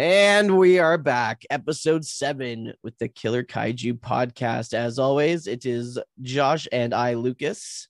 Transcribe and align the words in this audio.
And 0.00 0.56
we 0.56 0.78
are 0.78 0.96
back, 0.96 1.42
episode 1.50 2.06
seven 2.06 2.72
with 2.82 2.96
the 2.96 3.06
Killer 3.06 3.42
Kaiju 3.44 4.00
podcast. 4.00 4.72
As 4.72 4.98
always, 4.98 5.46
it 5.46 5.66
is 5.66 5.98
Josh 6.22 6.66
and 6.72 6.94
I, 6.94 7.12
Lucas, 7.12 7.86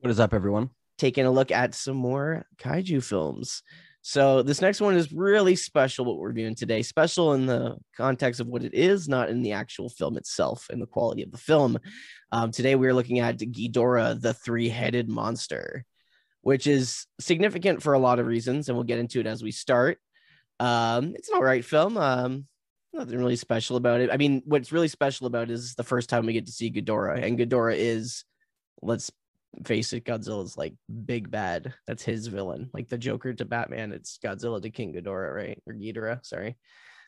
What 0.00 0.10
is 0.10 0.18
up, 0.18 0.34
everyone? 0.34 0.70
taking 0.98 1.26
a 1.26 1.30
look 1.30 1.52
at 1.52 1.76
some 1.76 1.96
more 1.96 2.44
kaiju 2.56 3.04
films. 3.04 3.62
So, 4.02 4.42
this 4.42 4.60
next 4.60 4.80
one 4.80 4.96
is 4.96 5.12
really 5.12 5.54
special, 5.54 6.06
what 6.06 6.18
we're 6.18 6.32
doing 6.32 6.56
today. 6.56 6.82
Special 6.82 7.34
in 7.34 7.46
the 7.46 7.76
context 7.96 8.40
of 8.40 8.48
what 8.48 8.64
it 8.64 8.74
is, 8.74 9.08
not 9.08 9.30
in 9.30 9.44
the 9.44 9.52
actual 9.52 9.90
film 9.90 10.16
itself 10.16 10.66
and 10.70 10.82
the 10.82 10.86
quality 10.86 11.22
of 11.22 11.30
the 11.30 11.38
film. 11.38 11.78
Um, 12.32 12.50
today, 12.50 12.74
we're 12.74 12.94
looking 12.94 13.20
at 13.20 13.38
Ghidorah, 13.38 14.20
the 14.20 14.34
three 14.34 14.68
headed 14.68 15.08
monster, 15.08 15.84
which 16.40 16.66
is 16.66 17.06
significant 17.20 17.80
for 17.80 17.92
a 17.92 18.00
lot 18.00 18.18
of 18.18 18.26
reasons. 18.26 18.68
And 18.68 18.76
we'll 18.76 18.82
get 18.82 18.98
into 18.98 19.20
it 19.20 19.28
as 19.28 19.40
we 19.40 19.52
start. 19.52 20.00
Um, 20.60 21.14
it's 21.14 21.28
an 21.28 21.36
all 21.36 21.42
right 21.42 21.64
film. 21.64 21.96
Um, 21.96 22.46
nothing 22.92 23.18
really 23.18 23.36
special 23.36 23.76
about 23.76 24.00
it. 24.00 24.10
I 24.12 24.16
mean, 24.16 24.42
what's 24.44 24.72
really 24.72 24.88
special 24.88 25.26
about 25.26 25.44
it 25.44 25.52
is 25.52 25.74
the 25.74 25.84
first 25.84 26.08
time 26.08 26.26
we 26.26 26.32
get 26.32 26.46
to 26.46 26.52
see 26.52 26.70
Ghidorah, 26.70 27.22
and 27.22 27.38
Ghidorah 27.38 27.76
is, 27.76 28.24
let's 28.82 29.10
face 29.64 29.92
it, 29.92 30.04
Godzilla's 30.04 30.56
like 30.56 30.74
big 31.04 31.30
bad. 31.30 31.74
That's 31.86 32.02
his 32.02 32.26
villain. 32.26 32.70
Like 32.72 32.88
the 32.88 32.98
Joker 32.98 33.32
to 33.34 33.44
Batman, 33.44 33.92
it's 33.92 34.18
Godzilla 34.22 34.60
to 34.60 34.70
King 34.70 34.94
Ghidorah, 34.94 35.34
right? 35.34 35.62
Or 35.66 35.74
Ghidorah, 35.74 36.24
sorry. 36.24 36.56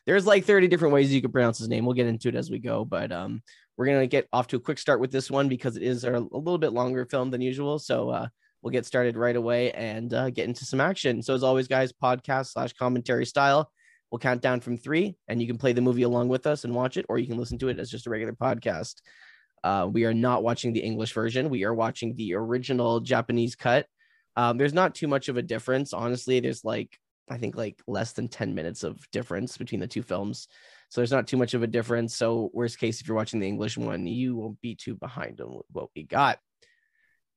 There's 0.05 0.25
like 0.25 0.45
30 0.45 0.67
different 0.67 0.93
ways 0.93 1.13
you 1.13 1.21
could 1.21 1.31
pronounce 1.31 1.59
his 1.59 1.69
name. 1.69 1.85
We'll 1.85 1.93
get 1.93 2.07
into 2.07 2.29
it 2.29 2.35
as 2.35 2.49
we 2.49 2.57
go, 2.57 2.83
but 2.83 3.11
um, 3.11 3.43
we're 3.77 3.85
gonna 3.85 4.07
get 4.07 4.27
off 4.33 4.47
to 4.47 4.55
a 4.55 4.59
quick 4.59 4.79
start 4.79 4.99
with 4.99 5.11
this 5.11 5.29
one 5.29 5.47
because 5.47 5.77
it 5.77 5.83
is 5.83 6.03
a, 6.03 6.13
a 6.13 6.19
little 6.19 6.57
bit 6.57 6.73
longer 6.73 7.05
film 7.05 7.29
than 7.29 7.41
usual. 7.41 7.77
So 7.77 8.09
uh, 8.09 8.27
we'll 8.61 8.71
get 8.71 8.85
started 8.85 9.17
right 9.17 9.35
away 9.35 9.71
and 9.71 10.13
uh, 10.13 10.29
get 10.29 10.47
into 10.47 10.65
some 10.65 10.81
action. 10.81 11.21
So 11.21 11.33
as 11.33 11.43
always, 11.43 11.67
guys, 11.67 11.91
podcast 11.91 12.51
slash 12.51 12.73
commentary 12.73 13.25
style. 13.25 13.71
We'll 14.11 14.19
count 14.19 14.41
down 14.41 14.59
from 14.59 14.77
three, 14.77 15.15
and 15.29 15.41
you 15.41 15.47
can 15.47 15.57
play 15.57 15.71
the 15.71 15.81
movie 15.81 16.01
along 16.01 16.27
with 16.27 16.45
us 16.45 16.65
and 16.65 16.75
watch 16.75 16.97
it, 16.97 17.05
or 17.07 17.17
you 17.17 17.27
can 17.27 17.37
listen 17.37 17.57
to 17.59 17.69
it 17.69 17.79
as 17.79 17.89
just 17.89 18.07
a 18.07 18.09
regular 18.09 18.33
podcast. 18.33 18.95
Uh, 19.63 19.87
we 19.89 20.03
are 20.03 20.13
not 20.13 20.43
watching 20.43 20.73
the 20.73 20.81
English 20.81 21.13
version. 21.13 21.49
We 21.49 21.63
are 21.63 21.73
watching 21.73 22.15
the 22.15 22.33
original 22.33 22.99
Japanese 22.99 23.55
cut. 23.55 23.85
Um, 24.35 24.57
there's 24.57 24.73
not 24.73 24.95
too 24.95 25.07
much 25.07 25.29
of 25.29 25.37
a 25.37 25.41
difference, 25.41 25.93
honestly. 25.93 26.39
There's 26.39 26.65
like 26.65 26.97
I 27.29 27.37
think 27.37 27.55
like 27.55 27.81
less 27.87 28.11
than 28.11 28.27
10 28.27 28.53
minutes 28.53 28.83
of 28.83 29.09
difference 29.11 29.57
between 29.57 29.79
the 29.79 29.87
two 29.87 30.03
films. 30.03 30.49
So 30.89 30.99
there's 30.99 31.11
not 31.11 31.27
too 31.27 31.37
much 31.37 31.53
of 31.53 31.63
a 31.63 31.67
difference. 31.67 32.15
So 32.15 32.49
worst 32.53 32.77
case, 32.77 32.99
if 32.99 33.07
you're 33.07 33.15
watching 33.15 33.39
the 33.39 33.47
English 33.47 33.77
one, 33.77 34.05
you 34.05 34.35
won't 34.35 34.59
be 34.59 34.75
too 34.75 34.95
behind 34.95 35.39
on 35.39 35.61
what 35.71 35.89
we 35.95 36.03
got. 36.03 36.39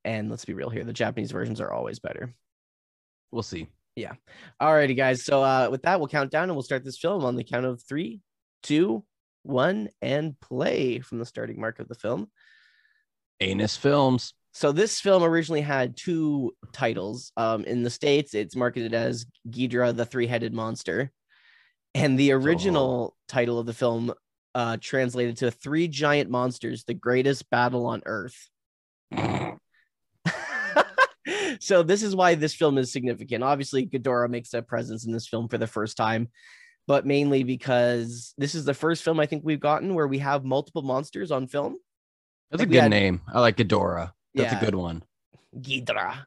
And 0.04 0.30
let's 0.30 0.44
be 0.44 0.54
real 0.54 0.70
here, 0.70 0.84
the 0.84 0.92
Japanese 0.92 1.30
versions 1.30 1.60
are 1.60 1.72
always 1.72 1.98
better. 1.98 2.34
We'll 3.30 3.42
see. 3.42 3.68
Yeah. 3.96 4.14
Alrighty, 4.60 4.96
guys. 4.96 5.24
So 5.24 5.42
uh, 5.42 5.68
with 5.70 5.82
that, 5.82 5.98
we'll 5.98 6.08
count 6.08 6.30
down 6.30 6.44
and 6.44 6.54
we'll 6.54 6.62
start 6.62 6.84
this 6.84 6.98
film 6.98 7.24
on 7.24 7.36
the 7.36 7.44
count 7.44 7.64
of 7.64 7.82
three, 7.82 8.20
two, 8.62 9.04
one, 9.42 9.88
and 10.02 10.38
play 10.40 11.00
from 11.00 11.18
the 11.18 11.26
starting 11.26 11.60
mark 11.60 11.78
of 11.78 11.88
the 11.88 11.94
film. 11.94 12.30
Anus 13.40 13.76
Films. 13.76 14.34
So 14.52 14.70
this 14.70 15.00
film 15.00 15.24
originally 15.24 15.60
had 15.60 15.96
two 15.96 16.52
titles. 16.72 17.32
Um, 17.36 17.64
in 17.64 17.82
the 17.82 17.90
states, 17.90 18.34
it's 18.34 18.54
marketed 18.54 18.94
as 18.94 19.26
Ghidorah, 19.48 19.96
the 19.96 20.06
three-headed 20.06 20.54
monster, 20.54 21.10
and 21.94 22.18
the 22.18 22.32
original 22.32 23.16
title 23.28 23.58
of 23.58 23.66
the 23.66 23.74
film 23.74 24.14
uh, 24.54 24.76
translated 24.80 25.38
to 25.38 25.50
Three 25.50 25.88
Giant 25.88 26.30
Monsters: 26.30 26.84
The 26.84 26.94
Greatest 26.94 27.50
Battle 27.50 27.86
on 27.86 28.02
Earth. 28.06 28.48
so 31.60 31.82
this 31.82 32.02
is 32.02 32.14
why 32.16 32.34
this 32.34 32.54
film 32.54 32.78
is 32.78 32.92
significant. 32.92 33.42
Obviously, 33.44 33.86
Ghidorah 33.86 34.28
makes 34.30 34.54
a 34.54 34.62
presence 34.62 35.06
in 35.06 35.12
this 35.12 35.26
film 35.28 35.48
for 35.48 35.58
the 35.58 35.66
first 35.66 35.96
time, 35.96 36.28
but 36.86 37.06
mainly 37.06 37.42
because 37.44 38.34
this 38.38 38.54
is 38.54 38.64
the 38.64 38.74
first 38.74 39.02
film 39.02 39.20
I 39.20 39.26
think 39.26 39.42
we've 39.44 39.60
gotten 39.60 39.94
where 39.94 40.06
we 40.08 40.18
have 40.18 40.44
multiple 40.44 40.82
monsters 40.82 41.30
on 41.30 41.46
film. 41.48 41.76
That's 42.50 42.62
a 42.62 42.66
good 42.66 42.82
had- 42.82 42.90
name. 42.90 43.22
I 43.32 43.40
like 43.40 43.56
Ghidorah. 43.56 44.12
That's 44.34 44.52
Yeah. 44.52 44.58
a 44.60 44.64
good 44.64 44.74
one. 44.74 45.02
Ghidorah. 45.56 46.24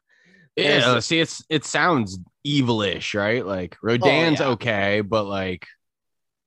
Yeah, 0.56 0.80
There's- 0.80 1.06
see, 1.06 1.20
it's 1.20 1.44
it 1.48 1.64
sounds 1.64 2.18
evilish, 2.46 3.14
right? 3.14 3.46
Like 3.46 3.76
Rodan's 3.82 4.40
Oh, 4.40 4.44
yeah. 4.46 4.50
okay, 4.52 5.00
but 5.02 5.24
like 5.24 5.66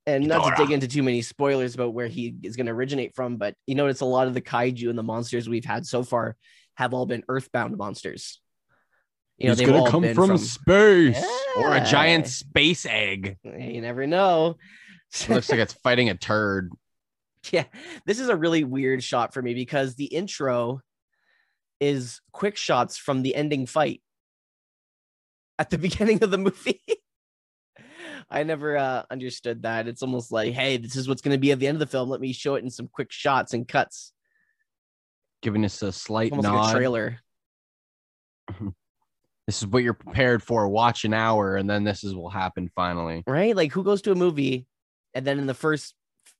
and 0.04 0.26
not 0.26 0.56
to 0.56 0.62
dig 0.62 0.72
into 0.72 0.88
too 0.88 1.02
many 1.02 1.22
spoilers 1.22 1.74
about 1.76 1.94
where 1.94 2.08
he 2.08 2.34
is 2.42 2.56
going 2.56 2.66
to 2.66 2.72
originate 2.72 3.14
from, 3.14 3.36
but 3.36 3.54
you 3.68 3.76
notice 3.76 4.00
a 4.00 4.04
lot 4.04 4.26
of 4.26 4.34
the 4.34 4.40
kaiju 4.42 4.90
and 4.90 4.98
the 4.98 5.02
monsters 5.02 5.48
we've 5.48 5.64
had 5.64 5.86
so 5.86 6.02
far 6.02 6.36
have 6.74 6.92
all 6.92 7.06
been 7.06 7.22
earthbound 7.28 7.76
monsters. 7.78 8.41
You 9.42 9.48
know, 9.48 9.54
he's 9.56 9.66
gonna 9.66 9.78
all 9.78 9.90
come 9.90 10.02
been 10.02 10.14
from, 10.14 10.38
space 10.38 11.24
or 11.56 11.74
a 11.74 11.84
giant 11.84 12.28
space 12.28 12.86
egg. 12.86 13.38
You 13.42 13.80
never 13.80 14.06
know. 14.06 14.56
It 15.12 15.28
looks 15.28 15.50
like 15.50 15.58
it's 15.58 15.72
fighting 15.72 16.08
a 16.10 16.14
turd. 16.14 16.70
yeah, 17.50 17.64
this 18.06 18.20
is 18.20 18.28
a 18.28 18.36
really 18.36 18.62
weird 18.62 19.02
shot 19.02 19.34
for 19.34 19.42
me 19.42 19.52
because 19.52 19.96
the 19.96 20.04
intro 20.04 20.80
is 21.80 22.20
quick 22.30 22.56
shots 22.56 22.96
from 22.96 23.22
the 23.22 23.34
ending 23.34 23.66
fight 23.66 24.00
at 25.58 25.70
the 25.70 25.78
beginning 25.88 26.22
of 26.22 26.30
the 26.30 26.38
movie. 26.38 26.80
I 28.30 28.44
never 28.44 28.76
uh, 28.76 29.02
understood 29.10 29.62
that. 29.64 29.88
It's 29.88 30.02
almost 30.02 30.30
like, 30.30 30.54
hey, 30.54 30.76
this 30.76 30.94
is 30.94 31.08
what's 31.08 31.20
going 31.20 31.34
to 31.34 31.40
be 31.40 31.50
at 31.50 31.58
the 31.58 31.66
end 31.66 31.74
of 31.74 31.80
the 31.80 31.86
film. 31.86 32.08
Let 32.08 32.20
me 32.20 32.32
show 32.32 32.54
it 32.54 32.62
in 32.62 32.70
some 32.70 32.86
quick 32.86 33.10
shots 33.10 33.52
and 33.52 33.66
cuts. 33.66 34.12
Giving 35.42 35.64
us 35.64 35.82
a 35.82 35.90
slight 35.90 36.30
Almost 36.30 36.48
nod. 36.48 36.54
like 36.54 36.68
a 36.68 36.76
trailer. 36.78 37.18
This 39.46 39.58
is 39.60 39.66
what 39.66 39.82
you're 39.82 39.94
prepared 39.94 40.42
for. 40.42 40.68
Watch 40.68 41.04
an 41.04 41.14
hour, 41.14 41.56
and 41.56 41.68
then 41.68 41.84
this 41.84 42.04
is 42.04 42.14
will 42.14 42.30
happen 42.30 42.70
finally. 42.74 43.22
right? 43.26 43.56
Like 43.56 43.72
who 43.72 43.82
goes 43.82 44.02
to 44.02 44.12
a 44.12 44.16
movie 44.16 44.66
and 45.14 45.26
then 45.26 45.38
in 45.38 45.46
the 45.46 45.54
first 45.54 45.94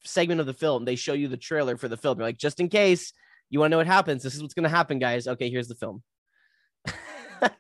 segment 0.05 0.41
of 0.41 0.47
the 0.47 0.53
film 0.53 0.85
they 0.85 0.97
show 0.97 1.13
you 1.13 1.29
the 1.29 1.37
trailer 1.37 1.77
for 1.77 1.89
the 1.89 1.97
film. 1.97 2.19
You're 2.19 2.29
like, 2.29 2.39
just 2.39 2.61
in 2.61 2.69
case 2.69 3.13
you 3.51 3.61
want 3.61 3.71
to 3.71 3.73
know 3.73 3.79
what 3.79 3.87
happens, 3.87 4.23
this 4.23 4.35
is 4.35 4.43
what's 4.43 4.55
going 4.55 4.65
to 4.65 4.69
happen, 4.69 4.99
guys. 4.99 5.27
Okay, 5.27 5.51
here's 5.51 5.69
the 5.69 5.75
film. 5.75 6.03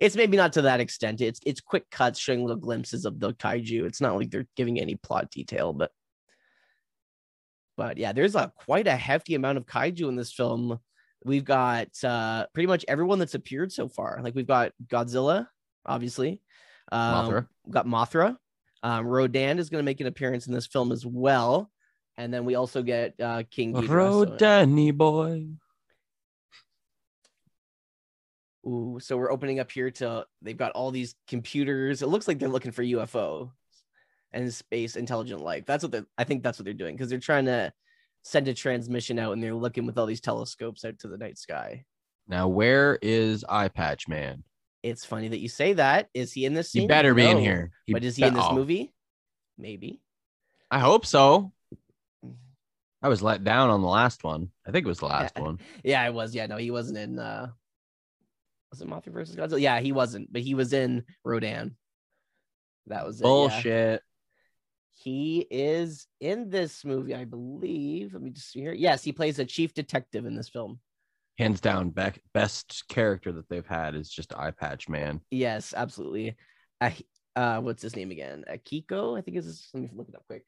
it's 0.00 0.16
maybe 0.16 0.36
not 0.36 0.52
to 0.54 0.62
that 0.62 0.80
extent. 0.80 1.20
It's 1.20 1.40
it's 1.44 1.60
quick 1.60 1.90
cuts 1.90 2.18
showing 2.18 2.42
little 2.42 2.56
glimpses 2.56 3.04
of 3.04 3.18
the 3.18 3.32
kaiju. 3.34 3.84
It's 3.84 4.00
not 4.00 4.16
like 4.16 4.30
they're 4.30 4.46
giving 4.56 4.80
any 4.80 4.94
plot 4.94 5.30
detail, 5.30 5.72
but 5.72 5.90
but 7.76 7.98
yeah, 7.98 8.12
there's 8.12 8.36
a 8.36 8.52
quite 8.54 8.86
a 8.86 8.96
hefty 8.96 9.34
amount 9.34 9.58
of 9.58 9.66
kaiju 9.66 10.08
in 10.08 10.16
this 10.16 10.32
film. 10.32 10.78
We've 11.24 11.44
got 11.44 11.88
uh 12.04 12.46
pretty 12.52 12.66
much 12.66 12.84
everyone 12.86 13.18
that's 13.18 13.34
appeared 13.34 13.72
so 13.72 13.88
far. 13.88 14.20
Like 14.22 14.34
we've 14.34 14.46
got 14.46 14.72
Godzilla, 14.86 15.48
obviously. 15.86 16.40
Um, 16.92 17.00
Mothra. 17.00 17.48
We've 17.64 17.74
got 17.74 17.86
Mothra. 17.86 18.36
Um, 18.82 19.06
Rodan 19.06 19.58
is 19.58 19.70
going 19.70 19.82
to 19.82 19.84
make 19.84 20.00
an 20.02 20.06
appearance 20.06 20.46
in 20.46 20.52
this 20.52 20.66
film 20.66 20.92
as 20.92 21.06
well. 21.06 21.70
And 22.18 22.32
then 22.32 22.44
we 22.44 22.54
also 22.54 22.82
get 22.82 23.14
uh, 23.18 23.44
King 23.50 23.72
Ghidorah. 23.72 23.88
so- 23.88 24.26
Rodani 24.26 24.94
boy. 24.94 25.46
Ooh, 28.66 28.98
so 29.00 29.16
we're 29.16 29.30
opening 29.32 29.60
up 29.60 29.70
here 29.70 29.90
to 29.90 30.26
they've 30.40 30.56
got 30.56 30.72
all 30.72 30.90
these 30.90 31.14
computers. 31.28 32.02
It 32.02 32.06
looks 32.08 32.26
like 32.26 32.38
they're 32.38 32.48
looking 32.48 32.72
for 32.72 32.82
UFO 32.82 33.50
and 34.32 34.52
space 34.52 34.96
intelligent 34.96 35.40
life. 35.42 35.64
That's 35.66 35.82
what 35.82 35.92
they 35.92 36.02
I 36.16 36.24
think 36.24 36.42
that's 36.42 36.58
what 36.58 36.64
they're 36.64 36.72
doing 36.72 36.96
because 36.96 37.10
they're 37.10 37.18
trying 37.18 37.44
to 37.46 37.72
send 38.24 38.48
a 38.48 38.54
transmission 38.54 39.18
out 39.18 39.32
and 39.32 39.42
they're 39.42 39.54
looking 39.54 39.86
with 39.86 39.98
all 39.98 40.06
these 40.06 40.20
telescopes 40.20 40.84
out 40.84 40.98
to 40.98 41.08
the 41.08 41.18
night 41.18 41.38
sky. 41.38 41.84
Now, 42.26 42.48
where 42.48 42.98
is 43.02 43.44
Eye 43.48 43.68
Patch 43.68 44.08
Man? 44.08 44.42
It's 44.82 45.04
funny 45.04 45.28
that 45.28 45.38
you 45.38 45.48
say 45.48 45.74
that. 45.74 46.08
Is 46.14 46.32
he 46.32 46.44
in 46.46 46.54
this 46.54 46.72
scene? 46.72 46.82
He 46.82 46.88
better 46.88 47.14
be 47.14 47.26
in 47.26 47.38
here. 47.38 47.70
He 47.86 47.92
but 47.92 48.02
is 48.02 48.16
he 48.16 48.24
in 48.24 48.34
this 48.34 48.44
oh, 48.46 48.54
movie? 48.54 48.92
Maybe. 49.56 50.00
I 50.70 50.78
hope 50.78 51.06
so. 51.06 51.52
I 53.02 53.08
was 53.08 53.22
let 53.22 53.44
down 53.44 53.68
on 53.68 53.82
the 53.82 53.88
last 53.88 54.24
one. 54.24 54.50
I 54.66 54.70
think 54.70 54.86
it 54.86 54.88
was 54.88 54.98
the 54.98 55.06
last 55.06 55.34
Yeah. 55.36 55.42
one. 55.42 55.58
Yeah, 55.84 56.02
I 56.02 56.10
was. 56.10 56.34
Yeah, 56.34 56.46
no, 56.46 56.56
he 56.56 56.70
wasn't 56.70 56.98
in 56.98 57.18
uh 57.18 57.48
was 58.70 58.80
it 58.80 58.88
Mothra 58.88 59.12
versus 59.12 59.36
Godzilla? 59.36 59.60
Yeah, 59.60 59.78
he 59.80 59.92
wasn't, 59.92 60.32
but 60.32 60.42
he 60.42 60.54
was 60.54 60.72
in 60.72 61.04
Rodan. 61.22 61.76
That 62.86 63.06
was 63.06 63.20
it. 63.20 63.22
Bullshit. 63.22 64.02
He 64.94 65.46
is 65.50 66.06
in 66.20 66.50
this 66.50 66.84
movie, 66.84 67.14
I 67.14 67.24
believe. 67.24 68.14
Let 68.14 68.22
me 68.22 68.30
just 68.30 68.52
see 68.52 68.60
here. 68.60 68.72
Yes, 68.72 69.02
he 69.02 69.12
plays 69.12 69.38
a 69.38 69.44
chief 69.44 69.74
detective 69.74 70.24
in 70.24 70.36
this 70.36 70.48
film. 70.48 70.78
Hands 71.38 71.60
down, 71.60 71.90
bec- 71.90 72.20
best 72.32 72.84
character 72.88 73.32
that 73.32 73.48
they've 73.48 73.66
had 73.66 73.96
is 73.96 74.08
just 74.08 74.34
Eye 74.34 74.52
Patch 74.52 74.88
Man. 74.88 75.20
Yes, 75.30 75.74
absolutely. 75.76 76.36
Uh, 76.80 76.90
uh 77.34 77.60
what's 77.60 77.82
his 77.82 77.96
name 77.96 78.12
again? 78.12 78.44
Akiko, 78.48 79.18
I 79.18 79.20
think 79.20 79.36
is 79.36 79.46
his, 79.46 79.68
let 79.74 79.82
me 79.82 79.90
look 79.92 80.08
it 80.08 80.14
up 80.14 80.24
quick. 80.28 80.44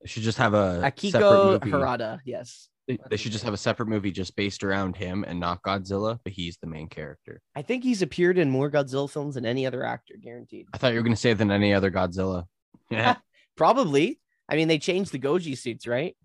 They 0.00 0.08
should 0.08 0.22
just 0.22 0.38
have 0.38 0.54
a 0.54 0.80
Akiko. 0.82 1.62
Hirata. 1.62 2.20
Yes. 2.24 2.68
They, 2.86 2.98
they 3.10 3.16
should 3.18 3.32
just 3.32 3.44
have 3.44 3.52
a 3.52 3.58
separate 3.58 3.88
movie 3.88 4.10
just 4.10 4.34
based 4.34 4.64
around 4.64 4.96
him 4.96 5.24
and 5.28 5.38
not 5.38 5.62
Godzilla, 5.62 6.18
but 6.24 6.32
he's 6.32 6.56
the 6.56 6.66
main 6.66 6.88
character. 6.88 7.42
I 7.54 7.60
think 7.60 7.84
he's 7.84 8.00
appeared 8.00 8.38
in 8.38 8.50
more 8.50 8.70
Godzilla 8.70 9.10
films 9.10 9.34
than 9.34 9.44
any 9.44 9.66
other 9.66 9.84
actor, 9.84 10.14
guaranteed. 10.18 10.68
I 10.72 10.78
thought 10.78 10.92
you 10.92 10.98
were 10.98 11.04
gonna 11.04 11.16
say 11.16 11.34
than 11.34 11.50
any 11.50 11.74
other 11.74 11.90
Godzilla. 11.90 12.44
Yeah, 12.90 13.16
Probably. 13.58 14.20
I 14.48 14.56
mean, 14.56 14.68
they 14.68 14.78
changed 14.78 15.12
the 15.12 15.18
Goji 15.18 15.58
suits, 15.58 15.86
right? 15.86 16.16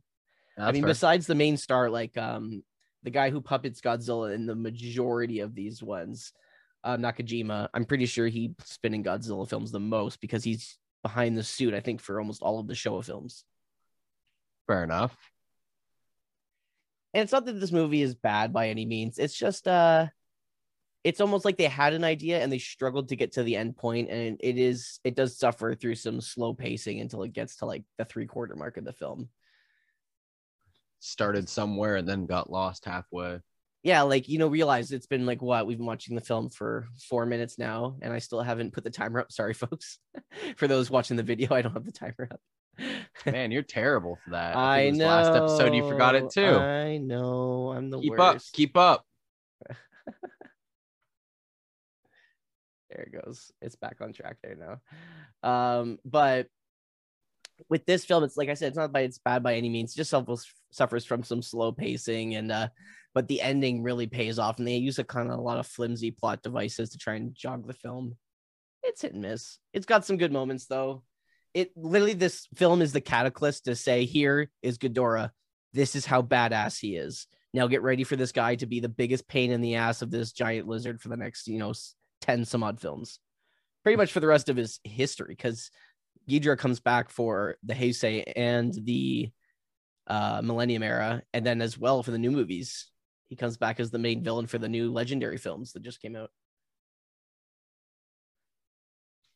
I 0.57 0.71
mean, 0.71 0.83
fair. 0.83 0.89
besides 0.89 1.27
the 1.27 1.35
main 1.35 1.57
star, 1.57 1.89
like 1.89 2.17
um 2.17 2.63
the 3.01 3.09
guy 3.09 3.29
who 3.29 3.41
puppets 3.41 3.81
Godzilla 3.81 4.33
in 4.33 4.45
the 4.45 4.55
majority 4.55 5.39
of 5.39 5.55
these 5.55 5.83
ones, 5.83 6.31
uh, 6.83 6.95
Nakajima, 6.95 7.67
I'm 7.73 7.85
pretty 7.85 8.05
sure 8.05 8.27
he's 8.27 8.53
been 8.81 8.93
in 8.93 9.03
Godzilla 9.03 9.49
films 9.49 9.71
the 9.71 9.79
most 9.79 10.21
because 10.21 10.43
he's 10.43 10.77
behind 11.01 11.37
the 11.37 11.43
suit, 11.43 11.73
I 11.73 11.81
think, 11.81 11.99
for 11.99 12.19
almost 12.19 12.41
all 12.41 12.59
of 12.59 12.67
the 12.67 12.75
Showa 12.75 13.03
films. 13.03 13.43
Fair 14.67 14.83
enough. 14.83 15.17
And 17.13 17.23
it's 17.23 17.33
not 17.33 17.45
that 17.45 17.59
this 17.59 17.71
movie 17.71 18.01
is 18.01 18.15
bad 18.15 18.53
by 18.53 18.69
any 18.69 18.85
means. 18.85 19.17
It's 19.17 19.37
just 19.37 19.67
uh 19.67 20.07
it's 21.03 21.19
almost 21.19 21.43
like 21.45 21.57
they 21.57 21.65
had 21.65 21.93
an 21.93 22.03
idea 22.03 22.39
and 22.41 22.51
they 22.51 22.57
struggled 22.59 23.09
to 23.09 23.15
get 23.15 23.33
to 23.33 23.43
the 23.43 23.55
end 23.55 23.75
point 23.75 24.09
and 24.09 24.37
it 24.39 24.57
is 24.57 24.99
it 25.03 25.15
does 25.15 25.37
suffer 25.37 25.75
through 25.75 25.95
some 25.95 26.21
slow 26.21 26.53
pacing 26.53 27.01
until 27.01 27.23
it 27.23 27.33
gets 27.33 27.57
to 27.57 27.65
like 27.65 27.83
the 27.97 28.05
three 28.05 28.25
quarter 28.25 28.55
mark 28.55 28.77
of 28.77 28.85
the 28.85 28.93
film 28.93 29.27
Started 30.99 31.49
somewhere 31.49 31.97
and 31.97 32.07
then 32.07 32.25
got 32.25 32.49
lost 32.49 32.85
halfway. 32.85 33.39
yeah 33.83 34.03
like 34.03 34.29
you 34.29 34.39
know 34.39 34.47
realize 34.47 34.93
it's 34.93 35.05
been 35.07 35.25
like 35.25 35.41
what 35.41 35.67
we've 35.67 35.77
been 35.77 35.85
watching 35.85 36.15
the 36.15 36.21
film 36.21 36.49
for 36.49 36.87
four 37.09 37.25
minutes 37.25 37.59
now 37.59 37.97
and 38.01 38.13
i 38.13 38.19
still 38.19 38.41
haven't 38.41 38.71
put 38.71 38.85
the 38.85 38.89
timer 38.89 39.19
up 39.19 39.31
sorry 39.31 39.53
folks 39.53 39.99
for 40.55 40.67
those 40.67 40.89
watching 40.89 41.17
the 41.17 41.23
video 41.23 41.53
i 41.53 41.61
don't 41.61 41.73
have 41.73 41.85
the 41.85 41.91
timer 41.91 42.29
up 42.31 42.39
Man, 43.25 43.51
you're 43.51 43.61
terrible 43.61 44.17
for 44.23 44.31
that. 44.31 44.55
i 44.55 44.79
it 44.83 44.95
know 44.95 45.05
Last 45.05 45.35
episode, 45.35 45.75
you 45.75 45.87
forgot 45.87 46.15
it 46.15 46.29
too. 46.31 46.55
i 46.57 46.97
know 46.97 47.73
i'm 47.75 47.89
the 47.89 47.99
keep 47.99 48.17
up. 48.19 48.41
Keep 48.53 48.77
up. 48.77 49.05
There 52.93 53.05
it 53.05 53.25
goes. 53.25 53.51
It's 53.61 53.75
back 53.75 53.97
on 54.01 54.13
track 54.13 54.37
there 54.43 54.55
now. 54.55 55.49
Um 55.49 55.99
but 56.05 56.47
with 57.69 57.85
this 57.85 58.03
film 58.03 58.23
it's 58.23 58.35
like 58.35 58.49
i 58.49 58.55
said 58.55 58.69
it's 58.69 58.77
not 58.77 58.91
by 58.91 59.01
it's 59.01 59.19
bad 59.19 59.43
by 59.43 59.55
any 59.55 59.69
means. 59.69 59.93
It 59.93 59.97
just 59.97 60.11
suffers 60.11 60.45
suffers 60.71 61.05
from 61.05 61.23
some 61.23 61.41
slow 61.41 61.71
pacing 61.71 62.35
and 62.35 62.51
uh 62.51 62.67
but 63.13 63.27
the 63.27 63.41
ending 63.41 63.83
really 63.83 64.07
pays 64.07 64.39
off 64.39 64.57
and 64.57 64.67
they 64.67 64.77
use 64.77 64.97
a 64.97 65.03
kind 65.03 65.29
of 65.29 65.37
a 65.37 65.41
lot 65.41 65.59
of 65.59 65.67
flimsy 65.67 66.11
plot 66.11 66.41
devices 66.41 66.89
to 66.91 66.97
try 66.97 67.13
and 67.15 67.35
jog 67.35 67.67
the 67.67 67.73
film. 67.73 68.17
It's 68.81 69.03
hit 69.03 69.13
and 69.13 69.21
miss. 69.21 69.59
It's 69.71 69.85
got 69.85 70.05
some 70.05 70.17
good 70.17 70.31
moments 70.31 70.65
though. 70.65 71.03
It 71.53 71.71
literally 71.75 72.13
this 72.13 72.47
film 72.55 72.81
is 72.81 72.91
the 72.91 73.01
cataclysm 73.01 73.61
to 73.65 73.75
say 73.75 74.05
here 74.05 74.49
is 74.61 74.79
Ghidorah. 74.79 75.29
this 75.73 75.95
is 75.95 76.05
how 76.05 76.21
badass 76.21 76.79
he 76.79 76.95
is. 76.95 77.27
Now 77.53 77.67
get 77.67 77.83
ready 77.83 78.03
for 78.03 78.15
this 78.15 78.31
guy 78.31 78.55
to 78.55 78.65
be 78.65 78.79
the 78.79 78.89
biggest 78.89 79.27
pain 79.27 79.51
in 79.51 79.61
the 79.61 79.75
ass 79.75 80.01
of 80.01 80.09
this 80.09 80.31
giant 80.31 80.67
lizard 80.67 80.99
for 80.99 81.09
the 81.09 81.17
next 81.17 81.47
you 81.47 81.59
know 81.59 81.73
10 82.23 82.45
some 82.45 82.63
odd 82.63 82.79
films 82.79 83.19
pretty 83.83 83.97
much 83.97 84.11
for 84.11 84.19
the 84.19 84.27
rest 84.27 84.49
of 84.49 84.57
his 84.57 84.79
history 84.83 85.35
because 85.35 85.69
Ghidorah 86.29 86.57
comes 86.57 86.79
back 86.79 87.09
for 87.09 87.57
the 87.63 87.73
Heisei 87.73 88.23
and 88.35 88.73
the 88.73 89.29
uh, 90.07 90.41
Millennium 90.43 90.83
era, 90.83 91.21
and 91.33 91.45
then 91.45 91.61
as 91.61 91.77
well 91.77 92.01
for 92.01 92.11
the 92.11 92.17
new 92.17 92.31
movies. 92.31 92.89
He 93.27 93.35
comes 93.35 93.57
back 93.57 93.79
as 93.79 93.89
the 93.89 93.99
main 93.99 94.23
villain 94.23 94.47
for 94.47 94.57
the 94.57 94.69
new 94.69 94.91
legendary 94.91 95.37
films 95.37 95.73
that 95.73 95.81
just 95.81 96.01
came 96.01 96.15
out. 96.15 96.29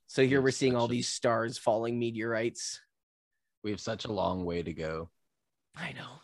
So 0.08 0.26
here 0.26 0.42
we're 0.42 0.52
seeing 0.52 0.76
all 0.76 0.88
these 0.88 1.08
stars 1.08 1.58
falling 1.58 2.00
meteorites. 2.00 2.80
We 3.64 3.72
have 3.72 3.80
such 3.80 4.06
a 4.06 4.12
long 4.12 4.46
way 4.46 4.62
to 4.62 4.72
go. 4.72 5.10
I 5.76 5.94
know. 5.94 6.22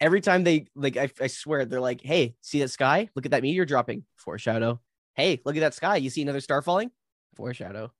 Every 0.00 0.20
time 0.20 0.44
they 0.44 0.66
like, 0.74 0.96
I, 0.96 1.10
I 1.20 1.26
swear 1.26 1.64
they're 1.64 1.80
like, 1.80 2.00
"Hey, 2.00 2.36
see 2.40 2.60
that 2.60 2.68
sky? 2.68 3.10
Look 3.14 3.26
at 3.26 3.32
that 3.32 3.42
meteor 3.42 3.66
dropping." 3.66 4.04
Foreshadow. 4.16 4.80
Hey, 5.20 5.38
look 5.44 5.54
at 5.54 5.60
that 5.60 5.74
sky. 5.74 5.96
You 5.96 6.08
see 6.08 6.22
another 6.22 6.40
star 6.40 6.62
falling? 6.62 6.90
Foreshadow. 7.36 7.92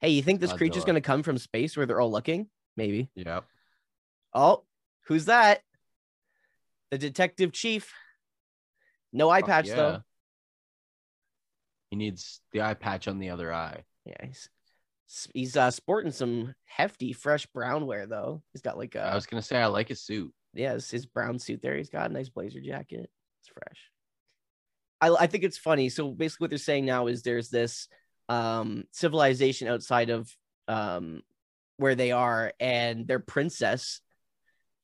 Hey, 0.00 0.10
you 0.10 0.22
think 0.22 0.38
this 0.38 0.52
creature's 0.52 0.84
going 0.84 0.94
to 0.94 1.00
come 1.00 1.24
from 1.24 1.36
space 1.36 1.76
where 1.76 1.84
they're 1.84 2.00
all 2.00 2.12
looking? 2.12 2.46
Maybe. 2.76 3.10
Yep. 3.16 3.44
Oh, 4.32 4.62
who's 5.08 5.24
that? 5.24 5.62
The 6.92 6.98
detective 6.98 7.50
chief. 7.50 7.92
No 9.12 9.28
eye 9.28 9.40
Fuck 9.40 9.48
patch 9.48 9.66
yeah. 9.66 9.74
though. 9.74 10.02
He 11.90 11.96
needs 11.96 12.40
the 12.52 12.62
eye 12.62 12.74
patch 12.74 13.08
on 13.08 13.18
the 13.18 13.30
other 13.30 13.52
eye. 13.52 13.82
Yeah, 14.04 14.24
he's 14.24 14.48
he's 15.34 15.56
uh, 15.56 15.72
sporting 15.72 16.12
some 16.12 16.54
hefty 16.66 17.12
fresh 17.12 17.46
brown 17.46 17.84
wear 17.84 18.06
though. 18.06 18.44
He's 18.52 18.62
got 18.62 18.78
like 18.78 18.94
a 18.94 19.02
I 19.02 19.16
was 19.16 19.26
gonna 19.26 19.42
say 19.42 19.60
I 19.60 19.66
like 19.66 19.88
his 19.88 20.00
suit. 20.00 20.32
yeah, 20.54 20.74
his, 20.74 20.88
his 20.88 21.04
brown 21.04 21.40
suit 21.40 21.62
there. 21.62 21.76
He's 21.76 21.90
got 21.90 22.10
a 22.10 22.14
nice 22.14 22.28
blazer 22.28 22.60
jacket. 22.60 23.10
It's 23.40 23.48
fresh. 23.52 23.90
I 25.00 25.08
I 25.10 25.26
think 25.26 25.44
it's 25.44 25.58
funny. 25.58 25.88
So 25.88 26.10
basically, 26.10 26.44
what 26.44 26.50
they're 26.50 26.58
saying 26.58 26.84
now 26.84 27.06
is 27.06 27.22
there's 27.22 27.50
this 27.50 27.88
um 28.28 28.84
civilization 28.92 29.68
outside 29.68 30.10
of 30.10 30.34
um 30.68 31.22
where 31.76 31.94
they 31.94 32.12
are, 32.12 32.52
and 32.60 33.06
their 33.08 33.18
princess 33.20 34.00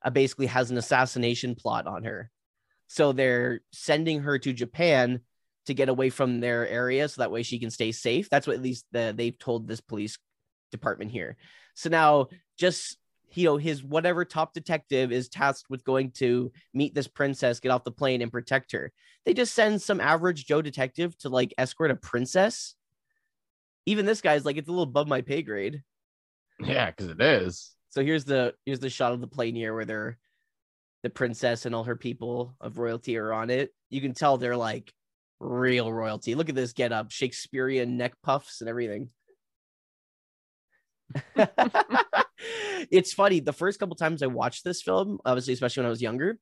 uh, 0.03 0.11
basically 0.11 0.47
has 0.47 0.71
an 0.71 0.79
assassination 0.79 1.55
plot 1.55 1.87
on 1.87 2.05
her. 2.05 2.31
So 2.89 3.13
they're 3.13 3.61
sending 3.73 4.21
her 4.21 4.39
to 4.39 4.53
Japan 4.53 5.21
to 5.67 5.75
get 5.75 5.89
away 5.89 6.11
from 6.11 6.41
their 6.41 6.67
area, 6.67 7.09
so 7.09 7.21
that 7.21 7.31
way 7.31 7.43
she 7.43 7.59
can 7.59 7.71
stay 7.71 7.93
safe. 7.93 8.31
That's 8.31 8.47
what 8.47 8.57
at 8.57 8.63
least 8.63 8.87
the, 8.93 9.13
they've 9.17 9.39
told 9.39 9.67
this 9.67 9.81
police 9.81 10.17
department 10.71 11.11
here. 11.11 11.37
So 11.75 11.91
now, 11.91 12.29
just 12.59 12.97
you 13.37 13.45
know, 13.45 13.57
his 13.57 13.83
whatever 13.83 14.25
top 14.25 14.55
detective 14.55 15.13
is 15.13 15.29
tasked 15.29 15.71
with 15.71 15.85
going 15.85 16.11
to 16.13 16.53
meet 16.75 16.95
this 16.95 17.09
princess, 17.09 17.61
get 17.61 17.71
off 17.71 17.85
the 17.85 17.91
plane, 17.91 18.23
and 18.23 18.33
protect 18.33 18.73
her. 18.73 18.93
They 19.25 19.35
just 19.35 19.55
send 19.55 19.83
some 19.83 20.01
average 20.01 20.47
Joe 20.47 20.63
detective 20.63 21.17
to 21.19 21.29
like 21.29 21.55
escort 21.59 21.91
a 21.91 21.97
princess. 21.97 22.75
Even 23.85 24.07
this 24.07 24.21
guy's 24.21 24.45
like, 24.45 24.57
it's 24.57 24.69
a 24.69 24.71
little 24.71 24.85
above 24.85 25.09
my 25.09 25.21
pay 25.21 25.43
grade. 25.43 25.83
Yeah, 26.61 26.91
because 26.91 27.09
it 27.09 27.21
is. 27.21 27.75
So 27.91 28.05
here's 28.05 28.25
the 28.25 28.55
here's 28.65 28.81
the 28.81 28.91
shot 28.91 29.13
of 29.13 29.21
the 29.21 29.27
plane 29.27 29.55
here 29.55 29.75
where 29.75 29.85
they're 29.85 30.19
the 31.03 31.11
princess 31.11 31.67
and 31.67 31.75
all 31.75 31.85
her 31.85 31.97
people 31.97 32.55
of 32.61 32.79
royalty 32.79 33.17
are 33.17 33.33
on 33.33 33.51
it. 33.51 33.71
You 33.91 34.01
can 34.01 34.15
tell 34.15 34.39
they're 34.39 34.57
like 34.57 34.93
real 35.41 35.93
royalty. 35.93 36.35
Look 36.35 36.49
at 36.49 36.55
this 36.55 36.73
get 36.73 36.93
up, 36.93 37.11
Shakespearean 37.11 37.97
neck 37.97 38.15
puffs 38.23 38.61
and 38.61 38.69
everything. 38.69 39.11
it's 42.91 43.13
funny. 43.13 43.41
The 43.41 43.53
first 43.53 43.79
couple 43.79 43.97
times 43.97 44.23
I 44.23 44.27
watched 44.27 44.65
this 44.65 44.83
film, 44.83 45.19
obviously, 45.25 45.55
especially 45.55 45.83
when 45.83 45.87
I 45.87 45.91
was 45.91 46.03
younger, 46.03 46.39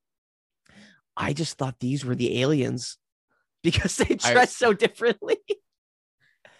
I 1.16 1.32
just 1.32 1.58
thought 1.58 1.78
these 1.80 2.04
were 2.04 2.14
the 2.14 2.40
aliens 2.42 2.98
because 3.62 3.96
they 3.96 4.16
I- 4.24 4.32
dress 4.32 4.56
so 4.56 4.72
differently. 4.72 5.38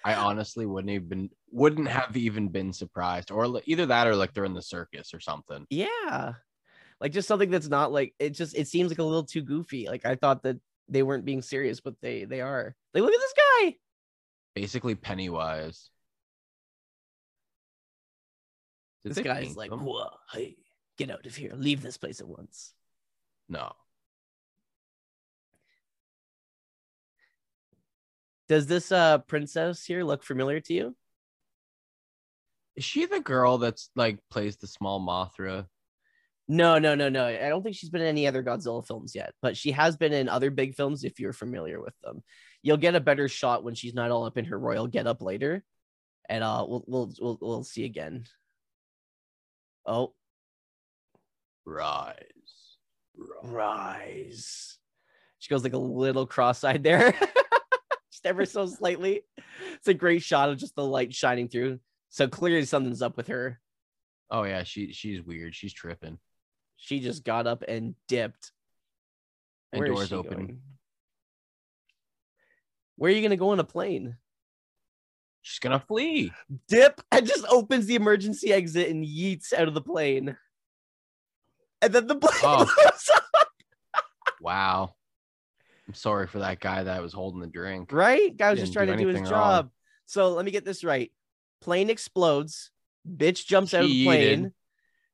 I 0.07 0.17
honestly 0.17 0.67
wouldn't 0.67 0.91
even 0.91 1.31
wouldn't 1.51 1.89
have 1.89 2.15
even 2.15 2.49
been 2.49 2.75
surprised, 2.75 3.31
or 3.31 3.63
either 3.65 3.87
that 3.87 4.07
or 4.07 4.15
like 4.15 4.35
they're 4.35 4.45
in 4.45 4.53
the 4.53 4.61
circus 4.61 5.15
or 5.15 5.21
something. 5.21 5.67
Yeah. 5.71 6.35
Like 7.01 7.13
just 7.13 7.27
something 7.27 7.51
that's 7.51 7.69
not 7.69 7.91
like 7.91 8.15
it 8.19 8.31
just 8.31 8.55
it 8.55 8.69
seems 8.69 8.91
like 8.91 8.99
a 8.99 9.03
little 9.05 9.25
too 9.25 9.41
goofy. 9.41 9.89
Like 9.89 10.05
I 10.05 10.17
thought 10.17 10.43
that 10.43 10.59
they 10.89 11.03
weren't 11.03 11.25
being 11.25 11.41
serious, 11.41 11.81
but 11.81 11.95
they 12.03 12.25
they 12.25 12.43
are. 12.43 12.77
Like 12.93 13.03
look 13.03 13.15
at 13.15 13.21
this 13.21 13.35
guy. 13.63 13.77
Basically, 14.55 14.95
Pennywise. 14.95 15.89
Did 19.05 19.15
This 19.15 19.25
guy's 19.25 19.57
like? 19.57 19.71
Whoa, 19.71 20.09
hey, 20.33 20.57
get 20.97 21.11
out 21.11 21.27
of 21.27 21.37
here. 21.37 21.53
Leave 21.55 21.83
this 21.83 21.99
place 21.99 22.21
at 22.21 22.29
once. 22.29 22.73
no. 23.49 23.73
Does 28.49 28.67
this 28.67 28.93
uh 28.93 29.19
princess 29.19 29.85
here 29.85 30.05
look 30.05 30.23
familiar 30.23 30.61
to 30.61 30.75
you? 30.75 30.97
Is 32.77 32.85
she 32.85 33.07
the 33.07 33.21
girl 33.21 33.59
that's 33.59 33.91
like 33.97 34.19
plays 34.31 34.57
the 34.57 34.67
small 34.67 35.01
Mothra? 35.01 35.67
No, 36.47 36.79
no, 36.79 36.95
no, 36.95 37.09
no. 37.09 37.27
I 37.27 37.49
don't 37.49 37.63
think 37.63 37.75
she's 37.75 37.89
been 37.89 38.03
in 38.03 38.07
any 38.09 38.27
other 38.27 38.43
Godzilla 38.43 38.87
films 38.87 39.15
yet, 39.15 39.33
but 39.41 39.57
she 39.57 39.71
has 39.73 39.97
been 39.97 40.13
in 40.13 40.29
other 40.29 40.51
big 40.51 40.75
films 40.75 41.05
if 41.05 41.19
you're 41.19 41.33
familiar 41.33 41.81
with 41.81 41.95
them. 42.03 42.23
You'll 42.63 42.77
get 42.77 42.95
a 42.95 43.01
better 43.01 43.29
shot 43.29 43.65
when 43.65 43.75
she's 43.75 43.95
not 43.95 44.11
all 44.11 44.27
up 44.27 44.37
in 44.37 44.45
her 44.47 44.59
royal 44.59 44.87
getup 44.89 45.23
later. 45.23 45.65
And 46.29 46.45
uh 46.45 46.67
we'll 46.69 46.85
we'll 46.87 47.13
we'll, 47.19 47.39
we'll 47.41 47.65
see 47.65 47.85
again. 47.85 48.25
Oh, 49.87 50.15
Rise. 51.67 52.17
rise. 53.43 54.79
She 55.39 55.51
goes 55.51 55.63
like 55.63 55.73
a 55.75 55.79
little 55.79 56.27
cross-eyed 56.27 56.83
there, 56.83 57.13
just 58.13 58.25
ever 58.25 58.47
so 58.47 58.67
slightly. 58.67 59.23
It's 59.75 59.89
a 59.89 59.95
great 59.95 60.23
shot 60.23 60.49
of 60.49 60.59
just 60.59 60.75
the 60.75 60.85
light 60.85 61.15
shining 61.15 61.49
through. 61.49 61.81
So 62.11 62.29
clearly 62.29 62.65
something's 62.65 63.03
up 63.03 63.17
with 63.17 63.29
her. 63.29 63.61
Oh 64.31 64.45
yeah, 64.45 64.63
she 64.63 64.93
she's 64.93 65.23
weird. 65.23 65.55
She's 65.55 65.73
tripping. 65.73 66.19
She 66.77 67.01
just 67.01 67.25
got 67.25 67.47
up 67.47 67.63
and 67.67 67.95
dipped. 68.09 68.53
And 69.73 69.81
Where 69.81 69.89
doors 69.89 70.13
open. 70.13 70.31
going? 70.33 70.61
Where 72.97 73.11
are 73.11 73.15
you 73.15 73.23
gonna 73.23 73.37
go 73.37 73.51
on 73.51 73.61
a 73.61 73.65
plane? 73.65 74.17
She's 75.47 75.59
gonna 75.59 75.79
flee. 75.79 76.33
Dip 76.69 77.03
and 77.13 77.27
just 77.27 77.45
opens 77.51 77.85
the 77.85 77.97
emergency 77.97 78.51
exit 78.51 78.89
and 78.89 79.05
yeets 79.05 79.53
out 79.53 79.69
of 79.69 79.75
the 79.75 79.83
plane. 79.83 80.39
And 81.83 81.93
then 81.93 82.07
the 82.07 82.15
plane 82.17 82.33
Oh. 82.43 82.65
blows 82.83 83.11
up. 83.15 83.49
Wow. 84.41 84.95
I'm 85.87 85.93
sorry 85.93 86.27
for 86.29 86.39
that 86.39 86.61
guy 86.61 86.85
that 86.85 87.03
was 87.03 87.13
holding 87.13 87.41
the 87.41 87.47
drink. 87.47 87.93
right? 87.93 88.35
Guy 88.35 88.51
was 88.53 88.59
just 88.61 88.73
trying 88.73 88.87
do 88.87 88.93
to 88.95 88.99
do 89.03 89.09
his 89.09 89.17
anything 89.19 89.33
wrong. 89.35 89.43
job. 89.65 89.71
So 90.07 90.31
let 90.31 90.47
me 90.47 90.51
get 90.51 90.65
this 90.65 90.83
right. 90.83 91.13
Plane 91.61 91.91
explodes. 91.91 92.71
Bitch 93.07 93.45
jumps 93.45 93.75
out 93.75 93.85
of 93.85 93.91
the 93.91 94.05
plane. 94.07 94.55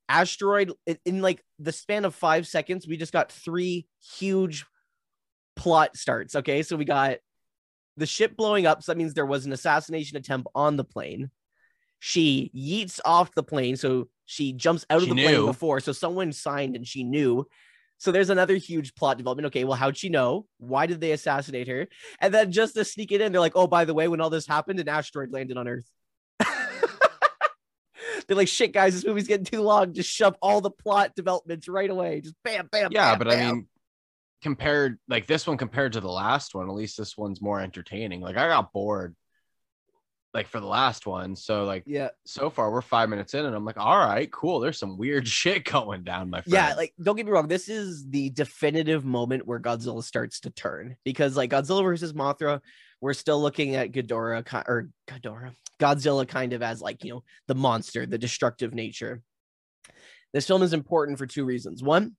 Asteroid 0.09 0.73
in, 0.87 0.99
in 1.05 1.23
like 1.23 1.45
the 1.59 1.73
span 1.73 2.05
of 2.05 2.15
five 2.15 2.47
seconds, 2.47 2.87
we 2.87 2.97
just 2.97 3.13
got 3.13 3.33
three 3.33 3.89
huge 4.19 4.65
plot 5.57 5.97
starts. 5.97 6.37
Okay. 6.37 6.63
So 6.63 6.77
we 6.77 6.85
got 6.85 7.17
the 8.01 8.07
ship 8.07 8.37
blowing 8.37 8.67
up. 8.67 8.83
So 8.83 8.91
that 8.91 8.99
means 8.99 9.15
there 9.15 9.27
was 9.27 9.47
an 9.47 9.53
assassination 9.53 10.17
attempt 10.17 10.49
on 10.55 10.77
the 10.77 10.85
plane. 10.85 11.31
She 12.01 12.51
yeets 12.57 12.99
off 13.05 13.35
the 13.35 13.43
plane, 13.43 13.77
so 13.77 14.09
she 14.25 14.55
jumps 14.55 14.87
out 14.89 14.99
of 14.99 15.05
She 15.05 15.11
the 15.11 15.23
plane 15.23 15.45
before. 15.45 15.81
So 15.81 15.93
someone 15.93 16.33
signed 16.33 16.75
and 16.75 16.87
she 16.87 17.05
knew. 17.05 17.47
So 17.99 18.11
there's 18.11 18.31
another 18.31 18.57
huge 18.57 18.95
plot 18.95 19.19
development. 19.19 19.47
Okay, 19.49 19.65
well, 19.65 19.77
how'd 19.77 19.99
she 19.99 20.09
know? 20.09 20.47
Why 20.57 20.87
did 20.87 21.03
they 21.03 21.13
assassinate 21.13 21.69
her? 21.69 21.89
And 22.19 22.33
then 22.33 22.51
just 22.51 22.75
to 22.75 22.85
sneak 22.87 23.13
it 23.13 23.21
in, 23.21 23.33
they're 23.33 23.41
like, 23.41 23.53
oh, 23.55 23.67
by 23.67 23.85
the 23.85 23.93
way, 23.93 24.09
when 24.09 24.23
all 24.23 24.31
this 24.31 24.47
happened, 24.47 24.81
an 24.81 24.89
asteroid 24.89 25.31
landed 25.31 25.59
on 25.59 25.69
Earth. 25.69 25.85
they're 26.39 28.37
like, 28.37 28.49
shit, 28.49 28.73
guys, 28.73 28.95
this 28.95 29.05
movie's 29.05 29.29
getting 29.29 29.45
too 29.45 29.61
long. 29.61 29.93
Just 29.93 30.09
shove 30.09 30.35
all 30.41 30.63
the 30.63 30.71
plot 30.71 31.15
developments 31.15 31.69
right 31.69 31.91
away. 31.91 32.23
Just 32.23 32.37
bam, 32.43 32.71
bam, 32.73 32.93
Yeah, 32.93 33.11
bam, 33.11 33.19
but 33.19 33.29
I 33.29 33.53
mean, 33.53 33.69
compared 34.43 34.99
like 35.09 35.27
this 35.27 35.47
one 35.47 35.57
compared 35.57 35.93
to 35.95 36.01
the 36.01 36.11
last 36.11 36.55
one, 36.55 36.69
at 36.69 36.75
least 36.75 36.97
this 36.97 37.17
one's 37.17 37.43
more 37.43 37.61
entertaining. 37.61 38.21
Like 38.21 38.37
I 38.37 38.49
got 38.49 38.73
bored, 38.73 39.15
like 40.33 40.47
for 40.47 40.61
the 40.61 40.67
last 40.67 41.07
one. 41.07 41.37
So 41.37 41.65
like 41.65 41.85
yeah, 41.87 42.09
so 42.25 42.51
far 42.51 42.71
we're 42.71 42.83
five 42.83 43.09
minutes 43.09 43.35
in, 43.35 43.45
and 43.45 43.55
I'm 43.55 43.65
like, 43.65 43.79
all 43.79 43.99
right, 43.99 44.31
cool. 44.31 44.61
There's 44.61 44.79
some 44.79 44.97
weird 44.97 45.27
shit 45.39 45.65
going 45.65 46.05
down, 46.05 46.31
my 46.31 46.41
friend. 46.43 46.53
yeah. 46.55 46.75
Like, 46.75 46.95
don't 47.03 47.17
get 47.17 47.27
me 47.27 47.33
wrong. 47.33 47.49
This 47.49 47.69
is 47.69 48.09
the 48.09 48.31
definitive 48.31 49.05
moment 49.05 49.47
where 49.47 49.61
Godzilla 49.61 50.03
starts 50.03 50.41
to 50.41 50.51
turn 50.51 50.97
because, 51.05 51.37
like, 51.37 51.51
Godzilla 51.51 51.83
versus 51.83 52.13
Mothra, 52.13 52.61
we're 53.01 53.15
still 53.15 53.41
looking 53.41 53.75
at 53.75 53.93
Ghidorah 53.93 54.65
or 54.67 54.91
Ghidorah, 55.09 55.55
Godzilla 55.79 56.29
kind 56.29 56.53
of 56.53 56.63
as 56.63 56.81
like 56.81 57.05
you 57.05 57.15
know 57.15 57.25
the 57.49 57.55
monster, 57.55 58.07
the 58.07 58.19
destructive 58.19 58.75
nature. 58.75 59.23
This 60.33 60.47
film 60.47 60.63
is 60.63 60.73
important 60.73 61.19
for 61.19 61.27
two 61.27 61.45
reasons. 61.45 61.83
One, 61.83 62.15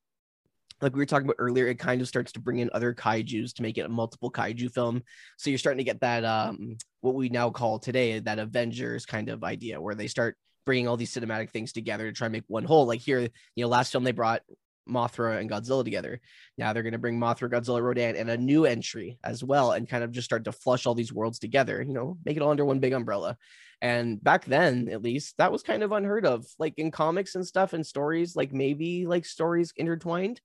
like 0.81 0.93
we 0.93 0.99
were 0.99 1.05
talking 1.05 1.27
about 1.27 1.35
earlier, 1.39 1.67
it 1.67 1.79
kind 1.79 2.01
of 2.01 2.07
starts 2.07 2.31
to 2.33 2.39
bring 2.39 2.59
in 2.59 2.69
other 2.73 2.93
kaiju's 2.93 3.53
to 3.53 3.61
make 3.61 3.77
it 3.77 3.85
a 3.85 3.89
multiple 3.89 4.31
kaiju 4.31 4.71
film. 4.71 5.03
So 5.37 5.49
you're 5.49 5.59
starting 5.59 5.79
to 5.79 5.83
get 5.83 6.01
that 6.01 6.25
um 6.25 6.77
what 7.01 7.15
we 7.15 7.29
now 7.29 7.49
call 7.49 7.79
today 7.79 8.19
that 8.19 8.39
Avengers 8.39 9.05
kind 9.05 9.29
of 9.29 9.43
idea 9.43 9.81
where 9.81 9.95
they 9.95 10.07
start 10.07 10.37
bringing 10.65 10.87
all 10.87 10.97
these 10.97 11.13
cinematic 11.13 11.49
things 11.49 11.73
together 11.73 12.05
to 12.05 12.13
try 12.13 12.27
and 12.27 12.33
make 12.33 12.43
one 12.47 12.63
whole. 12.63 12.85
Like 12.85 13.01
here, 13.01 13.19
you 13.19 13.63
know, 13.63 13.67
last 13.67 13.91
film 13.91 14.03
they 14.03 14.11
brought 14.11 14.41
Mothra 14.87 15.39
and 15.39 15.49
Godzilla 15.49 15.83
together. 15.83 16.19
Now 16.57 16.73
they're 16.73 16.83
going 16.83 16.93
to 16.93 16.99
bring 16.99 17.19
Mothra, 17.19 17.49
Godzilla, 17.49 17.81
Rodan, 17.81 18.15
and 18.15 18.29
a 18.29 18.37
new 18.37 18.65
entry 18.65 19.19
as 19.23 19.43
well, 19.43 19.71
and 19.71 19.87
kind 19.87 20.03
of 20.03 20.11
just 20.11 20.25
start 20.25 20.45
to 20.45 20.51
flush 20.51 20.85
all 20.85 20.95
these 20.95 21.13
worlds 21.13 21.39
together. 21.39 21.81
You 21.81 21.93
know, 21.93 22.17
make 22.25 22.37
it 22.37 22.43
all 22.43 22.51
under 22.51 22.65
one 22.65 22.79
big 22.79 22.93
umbrella. 22.93 23.37
And 23.81 24.23
back 24.23 24.45
then, 24.45 24.89
at 24.89 25.01
least, 25.01 25.37
that 25.37 25.51
was 25.51 25.63
kind 25.63 25.81
of 25.81 25.91
unheard 25.91 26.25
of. 26.25 26.45
Like 26.59 26.75
in 26.77 26.91
comics 26.91 27.35
and 27.35 27.45
stuff 27.45 27.73
and 27.73 27.85
stories, 27.85 28.35
like 28.35 28.53
maybe 28.53 29.07
like 29.07 29.25
stories 29.25 29.73
intertwined, 29.75 30.39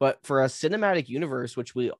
but 0.00 0.18
for 0.24 0.42
a 0.42 0.46
cinematic 0.46 1.08
universe, 1.08 1.56
which 1.56 1.74
we 1.74 1.92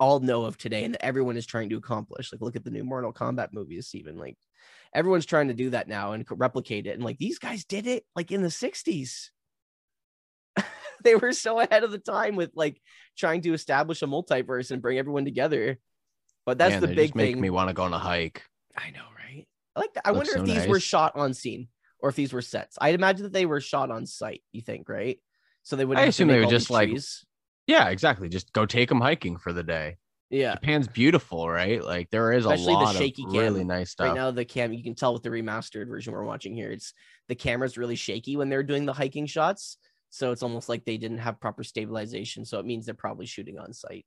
all 0.00 0.20
know 0.20 0.44
of 0.44 0.56
today 0.56 0.84
and 0.84 0.94
that 0.94 1.04
everyone 1.04 1.36
is 1.36 1.44
trying 1.44 1.68
to 1.68 1.76
accomplish, 1.76 2.32
like 2.32 2.40
look 2.40 2.56
at 2.56 2.64
the 2.64 2.70
new 2.70 2.84
Mortal 2.84 3.12
Kombat 3.12 3.52
movies, 3.52 3.90
even 3.94 4.16
like 4.16 4.38
everyone's 4.94 5.26
trying 5.26 5.48
to 5.48 5.54
do 5.54 5.70
that 5.70 5.88
now 5.88 6.12
and 6.12 6.24
replicate 6.30 6.86
it. 6.86 6.94
And 6.94 7.04
like 7.04 7.18
these 7.18 7.38
guys 7.38 7.64
did 7.64 7.86
it 7.86 8.06
like 8.14 8.30
in 8.30 8.40
the 8.40 8.48
60s. 8.48 9.30
they 11.04 11.16
were 11.16 11.32
so 11.32 11.58
ahead 11.58 11.82
of 11.82 11.90
the 11.90 11.98
time 11.98 12.36
with 12.36 12.52
like 12.54 12.80
trying 13.18 13.42
to 13.42 13.52
establish 13.52 14.00
a 14.02 14.06
multiverse 14.06 14.70
and 14.70 14.80
bring 14.80 14.98
everyone 14.98 15.24
together. 15.24 15.78
But 16.46 16.58
that's 16.58 16.80
Man, 16.80 16.82
the 16.82 16.88
big 16.88 17.16
make 17.16 17.34
thing. 17.34 17.40
me 17.40 17.50
want 17.50 17.68
to 17.68 17.74
go 17.74 17.82
on 17.82 17.92
a 17.92 17.98
hike. 17.98 18.42
I 18.76 18.90
know, 18.90 19.04
right? 19.16 19.46
I 19.74 19.80
like 19.80 19.94
that. 19.94 20.06
I 20.06 20.10
Looks 20.10 20.28
wonder 20.28 20.42
if 20.42 20.48
so 20.48 20.60
these 20.60 20.68
were 20.68 20.80
shot 20.80 21.16
on 21.16 21.34
scene 21.34 21.68
or 21.98 22.10
if 22.10 22.14
these 22.14 22.32
were 22.32 22.42
sets. 22.42 22.78
I'd 22.80 22.94
imagine 22.94 23.24
that 23.24 23.32
they 23.32 23.46
were 23.46 23.60
shot 23.60 23.90
on 23.90 24.06
site. 24.06 24.42
You 24.52 24.62
think, 24.62 24.88
right? 24.88 25.18
So 25.64 25.76
they 25.76 25.84
would. 25.84 25.98
I 25.98 26.02
assume 26.04 26.28
they 26.28 26.40
would 26.40 26.48
just, 26.50 26.70
like, 26.70 26.90
Yeah, 27.66 27.88
exactly. 27.88 28.28
Just 28.28 28.52
go 28.52 28.64
take 28.66 28.88
them 28.88 29.00
hiking 29.00 29.36
for 29.38 29.52
the 29.52 29.62
day. 29.62 29.96
yeah. 30.30 30.54
Japan's 30.54 30.88
beautiful, 30.88 31.48
right? 31.48 31.82
Like 31.82 32.10
there 32.10 32.32
is 32.32 32.44
Especially 32.44 32.74
a 32.74 32.76
the 32.78 32.84
lot 32.84 32.94
shaky 32.96 33.24
of 33.24 33.30
cam. 33.32 33.38
really 33.40 33.64
nice 33.64 33.90
stuff. 33.90 34.08
Right 34.08 34.14
now, 34.14 34.30
the 34.30 34.44
cam 34.44 34.72
you 34.72 34.82
can 34.82 34.94
tell 34.94 35.12
with 35.12 35.22
the 35.22 35.30
remastered 35.30 35.88
version 35.88 36.12
we're 36.12 36.24
watching 36.24 36.54
here. 36.54 36.70
It's 36.70 36.92
the 37.28 37.34
camera's 37.34 37.76
really 37.78 37.96
shaky 37.96 38.36
when 38.36 38.48
they're 38.50 38.62
doing 38.62 38.84
the 38.84 38.92
hiking 38.92 39.26
shots, 39.26 39.78
so 40.10 40.30
it's 40.32 40.42
almost 40.42 40.68
like 40.68 40.84
they 40.84 40.96
didn't 40.98 41.18
have 41.18 41.40
proper 41.40 41.64
stabilization. 41.64 42.44
So 42.44 42.58
it 42.58 42.66
means 42.66 42.84
they're 42.84 42.94
probably 42.94 43.26
shooting 43.26 43.58
on 43.58 43.72
site. 43.72 44.04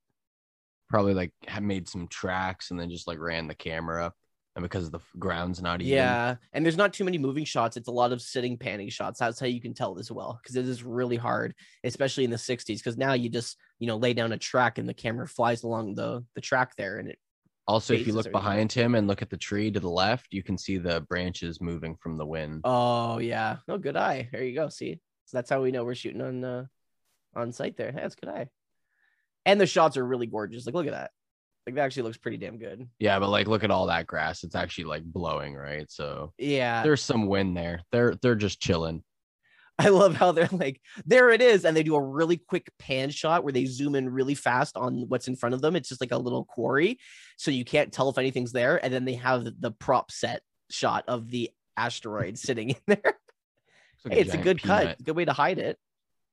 Probably 0.89 1.13
like 1.15 1.33
had 1.47 1.63
made 1.63 1.89
some 1.89 2.07
tracks 2.07 2.71
and 2.71 2.79
then 2.79 2.89
just 2.89 3.07
like 3.07 3.19
ran 3.19 3.47
the 3.47 3.55
camera, 3.55 4.13
and 4.57 4.63
because 4.63 4.89
the 4.89 4.99
ground's 5.19 5.61
not 5.61 5.81
even. 5.81 5.93
Yeah, 5.93 6.35
and 6.51 6.65
there's 6.65 6.75
not 6.75 6.91
too 6.91 7.03
many 7.05 7.17
moving 7.17 7.45
shots. 7.45 7.77
It's 7.77 7.87
a 7.87 7.91
lot 7.91 8.11
of 8.11 8.21
sitting 8.21 8.57
panning 8.57 8.89
shots. 8.89 9.19
That's 9.19 9.39
how 9.39 9.45
you 9.45 9.61
can 9.61 9.73
tell 9.75 9.99
as 9.99 10.11
well, 10.11 10.39
because 10.41 10.55
it 10.57 10.67
is 10.67 10.83
really 10.83 11.15
hard, 11.15 11.53
especially 11.83 12.23
in 12.25 12.31
the 12.31 12.37
'60s. 12.37 12.79
Because 12.79 12.97
now 12.97 13.13
you 13.13 13.29
just 13.29 13.55
you 13.79 13.87
know 13.87 13.97
lay 13.97 14.13
down 14.13 14.33
a 14.33 14.37
track 14.37 14.79
and 14.79 14.89
the 14.89 14.93
camera 14.95 15.27
flies 15.27 15.63
along 15.63 15.95
the 15.95 16.25
the 16.35 16.41
track 16.41 16.75
there, 16.75 16.97
and 16.97 17.07
it 17.09 17.19
Also, 17.67 17.93
if 17.93 18.07
you 18.07 18.13
look 18.13 18.25
everything. 18.25 18.31
behind 18.31 18.71
him 18.73 18.95
and 18.95 19.07
look 19.07 19.21
at 19.21 19.29
the 19.29 19.37
tree 19.37 19.69
to 19.69 19.79
the 19.79 19.89
left, 19.89 20.33
you 20.33 20.41
can 20.41 20.57
see 20.57 20.77
the 20.79 21.01
branches 21.01 21.61
moving 21.61 21.95
from 21.95 22.17
the 22.17 22.25
wind. 22.25 22.61
Oh 22.63 23.19
yeah. 23.19 23.57
Oh, 23.67 23.77
good 23.77 23.95
eye. 23.95 24.27
There 24.31 24.43
you 24.43 24.55
go. 24.55 24.69
See, 24.69 24.99
so 25.25 25.37
that's 25.37 25.51
how 25.51 25.61
we 25.61 25.71
know 25.71 25.83
we're 25.85 25.93
shooting 25.95 26.21
on 26.21 26.43
uh, 26.43 26.65
on 27.35 27.51
site 27.51 27.77
there. 27.77 27.91
That's 27.91 28.15
good 28.15 28.29
eye. 28.29 28.47
And 29.45 29.61
the 29.61 29.67
shots 29.67 29.97
are 29.97 30.05
really 30.05 30.25
gorgeous. 30.27 30.65
Like, 30.65 30.75
look 30.75 30.87
at 30.87 30.93
that. 30.93 31.11
Like, 31.67 31.75
that 31.75 31.81
actually 31.81 32.03
looks 32.03 32.17
pretty 32.17 32.37
damn 32.37 32.57
good. 32.57 32.87
Yeah, 32.97 33.19
but 33.19 33.29
like 33.29 33.47
look 33.47 33.65
at 33.65 33.71
all 33.71 33.87
that 33.87 34.07
grass. 34.07 34.45
It's 34.45 34.55
actually 34.55 34.85
like 34.85 35.03
blowing, 35.03 35.53
right? 35.53 35.91
So 35.91 36.31
Yeah, 36.37 36.81
there's 36.81 37.01
some 37.01 37.27
wind 37.27 37.57
there. 37.57 37.81
They're 37.91 38.15
they're 38.21 38.35
just 38.35 38.61
chilling. 38.61 39.03
I 39.79 39.89
love 39.89 40.15
how 40.15 40.31
they're 40.31 40.49
like, 40.51 40.81
there 41.05 41.29
it 41.29 41.41
is, 41.41 41.65
and 41.65 41.75
they 41.75 41.83
do 41.83 41.95
a 41.95 42.01
really 42.01 42.37
quick 42.37 42.71
pan 42.79 43.09
shot 43.09 43.43
where 43.43 43.51
they 43.53 43.65
zoom 43.65 43.95
in 43.95 44.09
really 44.09 44.33
fast 44.33 44.77
on 44.77 45.05
what's 45.09 45.27
in 45.27 45.35
front 45.35 45.55
of 45.55 45.61
them. 45.61 45.75
It's 45.75 45.89
just 45.89 46.01
like 46.01 46.13
a 46.13 46.17
little 46.17 46.45
quarry, 46.45 46.99
so 47.35 47.51
you 47.51 47.65
can't 47.65 47.91
tell 47.91 48.09
if 48.09 48.17
anything's 48.17 48.53
there. 48.53 48.83
And 48.83 48.91
then 48.91 49.03
they 49.05 49.15
have 49.15 49.43
the, 49.59 49.71
prop 49.71 50.09
set 50.09 50.41
shot 50.71 51.03
of 51.07 51.29
the 51.29 51.51
asteroid 51.75 52.39
sitting 52.39 52.69
in 52.69 52.75
there. 52.87 53.01
Looks 53.03 54.05
like 54.05 54.13
Hey, 54.13 54.21
it's 54.21 54.33
a 54.33 54.37
good 54.37 54.63
cut. 54.63 54.79
peanut. 54.79 54.91
It's 54.93 55.01
a 55.01 55.03
good 55.03 55.15
way 55.15 55.25
to 55.25 55.33
hide 55.33 55.59
it. 55.59 55.77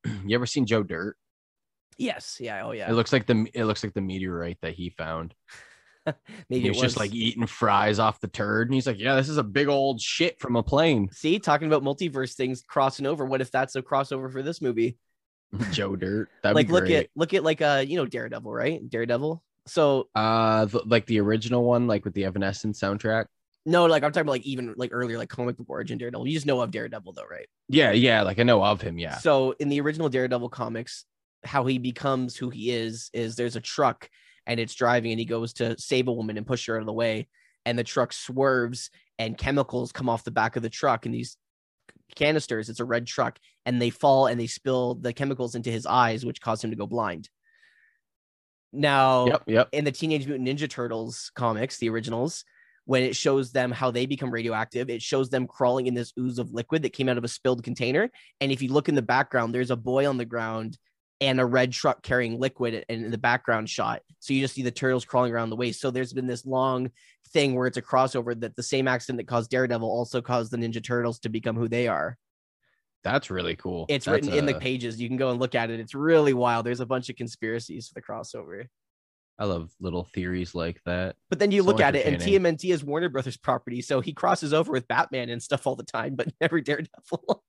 You 0.25 0.37
ever 0.37 0.47
seen 0.47 0.64
Joe 0.64 0.83
Dirt? 0.83 1.17
Yes. 1.99 2.39
Yeah. 2.41 2.65
Oh 2.65 2.73
yeah. 2.73 2.91
It 2.91 2.95
looks 2.95 3.13
like 3.13 3.27
the 3.27 3.47
it 3.55 3.65
looks 3.65 3.83
like 3.83 3.95
the 3.95 4.01
meteorite 4.01 4.59
that 4.63 4.75
he 4.75 4.91
found. 4.91 5.35
Maybe 6.51 6.63
he 6.63 6.67
it 6.67 6.71
was, 6.71 6.81
just 6.81 6.97
like 6.99 7.15
eating 7.15 7.47
fries 7.47 7.99
off 7.99 8.21
the 8.21 8.29
turd, 8.29 8.69
and 8.69 8.75
he's 8.75 8.87
like, 8.87 8.99
"Yeah, 8.99 9.17
this 9.17 9.29
is 9.29 9.39
a 9.39 9.43
big 9.43 9.69
old 9.69 10.01
shit 10.01 10.39
from 10.39 10.57
a 10.57 10.63
plane." 10.63 11.09
See, 11.13 11.39
talking 11.39 11.67
about 11.67 11.83
multiverse 11.83 12.35
things 12.35 12.63
crossing 12.63 13.07
over. 13.07 13.25
What 13.25 13.41
if 13.41 13.51
that's 13.51 13.75
a 13.75 13.83
crossover 13.83 14.31
for 14.31 14.43
this 14.43 14.61
movie? 14.61 14.99
Joe 15.73 15.97
Dirt. 15.97 16.29
That'd 16.43 16.57
like, 16.57 16.67
be 16.67 16.73
look 16.73 16.91
at 16.91 17.09
look 17.17 17.35
at 17.35 17.45
like 17.45 17.63
uh, 17.63 17.85
you 17.87 17.97
know, 17.97 18.07
Daredevil, 18.07 18.53
right? 18.53 18.89
Daredevil. 18.89 19.43
So 19.67 20.09
uh, 20.15 20.67
the, 20.67 20.83
like 20.85 21.07
the 21.07 21.21
original 21.21 21.65
one, 21.65 21.87
like 21.87 22.05
with 22.05 22.15
the 22.15 22.25
Evanescence 22.25 22.79
soundtrack. 22.79 23.27
no, 23.65 23.87
like 23.87 24.03
I'm 24.03 24.13
talking 24.13 24.27
about 24.27 24.33
like 24.33 24.47
even 24.47 24.75
like 24.77 24.91
earlier, 24.93 25.17
like 25.17 25.31
comic 25.31 25.57
book 25.57 25.71
origin 25.71 25.97
Daredevil. 25.97 26.27
You 26.27 26.35
just 26.35 26.47
know 26.47 26.61
of 26.61 26.71
Daredevil 26.71 27.15
though, 27.15 27.25
right? 27.25 27.47
Yeah, 27.69 27.93
yeah, 27.93 28.23
like 28.23 28.39
I 28.39 28.43
know 28.43 28.63
of 28.63 28.83
him. 28.83 28.99
Yeah, 28.99 29.19
So 29.19 29.55
in 29.59 29.71
the 29.71 29.81
original 29.81 30.11
Daredevil 30.11 30.51
comics, 30.51 31.07
how 31.45 31.65
he 31.67 31.79
becomes 31.79 32.37
who 32.37 32.51
he 32.51 32.71
is 32.71 33.11
is 33.13 33.37
there's 33.37 33.57
a 33.57 33.61
truck 33.61 34.09
and 34.47 34.61
it's 34.61 34.75
driving 34.75 35.13
and 35.13 35.21
he 35.21 35.27
goes 35.27 35.53
to 35.55 35.79
save 35.79 36.09
a 36.09 36.13
woman 36.13 36.37
and 36.37 36.47
push 36.47 36.67
her 36.67 36.77
out 36.77 36.81
of 36.81 36.87
the 36.87 36.93
way, 36.93 37.29
and 37.65 37.79
the 37.79 37.85
truck 37.85 38.13
swerves 38.13 38.91
and 39.19 39.39
chemicals 39.39 39.93
come 39.93 40.09
off 40.09 40.25
the 40.25 40.31
back 40.31 40.57
of 40.57 40.63
the 40.63 40.71
truck 40.71 41.07
and 41.07 41.15
these 41.15 41.37
canisters. 42.15 42.69
It's 42.69 42.81
a 42.81 42.85
red 42.85 43.07
truck 43.07 43.39
and 43.65 43.81
they 43.81 43.91
fall 43.91 44.27
and 44.27 44.39
they 44.39 44.47
spill 44.47 44.97
the 44.97 45.13
chemicals 45.13 45.55
into 45.55 45.71
his 45.71 45.87
eyes, 45.87 46.25
which 46.25 46.41
cause 46.41 46.63
him 46.63 46.71
to 46.71 46.77
go 46.77 46.87
blind. 46.87 47.29
Now, 48.73 49.27
yep, 49.27 49.43
yep. 49.47 49.69
in 49.73 49.85
the 49.85 49.93
Teenage 49.93 50.27
Mutant 50.27 50.49
Ninja 50.49 50.69
Turtles 50.69 51.31
comics, 51.35 51.79
the 51.79 51.89
originals, 51.89 52.45
when 52.87 53.03
it 53.03 53.17
shows 53.17 53.53
them 53.53 53.71
how 53.71 53.91
they 53.91 54.05
become 54.05 54.31
radioactive, 54.31 54.91
it 54.91 55.01
shows 55.01 55.31
them 55.31 55.47
crawling 55.47 55.87
in 55.87 55.95
this 55.95 56.13
ooze 56.19 56.39
of 56.39 56.53
liquid 56.53 56.83
that 56.83 56.93
came 56.93 57.09
out 57.09 57.17
of 57.17 57.25
a 57.25 57.29
spilled 57.29 57.63
container. 57.63 58.11
And 58.41 58.53
if 58.53 58.61
you 58.61 58.73
look 58.73 58.89
in 58.89 58.95
the 58.95 59.03
background, 59.03 59.55
there's 59.55 59.71
a 59.71 59.77
boy 59.77 60.09
on 60.09 60.19
the 60.19 60.25
ground 60.25 60.77
and 61.21 61.40
a 61.40 61.47
red 61.47 61.73
truck 61.73 62.02
carrying 62.02 62.38
liquid 62.38 62.85
in 62.88 63.11
the 63.11 63.18
background 63.18 63.71
shot. 63.71 64.02
So 64.18 64.35
you 64.35 64.40
just 64.40 64.54
see 64.54 64.62
the 64.62 64.71
turtles 64.71 65.04
crawling 65.04 65.33
around 65.33 65.50
the 65.50 65.56
way. 65.56 65.73
So 65.73 65.90
there's 65.90 66.12
been 66.12 66.26
this 66.26 66.44
long 66.44 66.90
thing 67.28 67.54
where 67.54 67.66
it's 67.66 67.76
a 67.76 67.83
crossover 67.83 68.38
that 68.40 68.56
the 68.56 68.62
same 68.62 68.88
accident 68.88 69.18
that 69.18 69.28
caused 69.28 69.50
Daredevil 69.50 69.88
also 69.88 70.21
caused 70.21 70.50
the 70.50 70.56
Ninja 70.56 70.83
Turtles 70.83 71.21
to 71.21 71.28
become 71.28 71.56
who 71.56 71.68
they 71.68 71.88
are. 71.88 72.18
That's 73.04 73.30
really 73.30 73.54
cool. 73.54 73.87
It's 73.88 74.06
That's 74.06 74.26
written 74.26 74.38
in 74.38 74.47
the 74.47 74.54
pages. 74.54 75.00
You 75.00 75.09
can 75.09 75.18
go 75.18 75.30
and 75.30 75.38
look 75.38 75.54
at 75.54 75.71
it. 75.71 75.78
It's 75.78 75.94
really 75.94 76.33
wild. 76.33 76.64
There's 76.64 76.80
a 76.80 76.87
bunch 76.87 77.11
of 77.11 77.16
conspiracies 77.16 77.88
for 77.88 77.94
the 77.94 78.02
crossover. 78.02 78.66
I 79.38 79.44
love 79.44 79.71
little 79.80 80.04
theories 80.04 80.54
like 80.54 80.80
that. 80.87 81.16
But 81.28 81.38
then 81.38 81.50
you 81.50 81.62
So 81.62 81.66
look 81.66 81.80
at 81.80 81.97
it, 81.97 82.06
and. 82.06 82.16
TMNT 82.16 82.73
is 82.73 82.85
Warner 82.85 83.09
Brothers 83.09 83.37
property, 83.37 83.83
so 83.83 84.00
he 84.00 84.12
crosses 84.12 84.54
over 84.54 84.73
with 84.73 84.88
Batman 84.88 85.28
and 85.28 85.42
stuff 85.42 85.66
all 85.66 85.76
the 85.76 85.83
time, 85.83 86.14
but 86.14 86.28
never 86.40 86.61
Daredevil. 86.61 87.42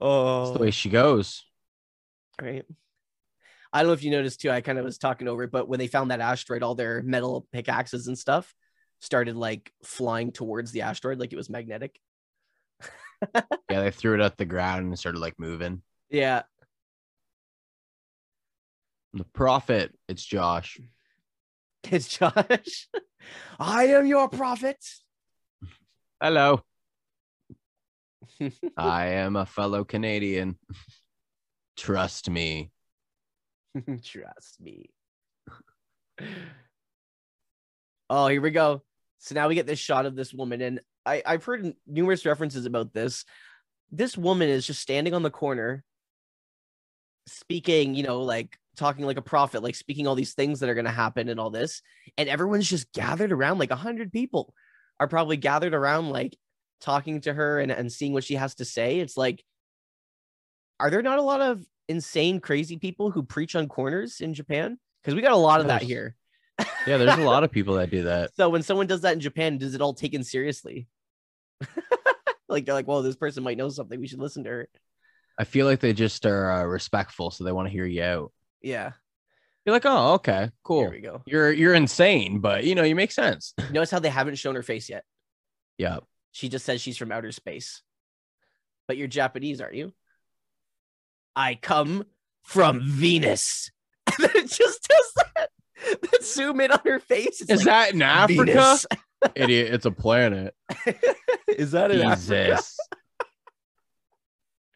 oh, 0.00 0.44
That's 0.44 0.56
the 0.58 0.62
way 0.62 0.70
she 0.72 0.90
goes. 0.90 1.44
Right. 2.42 2.64
I 3.72 3.80
don't 3.80 3.88
know 3.88 3.94
if 3.94 4.04
you 4.04 4.10
noticed 4.10 4.40
too. 4.40 4.50
I 4.50 4.60
kind 4.60 4.78
of 4.78 4.84
was 4.84 4.98
talking 4.98 5.28
over 5.28 5.44
it, 5.44 5.50
but 5.50 5.68
when 5.68 5.78
they 5.78 5.86
found 5.86 6.10
that 6.10 6.20
asteroid, 6.20 6.62
all 6.62 6.74
their 6.74 7.02
metal 7.02 7.46
pickaxes 7.52 8.06
and 8.06 8.18
stuff 8.18 8.54
started 9.00 9.34
like 9.36 9.72
flying 9.82 10.30
towards 10.30 10.72
the 10.72 10.82
asteroid, 10.82 11.18
like 11.18 11.32
it 11.32 11.36
was 11.36 11.50
magnetic. 11.50 11.98
Yeah, 13.70 13.80
they 13.80 13.92
threw 13.92 14.14
it 14.14 14.20
at 14.20 14.36
the 14.36 14.44
ground 14.44 14.86
and 14.86 14.98
started 14.98 15.20
like 15.20 15.38
moving. 15.38 15.80
Yeah, 16.10 16.42
The 19.14 19.24
prophet, 19.24 19.94
it's 20.08 20.24
Josh. 20.24 20.80
it's 21.84 22.08
Josh. 22.08 22.88
I 23.60 23.86
am 23.88 24.06
your 24.06 24.28
prophet. 24.28 24.78
Hello. 26.20 26.62
I 28.76 29.06
am 29.06 29.36
a 29.36 29.46
fellow 29.46 29.84
Canadian. 29.84 30.58
Trust 31.76 32.30
me. 32.30 32.70
Trust 34.04 34.60
me. 34.60 34.90
Oh, 38.10 38.28
here 38.28 38.40
we 38.40 38.50
go. 38.50 38.82
So 39.18 39.34
now 39.34 39.48
we 39.48 39.54
get 39.54 39.66
this 39.66 39.78
shot 39.78 40.04
of 40.04 40.16
this 40.16 40.34
woman, 40.34 40.60
and 40.60 40.80
I, 41.06 41.22
I've 41.24 41.44
heard 41.44 41.74
numerous 41.86 42.26
references 42.26 42.66
about 42.66 42.92
this. 42.92 43.24
This 43.90 44.16
woman 44.16 44.48
is 44.48 44.66
just 44.66 44.80
standing 44.80 45.14
on 45.14 45.22
the 45.22 45.30
corner, 45.30 45.84
speaking, 47.26 47.94
you 47.94 48.02
know, 48.02 48.20
like 48.22 48.58
talking 48.76 49.04
like 49.04 49.16
a 49.16 49.22
prophet, 49.22 49.62
like 49.62 49.74
speaking 49.74 50.06
all 50.06 50.14
these 50.14 50.34
things 50.34 50.60
that 50.60 50.68
are 50.68 50.74
going 50.74 50.86
to 50.86 50.90
happen 50.90 51.28
and 51.28 51.38
all 51.38 51.50
this. 51.50 51.82
And 52.18 52.28
everyone's 52.28 52.68
just 52.68 52.92
gathered 52.92 53.32
around, 53.32 53.58
like 53.58 53.70
a 53.70 53.76
hundred 53.76 54.12
people 54.12 54.54
are 54.98 55.08
probably 55.08 55.36
gathered 55.36 55.74
around, 55.74 56.10
like 56.10 56.36
talking 56.80 57.20
to 57.22 57.32
her 57.32 57.60
and, 57.60 57.70
and 57.70 57.92
seeing 57.92 58.12
what 58.12 58.24
she 58.24 58.34
has 58.34 58.56
to 58.56 58.64
say. 58.64 59.00
It's 59.00 59.16
like, 59.16 59.44
are 60.82 60.90
there 60.90 61.02
not 61.02 61.18
a 61.18 61.22
lot 61.22 61.40
of 61.40 61.64
insane, 61.88 62.40
crazy 62.40 62.76
people 62.76 63.10
who 63.12 63.22
preach 63.22 63.54
on 63.54 63.68
corners 63.68 64.20
in 64.20 64.34
Japan? 64.34 64.78
Because 65.00 65.14
we 65.14 65.22
got 65.22 65.32
a 65.32 65.36
lot 65.36 65.60
of 65.60 65.68
that 65.68 65.82
here. 65.82 66.16
Yeah, 66.86 66.96
there's 66.96 67.18
a 67.18 67.22
lot 67.22 67.44
of 67.44 67.52
people 67.56 67.74
that 67.74 67.90
do 67.90 68.02
that. 68.04 68.34
So 68.36 68.48
when 68.48 68.62
someone 68.64 68.88
does 68.88 69.02
that 69.02 69.12
in 69.14 69.20
Japan, 69.20 69.58
does 69.58 69.74
it 69.74 69.80
all 69.80 69.94
taken 69.94 70.24
seriously? 70.24 70.88
like 72.48 72.64
they're 72.66 72.74
like, 72.74 72.88
well, 72.88 73.02
this 73.02 73.14
person 73.14 73.44
might 73.44 73.56
know 73.56 73.68
something. 73.68 74.00
We 74.00 74.08
should 74.08 74.18
listen 74.18 74.42
to 74.44 74.50
her. 74.50 74.68
I 75.38 75.44
feel 75.44 75.66
like 75.66 75.78
they 75.78 75.92
just 75.92 76.26
are 76.26 76.50
uh, 76.50 76.64
respectful, 76.64 77.30
so 77.30 77.44
they 77.44 77.52
want 77.52 77.68
to 77.68 77.72
hear 77.72 77.86
you 77.86 78.02
out. 78.02 78.32
Yeah. 78.60 78.92
You're 79.64 79.74
like, 79.74 79.86
oh, 79.86 80.14
okay, 80.14 80.40
Here 80.40 80.52
cool. 80.64 80.90
we 80.90 81.00
go. 81.00 81.22
You're 81.24 81.52
you're 81.52 81.74
insane, 81.74 82.40
but 82.40 82.64
you 82.64 82.74
know 82.74 82.82
you 82.82 82.96
make 82.96 83.12
sense. 83.12 83.54
Notice 83.70 83.92
how 83.92 84.00
they 84.00 84.08
haven't 84.08 84.34
shown 84.34 84.56
her 84.56 84.62
face 84.62 84.90
yet. 84.90 85.04
Yeah, 85.78 85.98
She 86.32 86.48
just 86.48 86.64
says 86.64 86.80
she's 86.80 86.96
from 86.96 87.12
outer 87.12 87.30
space. 87.30 87.82
But 88.88 88.96
you're 88.96 89.06
Japanese, 89.08 89.60
aren't 89.60 89.76
you? 89.76 89.92
I 91.36 91.54
come 91.54 92.04
from 92.42 92.80
Venus. 92.82 93.70
And 94.18 94.28
then 94.28 94.44
it 94.44 94.50
just 94.50 94.88
does 94.88 95.12
that. 95.16 95.48
Then 96.02 96.22
zoom 96.22 96.60
in 96.60 96.70
on 96.70 96.80
her 96.84 96.98
face. 96.98 97.40
It's 97.40 97.50
is 97.50 97.58
like, 97.60 97.66
that 97.66 97.94
in 97.94 98.02
Africa? 98.02 98.44
Venus. 98.44 98.86
Idiot, 99.34 99.72
it's 99.72 99.86
a 99.86 99.90
planet. 99.90 100.54
Is 101.48 101.70
that 101.70 101.90
in 101.92 102.02
Africa? 102.02 102.46
Jesus. 102.46 102.76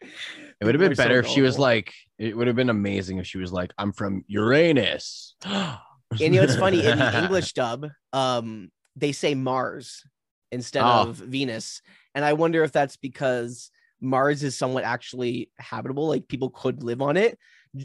It 0.01 0.65
would 0.65 0.73
have 0.73 0.79
been 0.79 0.93
are 0.93 0.95
so 0.95 1.03
better 1.03 1.19
if 1.19 1.27
she 1.27 1.41
was 1.41 1.59
like. 1.59 1.93
It 2.17 2.35
would 2.35 2.47
have 2.47 2.55
been 2.55 2.69
amazing 2.69 3.17
if 3.17 3.27
she 3.27 3.37
was 3.37 3.53
like, 3.53 3.73
"I'm 3.77 3.91
from 3.91 4.23
Uranus." 4.27 5.35
And 6.09 6.21
you 6.21 6.29
know, 6.29 6.43
it's 6.43 6.55
funny 6.55 6.85
in 6.85 6.97
the 6.99 7.21
English 7.21 7.51
dub, 7.51 7.85
um, 8.13 8.71
they 8.95 9.11
say 9.11 9.35
Mars 9.35 10.05
instead 10.53 10.81
Oh. 10.81 11.09
of 11.09 11.17
Venus, 11.17 11.81
and 12.15 12.23
I 12.23 12.31
wonder 12.31 12.63
if 12.63 12.71
that's 12.71 12.95
because 12.95 13.69
Mars 14.01 14.43
is 14.43 14.57
somewhat 14.57 14.83
actually 14.83 15.49
habitable, 15.57 16.07
like 16.07 16.27
people 16.27 16.49
could 16.49 16.83
live 16.83 17.01
on 17.01 17.17
it. 17.17 17.37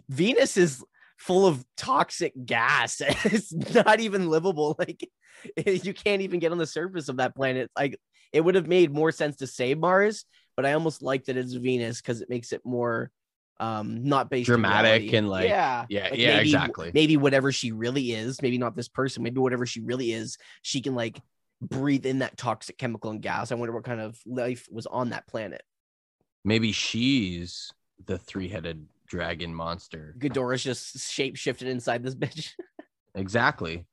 Venus 0.09 0.57
is 0.57 0.85
full 1.19 1.47
of 1.47 1.65
toxic 1.77 2.33
gas; 2.45 3.01
it's 3.25 3.53
not 3.53 4.01
even 4.01 4.29
livable. 4.29 4.77
Like 4.87 5.09
you 5.85 5.95
can't 5.95 6.23
even 6.23 6.41
get 6.41 6.53
on 6.53 6.59
the 6.59 6.67
surface 6.67 7.09
of 7.09 7.17
that 7.17 7.35
planet. 7.35 7.71
Like 7.77 7.99
it 8.33 8.43
would 8.43 8.55
have 8.55 8.67
made 8.69 8.93
more 8.93 9.11
sense 9.11 9.37
to 9.37 9.47
say 9.47 9.75
Mars, 9.75 10.25
but 10.57 10.67
I 10.67 10.75
almost 10.75 11.03
like 11.03 11.25
that 11.25 11.37
it's 11.37 11.55
Venus 11.55 12.01
because 12.01 12.21
it 12.21 12.29
makes 12.31 12.53
it 12.53 12.61
more 12.65 13.11
um 13.61 14.05
not 14.05 14.31
based 14.31 14.47
Dramatic 14.47 15.13
and, 15.13 15.29
like, 15.29 15.49
yeah 15.49 15.85
yeah, 15.89 16.09
Like, 16.11 16.19
yeah, 16.19 16.37
maybe- 16.37 16.49
exactly. 16.49 16.91
maybe 16.95 17.17
whatever 17.17 17.53
she 17.53 17.71
really 17.71 18.13
is 18.13 18.41
maybe 18.41 18.57
not 18.59 18.75
this 18.75 18.89
person 18.89 19.23
maybe 19.23 19.41
whatever 19.41 19.67
she 19.67 19.81
really 19.81 20.11
is 20.13 20.39
she 20.63 20.81
can 20.81 20.95
like 20.95 21.21
breathe 21.61 22.07
in 22.07 22.21
that 22.21 22.37
toxic 22.39 22.79
chemical 22.79 23.11
and 23.11 23.21
gas 23.23 23.53
i 23.53 23.55
wonder 23.55 23.73
what 23.75 23.85
kind 23.85 24.01
of 24.01 24.19
life 24.27 24.67
was 24.71 24.87
on 24.87 25.11
that 25.11 25.27
planet 25.29 25.63
Maybe 26.45 26.73
she's 26.73 27.73
the 28.05 28.19
three-headed 28.19 28.87
dragon 29.07 29.55
monster. 29.55 30.15
Ghidorah's 30.19 30.63
just 30.63 31.11
shape 31.11 31.37
shifted 31.37 31.69
inside 31.69 32.03
this 32.03 32.15
bitch 32.15 32.53
Exactly. 33.15 33.87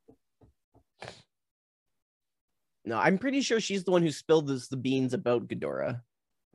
no 2.85 2.97
i'm 2.97 3.17
pretty 3.17 3.41
sure 3.41 3.59
she's 3.59 3.83
the 3.83 3.91
one 3.91 4.01
who 4.01 4.11
spilled 4.11 4.47
this, 4.47 4.69
the 4.69 4.77
beans 4.77 5.13
about 5.13 5.47
Ghidorah 5.47 6.01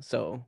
so 0.00 0.44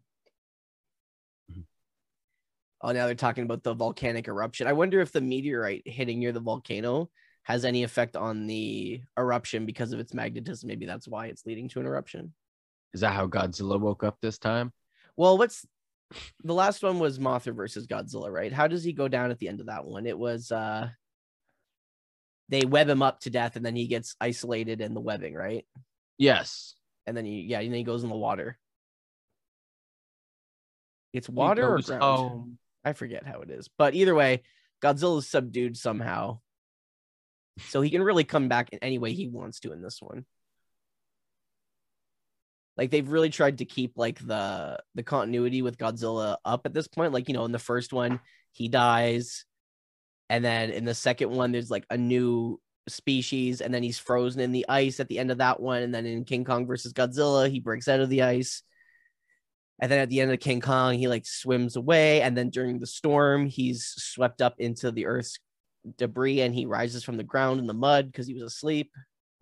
oh 2.83 2.93
now 2.93 3.05
they're 3.07 3.15
talking 3.15 3.45
about 3.45 3.63
the 3.63 3.75
volcanic 3.75 4.29
eruption 4.29 4.67
i 4.67 4.73
wonder 4.73 5.01
if 5.01 5.13
the 5.13 5.21
meteorite 5.21 5.83
hitting 5.87 6.19
near 6.19 6.33
the 6.33 6.41
volcano 6.41 7.11
has 7.43 7.65
any 7.67 7.83
effect 7.85 8.17
on 8.17 8.47
the 8.47 9.01
eruption 9.19 9.67
because 9.67 9.93
of 9.93 10.01
its 10.01 10.15
magnetism 10.15 10.67
maybe 10.67 10.87
that's 10.87 11.07
why 11.07 11.27
it's 11.27 11.45
leading 11.47 11.69
to 11.69 11.81
an 11.81 11.87
eruption 11.87 12.33
Is 12.95 13.03
that 13.03 13.13
how 13.13 13.27
Godzilla 13.27 13.79
woke 13.79 14.03
up 14.05 14.17
this 14.23 14.39
time? 14.39 14.73
Well, 15.17 15.39
what's 15.39 15.67
the 16.45 16.55
last 16.55 16.83
one 16.83 16.99
was 16.99 17.19
Mothra 17.19 17.55
versus 17.55 17.87
Godzilla, 17.87 18.31
right? 18.31 18.53
How 18.53 18.67
does 18.67 18.85
he 18.85 18.93
go 18.93 19.09
down 19.09 19.31
at 19.31 19.39
the 19.39 19.49
end 19.49 19.61
of 19.61 19.67
that 19.67 19.85
one? 19.85 20.07
It 20.07 20.19
was 20.19 20.53
uh 20.53 20.89
they 22.49 22.65
web 22.65 22.89
him 22.89 23.03
up 23.03 23.21
to 23.21 23.31
death 23.31 23.57
and 23.57 23.67
then 23.67 23.75
he 23.75 23.87
gets 23.87 24.15
isolated 24.21 24.81
in 24.81 24.95
the 24.95 25.01
webbing, 25.01 25.35
right? 25.35 25.67
Yes. 26.19 26.75
And 27.07 27.17
then 27.17 27.25
he 27.25 27.43
yeah, 27.43 27.61
and 27.61 27.73
then 27.73 27.79
he 27.79 27.85
goes 27.85 28.05
in 28.05 28.11
the 28.11 28.17
water. 28.17 28.59
It's 31.13 31.29
water 31.29 31.77
or 31.77 31.81
ground. 31.81 32.03
home. 32.03 32.59
I 32.85 32.93
forget 32.93 33.27
how 33.27 33.41
it 33.41 33.51
is. 33.51 33.69
But 33.79 33.95
either 33.95 34.15
way, 34.15 34.43
Godzilla's 34.83 35.29
subdued 35.29 35.77
somehow. 35.77 36.41
So 37.69 37.81
he 37.81 37.91
can 37.91 38.03
really 38.03 38.25
come 38.25 38.49
back 38.49 38.69
in 38.71 38.79
any 38.81 38.99
way 38.99 39.13
he 39.13 39.29
wants 39.29 39.61
to 39.61 39.73
in 39.73 39.81
this 39.81 40.01
one. 40.03 40.27
Like 42.77 42.91
they've 42.91 43.09
really 43.09 43.31
tried 43.31 43.59
to 43.59 43.65
keep 43.65 43.93
like 43.97 44.19
the 44.25 44.79
the 44.95 45.03
continuity 45.03 45.63
with 45.63 45.79
Godzilla 45.79 46.37
up 46.45 46.67
at 46.67 46.75
this 46.75 46.89
point. 46.89 47.13
Like, 47.13 47.29
you 47.29 47.35
know, 47.35 47.45
in 47.45 47.53
the 47.53 47.59
first 47.59 47.93
one, 47.93 48.21
he 48.53 48.69
dies. 48.69 49.45
And 50.29 50.45
then 50.45 50.71
in 50.71 50.85
the 50.85 50.95
second 50.95 51.31
one, 51.31 51.53
there's 51.53 51.71
like 51.71 51.87
a 51.89 51.97
new 51.97 52.61
species, 52.89 53.61
and 53.61 53.73
then 53.73 53.83
he's 53.83 53.99
frozen 53.99 54.41
in 54.41 54.53
the 54.53 54.67
ice 54.69 55.01
at 55.01 55.09
the 55.09 55.19
end 55.19 55.31
of 55.31 55.39
that 55.39 55.61
one. 55.61 55.83
And 55.83 55.95
then 55.95 56.05
in 56.05 56.25
King 56.25 56.45
Kong 56.45 56.67
versus 56.67 56.93
Godzilla, 56.93 57.51
he 57.51 57.61
breaks 57.61 57.89
out 57.89 58.01
of 58.01 58.11
the 58.11 58.23
ice. 58.23 58.63
And 59.81 59.91
then 59.91 60.01
at 60.01 60.09
the 60.09 60.21
end 60.21 60.33
of 60.33 60.41
King 60.41 60.61
Kong, 60.61 60.95
he 60.95 61.07
like 61.07 61.27
swims 61.27 61.77
away. 61.77 62.23
And 62.23 62.37
then 62.37 62.51
during 62.51 62.79
the 62.79 62.87
storm, 62.87 63.47
he's 63.47 63.85
swept 63.97 64.41
up 64.41 64.55
into 64.59 64.91
the 64.91 65.07
earth's 65.07 65.39
debris 65.99 66.41
and 66.41 66.55
he 66.55 66.67
rises 66.67 67.05
from 67.05 67.17
the 67.17 67.25
ground 67.25 67.61
in 67.61 67.67
the 67.67 67.75
mud 67.75 68.07
because 68.07 68.27
he 68.27 68.35
was 68.35 68.43
asleep. 68.43 68.91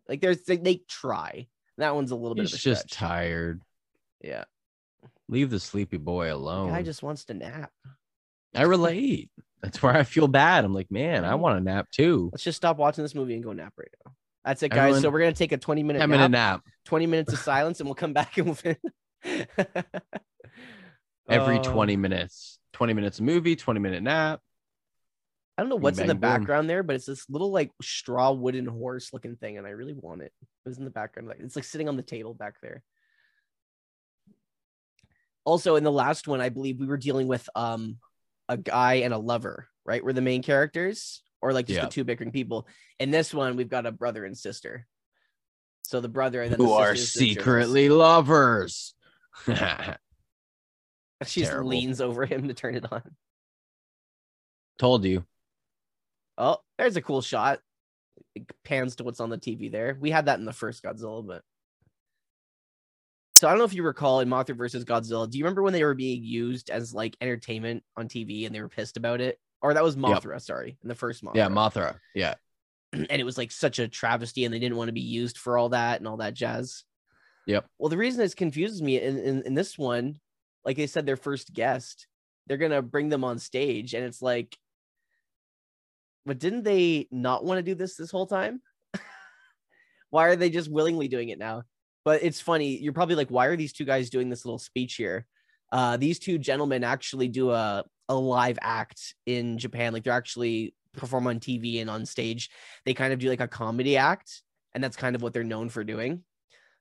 Like 0.09 0.20
there's 0.20 0.44
they, 0.44 0.57
they 0.57 0.83
try. 0.88 1.47
That 1.78 1.94
one's 1.94 2.10
a 2.10 2.16
little 2.16 2.34
bit 2.34 2.42
He's 2.42 2.52
just 2.62 2.82
stretch. 2.88 2.92
tired. 2.98 3.60
Yeah. 4.22 4.44
Leave 5.28 5.50
the 5.50 5.58
sleepy 5.60 5.96
boy 5.96 6.32
alone. 6.32 6.70
Guy 6.70 6.82
just 6.82 7.02
wants 7.02 7.24
to 7.26 7.34
nap. 7.34 7.70
I 8.54 8.62
relate. 8.62 9.30
That's 9.62 9.82
where 9.82 9.96
I 9.96 10.04
feel 10.04 10.28
bad. 10.28 10.64
I'm 10.64 10.74
like, 10.74 10.90
man, 10.90 11.24
I 11.24 11.34
want 11.37 11.58
a 11.58 11.60
nap 11.60 11.88
too. 11.90 12.28
Let's 12.32 12.44
just 12.44 12.56
stop 12.56 12.76
watching 12.76 13.02
this 13.02 13.14
movie 13.14 13.34
and 13.34 13.42
go 13.42 13.52
nap 13.52 13.72
right 13.78 13.88
now. 14.04 14.12
That's 14.44 14.62
it, 14.62 14.68
guys. 14.70 15.00
so 15.00 15.08
we're 15.10 15.20
gonna 15.20 15.32
take 15.32 15.52
a 15.52 15.56
20 15.56 15.82
minute 15.82 16.00
10 16.00 16.10
nap, 16.10 16.16
minute 16.18 16.30
nap 16.30 16.60
20 16.84 17.06
minutes 17.06 17.32
of 17.32 17.38
silence, 17.40 17.80
and 17.80 17.88
we'll 17.88 17.94
come 17.94 18.12
back 18.12 18.37
and 18.37 18.46
we'll 18.46 18.54
fin- 18.54 18.76
every 21.28 21.58
Uh, 21.58 21.62
20 21.62 21.96
minutes. 21.96 22.58
20 22.74 22.92
minutes 22.92 23.18
of 23.20 23.24
movie, 23.24 23.56
20 23.56 23.80
minute 23.80 24.02
nap. 24.02 24.40
I 25.56 25.62
don't 25.62 25.68
know 25.70 25.76
what's 25.76 26.00
in 26.00 26.08
the 26.08 26.14
boom. 26.14 26.20
background 26.20 26.68
there, 26.68 26.82
but 26.82 26.96
it's 26.96 27.06
this 27.06 27.28
little 27.30 27.50
like 27.52 27.70
straw 27.80 28.32
wooden 28.32 28.66
horse 28.66 29.12
looking 29.12 29.36
thing, 29.36 29.56
and 29.56 29.66
I 29.66 29.70
really 29.70 29.94
want 29.94 30.22
it. 30.22 30.32
It 30.42 30.68
was 30.68 30.78
in 30.78 30.84
the 30.84 30.90
background, 30.90 31.28
like 31.28 31.38
it's 31.40 31.54
like 31.56 31.64
sitting 31.64 31.88
on 31.88 31.96
the 31.96 32.02
table 32.02 32.34
back 32.34 32.56
there. 32.60 32.82
Also, 35.44 35.76
in 35.76 35.84
the 35.84 35.92
last 35.92 36.26
one, 36.26 36.40
I 36.40 36.48
believe 36.48 36.80
we 36.80 36.86
were 36.86 36.96
dealing 36.96 37.28
with 37.28 37.48
um 37.54 37.98
a 38.48 38.56
guy 38.56 38.94
and 38.94 39.14
a 39.14 39.18
lover, 39.18 39.68
right? 39.84 40.04
We're 40.04 40.12
the 40.12 40.20
main 40.20 40.42
characters, 40.42 41.22
or 41.40 41.52
like 41.52 41.66
just 41.66 41.76
Yeah. 41.78 41.84
the 41.84 41.90
two 41.90 42.04
bickering 42.04 42.32
people. 42.32 42.66
In 42.98 43.10
this 43.10 43.32
one, 43.32 43.56
we've 43.56 43.68
got 43.68 43.86
a 43.86 43.92
brother 43.92 44.24
and 44.24 44.36
sister. 44.36 44.86
So 45.82 46.00
the 46.00 46.08
brother 46.08 46.42
and 46.42 46.50
then 46.50 46.58
Who 46.58 46.66
the 46.68 46.72
are 46.72 46.96
sister 46.96 47.22
is 47.22 47.28
the 47.28 47.34
secretly 47.34 47.88
lovers. 47.88 48.94
She 51.26 51.40
just 51.40 51.56
leans 51.56 52.02
over 52.02 52.26
him 52.26 52.48
to 52.48 52.54
turn 52.54 52.74
it 52.74 52.84
on. 52.92 53.02
Told 54.78 55.04
you. 55.06 55.24
Oh, 56.37 56.59
there's 56.79 56.97
a 56.97 57.03
cool 57.03 57.23
shot. 57.23 57.61
It 58.35 58.51
pans 58.64 58.97
to 58.97 59.05
what's 59.05 59.20
on 59.20 59.31
the 59.31 59.38
TV 59.38 59.70
there. 59.70 59.97
We 60.01 60.11
had 60.11 60.27
that 60.27 60.38
in 60.38 60.44
the 60.44 60.53
first 60.53 60.83
Godzilla, 60.83 61.27
but 61.27 61.42
so 63.35 63.49
I 63.49 63.51
don't 63.51 63.59
know 63.59 63.64
if 63.64 63.75
you 63.75 63.83
recall 63.83 64.20
in 64.20 64.29
Mothra 64.29 64.57
versus 64.57 64.85
Godzilla. 64.85 65.29
Do 65.29 65.38
you 65.38 65.44
remember 65.44 65.62
when 65.62 65.73
they 65.73 65.85
were 65.85 65.94
being 65.94 66.23
used 66.23 66.70
as 66.70 66.94
like 66.94 67.16
entertainment 67.20 67.83
on 67.97 68.09
TV 68.09 68.47
and 68.47 68.55
they 68.55 68.61
were 68.61 68.68
pissed 68.68 68.97
about 68.97 69.20
it? 69.20 69.38
Or 69.61 69.75
that 69.75 69.83
was 69.83 69.97
Mothra, 69.97 70.40
sorry, 70.40 70.79
in 70.83 70.88
the 70.88 70.94
first 70.94 71.25
Mothra. 71.25 71.37
Yeah, 71.37 71.49
Mothra. 71.49 71.99
Yeah. 72.14 72.35
and 72.92 73.11
it 73.11 73.25
was 73.25 73.38
like 73.38 73.51
such 73.51 73.79
a 73.79 73.88
travesty, 73.88 74.44
and 74.44 74.55
they 74.55 74.59
didn't 74.59 74.77
want 74.77 74.88
to 74.88 74.92
be 74.92 75.01
used 75.01 75.38
for 75.38 75.59
all 75.59 75.70
that 75.70 76.01
and 76.01 76.07
all 76.07 76.18
that 76.18 76.35
jazz. 76.35 76.85
Yep. 77.47 77.66
Well, 77.79 77.88
the 77.88 77.97
reason 77.97 78.20
this 78.20 78.35
confuses 78.35 78.81
me 78.83 79.01
in, 79.01 79.18
in, 79.18 79.42
in 79.42 79.55
this 79.55 79.77
one, 79.77 80.18
like 80.64 80.77
they 80.77 80.87
said, 80.87 81.07
their 81.07 81.16
first 81.16 81.53
guest, 81.53 82.07
they're 82.47 82.57
gonna 82.57 82.83
bring 82.83 83.09
them 83.09 83.25
on 83.25 83.38
stage, 83.38 83.94
and 83.94 84.05
it's 84.05 84.23
like, 84.23 84.57
but 86.26 86.38
didn't 86.38 86.62
they 86.64 87.08
not 87.10 87.44
want 87.44 87.58
to 87.58 87.62
do 87.62 87.74
this 87.74 87.96
this 87.96 88.10
whole 88.10 88.26
time? 88.26 88.60
Why 90.10 90.26
are 90.28 90.37
they 90.37 90.50
just 90.50 90.70
willingly 90.70 91.08
doing 91.08 91.28
it 91.30 91.38
now? 91.38 91.62
But 92.04 92.22
it's 92.22 92.40
funny. 92.40 92.76
You're 92.78 92.92
probably 92.92 93.14
like, 93.14 93.30
why 93.30 93.46
are 93.46 93.56
these 93.56 93.72
two 93.72 93.87
guys 93.87 94.10
doing 94.10 94.28
this 94.28 94.44
little 94.44 94.58
speech 94.58 94.94
here? 94.96 95.26
Uh, 95.72 95.96
these 95.96 96.18
two 96.18 96.37
gentlemen 96.38 96.84
actually 96.84 97.28
do 97.28 97.50
a 97.50 97.84
a 98.10 98.14
live 98.14 98.58
act 98.60 99.14
in 99.24 99.56
Japan. 99.56 99.94
Like 99.94 100.04
they're 100.04 100.12
actually 100.12 100.74
perform 100.92 101.26
on 101.26 101.40
TV 101.40 101.80
and 101.80 101.88
on 101.88 102.04
stage. 102.04 102.50
They 102.84 102.92
kind 102.92 103.14
of 103.14 103.18
do 103.18 103.30
like 103.30 103.40
a 103.40 103.48
comedy 103.48 103.96
act, 103.96 104.42
and 104.74 104.84
that's 104.84 104.96
kind 104.96 105.16
of 105.16 105.22
what 105.22 105.32
they're 105.32 105.42
known 105.42 105.70
for 105.70 105.82
doing. 105.82 106.22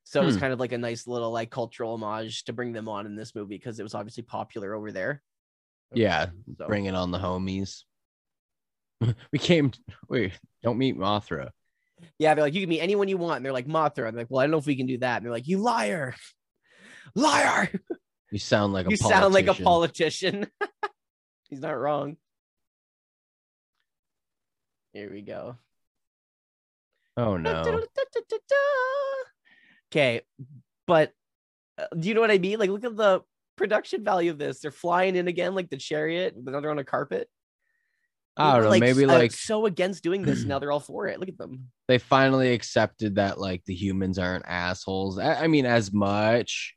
So 0.04 0.22
it 0.22 0.26
was 0.26 0.36
Hmm. 0.36 0.42
kind 0.42 0.54
of 0.54 0.60
like 0.60 0.74
a 0.74 0.78
nice 0.78 1.08
little 1.08 1.32
like 1.32 1.50
cultural 1.50 1.94
homage 1.94 2.44
to 2.44 2.54
bring 2.54 2.74
them 2.74 2.90
on 2.90 3.06
in 3.06 3.16
this 3.16 3.34
movie 3.34 3.56
because 3.58 3.80
it 3.80 3.84
was 3.84 3.96
obviously 3.96 4.24
popular 4.24 4.74
over 4.74 4.92
there. 4.92 5.24
Yeah, 5.94 6.28
So 6.58 6.68
bringing 6.68 6.96
on 6.96 7.12
the 7.12 7.20
homies. 7.20 7.84
we 9.32 9.40
came. 9.40 9.72
Wait, 10.10 10.34
don't 10.62 10.78
meet 10.78 10.98
Mothra. 10.98 11.50
yeah, 12.20 12.34
they're 12.34 12.44
like, 12.44 12.54
you 12.54 12.62
can 12.62 12.70
meet 12.70 12.82
anyone 12.82 13.08
you 13.08 13.18
want. 13.18 13.38
And 13.38 13.46
they're 13.46 13.54
like, 13.54 13.68
Mothra. 13.68 14.08
And 14.08 14.18
they're 14.18 14.24
like, 14.24 14.32
well, 14.32 14.40
I 14.40 14.44
don't 14.44 14.52
know 14.52 14.58
if 14.58 14.66
we 14.66 14.76
can 14.76 14.88
do 14.88 14.98
that. 15.00 15.18
And 15.18 15.26
they're 15.26 15.32
like, 15.32 15.48
you 15.48 15.58
liar, 15.60 16.16
liar. 17.16 17.70
You 18.32 18.40
sound 18.40 18.74
like 18.74 18.88
a 18.88 18.90
you 18.90 18.98
sound 18.98 19.34
like 19.34 19.48
a 19.48 19.54
politician. 19.54 20.48
politician. 20.62 20.92
He's 21.50 21.62
not 21.62 21.78
wrong. 21.78 22.18
Here 24.94 25.12
we 25.12 25.22
go. 25.22 25.58
Oh 27.16 27.38
no. 27.38 27.84
Okay, 29.92 30.22
but 30.88 31.12
uh, 31.78 31.86
do 31.98 32.08
you 32.08 32.16
know 32.16 32.22
what 32.22 32.32
I 32.32 32.40
mean? 32.40 32.58
Like, 32.58 32.72
look 32.72 32.84
at 32.84 32.96
the 32.96 33.22
production 33.56 34.04
value 34.04 34.32
of 34.32 34.40
this. 34.40 34.60
They're 34.60 34.72
flying 34.72 35.16
in 35.16 35.28
again, 35.28 35.54
like 35.54 35.70
the 35.70 35.78
chariot, 35.78 36.34
but 36.36 36.52
now 36.54 36.60
they're 36.60 36.72
on 36.72 36.80
a 36.80 36.84
carpet. 36.84 37.30
I 38.36 38.54
don't 38.54 38.64
know. 38.64 38.70
Like, 38.70 38.80
maybe 38.80 39.06
like 39.06 39.32
so 39.32 39.66
against 39.66 40.04
doing 40.04 40.24
this. 40.24 40.44
Now 40.44 40.60
they're 40.60 40.72
all 40.72 40.80
for 40.80 41.08
it. 41.08 41.20
Look 41.20 41.30
at 41.30 41.38
them. 41.38 41.70
they 41.88 41.98
finally 42.00 42.54
accepted 42.54 43.16
that 43.16 43.40
like 43.40 43.64
the 43.66 43.76
humans 43.76 44.18
aren't 44.18 44.46
assholes. 44.48 45.20
I, 45.20 45.44
I 45.44 45.48
mean, 45.48 45.66
as 45.66 45.94
much, 45.94 46.74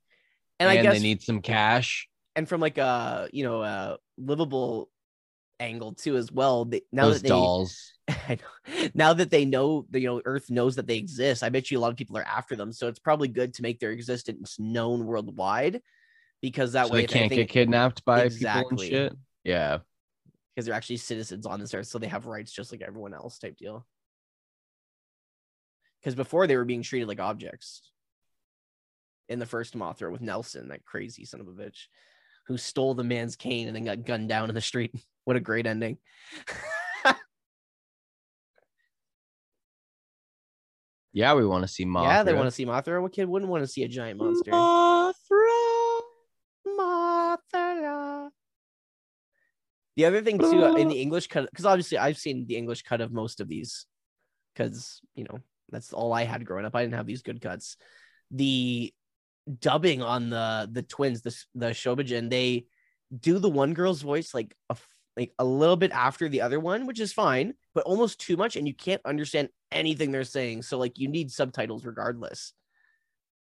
And, 0.60 0.68
and, 0.68 0.78
I 0.78 0.82
guess, 0.82 0.94
they 0.94 1.02
need 1.02 1.22
some 1.22 1.40
cash. 1.40 2.08
and 2.34 2.48
from 2.48 2.60
like 2.60 2.78
a 2.78 3.28
you 3.32 3.42
know 3.44 3.62
a 3.62 3.98
livable 4.18 4.90
angle 5.58 5.94
too 5.94 6.16
as 6.16 6.30
well. 6.30 6.66
They, 6.66 6.82
now 6.92 7.06
Those 7.06 7.16
that 7.16 7.22
they 7.22 7.28
dolls. 7.30 7.92
Now 8.94 9.12
that 9.14 9.30
they 9.30 9.44
know, 9.44 9.86
you 9.92 10.00
know, 10.08 10.22
Earth 10.24 10.50
knows 10.50 10.76
that 10.76 10.86
they 10.86 10.96
exist. 10.96 11.42
I 11.42 11.48
bet 11.48 11.70
you 11.70 11.78
a 11.78 11.80
lot 11.80 11.90
of 11.90 11.96
people 11.96 12.18
are 12.18 12.22
after 12.24 12.54
them. 12.56 12.72
So 12.72 12.88
it's 12.88 12.98
probably 12.98 13.28
good 13.28 13.54
to 13.54 13.62
make 13.62 13.80
their 13.80 13.90
existence 13.92 14.56
known 14.58 15.06
worldwide, 15.06 15.80
because 16.42 16.72
that 16.72 16.88
so 16.88 16.92
way 16.92 17.00
they 17.02 17.06
can't 17.06 17.20
anything- 17.26 17.38
get 17.38 17.48
kidnapped 17.48 18.04
by 18.04 18.22
Exactly. 18.22 18.62
people 18.62 18.82
and 18.82 19.12
shit. 19.12 19.18
Yeah. 19.44 19.78
Because 20.56 20.64
they're 20.64 20.74
actually 20.74 20.96
citizens 20.96 21.44
on 21.44 21.60
this 21.60 21.74
earth, 21.74 21.86
so 21.86 21.98
they 21.98 22.06
have 22.06 22.24
rights 22.24 22.50
just 22.50 22.72
like 22.72 22.80
everyone 22.80 23.12
else, 23.12 23.38
type 23.38 23.58
deal. 23.58 23.86
Because 26.00 26.14
before 26.14 26.46
they 26.46 26.56
were 26.56 26.64
being 26.64 26.80
treated 26.82 27.08
like 27.08 27.20
objects. 27.20 27.82
In 29.28 29.38
the 29.38 29.44
first 29.44 29.76
Mothra 29.76 30.10
with 30.10 30.22
Nelson, 30.22 30.68
that 30.68 30.84
crazy 30.84 31.24
son 31.26 31.40
of 31.40 31.48
a 31.48 31.50
bitch, 31.50 31.88
who 32.46 32.56
stole 32.56 32.94
the 32.94 33.04
man's 33.04 33.36
cane 33.36 33.66
and 33.66 33.76
then 33.76 33.84
got 33.84 34.06
gunned 34.06 34.28
down 34.28 34.48
in 34.48 34.54
the 34.54 34.60
street. 34.60 34.94
What 35.24 35.34
a 35.34 35.40
great 35.40 35.66
ending! 35.66 35.98
Yeah, 41.16 41.32
we 41.32 41.46
want 41.46 41.62
to 41.64 41.68
see 41.68 41.86
Mothra. 41.86 42.02
Yeah, 42.02 42.22
they 42.24 42.34
want 42.34 42.46
to 42.46 42.50
see 42.50 42.66
Mothra. 42.66 43.00
What 43.00 43.10
kid 43.10 43.26
wouldn't 43.26 43.50
want 43.50 43.62
to 43.62 43.66
see 43.66 43.84
a 43.84 43.88
giant 43.88 44.18
monster? 44.20 44.50
Mothra. 44.50 45.14
The 49.96 50.04
other 50.04 50.22
thing 50.22 50.38
too 50.38 50.64
uh, 50.64 50.74
in 50.74 50.88
the 50.90 51.00
English 51.00 51.28
cut, 51.28 51.48
because 51.50 51.64
obviously 51.64 51.98
I've 51.98 52.18
seen 52.18 52.46
the 52.46 52.56
English 52.56 52.82
cut 52.82 53.00
of 53.00 53.12
most 53.12 53.40
of 53.40 53.48
these, 53.48 53.86
because 54.54 55.00
you 55.14 55.24
know 55.24 55.40
that's 55.70 55.92
all 55.92 56.12
I 56.12 56.24
had 56.24 56.44
growing 56.44 56.66
up. 56.66 56.76
I 56.76 56.82
didn't 56.82 56.94
have 56.94 57.06
these 57.06 57.22
good 57.22 57.40
cuts. 57.40 57.76
The 58.30 58.92
dubbing 59.60 60.02
on 60.02 60.30
the 60.30 60.68
the 60.70 60.82
twins, 60.82 61.22
the 61.22 61.36
the 61.54 61.66
Shobijin, 61.70 62.30
they 62.30 62.66
do 63.18 63.38
the 63.38 63.48
one 63.48 63.74
girl's 63.74 64.02
voice 64.02 64.34
like 64.34 64.54
a 64.68 64.76
like 65.16 65.32
a 65.38 65.44
little 65.44 65.76
bit 65.76 65.92
after 65.92 66.28
the 66.28 66.42
other 66.42 66.60
one, 66.60 66.86
which 66.86 67.00
is 67.00 67.12
fine, 67.12 67.54
but 67.74 67.84
almost 67.84 68.20
too 68.20 68.36
much, 68.36 68.56
and 68.56 68.66
you 68.66 68.74
can't 68.74 69.00
understand 69.04 69.48
anything 69.72 70.12
they're 70.12 70.24
saying. 70.24 70.62
So 70.62 70.78
like 70.78 70.98
you 70.98 71.08
need 71.08 71.30
subtitles 71.30 71.86
regardless. 71.86 72.52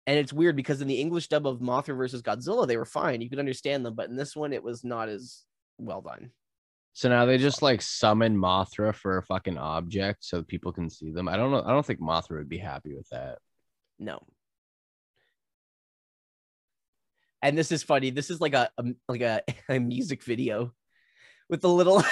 And 0.06 0.18
it's 0.18 0.32
weird 0.32 0.56
because 0.56 0.80
in 0.80 0.88
the 0.88 1.00
English 1.00 1.28
dub 1.28 1.46
of 1.46 1.60
Mothra 1.60 1.96
versus 1.96 2.22
Godzilla, 2.22 2.66
they 2.66 2.76
were 2.76 2.86
fine. 2.86 3.20
You 3.20 3.30
could 3.30 3.38
understand 3.38 3.86
them, 3.86 3.94
but 3.94 4.08
in 4.08 4.16
this 4.16 4.34
one, 4.34 4.52
it 4.52 4.64
was 4.64 4.82
not 4.82 5.08
as 5.08 5.44
well 5.78 6.00
done. 6.00 6.30
So 6.92 7.08
now 7.08 7.24
they 7.24 7.38
just 7.38 7.62
like 7.62 7.82
summon 7.82 8.36
Mothra 8.36 8.94
for 8.94 9.18
a 9.18 9.22
fucking 9.22 9.58
object 9.58 10.24
so 10.24 10.42
people 10.42 10.72
can 10.72 10.90
see 10.90 11.10
them. 11.10 11.28
I 11.28 11.36
don't 11.36 11.50
know. 11.50 11.62
I 11.64 11.70
don't 11.70 11.86
think 11.86 12.00
Mothra 12.00 12.38
would 12.38 12.48
be 12.48 12.58
happy 12.58 12.94
with 12.94 13.08
that. 13.10 13.38
No. 13.98 14.20
And 17.42 17.56
this 17.56 17.72
is 17.72 17.82
funny. 17.82 18.10
This 18.10 18.28
is 18.28 18.40
like 18.40 18.54
a, 18.54 18.70
a 18.76 18.84
like 19.08 19.22
a, 19.22 19.42
a 19.68 19.78
music 19.78 20.22
video 20.24 20.72
with 21.48 21.60
the 21.60 21.68
little. 21.68 22.02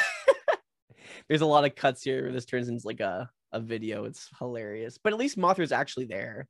There's 1.28 1.42
a 1.42 1.46
lot 1.46 1.64
of 1.64 1.74
cuts 1.74 2.02
here. 2.02 2.22
Where 2.22 2.32
this 2.32 2.46
turns 2.46 2.68
into 2.68 2.86
like 2.86 3.00
a 3.00 3.28
a 3.52 3.60
video. 3.60 4.04
It's 4.04 4.28
hilarious, 4.38 4.98
but 5.02 5.12
at 5.12 5.18
least 5.18 5.38
Mothra's 5.38 5.72
actually 5.72 6.06
there, 6.06 6.48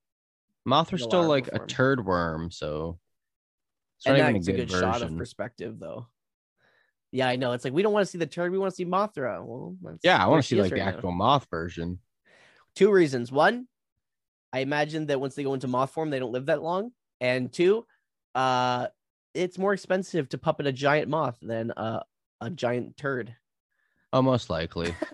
Mothra's 0.69 1.03
still 1.03 1.27
like 1.27 1.49
a 1.49 1.61
turd 1.61 2.05
worm, 2.05 2.51
so 2.51 2.99
it's 3.99 4.07
and 4.07 4.19
not 4.19 4.31
even 4.31 4.37
a 4.37 4.39
that's 4.39 4.49
a 4.49 4.53
good, 4.53 4.69
good 4.69 4.81
shot 4.81 5.03
of 5.03 5.17
perspective, 5.17 5.79
though. 5.79 6.09
Yeah, 7.13 7.29
I 7.29 7.37
know. 7.37 7.53
It's 7.53 7.65
like 7.65 7.73
we 7.73 7.83
don't 7.83 7.93
want 7.93 8.05
to 8.07 8.11
see 8.11 8.19
the 8.19 8.27
turd. 8.27 8.53
We 8.53 8.59
want 8.59 8.71
to 8.71 8.77
see 8.77 8.85
Mothra. 8.85 9.43
Well, 9.45 9.77
yeah, 10.03 10.23
I 10.23 10.27
want 10.29 10.43
to 10.43 10.49
see 10.49 10.61
like 10.61 10.71
the 10.71 10.77
right 10.81 10.85
now. 10.87 10.93
actual 10.97 11.13
moth 11.13 11.47
version. 11.51 11.99
two 12.75 12.91
reasons. 12.91 13.33
One, 13.33 13.67
I 14.53 14.61
imagine 14.61 15.07
that 15.07 15.21
once 15.21 15.35
they 15.35 15.43
go 15.43 15.55
into 15.55 15.69
moth 15.69 15.91
form, 15.91 16.11
they 16.11 16.19
don't 16.19 16.33
live 16.33 16.47
that 16.47 16.63
long. 16.63 16.93
And 17.21 17.51
two, 17.53 17.87
uh, 18.35 18.89
it's 19.35 19.59
more 19.59 19.73
expensive 19.73 20.29
to 20.31 20.39
puppet 20.39 20.67
a 20.67 20.73
giant 20.73 21.09
moth 21.09 21.39
than 21.41 21.71
uh, 21.73 22.03
a 22.41 22.51
giant 22.51 22.97
turd. 22.97 23.35
Oh, 24.13 24.23
most 24.23 24.51
likely. 24.51 24.95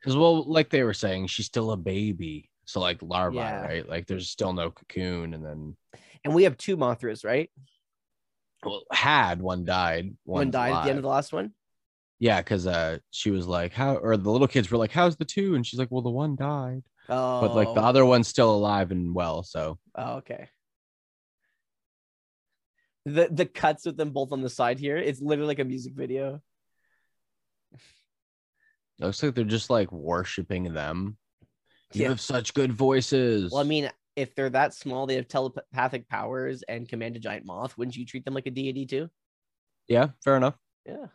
Because 0.00 0.16
well, 0.18 0.44
like 0.44 0.70
they 0.70 0.84
were 0.84 0.94
saying, 0.94 1.26
she's 1.26 1.46
still 1.46 1.72
a 1.72 1.76
baby. 1.76 2.48
So 2.64 2.78
like 2.78 3.02
larvae, 3.02 3.38
Yeah. 3.38 3.60
right? 3.62 3.88
Like 3.88 4.06
there's 4.06 4.30
still 4.30 4.52
no 4.52 4.70
cocoon, 4.70 5.34
and 5.34 5.44
then 5.44 5.76
And 6.24 6.32
we 6.32 6.44
have 6.44 6.56
two 6.56 6.76
Mothras, 6.76 7.24
right? 7.24 7.50
Had 8.92 9.40
one 9.40 9.64
died. 9.64 10.16
One 10.24 10.50
died 10.50 10.72
at 10.72 10.84
the 10.84 10.90
end 10.90 10.98
of 10.98 11.02
the 11.02 11.08
last 11.08 11.32
one. 11.32 11.52
Yeah, 12.18 12.40
because 12.40 12.66
uh, 12.66 12.98
she 13.10 13.30
was 13.30 13.46
like, 13.46 13.72
"How?" 13.72 13.96
Or 13.96 14.16
the 14.16 14.30
little 14.30 14.48
kids 14.48 14.70
were 14.70 14.78
like, 14.78 14.92
"How's 14.92 15.16
the 15.16 15.24
two? 15.24 15.54
And 15.54 15.66
she's 15.66 15.78
like, 15.78 15.90
"Well, 15.90 16.02
the 16.02 16.10
one 16.10 16.34
died, 16.36 16.82
Oh, 17.08 17.40
but 17.40 17.54
like 17.54 17.74
the 17.74 17.82
other 17.82 18.04
one's 18.04 18.28
still 18.28 18.54
alive 18.54 18.90
and 18.90 19.14
well." 19.14 19.42
So 19.42 19.78
Oh, 19.94 20.14
okay. 20.16 20.48
The 23.04 23.28
the 23.30 23.46
cuts 23.46 23.84
with 23.84 23.96
them 23.96 24.10
both 24.10 24.32
on 24.32 24.42
the 24.42 24.50
side 24.50 24.78
here, 24.78 24.96
it's 24.96 25.20
literally 25.20 25.48
like 25.48 25.58
a 25.58 25.64
music 25.64 25.92
video. 25.94 26.40
it 28.98 29.04
looks 29.04 29.22
like 29.22 29.34
they're 29.34 29.44
just 29.44 29.70
like 29.70 29.92
worshiping 29.92 30.72
them. 30.72 31.18
You 31.92 32.02
Yeah. 32.02 32.08
have 32.08 32.20
such 32.20 32.54
good 32.54 32.72
voices. 32.72 33.52
Well, 33.52 33.60
I 33.60 33.64
mean, 33.64 33.90
if 34.16 34.34
they're 34.34 34.50
that 34.50 34.74
small, 34.74 35.06
they 35.06 35.16
have 35.16 35.28
telepathic 35.28 36.08
powers 36.08 36.62
and 36.62 36.88
command 36.88 37.16
a 37.16 37.20
giant 37.20 37.46
moth. 37.46 37.76
Wouldn't 37.78 37.96
you 37.96 38.06
treat 38.06 38.24
them 38.24 38.34
like 38.34 38.46
a 38.46 38.50
deity 38.50 38.86
too? 38.86 39.08
yeah, 39.88 40.08
fair 40.24 40.36
enough. 40.36 40.56
Yeah. 40.84 41.06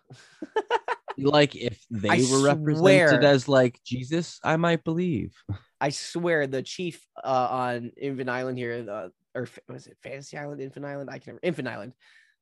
Like 1.18 1.56
if 1.56 1.84
they 1.90 2.10
I 2.10 2.26
were 2.32 2.44
represented 2.44 3.20
swear- 3.20 3.24
as 3.24 3.48
like 3.48 3.80
Jesus, 3.86 4.40
I 4.44 4.56
might 4.56 4.84
believe. 4.84 5.36
I 5.80 5.90
swear 5.90 6.48
the 6.48 6.62
chief 6.62 7.06
uh, 7.22 7.48
on 7.52 7.92
Infant 8.00 8.30
Island 8.30 8.58
here, 8.58 8.82
the 8.84 9.12
or 9.36 9.48
was 9.68 9.88
it 9.88 9.98
Fantasy 10.04 10.38
Island, 10.38 10.62
Infant 10.62 10.86
Island? 10.86 11.10
I 11.10 11.20
can 11.20 11.32
remember 11.32 11.48
Infant 11.48 11.68
Island. 11.68 11.94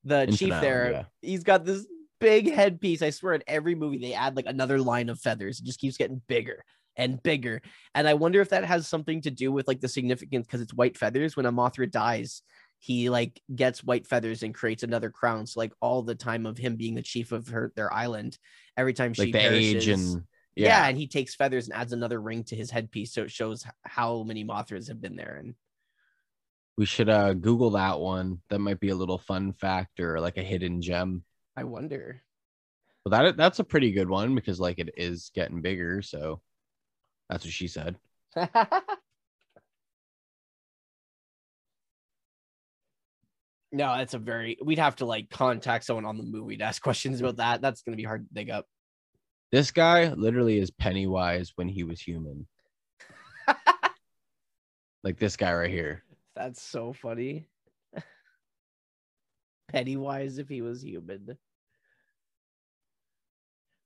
The 0.04 0.22
Infant 0.22 0.38
chief 0.38 0.52
Island, 0.52 0.64
there, 0.66 0.92
yeah. 0.92 1.04
he's 1.22 1.44
got 1.44 1.66
this 1.66 1.88
big 2.20 2.52
headpiece. 2.54 3.02
I 3.02 3.10
swear, 3.10 3.34
in 3.34 3.44
every 3.48 3.76
movie 3.76 3.98
they 3.98 4.14
add 4.14 4.36
like 4.36 4.46
another 4.46 4.80
line 4.80 5.10
of 5.10 5.20
feathers. 5.20 5.60
It 5.60 5.66
just 5.66 5.80
keeps 5.80 5.98
getting 5.98 6.22
bigger 6.28 6.64
and 7.00 7.24
bigger. 7.24 7.62
And 7.96 8.08
I 8.08 8.14
wonder 8.14 8.42
if 8.42 8.50
that 8.50 8.66
has 8.66 8.88
something 8.88 9.22
to 9.22 9.32
do 9.32 9.52
with 9.52 9.68
like 9.68 9.82
the 9.82 9.88
significance 9.88 10.46
because 10.46 10.62
it's 10.62 10.74
white 10.74 10.98
feathers. 10.98 11.36
When 11.36 11.48
a 11.48 11.52
Mothra 11.52 11.90
dies, 11.90 12.44
he 12.78 13.10
like 13.10 13.42
gets 13.56 13.84
white 13.84 14.06
feathers 14.06 14.44
and 14.44 14.54
creates 14.54 14.84
another 14.84 15.10
crown. 15.10 15.48
So 15.48 15.60
like 15.60 15.74
all 15.82 16.04
the 16.04 16.16
time 16.16 16.46
of 16.46 16.58
him 16.58 16.76
being 16.76 16.96
the 16.96 17.02
chief 17.02 17.32
of 17.32 17.48
her 17.48 17.72
their 17.76 17.92
island, 17.92 18.38
every 18.78 18.94
time 18.94 19.14
she 19.14 19.24
Like 19.24 19.34
the 19.34 19.40
perishes, 19.40 19.76
age 19.76 19.88
and 19.88 20.24
yeah. 20.56 20.68
yeah. 20.68 20.88
and 20.90 20.98
he 20.98 21.08
takes 21.08 21.36
feathers 21.36 21.68
and 21.68 21.76
adds 21.76 21.94
another 21.94 22.22
ring 22.22 22.44
to 22.46 22.56
his 22.56 22.70
headpiece, 22.70 23.14
so 23.14 23.24
it 23.24 23.32
shows 23.32 23.66
how 23.84 24.24
many 24.24 24.44
Mothras 24.46 24.90
have 24.90 25.02
been 25.02 25.16
there. 25.16 25.38
And 25.40 25.56
We 26.78 26.86
should 26.86 27.10
uh 27.10 27.34
Google 27.34 27.72
that 27.72 28.00
one. 28.00 28.42
That 28.50 28.60
might 28.60 28.80
be 28.80 28.90
a 28.90 28.96
little 28.96 29.18
fun 29.18 29.54
fact 29.54 30.00
or 30.00 30.20
like 30.20 30.38
a 30.38 30.44
hidden 30.44 30.82
gem. 30.82 31.24
I 31.56 31.64
wonder. 31.64 32.22
Well, 33.06 33.12
that 33.24 33.38
that's 33.38 33.60
a 33.60 33.64
pretty 33.64 33.92
good 33.92 34.10
one 34.10 34.36
because 34.36 34.60
like 34.60 34.80
it 34.80 34.92
is 34.98 35.32
getting 35.34 35.62
bigger. 35.62 36.02
So 36.02 36.42
that's 37.30 37.46
what 37.46 37.54
she 37.54 37.68
said. 37.68 37.96
no, 38.36 38.48
that's 43.72 44.14
a 44.16 44.20
very. 44.20 44.58
We'd 44.64 44.80
have 44.80 44.96
to 44.98 45.06
like 45.06 45.30
contact 45.30 45.86
someone 45.86 46.06
on 46.06 46.18
the 46.18 46.24
movie 46.24 46.58
to 46.58 46.64
ask 46.64 46.82
questions 46.82 47.22
about 47.22 47.38
that. 47.38 47.62
That's 47.62 47.84
gonna 47.84 47.98
be 47.98 48.04
hard 48.04 48.28
to 48.28 48.34
dig 48.34 48.50
up. 48.50 48.66
This 49.52 49.72
guy 49.72 50.14
literally 50.14 50.60
is 50.60 50.72
Pennywise 50.72 51.54
when 51.56 51.68
he 51.68 51.84
was 51.84 52.00
human. 52.00 52.48
like 55.04 55.18
this 55.18 55.36
guy 55.36 55.54
right 55.54 55.70
here. 55.70 56.04
That's 56.36 56.62
so 56.62 56.94
funny. 56.94 57.48
Pennywise 59.72 60.38
if 60.38 60.50
he 60.50 60.62
was 60.62 60.84
human. 60.84 61.38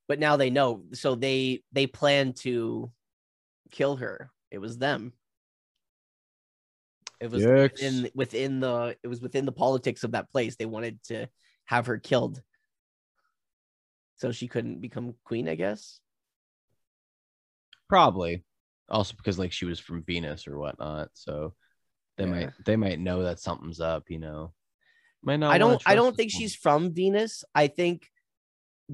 But 0.08 0.20
now 0.20 0.36
they 0.36 0.50
know. 0.50 0.84
So 0.94 1.16
they 1.16 1.64
they 1.72 1.88
plan 1.88 2.34
to 2.40 2.92
kill 3.72 3.98
her. 3.98 4.32
It 4.52 4.60
was 4.60 4.78
them. 4.78 5.14
It 7.20 7.32
was 7.32 7.44
Yikes. 7.44 7.72
within 7.74 8.10
within 8.14 8.60
the 8.60 8.98
it 9.02 9.08
was 9.08 9.22
within 9.22 9.46
the 9.46 9.52
politics 9.52 10.04
of 10.04 10.12
that 10.12 10.30
place. 10.30 10.56
They 10.56 10.66
wanted 10.66 11.02
to 11.04 11.28
have 11.66 11.86
her 11.88 11.98
killed. 11.98 12.42
So 14.18 14.32
she 14.32 14.48
couldn't 14.48 14.82
become 14.82 15.16
queen, 15.24 15.48
I 15.48 15.56
guess. 15.56 16.00
Probably. 17.90 18.44
Also 18.90 19.16
because 19.16 19.40
like 19.40 19.52
she 19.52 19.66
was 19.66 19.80
from 19.80 20.04
Venus 20.04 20.48
or 20.48 20.58
whatnot. 20.58 21.10
So 21.14 21.54
they 22.18 22.26
Yeah. 22.26 22.30
might 22.30 22.52
they 22.66 22.76
might 22.76 23.00
know 23.00 23.24
that 23.24 23.40
something's 23.40 23.80
up, 23.80 24.10
you 24.10 24.20
know. 24.20 24.54
Might 25.24 25.38
not 25.38 25.54
I 25.54 25.58
don't 25.58 25.82
I 25.86 25.96
don't 25.96 26.16
think 26.16 26.32
she's 26.32 26.56
from 26.56 26.94
Venus. 26.94 27.44
I 27.56 27.68
think 27.68 28.10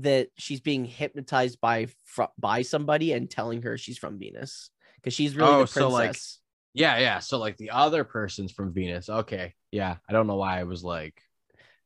that 0.02 0.28
she's 0.38 0.62
being 0.62 0.86
hypnotized 0.86 1.60
by 1.62 1.88
fr- 2.06 2.24
by 2.38 2.62
somebody 2.62 3.14
and 3.14 3.30
telling 3.30 3.62
her 3.64 3.78
she's 3.78 3.98
from 3.98 4.20
Venus 4.20 4.70
because 4.96 5.14
she's 5.14 5.36
really 5.36 5.52
Oh, 5.52 5.62
the 5.62 5.68
so, 5.68 5.90
like, 5.90 6.10
princess. 6.12 6.40
Yeah, 6.74 7.00
yeah. 7.00 7.20
So 7.20 7.40
like 7.40 7.58
the 7.58 7.72
other 7.72 8.04
person's 8.04 8.52
from 8.52 8.74
Venus. 8.74 9.10
Okay. 9.10 9.56
Yeah. 9.72 9.98
I 10.08 10.14
don't 10.14 10.28
know 10.28 10.36
why 10.36 10.60
I 10.60 10.64
was 10.64 10.84
like 10.84 11.22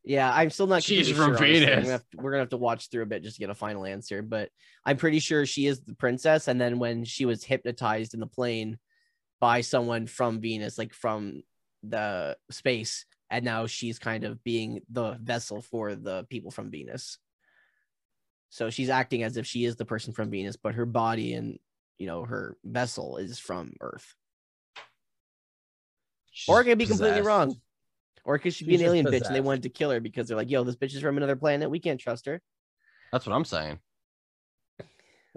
yeah, 0.05 0.29
I'm 0.33 0.49
still 0.49 0.67
not. 0.67 0.83
She's 0.83 1.09
from 1.09 1.37
sure, 1.37 1.45
Venus. 1.47 1.85
gonna 1.85 1.99
to- 1.99 2.17
we're 2.17 2.31
gonna 2.31 2.41
have 2.41 2.49
to 2.49 2.57
watch 2.57 2.89
through 2.89 3.03
a 3.03 3.05
bit 3.05 3.23
just 3.23 3.37
to 3.37 3.39
get 3.39 3.49
a 3.49 3.55
final 3.55 3.85
answer, 3.85 4.21
but 4.21 4.49
I'm 4.85 4.97
pretty 4.97 5.19
sure 5.19 5.45
she 5.45 5.65
is 5.65 5.79
the 5.81 5.95
princess. 5.95 6.49
And 6.49 6.59
then 6.59 6.77
when 6.77 7.05
she 7.05 7.25
was 7.25 7.43
hypnotized 7.43 8.13
in 8.13 8.19
the 8.19 8.27
plane 8.27 8.79
by 9.39 9.61
someone 9.61 10.07
from 10.07 10.41
Venus, 10.41 10.77
like 10.77 10.93
from 10.93 11.43
the 11.83 12.35
space, 12.51 13.05
and 13.29 13.45
now 13.45 13.65
she's 13.65 13.97
kind 13.97 14.25
of 14.25 14.43
being 14.43 14.81
the 14.89 15.13
vessel 15.21 15.61
for 15.61 15.95
the 15.95 16.25
people 16.29 16.51
from 16.51 16.69
Venus. 16.69 17.17
So 18.53 18.69
she's 18.69 18.91
acting 18.91 19.23
as 19.23 19.35
if 19.35 19.47
she 19.47 19.65
is 19.65 19.77
the 19.77 19.83
person 19.83 20.13
from 20.13 20.29
Venus, 20.29 20.57
but 20.57 20.75
her 20.75 20.85
body 20.85 21.33
and 21.33 21.57
you 21.97 22.05
know 22.05 22.23
her 22.23 22.55
vessel 22.63 23.17
is 23.17 23.39
from 23.39 23.73
Earth. 23.81 24.13
Or 26.47 26.61
it 26.61 26.65
could 26.65 26.77
be 26.77 26.85
completely 26.85 27.21
wrong. 27.21 27.55
Or 28.23 28.35
it 28.35 28.41
could 28.41 28.53
she 28.53 28.65
be 28.65 28.75
an 28.75 28.83
alien 28.83 29.07
bitch 29.07 29.25
and 29.25 29.35
they 29.35 29.41
wanted 29.41 29.63
to 29.63 29.69
kill 29.69 29.89
her 29.89 29.99
because 29.99 30.27
they're 30.27 30.37
like, 30.37 30.51
yo, 30.51 30.63
this 30.63 30.75
bitch 30.75 30.93
is 30.93 31.01
from 31.01 31.17
another 31.17 31.35
planet. 31.35 31.71
We 31.71 31.79
can't 31.79 31.99
trust 31.99 32.27
her. 32.27 32.43
That's 33.11 33.25
what 33.25 33.35
I'm 33.35 33.43
saying. 33.43 33.79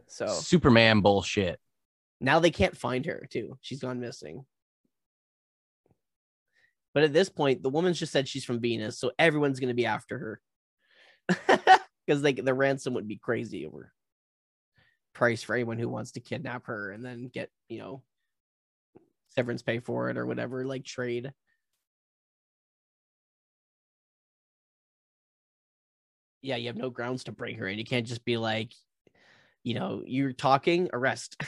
So 0.08 0.26
Superman 0.26 1.00
bullshit. 1.00 1.58
now 2.20 2.38
they 2.38 2.50
can't 2.50 2.76
find 2.76 3.06
her 3.06 3.26
too. 3.30 3.56
She's 3.62 3.80
gone 3.80 3.98
missing. 3.98 4.44
But 6.92 7.04
at 7.04 7.14
this 7.14 7.30
point, 7.30 7.62
the 7.62 7.70
woman's 7.70 7.98
just 7.98 8.12
said 8.12 8.28
she's 8.28 8.44
from 8.44 8.60
Venus, 8.60 8.98
so 8.98 9.12
everyone's 9.18 9.58
gonna 9.58 9.72
be 9.72 9.86
after 9.86 10.38
her. 11.30 11.78
Because 12.06 12.22
like 12.22 12.44
the 12.44 12.54
ransom 12.54 12.94
would 12.94 13.08
be 13.08 13.16
crazy 13.16 13.66
over 13.66 13.92
price 15.16 15.42
for 15.42 15.54
anyone 15.54 15.78
who 15.78 15.88
wants 15.88 16.12
to 16.12 16.20
kidnap 16.20 16.66
her 16.66 16.90
and 16.90 17.02
then 17.02 17.28
get, 17.32 17.48
you 17.68 17.78
know, 17.78 18.02
severance 19.28 19.62
pay 19.62 19.78
for 19.78 20.10
it 20.10 20.18
or 20.18 20.26
whatever, 20.26 20.66
like 20.66 20.84
trade. 20.84 21.32
Yeah, 26.42 26.56
you 26.56 26.66
have 26.66 26.76
no 26.76 26.90
grounds 26.90 27.24
to 27.24 27.32
bring 27.32 27.56
her 27.56 27.66
in. 27.66 27.78
You 27.78 27.84
can't 27.84 28.06
just 28.06 28.26
be 28.26 28.36
like, 28.36 28.72
you 29.64 29.72
know, 29.72 30.02
you're 30.04 30.32
talking, 30.34 30.90
arrest. 30.92 31.40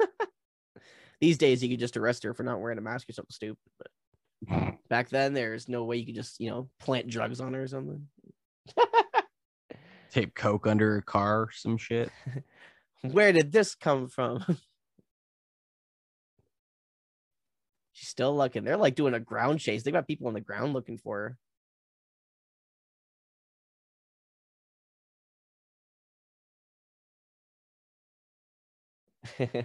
These 1.20 1.38
days, 1.38 1.62
you 1.62 1.68
could 1.68 1.80
just 1.80 1.96
arrest 1.96 2.22
her 2.22 2.32
for 2.32 2.44
not 2.44 2.60
wearing 2.60 2.78
a 2.78 2.82
mask 2.82 3.08
or 3.08 3.12
something 3.12 3.32
stupid. 3.32 3.58
But 3.78 4.78
back 4.88 5.08
then, 5.08 5.34
there's 5.34 5.68
no 5.68 5.82
way 5.84 5.96
you 5.96 6.06
could 6.06 6.14
just, 6.14 6.40
you 6.40 6.48
know, 6.48 6.70
plant 6.78 7.08
drugs 7.08 7.40
on 7.40 7.54
her 7.54 7.64
or 7.64 7.66
something. 7.66 8.06
Tape 10.10 10.34
coke 10.34 10.66
under 10.66 10.96
a 10.96 11.02
car 11.02 11.42
or 11.42 11.50
some 11.52 11.76
shit. 11.76 12.10
Where 13.02 13.32
did 13.32 13.52
this 13.52 13.74
come 13.74 14.08
from? 14.08 14.44
She's 17.92 18.08
still 18.08 18.36
looking. 18.36 18.64
They're 18.64 18.76
like 18.76 18.94
doing 18.94 19.14
a 19.14 19.20
ground 19.20 19.60
chase. 19.60 19.82
They 19.82 19.90
got 19.90 20.06
people 20.06 20.26
on 20.28 20.34
the 20.34 20.40
ground 20.40 20.74
looking 20.74 20.98
for 20.98 21.38
her. 29.38 29.54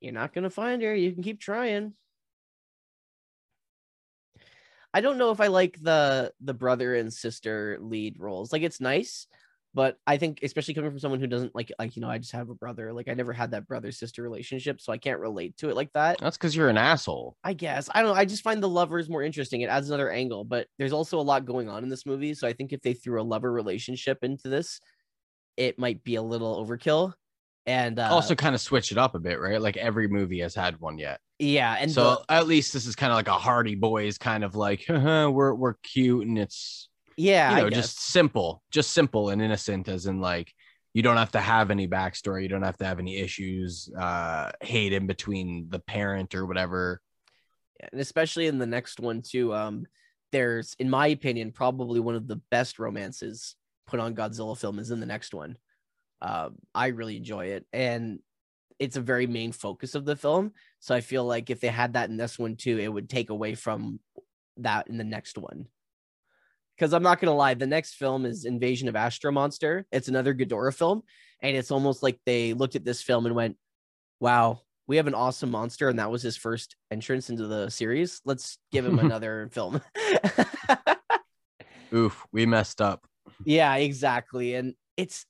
You're 0.00 0.12
not 0.12 0.32
gonna 0.32 0.50
find 0.50 0.82
her. 0.82 0.94
You 0.94 1.12
can 1.12 1.22
keep 1.22 1.40
trying. 1.40 1.94
I 4.92 5.00
don't 5.00 5.18
know 5.18 5.30
if 5.30 5.40
I 5.40 5.46
like 5.46 5.78
the 5.80 6.32
the 6.40 6.54
brother 6.54 6.94
and 6.94 7.12
sister 7.12 7.78
lead 7.80 8.16
roles. 8.18 8.52
Like 8.52 8.62
it's 8.62 8.80
nice, 8.80 9.26
but 9.72 9.98
I 10.06 10.16
think 10.16 10.40
especially 10.42 10.74
coming 10.74 10.90
from 10.90 10.98
someone 10.98 11.20
who 11.20 11.28
doesn't 11.28 11.54
like 11.54 11.70
like 11.78 11.94
you 11.94 12.02
know 12.02 12.10
I 12.10 12.18
just 12.18 12.32
have 12.32 12.50
a 12.50 12.54
brother. 12.54 12.92
Like 12.92 13.08
I 13.08 13.14
never 13.14 13.32
had 13.32 13.52
that 13.52 13.68
brother 13.68 13.92
sister 13.92 14.22
relationship, 14.22 14.80
so 14.80 14.92
I 14.92 14.98
can't 14.98 15.20
relate 15.20 15.56
to 15.58 15.68
it 15.68 15.76
like 15.76 15.92
that. 15.92 16.18
That's 16.18 16.36
because 16.36 16.56
you're 16.56 16.68
an 16.68 16.76
asshole. 16.76 17.36
I 17.44 17.52
guess 17.52 17.88
I 17.94 18.02
don't 18.02 18.14
know. 18.14 18.20
I 18.20 18.24
just 18.24 18.42
find 18.42 18.62
the 18.62 18.68
lovers 18.68 19.08
more 19.08 19.22
interesting. 19.22 19.60
It 19.60 19.70
adds 19.70 19.88
another 19.88 20.10
angle, 20.10 20.44
but 20.44 20.66
there's 20.78 20.92
also 20.92 21.20
a 21.20 21.22
lot 21.22 21.44
going 21.44 21.68
on 21.68 21.84
in 21.84 21.88
this 21.88 22.04
movie. 22.06 22.34
So 22.34 22.48
I 22.48 22.52
think 22.52 22.72
if 22.72 22.82
they 22.82 22.94
threw 22.94 23.20
a 23.20 23.22
lover 23.22 23.52
relationship 23.52 24.18
into 24.22 24.48
this, 24.48 24.80
it 25.56 25.78
might 25.78 26.02
be 26.02 26.16
a 26.16 26.22
little 26.22 26.64
overkill. 26.64 27.12
And 27.66 28.00
uh, 28.00 28.08
also 28.10 28.34
kind 28.34 28.54
of 28.54 28.60
switch 28.60 28.90
it 28.90 28.98
up 28.98 29.14
a 29.14 29.20
bit, 29.20 29.38
right? 29.38 29.60
Like 29.60 29.76
every 29.76 30.08
movie 30.08 30.40
has 30.40 30.54
had 30.54 30.80
one 30.80 30.98
yet. 30.98 31.20
Yeah, 31.40 31.76
and 31.80 31.90
so 31.90 32.22
the- 32.28 32.34
at 32.34 32.46
least 32.46 32.72
this 32.72 32.86
is 32.86 32.94
kind 32.94 33.10
of 33.12 33.16
like 33.16 33.28
a 33.28 33.32
Hardy 33.32 33.74
Boys 33.74 34.18
kind 34.18 34.44
of 34.44 34.54
like 34.54 34.84
"Haha, 34.86 35.28
we're 35.30 35.54
we're 35.54 35.74
cute 35.82 36.26
and 36.26 36.38
it's 36.38 36.88
yeah, 37.16 37.56
you 37.56 37.62
know 37.64 37.70
just 37.70 38.00
simple, 38.00 38.62
just 38.70 38.92
simple 38.92 39.30
and 39.30 39.42
innocent, 39.42 39.88
as 39.88 40.06
in 40.06 40.20
like 40.20 40.52
you 40.94 41.02
don't 41.02 41.16
have 41.16 41.32
to 41.32 41.40
have 41.40 41.70
any 41.70 41.86
backstory, 41.88 42.42
you 42.42 42.48
don't 42.48 42.62
have 42.62 42.76
to 42.78 42.84
have 42.84 42.98
any 42.98 43.16
issues, 43.18 43.88
uh, 43.96 44.50
hate 44.60 44.92
in 44.92 45.06
between 45.06 45.66
the 45.70 45.78
parent 45.78 46.34
or 46.34 46.46
whatever. 46.46 47.00
and 47.92 48.00
especially 48.00 48.46
in 48.46 48.58
the 48.58 48.66
next 48.66 49.00
one 49.00 49.22
too 49.22 49.54
um 49.54 49.86
there's 50.32 50.76
in 50.78 50.90
my 50.90 51.06
opinion 51.08 51.50
probably 51.50 51.98
one 51.98 52.14
of 52.14 52.26
the 52.28 52.40
best 52.50 52.78
romances 52.78 53.56
put 53.86 53.98
on 53.98 54.14
godzilla 54.14 54.56
film 54.56 54.78
is 54.78 54.90
in 54.90 55.00
the 55.00 55.06
next 55.06 55.32
one 55.32 55.56
um 56.20 56.56
i 56.74 56.88
really 56.88 57.16
enjoy 57.16 57.46
it 57.46 57.64
and 57.72 58.18
it's 58.78 58.96
a 58.96 59.00
very 59.00 59.26
main 59.26 59.50
focus 59.50 59.94
of 59.94 60.04
the 60.04 60.14
film 60.14 60.52
so 60.80 60.94
i 60.94 61.00
feel 61.00 61.24
like 61.24 61.48
if 61.50 61.60
they 61.60 61.68
had 61.68 61.92
that 61.92 62.10
in 62.10 62.16
this 62.16 62.38
one 62.38 62.56
too 62.56 62.78
it 62.78 62.88
would 62.88 63.08
take 63.08 63.30
away 63.30 63.54
from 63.54 64.00
that 64.56 64.88
in 64.88 64.98
the 64.98 65.04
next 65.04 65.38
one. 65.38 65.66
Because 66.76 66.92
i'm 66.92 67.02
not 67.02 67.20
gonna 67.20 67.34
lie 67.36 67.54
the 67.54 67.66
next 67.66 67.94
film 67.94 68.26
is 68.26 68.44
invasion 68.44 68.88
of 68.88 68.96
astro 68.96 69.30
monster 69.30 69.86
it's 69.92 70.08
another 70.08 70.34
Ghidorah 70.34 70.74
film 70.74 71.02
and 71.40 71.56
it's 71.56 71.70
almost 71.70 72.02
like 72.02 72.18
they 72.26 72.52
looked 72.52 72.76
at 72.76 72.84
this 72.84 73.02
film 73.02 73.26
and 73.26 73.34
went 73.34 73.56
wow 74.18 74.60
we 74.90 74.96
have 74.96 75.06
an 75.06 75.14
awesome 75.14 75.52
monster 75.52 75.88
and 75.88 76.00
that 76.00 76.10
was 76.10 76.20
his 76.20 76.36
first 76.36 76.74
entrance 76.90 77.30
into 77.30 77.46
the 77.46 77.70
series. 77.70 78.20
Let's 78.24 78.58
give 78.72 78.84
him 78.84 78.98
another 78.98 79.48
film. 79.52 79.80
Oof, 81.94 82.26
we 82.32 82.44
messed 82.44 82.80
up. 82.82 83.06
yeah 83.44 83.74
exactly 83.76 84.54
and 84.56 84.74
it's 84.96 85.24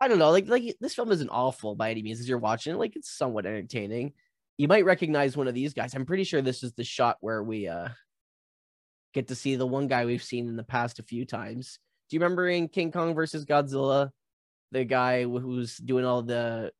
i 0.00 0.06
don't 0.08 0.18
know 0.20 0.30
like 0.30 0.48
like 0.48 0.76
this 0.80 0.94
film 0.94 1.10
isn't 1.10 1.28
awful 1.28 1.74
by 1.74 1.90
any 1.90 2.02
means 2.02 2.20
as 2.20 2.28
you're 2.28 2.38
watching 2.38 2.72
it 2.72 2.78
like 2.78 2.94
it's 2.96 3.10
somewhat 3.10 3.46
entertaining 3.46 4.12
you 4.58 4.68
might 4.68 4.84
recognize 4.84 5.36
one 5.36 5.48
of 5.48 5.54
these 5.54 5.74
guys 5.74 5.94
i'm 5.94 6.06
pretty 6.06 6.24
sure 6.24 6.42
this 6.42 6.62
is 6.62 6.72
the 6.74 6.84
shot 6.84 7.16
where 7.20 7.42
we 7.42 7.68
uh 7.68 7.88
get 9.14 9.28
to 9.28 9.34
see 9.34 9.56
the 9.56 9.66
one 9.66 9.88
guy 9.88 10.04
we've 10.04 10.22
seen 10.22 10.48
in 10.48 10.56
the 10.56 10.62
past 10.64 10.98
a 10.98 11.02
few 11.02 11.24
times 11.24 11.78
do 12.08 12.16
you 12.16 12.20
remember 12.20 12.48
in 12.48 12.68
king 12.68 12.90
kong 12.92 13.14
versus 13.14 13.44
godzilla 13.44 14.10
the 14.70 14.84
guy 14.84 15.22
who's 15.24 15.76
doing 15.76 16.04
all 16.04 16.22
the 16.22 16.72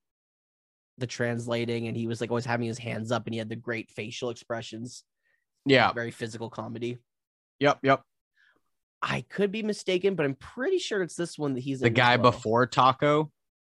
the 0.98 1.06
translating 1.06 1.88
and 1.88 1.96
he 1.96 2.06
was 2.06 2.20
like 2.20 2.30
always 2.30 2.44
having 2.46 2.66
his 2.66 2.78
hands 2.78 3.10
up 3.10 3.26
and 3.26 3.34
he 3.34 3.38
had 3.38 3.48
the 3.48 3.56
great 3.56 3.90
facial 3.90 4.30
expressions 4.30 5.04
Yeah. 5.66 5.92
very 5.92 6.10
physical 6.10 6.48
comedy 6.50 6.98
Yep. 7.60 7.78
Yep. 7.82 8.02
i 9.02 9.22
could 9.22 9.50
be 9.52 9.62
mistaken 9.62 10.14
but 10.14 10.24
i'm 10.26 10.34
pretty 10.34 10.78
sure 10.78 11.02
it's 11.02 11.14
this 11.16 11.38
one 11.38 11.54
that 11.54 11.60
he's 11.60 11.80
The 11.80 11.90
guy 11.90 12.16
well. 12.16 12.30
before 12.30 12.66
Taco. 12.66 13.30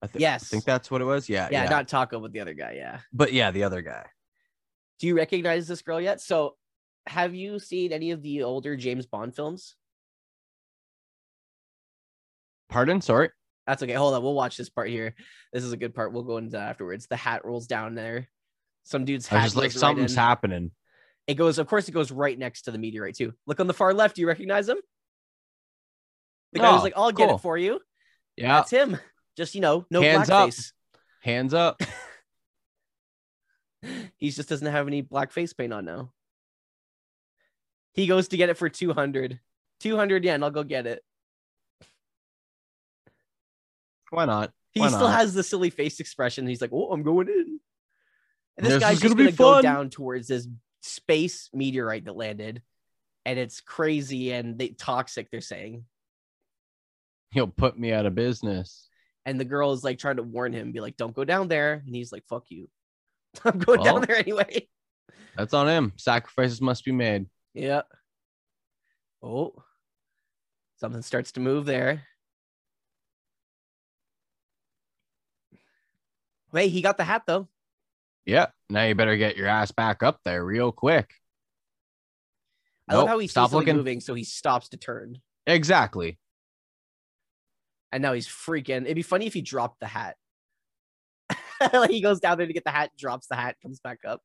I 0.04 0.08
thi- 0.08 0.20
Yes. 0.20 0.44
I 0.44 0.48
think 0.48 0.66
that's 0.66 0.92
what 0.92 1.00
it 1.02 1.06
was. 1.06 1.30
Yeah. 1.30 1.48
yeah, 1.52 1.64
Yeah. 1.64 1.70
not 1.70 1.88
taco 1.88 2.20
but 2.20 2.32
the 2.34 2.42
other 2.42 2.54
guy 2.54 2.74
yeah 2.76 3.00
but 3.14 3.32
yeah, 3.34 3.50
the 3.52 3.64
other 3.64 3.82
guy. 3.82 4.06
do 5.00 5.08
you 5.08 5.16
recognize 5.18 5.68
this 5.68 5.82
girl 5.82 6.00
yet 6.02 6.20
so 6.22 6.56
have 7.08 7.34
you 7.34 7.58
seen 7.60 7.92
any 7.94 8.12
of 8.12 8.22
the 8.22 8.44
older 8.44 8.76
james 8.76 9.06
bond 9.06 9.36
films 9.36 9.76
Pardon? 12.70 13.02
Sorry. 13.02 13.30
that's 13.68 13.84
okay 13.84 13.94
hold 13.94 14.14
on 14.14 14.24
we'll 14.24 14.34
watch 14.34 14.58
this 14.58 14.70
part 14.70 14.90
here 14.90 15.16
this 15.52 15.64
is 15.64 15.72
a 15.72 15.78
good 15.78 15.94
part 15.94 16.12
we'll 16.12 16.24
go 16.24 16.38
into 16.38 16.52
that 16.52 16.70
afterwards 16.70 17.08
the 17.08 17.16
hat 17.16 17.46
rolls 17.46 17.68
down 17.68 17.96
there 17.96 18.28
some 18.84 19.06
dude's 19.06 19.32
I 19.32 19.36
hat 19.38 19.44
was 19.44 19.52
just 19.54 19.56
like, 19.56 19.64
right 19.66 19.72
something's 19.74 20.14
in. 20.14 20.18
happening. 20.20 20.72
it 21.28 21.36
goes 21.36 21.60
of 21.60 21.68
course 21.68 21.88
it 21.88 21.92
goes 21.94 22.12
right 22.12 22.38
next 22.38 22.64
to 22.64 22.72
the 22.72 22.78
meteorite 22.78 23.16
too 23.16 23.34
look 23.48 23.60
on 23.60 23.68
the 23.68 23.74
far 23.74 23.94
left 23.94 24.16
do 24.16 24.22
you 24.22 24.28
recognize 24.28 24.68
him 24.68 24.78
the 26.52 26.60
guy 26.60 26.70
Oh, 26.70 26.74
who's 26.74 26.84
like 26.84 26.94
i'll 26.98 27.12
get 27.12 27.30
it 27.30 27.38
for 27.40 27.58
you 27.58 27.80
Yeah. 28.36 28.56
that's 28.56 28.72
him 28.72 28.98
just 29.36 29.56
you 29.56 29.62
know 29.62 29.86
no 29.90 30.02
Hands 30.02 30.30
up. 30.30 30.50
Hands 31.22 31.54
up. 31.54 31.82
he 34.18 34.30
just 34.30 34.50
doesn't 34.50 34.68
have 34.68 34.88
any 34.88 35.02
black 35.02 35.32
face 35.32 35.54
paint 35.54 35.74
on 35.74 35.86
now. 35.86 36.12
He 37.94 38.08
goes 38.08 38.30
to 38.30 38.38
get 38.38 38.50
it 38.50 38.58
for 38.58 38.70
200. 38.70 39.40
200 39.80 40.24
yen. 40.24 40.44
I'll 40.44 40.52
go 40.52 40.64
get 40.64 40.88
it. 40.88 41.04
Why 44.10 44.26
not? 44.26 44.52
He 44.72 44.80
Why 44.80 44.88
still 44.88 45.02
not? 45.02 45.20
has 45.20 45.34
the 45.34 45.44
silly 45.44 45.70
face 45.70 46.00
expression. 46.00 46.48
He's 46.48 46.62
like, 46.62 46.72
"Oh, 46.74 46.92
I'm 46.92 47.04
going 47.04 47.28
in." 47.28 47.60
And 48.58 48.66
this 48.66 48.74
This 48.74 48.84
guy's 48.84 49.00
gonna 49.00 49.16
gonna, 49.16 49.32
be 49.32 49.36
go 49.36 49.62
down 49.62 49.90
towards 49.90 50.28
this 50.28 50.48
space 50.82 51.50
meteorite 51.54 52.06
that 52.06 52.16
landed, 52.16 52.62
and 53.26 53.40
it's 53.40 53.62
crazy 53.62 54.32
and 54.32 54.58
they 54.58 54.70
toxic. 54.70 55.30
They're 55.32 55.42
saying, 55.42 55.86
He'll 57.32 57.48
put 57.48 57.78
me 57.78 57.92
out 57.92 58.06
of 58.06 58.14
business. 58.14 58.90
And 59.26 59.40
the 59.40 59.46
girl 59.46 59.72
is 59.72 59.84
like 59.84 60.00
trying 60.00 60.18
to 60.18 60.24
warn 60.24 60.54
him, 60.54 60.72
be 60.72 60.80
like, 60.80 60.98
"Don't 60.98 61.16
go 61.16 61.24
down 61.24 61.48
there," 61.48 61.82
and 61.86 61.96
he's 61.96 62.12
like, 62.12 62.26
"Fuck 62.28 62.46
you." 62.50 62.70
I'm 63.46 63.60
going 63.60 63.84
down 63.84 64.02
there 64.02 64.18
anyway. 64.18 64.68
That's 65.36 65.54
on 65.54 65.68
him. 65.68 65.94
Sacrifices 65.98 66.62
must 66.62 66.86
be 66.86 66.92
made. 66.92 67.26
Yeah. 67.54 67.82
Oh, 69.22 69.54
something 70.78 71.02
starts 71.02 71.32
to 71.34 71.40
move 71.40 71.66
there. 71.66 72.04
Wait, 76.52 76.70
he 76.70 76.82
got 76.82 76.98
the 76.98 77.04
hat 77.04 77.24
though. 77.26 77.48
Yeah. 78.26 78.48
Now 78.70 78.84
you 78.84 78.96
better 78.96 79.18
get 79.18 79.38
your 79.38 79.48
ass 79.48 79.72
back 79.72 80.04
up 80.04 80.20
there 80.24 80.44
real 80.44 80.72
quick. 80.72 81.14
I 82.88 82.96
love 82.96 83.08
how 83.08 83.20
he 83.20 83.28
sees 83.28 83.32
stop 83.32 83.54
looking. 83.54 83.78
moving, 83.78 84.02
so 84.02 84.14
he 84.14 84.24
stops 84.24 84.70
to 84.70 84.78
turn. 84.78 85.20
Exactly. 85.48 86.20
And 87.94 88.02
now 88.02 88.14
he's 88.14 88.28
freaking. 88.28 88.84
It'd 88.86 88.96
be 88.96 89.04
funny 89.04 89.28
if 89.28 89.34
he 89.36 89.42
dropped 89.42 89.80
the 89.80 89.86
hat. 89.86 90.16
like 91.74 91.92
he 91.92 92.02
goes 92.02 92.20
down 92.20 92.38
there 92.40 92.48
to 92.48 92.54
get 92.54 92.64
the 92.66 92.72
hat, 92.72 92.90
drops 92.98 93.28
the 93.28 93.36
hat, 93.36 93.56
comes 93.62 93.80
back 93.80 94.00
up. 94.06 94.22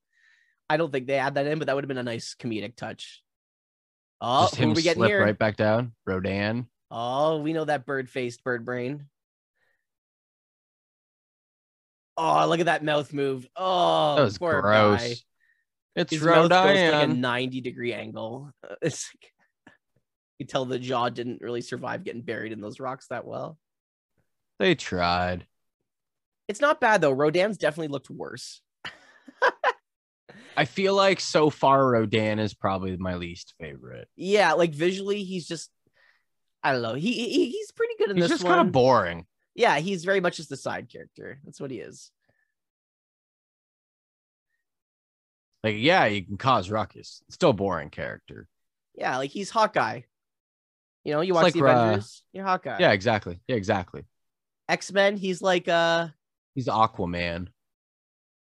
I 0.71 0.79
don't 0.79 0.91
think 0.91 1.07
they 1.07 1.19
add 1.19 1.35
that 1.35 1.47
in, 1.47 1.59
but 1.59 1.67
that 1.67 1.75
would 1.75 1.85
have 1.85 1.89
been 1.89 1.99
a 1.99 2.03
nice 2.03 2.35
comedic 2.35 2.77
touch. 2.77 3.23
Oh, 4.21 4.45
Just 4.45 4.57
him 4.57 4.73
we 4.73 4.83
slip 4.83 5.09
here? 5.09 5.23
right 5.23 5.39
back 5.39 5.57
down. 5.57 5.93
Rodan. 6.07 6.67
Oh, 6.91 7.39
we 7.39 7.53
know 7.53 7.65
that 7.67 7.85
bird 7.87 8.09
faced 8.09 8.43
bird 8.43 8.65
brain. 8.65 9.05
Oh, 12.17 12.47
look 12.49 12.61
at 12.61 12.67
that 12.67 12.83
mouth 12.83 13.13
move. 13.13 13.47
Oh, 13.55 14.17
That 14.17 14.23
was 14.23 14.39
gross. 14.39 15.01
guy. 15.01 15.15
It's 15.95 16.13
His 16.13 16.23
mouth 16.23 16.49
goes 16.49 16.51
like 16.51 17.05
a 17.05 17.07
90 17.07 17.61
degree 17.61 17.93
angle. 17.93 18.51
It's 18.83 19.11
like, 19.15 19.33
you 20.39 20.47
tell 20.47 20.65
the 20.65 20.79
jaw 20.79 21.09
didn't 21.09 21.41
really 21.41 21.61
survive 21.61 22.05
getting 22.05 22.23
buried 22.23 22.53
in 22.53 22.61
those 22.61 22.81
rocks 22.81 23.07
that 23.09 23.27
well. 23.27 23.59
They 24.59 24.75
tried. 24.75 25.47
It's 26.49 26.61
not 26.61 26.81
bad 26.81 27.01
though. 27.01 27.13
Rodan's 27.13 27.59
definitely 27.59 27.89
looked 27.89 28.11
worse. 28.11 28.61
I 30.57 30.65
feel 30.65 30.95
like 30.95 31.21
so 31.21 31.51
far 31.51 31.87
Rodan 31.89 32.41
is 32.41 32.53
probably 32.55 32.97
my 32.97 33.15
least 33.15 33.55
favorite. 33.61 34.09
Yeah, 34.17 34.55
like 34.55 34.75
visually, 34.75 35.23
he's 35.23 35.47
just 35.47 35.71
I 36.65 36.73
don't 36.73 36.83
know. 36.83 36.95
He, 36.95 37.13
he 37.13 37.51
he's 37.51 37.71
pretty 37.71 37.95
good 37.99 38.11
in 38.11 38.17
He's 38.17 38.25
this 38.25 38.31
just 38.33 38.45
one. 38.45 38.55
kind 38.57 38.67
of 38.67 38.73
boring. 38.73 39.27
yeah, 39.55 39.79
he's 39.79 40.05
very 40.05 40.21
much 40.21 40.39
just 40.39 40.49
the 40.49 40.57
side 40.57 40.89
character. 40.91 41.39
That's 41.45 41.61
what 41.61 41.71
he 41.71 41.79
is. 41.79 42.11
Like, 45.65 45.77
yeah, 45.79 46.07
you 46.07 46.25
can 46.25 46.37
cause 46.39 46.71
ruckus. 46.71 47.23
Still 47.31 47.53
boring 47.53 47.91
character. 47.91 48.49
Yeah, 48.95 49.17
like 49.19 49.31
he's 49.31 49.51
Hawkeye. 49.51 50.03
You 51.09 51.15
know, 51.15 51.23
you 51.23 51.33
It's 51.33 51.37
watch 51.37 51.43
like, 51.45 51.55
the 51.55 51.65
uh, 51.65 51.85
Avengers, 51.87 52.23
you're 52.35 52.45
Hawkeye. 52.45 52.77
Yeah, 52.81 52.93
exactly. 52.93 53.41
Yeah, 53.49 53.57
exactly. 53.57 54.05
X 54.69 54.93
Men, 54.93 55.17
he's 55.17 55.41
like 55.41 55.67
uh 55.67 56.09
He's 56.55 56.67
Aquaman. 56.67 57.49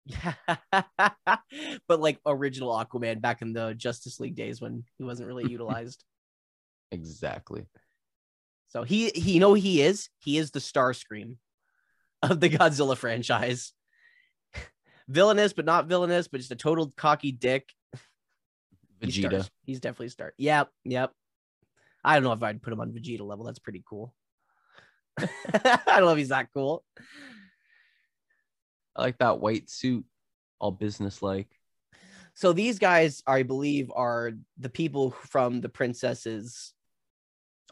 Yeah, 0.05 0.35
but 1.87 2.01
like 2.01 2.19
original 2.27 2.71
Aquaman 2.71 3.21
back 3.21 3.43
in 3.43 3.53
the 3.53 3.75
Justice 3.75 4.19
League 4.19 4.35
days 4.35 4.61
when 4.61 4.83
he 4.97 5.05
wasn't 5.05 5.29
really 5.29 5.49
utilized. 5.49 6.03
Exactly. 6.91 7.69
So 8.71 8.83
he 8.83 9.11
he 9.11 9.35
you 9.35 9.41
know 9.41 9.55
he 9.55 9.81
is? 9.81 10.09
He 10.19 10.37
is 10.37 10.51
the 10.51 10.59
Starscream 10.59 11.37
of 12.25 12.41
the 12.41 12.51
Godzilla 12.51 12.97
franchise. 12.97 13.73
villainous, 15.09 15.53
but 15.53 15.65
not 15.65 15.87
villainous, 15.87 16.27
but 16.27 16.39
just 16.39 16.51
a 16.51 16.57
total 16.57 16.93
cocky 16.97 17.31
dick. 17.31 17.69
He's 19.01 19.17
Vegeta. 19.17 19.29
Stars- 19.29 19.51
He's 19.63 19.79
definitely 19.79 20.09
Star. 20.09 20.35
Yep, 20.39 20.71
yep. 20.85 21.13
I 22.05 22.15
don't 22.15 22.25
know 22.25 22.33
if 22.33 22.43
I'd 22.43 22.63
put 22.63 22.73
him 22.73 22.81
on 22.81 22.93
Vegeta 22.93 23.21
level. 23.21 23.45
That's 23.45 23.59
pretty 23.59 23.83
cool. 23.89 24.15
I 25.19 25.81
don't 25.87 26.05
know 26.05 26.13
if 26.13 26.19
he's 26.19 26.29
that 26.29 26.49
cool. 26.53 26.85
I 28.97 29.03
like 29.03 29.19
that 29.19 29.41
white 29.41 29.69
suit, 29.71 30.05
all 30.59 30.71
business 30.71 31.23
like. 31.23 31.49
So 32.35 32.53
these 32.53 32.79
guys, 32.79 33.23
I 33.27 33.43
believe, 33.43 33.91
are 33.95 34.33
the 34.59 34.69
people 34.69 35.11
from 35.11 35.61
the 35.61 35.69
princesses 35.69 36.73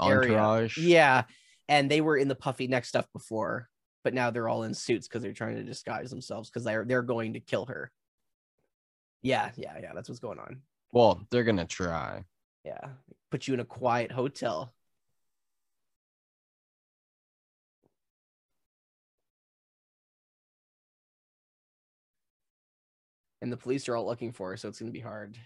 area. 0.03 0.37
Entourage. 0.39 0.79
Yeah, 0.79 1.23
and 1.69 1.91
they 1.91 2.01
were 2.01 2.17
in 2.17 2.29
the 2.29 2.35
puffy 2.35 2.67
neck 2.67 2.85
stuff 2.85 3.07
before, 3.13 3.69
but 4.03 4.15
now 4.15 4.31
they're 4.31 4.49
all 4.49 4.65
in 4.65 4.75
suits 4.75 5.07
because 5.07 5.23
they're 5.23 5.33
trying 5.33 5.57
to 5.57 5.63
disguise 5.63 6.11
themselves 6.11 6.51
because 6.51 6.65
they're 6.65 6.85
they're 6.85 7.03
going 7.03 7.35
to 7.35 7.41
kill 7.41 7.67
her. 7.67 7.93
Yeah, 9.23 9.51
yeah, 9.57 9.75
yeah. 9.81 9.93
That's 9.95 10.09
what's 10.09 10.21
going 10.21 10.39
on. 10.39 10.63
Well, 10.93 11.27
they're 11.31 11.45
gonna 11.45 11.67
try. 11.67 12.25
Yeah, 12.67 12.89
put 13.31 13.47
you 13.47 13.55
in 13.55 13.61
a 13.61 13.65
quiet 13.65 14.11
hotel. 14.11 14.75
And 23.41 23.53
the 23.53 23.57
police 23.57 23.89
are 23.89 23.95
all 23.95 24.05
looking 24.05 24.33
for 24.33 24.51
her, 24.51 24.57
so 24.57 24.69
it's 24.69 24.81
gonna 24.81 24.91
be 24.91 24.99
hard. 24.99 25.39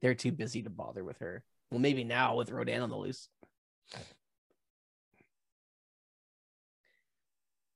They're 0.00 0.16
too 0.16 0.32
busy 0.32 0.62
to 0.62 0.70
bother 0.70 1.04
with 1.04 1.18
her. 1.18 1.44
Well, 1.70 1.78
maybe 1.78 2.02
now 2.02 2.34
with 2.34 2.50
Rodan 2.50 2.82
on 2.82 2.90
the 2.90 2.96
loose. 2.96 3.28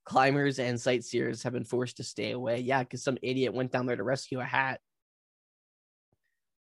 Climbers 0.04 0.58
and 0.58 0.80
sightseers 0.80 1.44
have 1.44 1.52
been 1.52 1.62
forced 1.62 1.98
to 1.98 2.02
stay 2.02 2.32
away. 2.32 2.58
Yeah, 2.58 2.82
because 2.82 3.04
some 3.04 3.18
idiot 3.22 3.54
went 3.54 3.70
down 3.70 3.86
there 3.86 3.94
to 3.94 4.02
rescue 4.02 4.40
a 4.40 4.44
hat. 4.44 4.80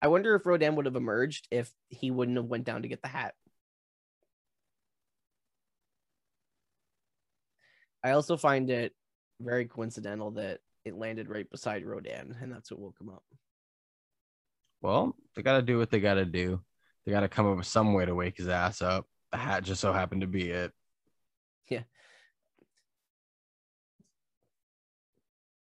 I 0.05 0.07
wonder 0.07 0.35
if 0.35 0.45
Rodan 0.45 0.75
would 0.75 0.85
have 0.85 0.95
emerged 0.95 1.47
if 1.49 1.71
he 1.89 2.11
wouldn't 2.11 2.37
have 2.37 2.45
went 2.45 2.63
down 2.63 2.83
to 2.83 2.87
get 2.87 3.01
the 3.01 3.07
hat. 3.07 3.33
I 8.03 8.11
also 8.11 8.37
find 8.37 8.69
it 8.69 8.93
very 9.41 9.65
coincidental 9.65 10.29
that 10.33 10.59
it 10.85 10.95
landed 10.95 11.27
right 11.27 11.49
beside 11.49 11.83
Rodan, 11.83 12.37
and 12.39 12.51
that's 12.51 12.69
what 12.69 12.81
woke 12.81 13.01
him 13.01 13.09
up. 13.09 13.23
Well, 14.83 15.15
they 15.35 15.41
gotta 15.41 15.63
do 15.63 15.79
what 15.79 15.89
they 15.89 15.99
gotta 15.99 16.23
do. 16.23 16.61
They 17.03 17.11
gotta 17.11 17.27
come 17.27 17.47
up 17.47 17.57
with 17.57 17.65
some 17.65 17.93
way 17.93 18.05
to 18.05 18.13
wake 18.13 18.37
his 18.37 18.47
ass 18.47 18.83
up. 18.83 19.07
The 19.31 19.39
hat 19.39 19.63
just 19.63 19.81
so 19.81 19.91
happened 19.91 20.21
to 20.21 20.27
be 20.27 20.51
it. 20.51 20.71
Yeah. 21.67 21.81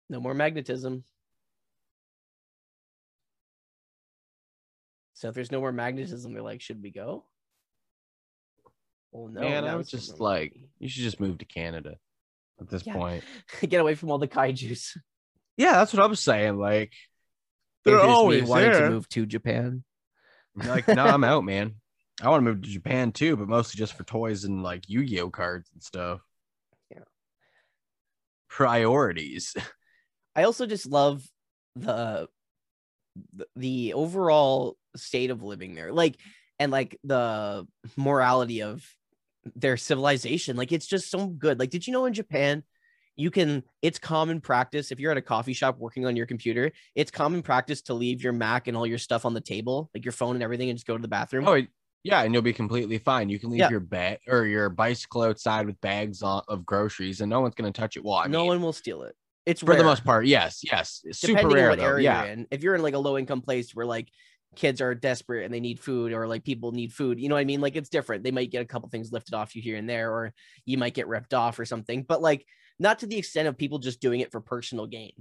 No 0.10 0.22
more 0.22 0.34
magnetism. 0.34 1.04
So 5.22 5.30
if 5.30 5.36
there's 5.36 5.52
no 5.52 5.60
more 5.60 5.72
magnetism, 5.72 6.34
they're 6.34 6.42
like, 6.42 6.62
should 6.62 6.82
we 6.82 6.90
go? 6.90 7.24
Well, 9.12 9.28
no. 9.28 9.42
Man, 9.42 9.66
I 9.66 9.76
was 9.76 9.88
just 9.88 10.20
like, 10.20 10.56
you 10.80 10.90
should 10.90 11.04
just 11.04 11.19
move 11.19 11.38
to 11.38 11.46
Canada 11.46 11.98
at 12.60 12.67
this 12.67 12.84
Yeah. 12.88 12.94
point. 12.94 13.24
get 13.62 13.82
away 13.82 13.94
from 13.94 14.10
all 14.10 14.17
the 14.17 14.28
kaiju's. 14.28 14.98
Yeah, 15.58 15.74
that's 15.74 15.94
what 15.94 16.04
I'm 16.04 16.15
saying. 16.15 16.58
Like, 16.58 16.94
they're 17.86 18.00
always 18.00 18.50
wanting 18.50 18.72
to 18.72 18.90
move 18.90 19.08
to 19.10 19.28
Japan. 19.28 19.84
like, 20.56 20.88
no, 20.88 21.06
I'm 21.06 21.24
out, 21.24 21.44
man. 21.44 21.76
I 22.19 22.28
want 22.30 22.44
to 22.44 22.52
move 22.52 22.63
to 22.63 22.69
Japan 22.69 23.12
too, 23.12 23.38
but 23.38 23.48
mostly 23.48 23.78
just 23.78 23.94
for 23.94 24.04
toys 24.04 24.44
and 24.44 24.63
like 24.63 24.90
Yu-Gi-Oh 24.90 25.30
cards 25.30 25.69
and 25.72 25.84
stuff. 25.84 26.22
Yeah. 26.90 27.04
Priorities. 28.50 29.56
I 30.36 30.46
also 30.46 30.65
just 30.65 30.88
love 30.88 31.24
the 31.76 32.28
the, 33.34 33.46
the 33.56 33.94
overall 33.94 34.78
state 34.96 35.29
of 35.31 35.44
living 35.44 35.75
there. 35.75 35.92
Like 35.92 36.17
and 36.60 36.71
like 36.71 37.00
the 37.04 37.67
morality 37.98 38.62
of 38.62 38.85
their 39.56 39.77
civilization. 39.77 40.56
Like 40.56 40.71
it's 40.71 40.87
just 40.87 41.10
so 41.10 41.27
good. 41.27 41.60
Like 41.60 41.69
did 41.69 41.87
you 41.87 41.94
know 41.94 42.06
in 42.06 42.13
Japan 42.13 42.63
you 43.15 43.29
can 43.29 43.63
it's 43.81 44.00
common 44.00 44.39
practice 44.39 44.92
if 44.92 45.00
you're 45.00 45.12
at 45.12 45.17
a 45.17 45.21
coffee 45.21 45.54
shop 45.54 45.77
working 45.79 46.06
on 46.06 46.15
your 46.15 46.25
computer, 46.25 46.71
it's 46.96 47.12
common 47.12 47.42
practice 47.42 47.81
to 47.83 47.94
leave 47.94 48.23
your 48.23 48.33
Mac 48.33 48.67
and 48.67 48.77
all 48.77 48.87
your 48.87 48.98
stuff 48.98 49.25
on 49.25 49.33
the 49.33 49.42
table, 49.42 49.89
like 49.94 50.06
your 50.06 50.12
phone 50.12 50.35
and 50.35 50.44
everything 50.44 50.69
and 50.69 50.77
just 50.77 50.87
go 50.87 50.96
to 50.96 51.02
the 51.02 51.08
bathroom. 51.08 51.48
Oh, 51.48 51.62
yeah, 52.04 52.23
and 52.23 52.33
you'll 52.33 52.42
be 52.42 52.54
completely 52.54 52.98
fine. 52.98 53.29
You 53.29 53.37
can 53.37 53.50
leave 53.52 53.60
Yeah. 53.60 53.69
your 53.69 53.79
bag 53.79 54.19
or 54.27 54.46
your 54.46 54.69
bicycle 54.69 55.21
outside 55.21 55.67
with 55.67 55.79
bags 55.81 56.23
of 56.23 56.65
groceries, 56.65 57.21
and 57.21 57.29
no 57.29 57.42
one's 57.42 57.54
gonna 57.54 57.71
touch 57.71 57.98
it. 57.98 58.04
Well, 58.04 58.15
I 58.15 58.27
no 58.27 58.39
mean, 58.39 58.48
one 58.48 58.62
will 58.62 58.73
steal 58.73 59.04
it. 59.04 59.15
It's 59.46 59.62
for 59.62 59.75
the 59.75 59.83
most 59.83 60.04
part, 60.04 60.25
yes, 60.25 60.62
yes, 60.63 61.02
it's 61.04 61.19
super 61.19 61.48
rare 61.48 61.65
on 61.65 61.69
what 61.71 61.79
though. 61.79 61.85
area 61.85 62.04
Yeah, 62.04 62.23
you're 62.23 62.31
in. 62.33 62.48
If 62.52 62.63
you're 62.63 62.75
in 62.75 62.81
like 62.81 62.94
a 62.94 63.00
low 63.00 63.17
income 63.17 63.42
place 63.42 63.75
where 63.75 63.85
like 63.85 64.10
kids 64.56 64.81
are 64.81 64.93
desperate 64.93 65.45
and 65.45 65.54
they 65.54 65.60
need 65.60 65.79
food 65.79 66.12
or 66.13 66.27
like 66.27 66.43
people 66.43 66.71
need 66.71 66.91
food, 66.93 67.19
you 67.19 67.29
know 67.29 67.35
what 67.35 67.41
I 67.41 67.45
mean? 67.45 67.62
Like 67.62 67.75
it's 67.75 67.89
different. 67.89 68.23
They 68.23 68.31
might 68.31 68.52
get 68.52 68.62
a 68.62 68.65
couple 68.65 68.89
things 68.89 69.12
lifted 69.12 69.33
off 69.33 69.56
you 69.56 69.62
here 69.62 69.77
and 69.77 69.89
there, 69.89 70.12
or 70.12 70.33
you 70.65 70.77
might 70.77 70.93
get 70.93 71.08
ripped 71.08 71.33
off 71.33 71.58
or 71.60 71.65
something. 71.65 72.04
But 72.04 72.21
like 72.21 72.45
not 72.79 72.99
to 72.99 73.06
the 73.08 73.17
extent 73.17 73.47
of 73.47 73.58
people 73.58 73.79
just 73.79 74.02
doing 74.02 74.19
it 74.19 74.31
for 74.31 74.41
personal 74.41 74.87
gain. 74.87 75.13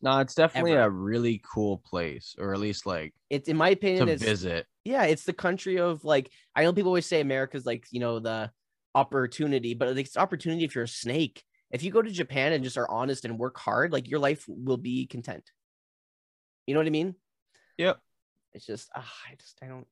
No, 0.00 0.18
it's 0.20 0.34
definitely 0.34 0.72
Ever. 0.72 0.82
a 0.82 0.90
really 0.90 1.42
cool 1.52 1.78
place, 1.78 2.36
or 2.38 2.52
at 2.52 2.60
least 2.60 2.86
like 2.86 3.14
It's 3.30 3.48
in 3.48 3.56
my 3.56 3.70
opinion, 3.70 4.06
to 4.06 4.16
visit. 4.16 4.66
yeah, 4.84 5.04
it's 5.04 5.24
the 5.24 5.32
country 5.32 5.78
of 5.78 6.04
like 6.04 6.30
I 6.54 6.62
know 6.62 6.72
people 6.72 6.90
always 6.90 7.06
say 7.06 7.20
America's 7.20 7.66
like 7.66 7.86
you 7.90 8.00
know 8.00 8.18
the 8.20 8.50
opportunity, 8.94 9.74
but 9.74 9.96
it's 9.96 10.16
opportunity 10.16 10.64
if 10.64 10.74
you're 10.74 10.84
a 10.84 10.88
snake. 10.88 11.42
If 11.70 11.82
you 11.82 11.90
go 11.90 12.00
to 12.00 12.10
Japan 12.10 12.52
and 12.52 12.64
just 12.64 12.78
are 12.78 12.90
honest 12.90 13.24
and 13.24 13.38
work 13.38 13.58
hard, 13.58 13.92
like 13.92 14.08
your 14.08 14.20
life 14.20 14.44
will 14.48 14.76
be 14.78 15.06
content. 15.06 15.50
You 16.66 16.74
know 16.74 16.80
what 16.80 16.86
I 16.86 16.90
mean? 16.90 17.14
Yep. 17.76 18.00
It's 18.54 18.66
just 18.66 18.88
ah, 18.96 19.12
I 19.30 19.34
just 19.36 19.58
I 19.62 19.66
don't. 19.66 19.86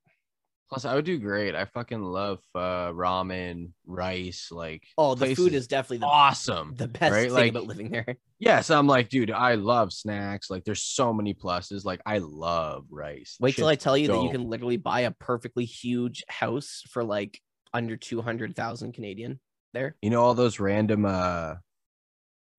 Plus, 0.69 0.85
I 0.85 0.97
would 0.97 1.05
do 1.05 1.17
great. 1.19 1.55
I 1.55 1.65
fucking 1.67 2.03
love 2.03 2.41
uh, 2.53 2.91
ramen, 2.91 3.71
rice. 3.87 4.49
Like, 4.51 4.83
Oh, 4.99 5.15
the 5.15 5.33
food 5.37 5.55
is 5.55 5.69
definitely 5.69 5.99
the 5.99 6.07
awesome. 6.07 6.75
the 6.77 6.89
best 6.89 7.13
right? 7.13 7.27
thing 7.27 7.33
Like- 7.35 7.51
about 7.51 7.67
living 7.69 7.91
there. 7.91 8.17
Yes, 8.41 8.69
I'm 8.69 8.89
like, 8.89 9.09
dude, 9.09 9.31
I 9.31 9.55
love 9.55 9.93
snacks. 9.93 10.51
Like, 10.51 10.65
there's 10.65 10.83
so 10.83 11.13
many 11.13 11.35
pluses. 11.35 11.85
Like, 11.85 12.01
I 12.05 12.19
love 12.19 12.87
rice. 12.91 13.37
Wait 13.41 13.55
till 13.55 13.69
I 13.69 13.77
tell 13.77 13.97
you 13.97 14.09
that 14.09 14.21
you 14.23 14.29
can 14.31 14.51
literally 14.51 14.77
buy 14.77 15.03
a 15.03 15.13
perfectly 15.13 15.65
huge 15.65 16.25
house 16.29 16.83
for 16.91 17.05
like 17.05 17.41
under 17.73 17.97
two 17.97 18.21
hundred 18.21 18.57
thousand 18.57 18.93
Canadian. 18.93 19.39
There. 19.73 19.95
You 20.03 20.11
know 20.11 20.23
all 20.23 20.35
those 20.35 20.59
random 20.59 21.05
uh 21.05 21.55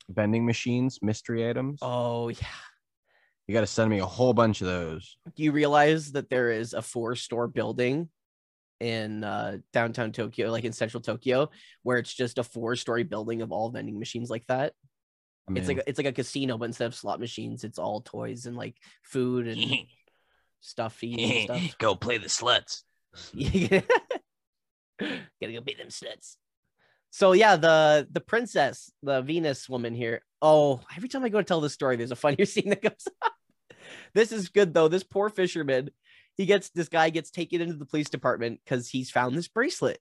vending 0.10 0.45
machines, 0.45 1.00
mystery 1.02 1.48
items. 1.50 1.80
Oh 1.82 2.30
yeah. 2.30 2.38
You 3.48 3.54
got 3.54 3.62
to 3.62 3.68
send 3.68 3.89
me 3.89 4.00
a 4.00 4.06
whole 4.06 4.34
bunch 4.34 4.62
of 4.62 4.68
those. 4.68 5.18
Do 5.36 5.43
you 5.43 5.54
realize 5.54 6.12
that 6.12 6.30
there 6.30 6.52
is 6.52 6.74
a 6.74 6.82
four 6.82 7.16
store 7.16 7.48
building 7.48 8.10
in 8.82 9.24
uh, 9.24 9.58
downtown 9.72 10.12
Tokyo, 10.12 10.52
like 10.52 10.66
in 10.66 10.74
central 10.74 11.02
Tokyo, 11.02 11.50
where 11.84 11.98
it's 11.98 12.14
just 12.14 12.38
a 12.38 12.43
four 12.43 12.76
story 12.76 13.04
building 13.04 13.41
of 13.41 13.54
all 13.54 13.70
vending 13.70 14.00
machines 14.00 14.30
like 14.30 14.45
that? 14.48 14.74
I 15.50 15.54
It's 15.54 15.70
like 15.70 15.78
a, 15.78 15.89
it's 15.89 15.98
like 15.98 16.08
a 16.08 16.12
casino, 16.12 16.58
but 16.58 16.66
instead 16.66 16.88
of 16.88 16.95
slot 16.95 17.22
machines, 17.22 17.64
it's 17.64 17.80
all 17.80 18.02
toys 18.02 18.48
and 18.48 18.58
like 18.58 18.76
food 19.04 19.48
and 19.48 19.62
stuff 20.60 21.00
to 21.00 21.08
eat 21.08 21.50
and 21.50 21.60
stuff. 21.62 21.78
go 21.78 21.95
play 21.95 22.18
the 22.18 22.28
sluts. 22.28 22.84
Gotta 25.00 25.54
go 25.54 25.62
beat 25.62 25.78
them 25.78 25.88
sluts. 25.88 26.36
So 27.12 27.32
yeah, 27.32 27.56
the 27.56 28.08
the 28.12 28.20
princess, 28.20 28.91
the 29.02 29.22
Venus 29.22 29.70
woman 29.70 29.95
here. 29.95 30.22
Oh, 30.41 30.82
every 30.95 31.08
time 31.08 31.24
I 31.24 31.30
go 31.30 31.38
to 31.38 31.43
tell 31.45 31.62
this 31.62 31.74
story, 31.74 31.95
there's 31.95 32.12
a 32.12 32.16
funnier 32.18 32.45
scene 32.45 32.70
that 32.70 32.82
comes 32.82 33.08
up. 33.24 33.32
This 34.14 34.32
is 34.32 34.50
good 34.50 34.74
though. 34.74 34.88
This 34.88 35.04
poor 35.04 35.30
fisherman, 35.30 35.90
he 36.36 36.46
gets 36.46 36.70
this 36.70 36.90
guy 36.90 37.10
gets 37.10 37.32
taken 37.32 37.62
into 37.62 37.76
the 37.76 37.86
police 37.86 38.10
department 38.10 38.60
because 38.64 38.90
he's 38.90 39.12
found 39.12 39.36
this 39.36 39.48
bracelet, 39.48 40.00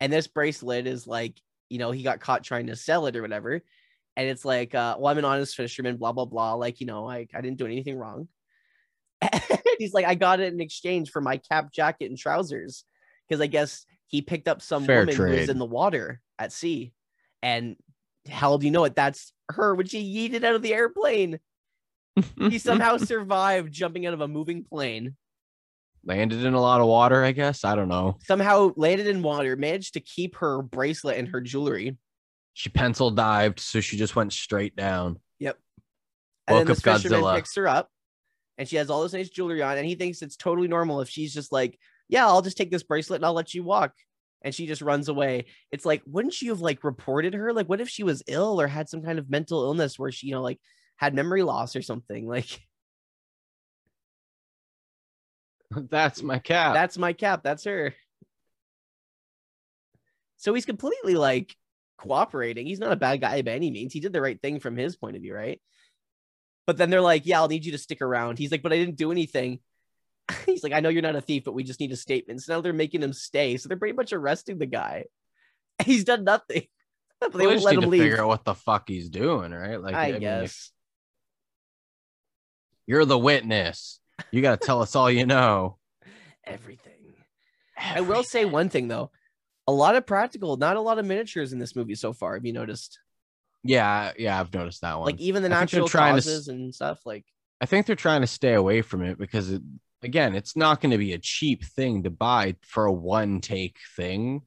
and 0.00 0.12
this 0.12 0.26
bracelet 0.26 0.86
is 0.86 1.06
like, 1.06 1.40
you 1.68 1.78
know, 1.78 1.90
he 1.90 2.02
got 2.02 2.20
caught 2.20 2.44
trying 2.44 2.66
to 2.68 2.76
sell 2.76 3.06
it 3.06 3.16
or 3.16 3.22
whatever, 3.22 3.62
and 4.16 4.28
it's 4.28 4.44
like, 4.44 4.74
uh, 4.74 4.96
well, 4.98 5.10
I'm 5.10 5.18
an 5.18 5.24
honest 5.24 5.56
fisherman, 5.56 5.96
blah 5.96 6.12
blah 6.12 6.26
blah. 6.26 6.54
Like, 6.54 6.80
you 6.80 6.86
know, 6.86 7.08
I 7.08 7.26
I 7.34 7.40
didn't 7.40 7.58
do 7.58 7.66
anything 7.66 7.98
wrong. 7.98 8.28
he's 9.78 9.94
like, 9.94 10.04
I 10.04 10.14
got 10.14 10.40
it 10.40 10.52
in 10.52 10.60
exchange 10.60 11.10
for 11.10 11.20
my 11.20 11.38
cap, 11.38 11.72
jacket, 11.72 12.10
and 12.10 12.18
trousers 12.18 12.84
because 13.28 13.40
I 13.40 13.46
guess 13.46 13.86
he 14.06 14.22
picked 14.22 14.48
up 14.48 14.62
some 14.62 14.84
Fair 14.84 15.00
woman 15.00 15.16
who 15.16 15.24
was 15.24 15.48
in 15.48 15.58
the 15.58 15.64
water 15.64 16.20
at 16.38 16.52
sea, 16.52 16.92
and 17.42 17.76
hell 18.26 18.58
do 18.58 18.66
you 18.66 18.72
know 18.72 18.84
it? 18.84 18.94
That's 18.94 19.32
her 19.50 19.74
when 19.74 19.86
she 19.86 20.02
yeeted 20.02 20.44
out 20.44 20.54
of 20.54 20.62
the 20.62 20.74
airplane. 20.74 21.40
He 22.38 22.58
somehow 22.58 22.96
survived 22.96 23.72
jumping 23.72 24.06
out 24.06 24.14
of 24.14 24.20
a 24.20 24.28
moving 24.28 24.64
plane. 24.64 25.16
landed 26.04 26.44
in 26.44 26.54
a 26.54 26.60
lot 26.60 26.80
of 26.80 26.86
water. 26.86 27.24
I 27.24 27.32
guess 27.32 27.64
I 27.64 27.74
don't 27.74 27.88
know. 27.88 28.18
Somehow 28.24 28.72
landed 28.76 29.06
in 29.06 29.22
water, 29.22 29.56
managed 29.56 29.94
to 29.94 30.00
keep 30.00 30.36
her 30.36 30.62
bracelet 30.62 31.18
and 31.18 31.28
her 31.28 31.40
jewelry. 31.40 31.96
She 32.52 32.68
pencil 32.68 33.10
dived, 33.10 33.58
so 33.58 33.80
she 33.80 33.96
just 33.96 34.14
went 34.14 34.32
straight 34.32 34.76
down. 34.76 35.18
And 36.46 36.56
Woke 36.56 36.66
then 36.66 36.74
this 36.74 36.86
up 36.86 37.00
fisherman 37.00 37.20
Godzilla. 37.22 37.34
picks 37.36 37.54
her 37.56 37.66
up, 37.66 37.88
and 38.58 38.68
she 38.68 38.76
has 38.76 38.90
all 38.90 39.02
this 39.02 39.14
nice 39.14 39.30
jewelry 39.30 39.62
on, 39.62 39.78
and 39.78 39.86
he 39.86 39.94
thinks 39.94 40.20
it's 40.22 40.36
totally 40.36 40.68
normal 40.68 41.00
if 41.00 41.08
she's 41.08 41.32
just 41.32 41.52
like, 41.52 41.78
"Yeah, 42.08 42.26
I'll 42.26 42.42
just 42.42 42.56
take 42.56 42.70
this 42.70 42.82
bracelet 42.82 43.18
and 43.18 43.26
I'll 43.26 43.32
let 43.32 43.54
you 43.54 43.62
walk." 43.62 43.94
And 44.42 44.54
she 44.54 44.66
just 44.66 44.82
runs 44.82 45.08
away. 45.08 45.46
It's 45.72 45.86
like, 45.86 46.02
wouldn't 46.06 46.42
you 46.42 46.50
have 46.50 46.60
like 46.60 46.84
reported 46.84 47.32
her? 47.32 47.54
Like, 47.54 47.66
what 47.66 47.80
if 47.80 47.88
she 47.88 48.02
was 48.02 48.22
ill 48.26 48.60
or 48.60 48.66
had 48.66 48.90
some 48.90 49.02
kind 49.02 49.18
of 49.18 49.30
mental 49.30 49.62
illness 49.64 49.98
where 49.98 50.12
she, 50.12 50.26
you 50.26 50.34
know, 50.34 50.42
like 50.42 50.60
had 51.04 51.14
memory 51.14 51.42
loss 51.42 51.76
or 51.76 51.82
something? 51.82 52.26
Like, 52.26 52.60
That's 55.90 56.22
my 56.22 56.38
cap. 56.38 56.74
that's 56.74 56.96
my 56.98 57.12
cap. 57.12 57.42
That's 57.42 57.64
her. 57.64 57.94
So 60.36 60.54
he's 60.54 60.66
completely 60.66 61.14
like 61.14 61.56
cooperating. 61.98 62.66
He's 62.66 62.78
not 62.78 62.92
a 62.92 62.96
bad 62.96 63.20
guy 63.20 63.42
by 63.42 63.52
any 63.52 63.70
means. 63.70 63.92
He 63.92 64.00
did 64.00 64.12
the 64.12 64.20
right 64.20 64.40
thing 64.40 64.60
from 64.60 64.76
his 64.76 64.94
point 64.96 65.16
of 65.16 65.22
view, 65.22 65.34
right? 65.34 65.60
But 66.66 66.76
then 66.76 66.90
they're 66.90 67.00
like, 67.00 67.26
"Yeah, 67.26 67.40
I'll 67.40 67.48
need 67.48 67.64
you 67.64 67.72
to 67.72 67.78
stick 67.78 68.02
around." 68.02 68.38
He's 68.38 68.52
like, 68.52 68.62
"But 68.62 68.72
I 68.72 68.76
didn't 68.76 68.96
do 68.96 69.10
anything." 69.10 69.60
He's 70.46 70.62
like, 70.62 70.72
"I 70.72 70.80
know 70.80 70.88
you're 70.90 71.02
not 71.02 71.16
a 71.16 71.20
thief, 71.20 71.42
but 71.44 71.54
we 71.54 71.64
just 71.64 71.80
need 71.80 71.92
a 71.92 71.96
statement." 71.96 72.42
So 72.42 72.54
now 72.54 72.60
they're 72.60 72.72
making 72.72 73.02
him 73.02 73.12
stay. 73.12 73.56
So 73.56 73.68
they're 73.68 73.78
pretty 73.78 73.96
much 73.96 74.12
arresting 74.12 74.58
the 74.58 74.66
guy. 74.66 75.04
He's 75.84 76.04
done 76.04 76.24
nothing. 76.24 76.66
but 77.20 77.32
they 77.32 77.46
Well, 77.46 77.50
won't 77.56 77.62
let 77.64 77.74
him 77.74 77.80
to 77.82 77.88
leave. 77.88 78.02
figure 78.02 78.20
out 78.22 78.28
what 78.28 78.44
the 78.44 78.54
fuck 78.54 78.84
he's 78.88 79.08
doing, 79.10 79.50
right? 79.52 79.80
Like, 79.80 79.94
I 79.94 80.06
if 80.08 80.20
guess. 80.20 80.70
You're 82.86 83.04
the 83.04 83.18
witness. 83.18 84.00
You 84.30 84.42
got 84.42 84.60
to 84.60 84.66
tell 84.66 84.82
us 84.82 84.94
all 84.94 85.10
you 85.10 85.26
know. 85.26 85.78
Everything. 86.44 86.92
I 87.76 88.00
will 88.02 88.22
say 88.22 88.44
one 88.44 88.68
thing 88.68 88.88
though. 88.88 89.10
A 89.66 89.72
lot 89.72 89.96
of 89.96 90.06
practical, 90.06 90.56
not 90.56 90.76
a 90.76 90.80
lot 90.80 90.98
of 90.98 91.06
miniatures 91.06 91.52
in 91.52 91.58
this 91.58 91.74
movie 91.74 91.94
so 91.94 92.12
far. 92.12 92.34
Have 92.34 92.44
you 92.44 92.52
noticed? 92.52 92.98
Yeah, 93.62 94.12
yeah, 94.18 94.38
I've 94.38 94.52
noticed 94.52 94.82
that 94.82 94.98
one. 94.98 95.06
Like 95.06 95.20
even 95.20 95.42
the 95.42 95.48
I 95.48 95.60
think 95.60 95.70
they're 95.70 95.80
natural 95.80 95.88
trying 95.88 96.20
to 96.20 96.52
and 96.52 96.74
stuff. 96.74 97.00
Like 97.06 97.24
I 97.60 97.66
think 97.66 97.86
they're 97.86 97.96
trying 97.96 98.20
to 98.20 98.26
stay 98.26 98.54
away 98.54 98.82
from 98.82 99.02
it 99.02 99.18
because, 99.18 99.50
it, 99.50 99.62
again, 100.02 100.34
it's 100.34 100.54
not 100.54 100.80
going 100.80 100.90
to 100.90 100.98
be 100.98 101.14
a 101.14 101.18
cheap 101.18 101.64
thing 101.64 102.02
to 102.02 102.10
buy 102.10 102.56
for 102.62 102.84
a 102.84 102.92
one 102.92 103.40
take 103.40 103.78
thing. 103.96 104.42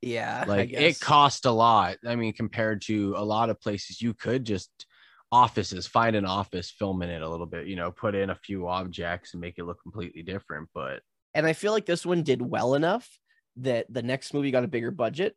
Yeah, 0.00 0.42
I 0.44 0.48
Like 0.48 0.72
it 0.72 1.00
cost 1.00 1.46
a 1.46 1.50
lot. 1.52 1.98
I 2.06 2.16
mean, 2.16 2.32
compared 2.32 2.82
to 2.82 3.14
a 3.16 3.24
lot 3.24 3.50
of 3.50 3.60
places, 3.60 4.02
you 4.02 4.12
could 4.12 4.44
just 4.44 4.70
offices 5.30 5.86
find 5.86 6.16
an 6.16 6.24
office, 6.24 6.70
film 6.70 7.02
in 7.02 7.10
it 7.10 7.22
a 7.22 7.28
little 7.28 7.46
bit, 7.46 7.66
you 7.66 7.76
know, 7.76 7.90
put 7.90 8.14
in 8.14 8.30
a 8.30 8.34
few 8.34 8.68
objects 8.68 9.34
and 9.34 9.40
make 9.40 9.58
it 9.58 9.64
look 9.64 9.82
completely 9.82 10.22
different. 10.22 10.68
But 10.74 11.00
and 11.34 11.46
I 11.46 11.52
feel 11.52 11.72
like 11.72 11.86
this 11.86 12.06
one 12.06 12.22
did 12.22 12.40
well 12.42 12.74
enough 12.74 13.08
that 13.56 13.86
the 13.92 14.02
next 14.02 14.32
movie 14.32 14.50
got 14.50 14.64
a 14.64 14.68
bigger 14.68 14.90
budget 14.90 15.34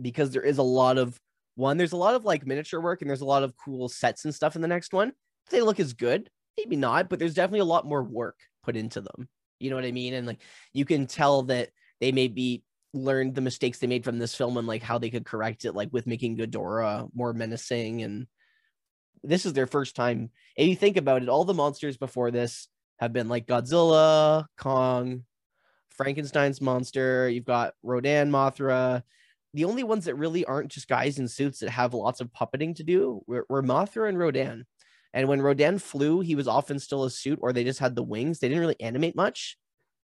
because 0.00 0.30
there 0.30 0.42
is 0.42 0.58
a 0.58 0.62
lot 0.62 0.98
of 0.98 1.18
one. 1.54 1.76
There's 1.76 1.92
a 1.92 1.96
lot 1.96 2.14
of 2.14 2.24
like 2.24 2.46
miniature 2.46 2.80
work 2.80 3.02
and 3.02 3.08
there's 3.08 3.20
a 3.20 3.26
lot 3.26 3.42
of 3.42 3.54
cool 3.56 3.88
sets 3.88 4.24
and 4.24 4.34
stuff 4.34 4.56
in 4.56 4.62
the 4.62 4.68
next 4.68 4.92
one. 4.92 5.12
They 5.50 5.62
look 5.62 5.78
as 5.78 5.92
good, 5.92 6.28
maybe 6.58 6.76
not, 6.76 7.08
but 7.08 7.18
there's 7.18 7.34
definitely 7.34 7.60
a 7.60 7.64
lot 7.64 7.86
more 7.86 8.02
work 8.02 8.38
put 8.64 8.76
into 8.76 9.00
them. 9.00 9.28
You 9.60 9.70
know 9.70 9.76
what 9.76 9.84
I 9.84 9.92
mean? 9.92 10.14
And 10.14 10.26
like 10.26 10.40
you 10.72 10.84
can 10.84 11.06
tell 11.06 11.44
that 11.44 11.70
they 12.00 12.12
maybe 12.12 12.64
learned 12.92 13.34
the 13.34 13.40
mistakes 13.40 13.78
they 13.78 13.86
made 13.86 14.04
from 14.04 14.18
this 14.18 14.34
film 14.34 14.56
and 14.56 14.66
like 14.66 14.82
how 14.82 14.98
they 14.98 15.10
could 15.10 15.24
correct 15.24 15.64
it, 15.64 15.72
like 15.72 15.88
with 15.92 16.06
making 16.06 16.36
Ghidorah 16.36 17.08
more 17.14 17.32
menacing. 17.32 18.02
And 18.02 18.26
this 19.26 19.46
is 19.46 19.52
their 19.52 19.66
first 19.66 19.96
time. 19.96 20.30
If 20.56 20.68
you 20.68 20.76
think 20.76 20.96
about 20.96 21.22
it, 21.22 21.28
all 21.28 21.44
the 21.44 21.54
monsters 21.54 21.96
before 21.96 22.30
this 22.30 22.68
have 22.98 23.12
been 23.12 23.28
like 23.28 23.46
Godzilla, 23.46 24.46
Kong, 24.56 25.24
Frankenstein's 25.90 26.60
monster. 26.60 27.28
You've 27.28 27.44
got 27.44 27.74
Rodan, 27.82 28.30
Mothra. 28.30 29.02
The 29.54 29.64
only 29.64 29.84
ones 29.84 30.04
that 30.04 30.16
really 30.16 30.44
aren't 30.44 30.70
just 30.70 30.88
guys 30.88 31.18
in 31.18 31.28
suits 31.28 31.60
that 31.60 31.70
have 31.70 31.94
lots 31.94 32.20
of 32.20 32.32
puppeting 32.32 32.76
to 32.76 32.84
do 32.84 33.22
were, 33.26 33.46
were 33.48 33.62
Mothra 33.62 34.08
and 34.08 34.18
Rodan. 34.18 34.66
And 35.12 35.28
when 35.28 35.40
Rodan 35.40 35.78
flew, 35.78 36.20
he 36.20 36.34
was 36.34 36.48
often 36.48 36.78
still 36.78 37.04
a 37.04 37.10
suit, 37.10 37.38
or 37.40 37.52
they 37.52 37.64
just 37.64 37.78
had 37.78 37.96
the 37.96 38.02
wings. 38.02 38.38
They 38.38 38.48
didn't 38.48 38.60
really 38.60 38.80
animate 38.80 39.16
much. 39.16 39.56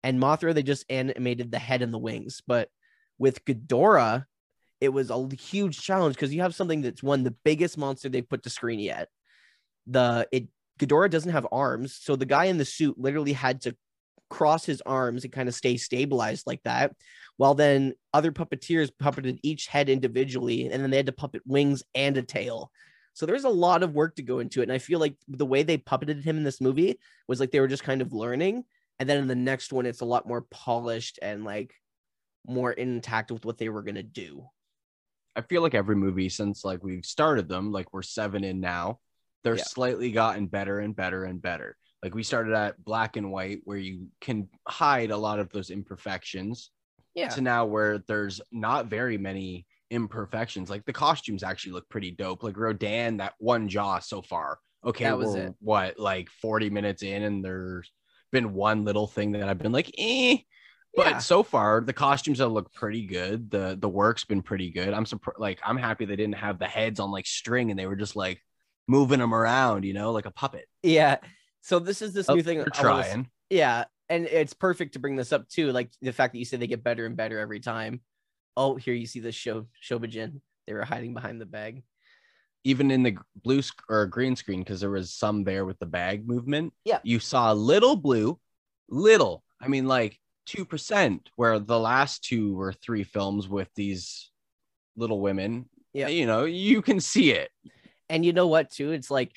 And 0.02 0.20
Mothra, 0.20 0.52
they 0.52 0.64
just 0.64 0.84
animated 0.90 1.50
the 1.50 1.58
head 1.58 1.82
and 1.82 1.94
the 1.94 1.98
wings. 1.98 2.42
But 2.46 2.70
with 3.18 3.44
Ghidorah, 3.44 4.26
it 4.80 4.90
was 4.90 5.10
a 5.10 5.28
huge 5.34 5.80
challenge 5.80 6.14
because 6.14 6.34
you 6.34 6.42
have 6.42 6.54
something 6.54 6.82
that's 6.82 7.02
one 7.02 7.22
the 7.22 7.34
biggest 7.44 7.78
monster 7.78 8.08
they've 8.08 8.28
put 8.28 8.42
to 8.42 8.50
screen 8.50 8.78
yet. 8.78 9.08
The 9.86 10.28
it 10.32 10.48
Ghidorah 10.78 11.10
doesn't 11.10 11.32
have 11.32 11.46
arms, 11.50 11.98
so 12.00 12.16
the 12.16 12.26
guy 12.26 12.46
in 12.46 12.58
the 12.58 12.64
suit 12.64 12.98
literally 12.98 13.32
had 13.32 13.62
to 13.62 13.74
cross 14.28 14.64
his 14.64 14.82
arms 14.82 15.24
and 15.24 15.32
kind 15.32 15.48
of 15.48 15.54
stay 15.54 15.76
stabilized 15.76 16.46
like 16.46 16.62
that. 16.64 16.92
While 17.36 17.54
then 17.54 17.94
other 18.12 18.32
puppeteers 18.32 18.90
puppeted 18.90 19.38
each 19.42 19.66
head 19.66 19.88
individually, 19.88 20.68
and 20.68 20.82
then 20.82 20.90
they 20.90 20.96
had 20.96 21.06
to 21.06 21.12
puppet 21.12 21.42
wings 21.46 21.82
and 21.94 22.16
a 22.16 22.22
tail. 22.22 22.70
So 23.14 23.24
there's 23.24 23.44
a 23.44 23.48
lot 23.48 23.82
of 23.82 23.94
work 23.94 24.16
to 24.16 24.22
go 24.22 24.40
into 24.40 24.60
it. 24.60 24.64
And 24.64 24.72
I 24.72 24.78
feel 24.78 25.00
like 25.00 25.16
the 25.26 25.46
way 25.46 25.62
they 25.62 25.78
puppeted 25.78 26.22
him 26.22 26.36
in 26.36 26.44
this 26.44 26.60
movie 26.60 26.98
was 27.26 27.40
like 27.40 27.50
they 27.50 27.60
were 27.60 27.68
just 27.68 27.84
kind 27.84 28.02
of 28.02 28.12
learning. 28.12 28.64
And 28.98 29.08
then 29.08 29.18
in 29.18 29.26
the 29.26 29.34
next 29.34 29.72
one, 29.72 29.86
it's 29.86 30.02
a 30.02 30.06
lot 30.06 30.28
more 30.28 30.42
polished 30.50 31.18
and 31.22 31.42
like 31.44 31.74
more 32.46 32.72
intact 32.72 33.30
with 33.30 33.46
what 33.46 33.56
they 33.56 33.70
were 33.70 33.82
gonna 33.82 34.02
do. 34.02 34.46
I 35.36 35.42
feel 35.42 35.62
like 35.62 35.74
every 35.74 35.96
movie 35.96 36.28
since 36.30 36.64
like 36.64 36.82
we've 36.82 37.04
started 37.04 37.48
them, 37.48 37.70
like 37.70 37.92
we're 37.92 38.02
seven 38.02 38.42
in 38.42 38.58
now, 38.60 39.00
they're 39.44 39.56
Yeah. 39.56 39.64
slightly 39.64 40.10
gotten 40.10 40.46
better 40.46 40.80
and 40.80 40.96
better 40.96 41.24
and 41.24 41.40
better. 41.40 41.76
Like 42.02 42.14
we 42.14 42.22
started 42.22 42.54
at 42.54 42.82
black 42.82 43.16
and 43.16 43.30
white, 43.30 43.60
where 43.64 43.76
you 43.78 44.08
can 44.20 44.48
hide 44.66 45.10
a 45.10 45.16
lot 45.16 45.38
of 45.38 45.50
those 45.50 45.70
imperfections, 45.70 46.70
Yeah. 47.14 47.28
to 47.28 47.40
now 47.42 47.66
where 47.66 47.98
there's 47.98 48.40
not 48.50 48.86
very 48.86 49.18
many 49.18 49.66
imperfections. 49.90 50.70
Like 50.70 50.84
the 50.84 50.92
costumes 50.92 51.42
actually 51.42 51.72
look 51.72 51.88
pretty 51.88 52.10
dope. 52.10 52.42
Like 52.42 52.56
Rodan, 52.56 53.18
that 53.18 53.34
one 53.38 53.68
jaw 53.68 53.98
so 53.98 54.22
far. 54.22 54.58
Okay, 54.84 55.04
That 55.04 55.18
was 55.18 55.34
it. 55.34 55.54
what 55.60 55.98
like 55.98 56.30
40 56.30 56.70
minutes 56.70 57.02
in, 57.02 57.22
and 57.22 57.44
there's 57.44 57.90
been 58.32 58.52
one 58.54 58.84
little 58.84 59.06
thing 59.06 59.32
that 59.32 59.48
I've 59.48 59.58
been 59.58 59.72
like, 59.72 59.92
eh. 59.98 60.38
But 60.96 61.06
Yeah. 61.06 61.18
so 61.18 61.42
far, 61.42 61.80
the 61.82 61.92
costumes 61.92 62.38
have 62.38 62.52
looked 62.52 62.74
pretty 62.74 63.06
good. 63.06 63.50
The 63.50 63.76
the 63.78 63.88
work's 63.88 64.24
been 64.24 64.42
pretty 64.42 64.70
good. 64.70 64.92
I'm 64.94 65.06
surprised. 65.06 65.38
Like 65.38 65.60
I'm 65.64 65.76
happy 65.76 66.04
they 66.06 66.16
didn't 66.16 66.36
have 66.36 66.58
the 66.58 66.66
heads 66.66 67.00
on 67.00 67.10
like 67.10 67.26
string, 67.26 67.70
and 67.70 67.78
they 67.78 67.86
were 67.86 67.96
just 67.96 68.16
like 68.16 68.40
moving 68.88 69.18
them 69.18 69.34
around, 69.34 69.84
you 69.84 69.92
know, 69.94 70.12
like 70.12 70.26
a 70.26 70.30
puppet. 70.30 70.66
Yeah. 70.82 71.16
So 71.60 71.78
this 71.78 72.00
is 72.02 72.12
this 72.14 72.28
Oh, 72.28 72.34
new 72.34 72.42
thing. 72.42 72.58
They're 72.58 72.66
trying. 72.68 73.28
Yeah, 73.50 73.84
and 74.08 74.26
it's 74.26 74.54
perfect 74.54 74.94
to 74.94 74.98
bring 74.98 75.16
this 75.16 75.32
up 75.32 75.48
too. 75.48 75.70
Like 75.72 75.90
the 76.00 76.12
fact 76.12 76.32
that 76.32 76.38
you 76.38 76.44
say 76.44 76.56
they 76.56 76.66
get 76.66 76.82
better 76.84 77.04
and 77.06 77.16
better 77.16 77.38
every 77.38 77.60
time. 77.60 78.00
Oh, 78.56 78.76
here 78.76 78.94
you 78.94 79.06
see 79.06 79.20
the 79.20 79.32
show 79.32 79.66
Shobijin. 79.82 80.40
They 80.66 80.72
were 80.74 80.84
hiding 80.84 81.12
behind 81.14 81.40
the 81.40 81.46
bag. 81.46 81.82
even 82.64 82.90
in 82.90 83.02
the 83.04 83.16
blue 83.44 83.62
sc- 83.62 83.84
or 83.88 84.06
green 84.06 84.34
screen 84.34 84.58
because 84.60 84.80
there 84.80 84.90
was 84.90 85.12
some 85.14 85.44
there 85.44 85.64
with 85.64 85.78
the 85.78 85.86
bag 85.86 86.26
movement. 86.26 86.72
Yeah. 86.84 86.98
you 87.04 87.20
saw 87.20 87.52
little 87.52 87.94
blue, 87.96 88.40
little. 88.88 89.44
I 89.60 89.68
mean, 89.68 89.86
like 89.86 90.18
two 90.46 90.64
percent. 90.64 91.28
Where 91.36 91.58
the 91.58 91.78
last 91.78 92.24
two 92.24 92.58
or 92.58 92.72
three 92.72 93.04
films 93.04 93.48
with 93.48 93.68
these 93.74 94.30
little 94.96 95.20
women. 95.20 95.68
Yeah. 95.92 96.08
you 96.08 96.26
know, 96.26 96.44
you 96.44 96.82
can 96.82 97.00
see 97.00 97.30
it. 97.32 97.50
And 98.08 98.24
you 98.24 98.32
know 98.32 98.46
what 98.46 98.70
too? 98.70 98.92
It's 98.92 99.10
like 99.10 99.32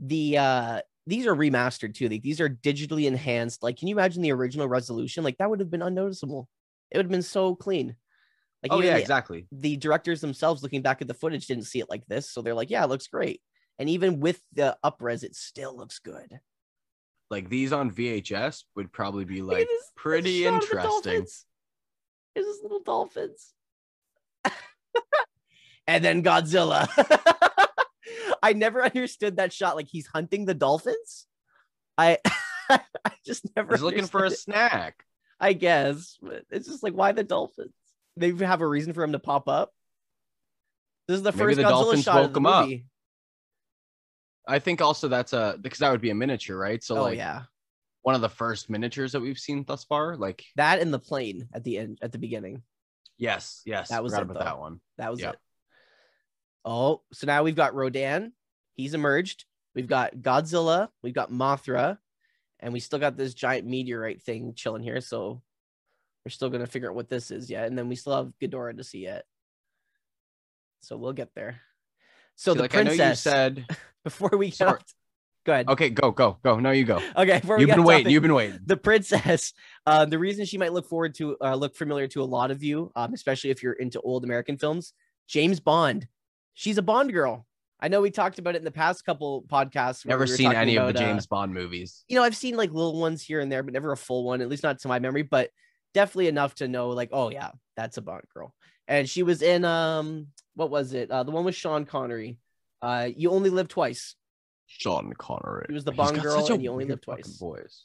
the 0.00 0.38
uh 0.38 0.80
these 1.06 1.26
are 1.26 1.34
remastered 1.34 1.94
too. 1.94 2.08
Like 2.08 2.22
these 2.22 2.40
are 2.40 2.48
digitally 2.48 3.06
enhanced. 3.06 3.62
Like, 3.62 3.78
can 3.78 3.88
you 3.88 3.94
imagine 3.96 4.22
the 4.22 4.32
original 4.32 4.68
resolution? 4.68 5.24
Like 5.24 5.38
that 5.38 5.50
would 5.50 5.60
have 5.60 5.70
been 5.70 5.82
unnoticeable. 5.82 6.48
It 6.90 6.98
would 6.98 7.06
have 7.06 7.10
been 7.10 7.22
so 7.22 7.54
clean. 7.54 7.96
Like 8.62 8.72
oh 8.72 8.80
yeah, 8.80 8.94
the- 8.94 9.00
exactly. 9.00 9.46
the 9.50 9.76
directors 9.76 10.20
themselves 10.20 10.62
looking 10.62 10.82
back 10.82 11.02
at 11.02 11.08
the 11.08 11.14
footage 11.14 11.46
didn't 11.46 11.64
see 11.64 11.80
it 11.80 11.90
like 11.90 12.06
this. 12.06 12.30
So 12.30 12.42
they're 12.42 12.54
like, 12.54 12.70
yeah, 12.70 12.84
it 12.84 12.88
looks 12.88 13.08
great. 13.08 13.40
And 13.78 13.88
even 13.88 14.20
with 14.20 14.40
the 14.52 14.76
upres, 14.84 15.24
it 15.24 15.34
still 15.34 15.76
looks 15.76 15.98
good. 15.98 16.38
Like 17.32 17.48
these 17.48 17.72
on 17.72 17.90
VHS 17.90 18.64
would 18.76 18.92
probably 18.92 19.24
be 19.24 19.40
like 19.40 19.66
this- 19.66 19.90
pretty 19.96 20.44
of 20.44 20.52
interesting. 20.52 21.26
There's 22.34 22.46
this 22.46 22.58
little 22.62 22.82
dolphins. 22.82 23.54
and 25.86 26.04
then 26.04 26.22
Godzilla. 26.22 26.86
I 28.42 28.52
never 28.52 28.84
understood 28.84 29.38
that 29.38 29.50
shot. 29.50 29.76
Like 29.76 29.88
he's 29.88 30.06
hunting 30.06 30.44
the 30.44 30.52
dolphins. 30.52 31.26
I 31.96 32.18
I 32.70 32.80
just 33.24 33.46
never 33.56 33.76
He's 33.76 33.82
looking 33.82 34.04
for 34.04 34.24
a 34.24 34.26
it. 34.26 34.36
snack. 34.38 35.02
I 35.40 35.54
guess, 35.54 36.18
but 36.20 36.44
it's 36.50 36.68
just 36.68 36.82
like 36.82 36.92
why 36.92 37.12
the 37.12 37.24
dolphins? 37.24 37.72
They 38.18 38.30
have 38.44 38.60
a 38.60 38.68
reason 38.68 38.92
for 38.92 39.02
him 39.02 39.12
to 39.12 39.18
pop 39.18 39.48
up. 39.48 39.72
This 41.08 41.16
is 41.16 41.22
the 41.22 41.32
Maybe 41.32 41.38
first 41.44 41.56
the 41.56 41.62
Godzilla 41.62 41.68
dolphins 41.70 42.04
shot 42.04 42.16
of 42.18 42.22
woke 42.24 42.34
the 42.34 42.40
him 42.40 42.46
up. 42.46 42.68
I 44.46 44.58
think 44.58 44.80
also 44.80 45.08
that's 45.08 45.32
a 45.32 45.56
because 45.60 45.78
that 45.80 45.90
would 45.92 46.00
be 46.00 46.10
a 46.10 46.14
miniature, 46.14 46.56
right? 46.58 46.82
So 46.82 46.98
oh 46.98 47.02
like 47.02 47.16
yeah, 47.18 47.42
one 48.02 48.14
of 48.14 48.20
the 48.20 48.28
first 48.28 48.68
miniatures 48.68 49.12
that 49.12 49.20
we've 49.20 49.38
seen 49.38 49.64
thus 49.64 49.84
far. 49.84 50.16
Like 50.16 50.44
that 50.56 50.80
and 50.80 50.92
the 50.92 50.98
plane 50.98 51.48
at 51.54 51.62
the 51.64 51.78
end 51.78 51.98
at 52.02 52.12
the 52.12 52.18
beginning. 52.18 52.62
yes, 53.18 53.62
yes, 53.64 53.88
That 53.90 54.02
was 54.02 54.12
it, 54.14 54.22
about 54.22 54.34
though. 54.34 54.44
that 54.44 54.58
one. 54.58 54.80
That 54.98 55.10
was 55.10 55.20
Yeah. 55.20 55.30
it. 55.30 55.38
Oh, 56.64 57.02
so 57.12 57.26
now 57.26 57.42
we've 57.42 57.56
got 57.56 57.74
Rodan. 57.74 58.32
He's 58.74 58.94
emerged. 58.94 59.44
We've 59.74 59.86
got 59.88 60.14
Godzilla. 60.16 60.88
We've 61.02 61.14
got 61.14 61.30
Mothra, 61.30 61.98
and 62.60 62.72
we 62.72 62.80
still 62.80 62.98
got 62.98 63.16
this 63.16 63.34
giant 63.34 63.66
meteorite 63.66 64.22
thing 64.22 64.54
chilling 64.54 64.82
here. 64.82 65.00
So 65.00 65.42
we're 66.24 66.30
still 66.30 66.50
gonna 66.50 66.66
figure 66.66 66.88
out 66.90 66.94
what 66.96 67.08
this 67.08 67.30
is 67.30 67.48
yet, 67.50 67.66
and 67.66 67.76
then 67.78 67.88
we 67.88 67.96
still 67.96 68.14
have 68.16 68.32
Ghidorah 68.40 68.76
to 68.76 68.84
see 68.84 69.00
yet. 69.00 69.24
So 70.80 70.96
we'll 70.96 71.12
get 71.12 71.34
there. 71.34 71.60
So 72.36 72.54
the 72.54 72.62
like 72.62 72.74
I 72.74 72.82
know 72.82 72.90
princess. 72.90 73.24
you 73.24 73.30
said. 73.30 73.66
before 74.04 74.30
we 74.36 74.46
get 74.48 74.56
Sorry. 74.56 74.80
go 75.46 75.52
ahead. 75.52 75.68
Okay, 75.68 75.90
go, 75.90 76.10
go, 76.10 76.38
go. 76.42 76.58
No, 76.58 76.70
you 76.72 76.84
go. 76.84 77.00
Okay, 77.16 77.40
You've 77.44 77.68
been 77.68 77.80
off 77.80 77.86
waiting. 77.86 78.04
topic, 78.04 78.12
You've 78.12 78.22
been 78.22 78.34
waiting. 78.34 78.58
the 78.66 78.76
princess 78.76 79.52
uh, 79.86 80.04
the 80.04 80.18
reason 80.18 80.44
she 80.44 80.58
might 80.58 80.72
look 80.72 80.88
forward 80.88 81.14
to 81.16 81.36
uh, 81.40 81.54
look 81.54 81.76
familiar 81.76 82.08
to 82.08 82.22
a 82.22 82.24
lot 82.24 82.50
of 82.50 82.62
you 82.62 82.90
um, 82.96 83.14
especially 83.14 83.50
if 83.50 83.62
you're 83.62 83.74
into 83.74 84.00
old 84.00 84.24
american 84.24 84.56
films 84.58 84.92
james 85.28 85.60
bond 85.60 86.06
she's 86.54 86.78
a 86.78 86.82
bond 86.82 87.12
girl 87.12 87.46
i 87.80 87.86
know 87.88 88.00
we 88.00 88.10
talked 88.10 88.38
about 88.40 88.54
it 88.54 88.58
in 88.58 88.64
the 88.64 88.70
past 88.72 89.04
couple 89.04 89.44
podcasts 89.50 90.04
Never 90.04 90.24
we 90.24 90.28
seen 90.30 90.52
any 90.52 90.76
of 90.76 90.86
the 90.86 90.90
about, 90.90 91.02
uh, 91.02 91.06
James 91.12 91.26
Bond 91.26 91.54
movies. 91.54 92.04
you 92.08 92.16
know 92.16 92.22
i've 92.24 92.36
seen 92.36 92.56
like 92.56 92.72
little 92.72 93.00
ones 93.00 93.22
here 93.22 93.38
and 93.40 93.50
there 93.50 93.62
but 93.62 93.72
never 93.72 93.92
a 93.92 93.96
full 93.96 94.24
one 94.24 94.40
at 94.40 94.48
least 94.48 94.62
not 94.64 94.78
to 94.80 94.88
my 94.88 94.98
memory 94.98 95.22
but 95.22 95.50
definitely 95.94 96.28
enough 96.28 96.54
to 96.56 96.66
know 96.68 96.88
like 96.90 97.10
oh 97.12 97.30
yeah 97.30 97.50
that's 97.76 97.96
a 97.98 98.02
bond 98.02 98.22
girl 98.34 98.52
and 98.88 99.08
she 99.08 99.22
was 99.22 99.42
in 99.42 99.64
um 99.64 100.26
what 100.54 100.70
was 100.70 100.92
it 100.92 101.10
uh, 101.10 101.22
the 101.22 101.30
one 101.30 101.44
with 101.44 101.54
sean 101.54 101.84
connery 101.84 102.38
uh 102.82 103.08
you 103.14 103.30
only 103.30 103.50
live 103.50 103.68
twice 103.68 104.16
Sean 104.66 105.12
Connery. 105.18 105.66
He 105.68 105.74
was 105.74 105.84
the 105.84 105.92
Bond 105.92 106.22
girl 106.22 106.46
and 106.50 106.62
you 106.62 106.70
only 106.70 106.86
live 106.86 107.02
twice. 107.02 107.36
Voice. 107.36 107.84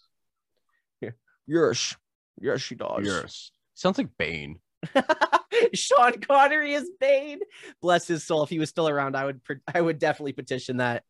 yes 1.45 1.95
yes 2.39 2.61
she 2.61 2.75
does 2.75 3.01
Yes. 3.03 3.51
Sounds 3.73 3.97
like 3.97 4.07
Bane. 4.17 4.59
Sean 5.73 6.13
Connery 6.21 6.73
is 6.73 6.89
Bane. 6.99 7.39
Bless 7.81 8.07
his 8.07 8.23
soul. 8.23 8.43
If 8.43 8.49
he 8.49 8.57
was 8.57 8.69
still 8.69 8.87
around, 8.87 9.17
I 9.17 9.25
would 9.25 9.41
I 9.73 9.81
would 9.81 9.99
definitely 9.99 10.33
petition 10.33 10.77
that. 10.77 11.03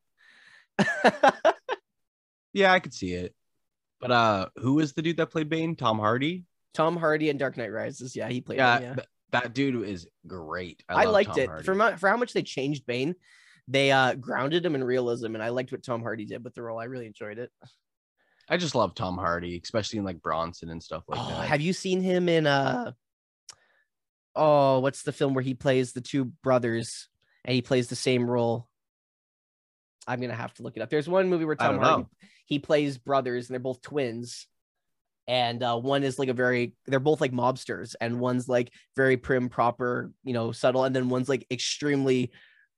Yeah, 2.54 2.74
I 2.74 2.80
could 2.80 2.94
see 2.94 3.14
it. 3.14 3.36
But 4.02 4.10
uh, 4.10 4.48
who 4.56 4.80
is 4.80 4.94
the 4.94 5.04
dude 5.04 5.18
that 5.18 5.28
played 5.28 5.48
Bane? 5.48 5.76
Tom 5.76 6.00
Hardy. 6.00 6.46
Tom 6.74 6.98
Hardy 6.98 7.30
in 7.30 7.38
Dark 7.38 7.56
Knight 7.56 7.72
Rises. 7.72 8.16
Yeah, 8.16 8.30
he 8.30 8.42
played. 8.42 8.58
Yeah, 8.58 8.80
him, 8.80 8.96
yeah. 8.98 9.04
Th- 9.32 9.44
that 9.44 9.54
dude 9.54 9.88
is 9.88 10.08
great. 10.26 10.84
I, 10.90 11.06
love 11.06 11.14
liked 11.14 11.30
Tom 11.32 11.40
it 11.40 11.48
Hardy. 11.48 11.64
for 11.64 11.76
my, 11.76 11.96
for 11.96 12.10
how 12.10 12.18
much 12.18 12.34
they 12.34 12.44
changed 12.44 12.86
Bane. 12.86 13.16
They 13.68 13.92
uh 13.92 14.16
grounded 14.16 14.66
him 14.66 14.76
in 14.76 14.84
realism, 14.84 15.36
and 15.36 15.44
I 15.44 15.50
liked 15.50 15.72
what 15.72 15.84
Tom 15.84 16.02
Hardy 16.02 16.26
did 16.26 16.44
with 16.44 16.56
the 16.56 16.62
role. 16.62 16.80
I 16.80 16.86
really 16.86 17.06
enjoyed 17.06 17.38
it. 17.38 17.52
I 18.50 18.56
just 18.58 18.76
love 18.76 18.96
Tom 18.96 19.18
Hardy, 19.18 19.60
especially 19.62 20.00
in 20.00 20.06
like 20.06 20.22
Bronson 20.22 20.70
and 20.70 20.82
stuff 20.82 21.04
like 21.08 21.20
oh, 21.22 21.28
that. 21.28 21.48
have 21.48 21.62
you 21.62 21.74
seen 21.74 22.02
him 22.02 22.30
in 22.30 22.48
uh? 22.48 22.92
Oh, 24.36 24.80
what's 24.80 25.04
the 25.04 25.12
film 25.12 25.34
where 25.34 25.44
he 25.44 25.54
plays 25.54 25.92
the 25.92 26.02
two 26.02 26.26
brothers 26.26 27.10
and 27.44 27.56
he 27.56 27.62
plays 27.62 27.88
the 27.88 27.96
same 27.96 28.30
role? 28.30 28.68
I'm 30.08 30.22
gonna 30.22 30.34
have 30.34 30.54
to 30.56 30.64
look 30.64 30.78
it 30.78 30.82
up. 30.82 30.90
There's 30.90 31.10
one 31.10 31.28
movie 31.28 31.44
where 31.44 31.56
Tom 31.56 31.80
Hardy 31.80 32.04
know. 32.04 32.10
he 32.46 32.60
plays 32.60 32.98
brothers 32.98 33.50
and 33.50 33.54
they're 33.54 33.60
both 33.60 33.82
twins 33.82 34.48
and 35.28 35.62
uh, 35.62 35.78
one 35.78 36.04
is 36.04 36.18
like 36.18 36.30
a 36.30 36.34
very 36.34 36.74
they're 36.86 37.00
both 37.00 37.20
like 37.22 37.32
mobsters 37.32 37.96
and 38.00 38.20
one's 38.20 38.48
like 38.48 38.72
very 38.96 39.18
prim 39.18 39.50
proper 39.50 40.12
you 40.24 40.34
know 40.34 40.52
subtle 40.52 40.84
and 40.86 40.96
then 40.96 41.10
one's 41.10 41.30
like 41.30 41.46
extremely 41.52 42.32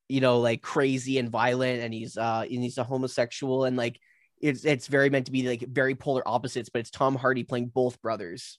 you 0.08 0.22
know 0.22 0.40
like 0.40 0.62
crazy 0.62 1.18
and 1.20 1.30
violent 1.30 1.82
and 1.82 1.94
he's 1.94 2.18
uh 2.18 2.42
and 2.50 2.64
he's 2.64 2.78
a 2.78 2.84
homosexual 2.84 3.66
and 3.66 3.78
like 3.78 4.00
it's 4.42 4.66
it's 4.66 4.88
very 4.88 5.10
meant 5.10 5.26
to 5.28 5.32
be 5.32 5.48
like 5.48 5.64
very 5.68 5.96
polar 5.96 6.28
opposites 6.28 6.70
but 6.70 6.80
it's 6.80 6.90
tom 6.90 7.16
hardy 7.16 7.44
playing 7.44 7.68
both 7.68 8.02
brothers 8.02 8.58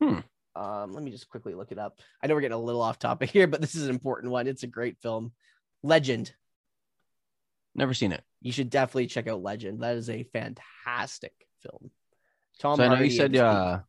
Hmm. 0.00 0.18
um 0.54 0.92
let 0.92 1.02
me 1.02 1.10
just 1.10 1.28
quickly 1.28 1.54
look 1.54 1.72
it 1.72 1.78
up 1.78 1.98
i 2.22 2.26
know 2.26 2.34
we're 2.34 2.42
getting 2.42 2.54
a 2.56 2.60
little 2.60 2.82
off 2.82 2.98
topic 2.98 3.30
here 3.36 3.46
but 3.46 3.60
this 3.60 3.74
is 3.74 3.84
an 3.84 3.90
important 3.90 4.30
one 4.30 4.46
it's 4.46 4.62
a 4.62 4.68
great 4.68 4.98
film 5.02 5.32
legend 5.82 6.32
Never 7.74 7.92
seen 7.92 8.12
it. 8.12 8.22
you 8.40 8.52
should 8.52 8.70
definitely 8.70 9.06
check 9.06 9.28
out 9.28 9.42
Legend. 9.42 9.82
That 9.82 9.96
is 9.96 10.08
a 10.08 10.22
fantastic 10.32 11.34
film. 11.62 11.90
Tom 12.58 12.76
so 12.76 12.84
I 12.84 12.88
know 12.88 12.94
Hardy 12.96 13.10
you 13.10 13.16
said 13.16 13.36
uh 13.36 13.80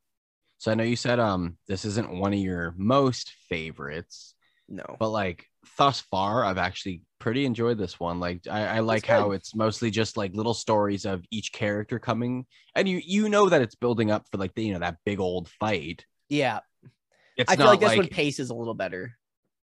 so 0.58 0.72
I 0.72 0.76
know 0.76 0.84
you 0.84 0.96
said 0.96 1.20
um 1.20 1.58
this 1.68 1.86
isn't 1.86 2.12
one 2.12 2.34
of 2.34 2.40
your 2.40 2.74
most 2.78 3.34
favorites, 3.50 4.36
no. 4.68 4.84
but 5.00 5.10
like 5.10 5.46
thus 5.78 6.02
far 6.02 6.44
I've 6.46 6.58
actually 6.58 7.02
pretty 7.20 7.46
enjoyed 7.46 7.78
this 7.78 8.00
one. 8.00 8.20
Like 8.20 8.42
I, 8.50 8.78
I 8.78 8.80
like 8.80 9.06
how 9.06 9.32
it's 9.32 9.56
mostly 9.56 9.92
just 9.92 10.18
like 10.18 10.34
little 10.34 10.54
stories 10.54 11.06
of 11.06 11.24
each 11.32 11.52
character 11.52 12.00
coming 12.00 12.46
and 12.76 12.88
you 12.88 13.02
you 13.04 13.30
know 13.30 13.50
that 13.50 13.62
it's 13.62 13.76
building 13.76 14.12
up 14.12 14.26
for 14.32 14.38
like 14.38 14.54
the 14.56 14.64
you 14.64 14.74
know 14.74 14.80
that 14.80 14.98
big 15.06 15.20
old 15.20 15.50
fight. 15.60 16.06
Yeah, 16.30 16.60
It's 17.36 17.52
I 17.52 17.56
feel 17.56 17.68
like 17.68 17.80
this 17.80 17.96
one 17.96 18.08
pace 18.08 18.40
is 18.40 18.50
a 18.50 18.56
little 18.56 18.74
better. 18.74 19.17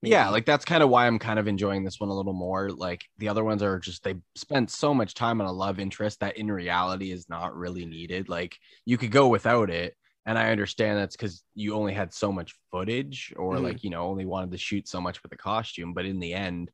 Yeah, 0.02 0.30
like 0.30 0.46
that's 0.46 0.64
kind 0.64 0.82
of 0.82 0.88
why 0.88 1.06
I'm 1.06 1.18
kind 1.18 1.38
of 1.38 1.46
enjoying 1.46 1.84
this 1.84 2.00
one 2.00 2.08
a 2.08 2.14
little 2.14 2.32
more. 2.32 2.70
Like 2.70 3.04
the 3.18 3.28
other 3.28 3.44
ones 3.44 3.62
are 3.62 3.78
just 3.78 4.02
they 4.02 4.14
spent 4.34 4.70
so 4.70 4.94
much 4.94 5.12
time 5.14 5.40
on 5.42 5.46
a 5.46 5.52
love 5.52 5.78
interest 5.78 6.20
that 6.20 6.38
in 6.38 6.50
reality 6.50 7.10
is 7.12 7.28
not 7.28 7.54
really 7.54 7.84
needed. 7.84 8.28
Like 8.28 8.56
you 8.86 8.96
could 8.96 9.10
go 9.10 9.28
without 9.28 9.68
it, 9.68 9.94
and 10.24 10.38
I 10.38 10.52
understand 10.52 10.98
that's 10.98 11.16
because 11.16 11.44
you 11.54 11.74
only 11.74 11.92
had 11.92 12.14
so 12.14 12.32
much 12.32 12.54
footage, 12.70 13.34
or 13.36 13.58
Mhm. 13.58 13.60
like 13.60 13.84
you 13.84 13.90
know 13.90 14.04
only 14.06 14.24
wanted 14.24 14.52
to 14.52 14.58
shoot 14.58 14.88
so 14.88 15.02
much 15.02 15.22
with 15.22 15.30
the 15.30 15.36
costume. 15.36 15.92
But 15.92 16.06
in 16.06 16.18
the 16.18 16.32
end, 16.32 16.70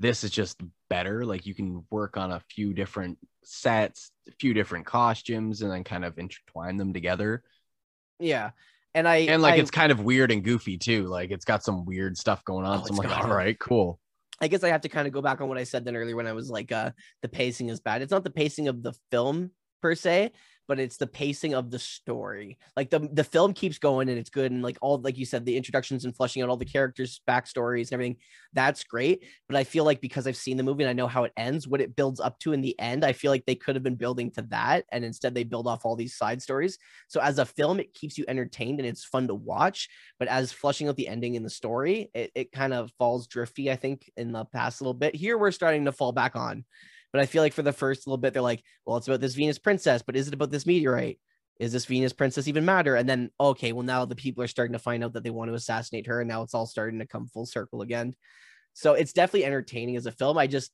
this 0.00 0.24
is 0.24 0.30
just 0.30 0.60
better. 0.90 1.26
Like 1.26 1.46
you 1.46 1.54
can 1.54 1.84
work 1.90 2.16
on 2.16 2.32
a 2.32 2.40
few 2.50 2.74
different 2.74 3.18
sets, 3.44 4.12
a 4.28 4.32
few 4.40 4.54
different 4.54 4.86
costumes, 4.86 5.62
and 5.62 5.72
then 5.72 5.84
kind 5.84 6.04
of 6.04 6.18
intertwine 6.18 6.76
them 6.78 6.92
together. 6.94 7.44
yeah, 8.18 8.50
and 8.94 9.08
I 9.08 9.16
And 9.16 9.42
like 9.42 9.54
I, 9.54 9.56
it's 9.56 9.70
kind 9.70 9.92
of 9.92 10.00
weird 10.00 10.30
and 10.30 10.42
goofy 10.42 10.78
too. 10.78 11.04
Like 11.06 11.30
it's 11.30 11.44
got 11.44 11.62
some 11.62 11.84
weird 11.84 12.16
stuff 12.16 12.44
going 12.44 12.64
on. 12.64 12.80
Oh, 12.80 12.84
so 12.84 12.92
I'm 12.92 12.96
like, 12.96 13.16
all 13.16 13.30
right, 13.30 13.58
cool. 13.58 13.98
I 14.40 14.48
guess 14.48 14.64
I 14.64 14.68
have 14.68 14.80
to 14.82 14.88
kind 14.88 15.06
of 15.06 15.12
go 15.12 15.22
back 15.22 15.40
on 15.40 15.48
what 15.48 15.58
I 15.58 15.64
said 15.64 15.84
then 15.84 15.96
earlier 15.96 16.16
when 16.16 16.26
I 16.26 16.32
was 16.32 16.50
like, 16.50 16.72
uh, 16.72 16.90
the 17.22 17.28
pacing 17.28 17.68
is 17.68 17.80
bad. 17.80 18.02
It's 18.02 18.10
not 18.10 18.24
the 18.24 18.30
pacing 18.30 18.68
of 18.68 18.82
the 18.82 18.92
film 19.10 19.50
per 19.80 19.94
se, 19.94 20.32
but 20.66 20.80
it's 20.80 20.96
the 20.96 21.06
pacing 21.06 21.54
of 21.54 21.70
the 21.70 21.78
story. 21.78 22.58
Like 22.76 22.90
the 22.90 23.08
the 23.12 23.24
film 23.24 23.52
keeps 23.52 23.78
going 23.78 24.08
and 24.08 24.18
it's 24.18 24.30
good 24.30 24.52
and 24.52 24.62
like 24.62 24.78
all 24.80 25.00
like 25.00 25.18
you 25.18 25.26
said 25.26 25.44
the 25.44 25.56
introductions 25.56 26.04
and 26.04 26.16
fleshing 26.16 26.42
out 26.42 26.48
all 26.48 26.56
the 26.56 26.64
characters 26.64 27.20
backstories 27.28 27.84
and 27.84 27.92
everything 27.94 28.16
that's 28.52 28.84
great. 28.84 29.24
But 29.48 29.56
I 29.56 29.64
feel 29.64 29.84
like 29.84 30.00
because 30.00 30.26
I've 30.26 30.36
seen 30.36 30.56
the 30.56 30.62
movie 30.62 30.84
and 30.84 30.90
I 30.90 30.94
know 30.94 31.06
how 31.06 31.24
it 31.24 31.32
ends, 31.36 31.68
what 31.68 31.80
it 31.80 31.96
builds 31.96 32.20
up 32.20 32.38
to 32.40 32.52
in 32.52 32.60
the 32.60 32.78
end, 32.78 33.04
I 33.04 33.12
feel 33.12 33.30
like 33.30 33.44
they 33.44 33.54
could 33.54 33.74
have 33.74 33.82
been 33.82 33.96
building 33.96 34.30
to 34.32 34.42
that 34.50 34.84
and 34.92 35.04
instead 35.04 35.34
they 35.34 35.44
build 35.44 35.66
off 35.66 35.84
all 35.84 35.96
these 35.96 36.16
side 36.16 36.40
stories. 36.40 36.78
So 37.08 37.20
as 37.20 37.38
a 37.38 37.44
film, 37.44 37.80
it 37.80 37.94
keeps 37.94 38.16
you 38.16 38.24
entertained 38.28 38.80
and 38.80 38.88
it's 38.88 39.04
fun 39.04 39.28
to 39.28 39.34
watch. 39.34 39.88
But 40.18 40.28
as 40.28 40.52
fleshing 40.52 40.88
out 40.88 40.96
the 40.96 41.08
ending 41.08 41.34
in 41.34 41.42
the 41.42 41.50
story, 41.50 42.10
it, 42.14 42.30
it 42.34 42.52
kind 42.52 42.72
of 42.72 42.90
falls 42.98 43.26
drifty. 43.26 43.70
I 43.70 43.76
think 43.76 44.10
in 44.16 44.32
the 44.32 44.44
past 44.44 44.80
little 44.80 44.94
bit 44.94 45.14
here 45.14 45.36
we're 45.36 45.50
starting 45.50 45.84
to 45.84 45.92
fall 45.92 46.12
back 46.12 46.36
on 46.36 46.64
but 47.14 47.20
I 47.22 47.26
feel 47.26 47.44
like 47.44 47.52
for 47.52 47.62
the 47.62 47.72
first 47.72 48.08
little 48.08 48.18
bit, 48.18 48.32
they're 48.32 48.42
like, 48.42 48.64
well, 48.84 48.96
it's 48.96 49.06
about 49.06 49.20
this 49.20 49.36
Venus 49.36 49.56
princess, 49.56 50.02
but 50.02 50.16
is 50.16 50.26
it 50.26 50.34
about 50.34 50.50
this 50.50 50.66
meteorite? 50.66 51.20
Is 51.60 51.72
this 51.72 51.84
Venus 51.84 52.12
princess 52.12 52.48
even 52.48 52.64
matter? 52.64 52.96
And 52.96 53.08
then, 53.08 53.30
okay, 53.38 53.70
well, 53.70 53.84
now 53.84 54.04
the 54.04 54.16
people 54.16 54.42
are 54.42 54.48
starting 54.48 54.72
to 54.72 54.80
find 54.80 55.04
out 55.04 55.12
that 55.12 55.22
they 55.22 55.30
want 55.30 55.48
to 55.48 55.54
assassinate 55.54 56.08
her. 56.08 56.20
And 56.20 56.28
now 56.28 56.42
it's 56.42 56.54
all 56.54 56.66
starting 56.66 56.98
to 56.98 57.06
come 57.06 57.28
full 57.28 57.46
circle 57.46 57.82
again. 57.82 58.16
So 58.72 58.94
it's 58.94 59.12
definitely 59.12 59.44
entertaining 59.44 59.94
as 59.94 60.06
a 60.06 60.10
film. 60.10 60.36
I 60.36 60.48
just, 60.48 60.72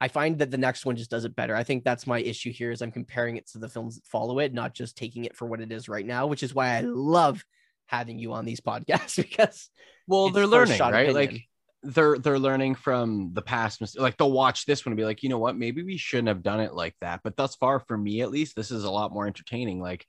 I 0.00 0.06
find 0.06 0.38
that 0.38 0.52
the 0.52 0.56
next 0.56 0.86
one 0.86 0.94
just 0.94 1.10
does 1.10 1.24
it 1.24 1.34
better. 1.34 1.56
I 1.56 1.64
think 1.64 1.82
that's 1.82 2.06
my 2.06 2.20
issue 2.20 2.52
here 2.52 2.70
is 2.70 2.80
I'm 2.80 2.92
comparing 2.92 3.36
it 3.36 3.48
to 3.48 3.58
the 3.58 3.68
films 3.68 3.96
that 3.96 4.06
follow 4.06 4.38
it, 4.38 4.54
not 4.54 4.72
just 4.72 4.96
taking 4.96 5.24
it 5.24 5.34
for 5.34 5.46
what 5.46 5.60
it 5.60 5.72
is 5.72 5.88
right 5.88 6.06
now, 6.06 6.28
which 6.28 6.44
is 6.44 6.54
why 6.54 6.76
I 6.76 6.82
love 6.82 7.44
having 7.86 8.20
you 8.20 8.34
on 8.34 8.44
these 8.44 8.60
podcasts 8.60 9.16
because 9.16 9.68
well, 10.06 10.30
they're 10.30 10.46
learning, 10.46 10.78
right? 10.78 11.10
Opinion. 11.10 11.14
Like 11.14 11.42
they're 11.86 12.18
they're 12.18 12.38
learning 12.38 12.74
from 12.74 13.30
the 13.32 13.42
past 13.42 13.82
like 13.98 14.16
they'll 14.16 14.30
watch 14.30 14.66
this 14.66 14.84
one 14.84 14.92
and 14.92 14.96
be 14.96 15.04
like 15.04 15.22
you 15.22 15.28
know 15.28 15.38
what? 15.38 15.56
Maybe 15.56 15.82
we 15.82 15.96
shouldn't 15.96 16.28
have 16.28 16.42
done 16.42 16.60
it 16.60 16.74
like 16.74 16.94
that. 17.00 17.20
But 17.24 17.36
thus 17.36 17.56
far 17.56 17.80
for 17.80 17.96
me 17.96 18.22
at 18.22 18.30
least 18.30 18.56
this 18.56 18.70
is 18.70 18.84
a 18.84 18.90
lot 18.90 19.12
more 19.12 19.26
entertaining. 19.26 19.80
Like 19.80 20.06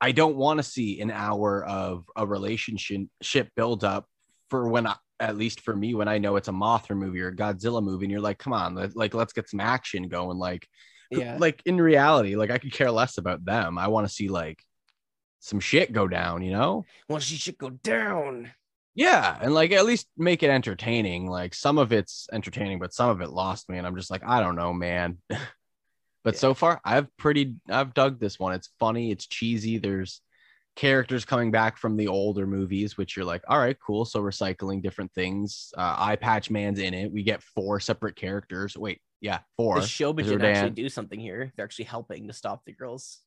i 0.00 0.12
don't 0.12 0.36
want 0.36 0.58
to 0.58 0.62
see 0.62 1.00
an 1.00 1.10
hour 1.10 1.64
of 1.64 2.04
a 2.16 2.26
relationship 2.26 3.48
build 3.56 3.84
up 3.84 4.06
for 4.50 4.68
when 4.68 4.86
I, 4.86 4.96
at 5.20 5.36
least 5.36 5.60
for 5.60 5.74
me 5.74 5.94
when 5.94 6.08
i 6.08 6.18
know 6.18 6.36
it's 6.36 6.48
a 6.48 6.52
mothra 6.52 6.96
movie 6.96 7.20
or 7.20 7.28
a 7.28 7.36
godzilla 7.36 7.82
movie 7.82 8.04
and 8.04 8.12
you're 8.12 8.20
like 8.20 8.38
come 8.38 8.52
on 8.52 8.74
like 8.94 9.14
let's 9.14 9.32
get 9.32 9.48
some 9.48 9.60
action 9.60 10.08
going 10.08 10.38
like 10.38 10.68
yeah. 11.10 11.36
like 11.38 11.62
in 11.64 11.80
reality 11.80 12.36
like 12.36 12.50
i 12.50 12.58
could 12.58 12.72
care 12.72 12.90
less 12.90 13.18
about 13.18 13.44
them. 13.44 13.78
I 13.78 13.88
want 13.88 14.06
to 14.06 14.12
see 14.12 14.28
like 14.28 14.62
some 15.40 15.60
shit 15.60 15.92
go 15.92 16.08
down 16.08 16.42
you 16.42 16.52
know? 16.52 16.84
Want 17.08 17.22
to 17.22 17.28
see 17.28 17.36
shit 17.36 17.58
go 17.58 17.70
down 17.70 18.50
yeah, 18.94 19.36
and 19.40 19.52
like 19.52 19.72
at 19.72 19.84
least 19.84 20.06
make 20.16 20.42
it 20.42 20.50
entertaining. 20.50 21.26
Like 21.26 21.54
some 21.54 21.78
of 21.78 21.92
it's 21.92 22.28
entertaining, 22.32 22.78
but 22.78 22.94
some 22.94 23.10
of 23.10 23.20
it 23.20 23.30
lost 23.30 23.68
me, 23.68 23.78
and 23.78 23.86
I'm 23.86 23.96
just 23.96 24.10
like, 24.10 24.22
I 24.24 24.40
don't 24.40 24.56
know, 24.56 24.72
man. 24.72 25.18
but 25.28 26.34
yeah. 26.34 26.40
so 26.40 26.54
far, 26.54 26.80
I've 26.84 27.14
pretty, 27.16 27.56
I've 27.68 27.94
dug 27.94 28.20
this 28.20 28.38
one. 28.38 28.52
It's 28.52 28.70
funny, 28.78 29.10
it's 29.10 29.26
cheesy. 29.26 29.78
There's 29.78 30.20
characters 30.76 31.24
coming 31.24 31.50
back 31.50 31.76
from 31.76 31.96
the 31.96 32.08
older 32.08 32.46
movies, 32.46 32.96
which 32.96 33.16
you're 33.16 33.24
like, 33.24 33.42
all 33.48 33.58
right, 33.58 33.76
cool. 33.84 34.04
So 34.04 34.20
recycling 34.20 34.82
different 34.82 35.12
things. 35.12 35.72
Uh, 35.76 35.96
Eye 35.98 36.16
Patch 36.16 36.50
Man's 36.50 36.78
in 36.78 36.94
it. 36.94 37.12
We 37.12 37.24
get 37.24 37.42
four 37.42 37.80
separate 37.80 38.14
characters. 38.14 38.76
Wait, 38.76 39.00
yeah, 39.20 39.40
four. 39.56 39.80
The 39.80 39.86
show, 39.86 40.12
but 40.12 40.24
actually 40.44 40.70
do 40.70 40.88
something 40.88 41.18
here. 41.18 41.52
They're 41.56 41.64
actually 41.64 41.86
helping 41.86 42.28
to 42.28 42.32
stop 42.32 42.64
the 42.64 42.72
girls. 42.72 43.18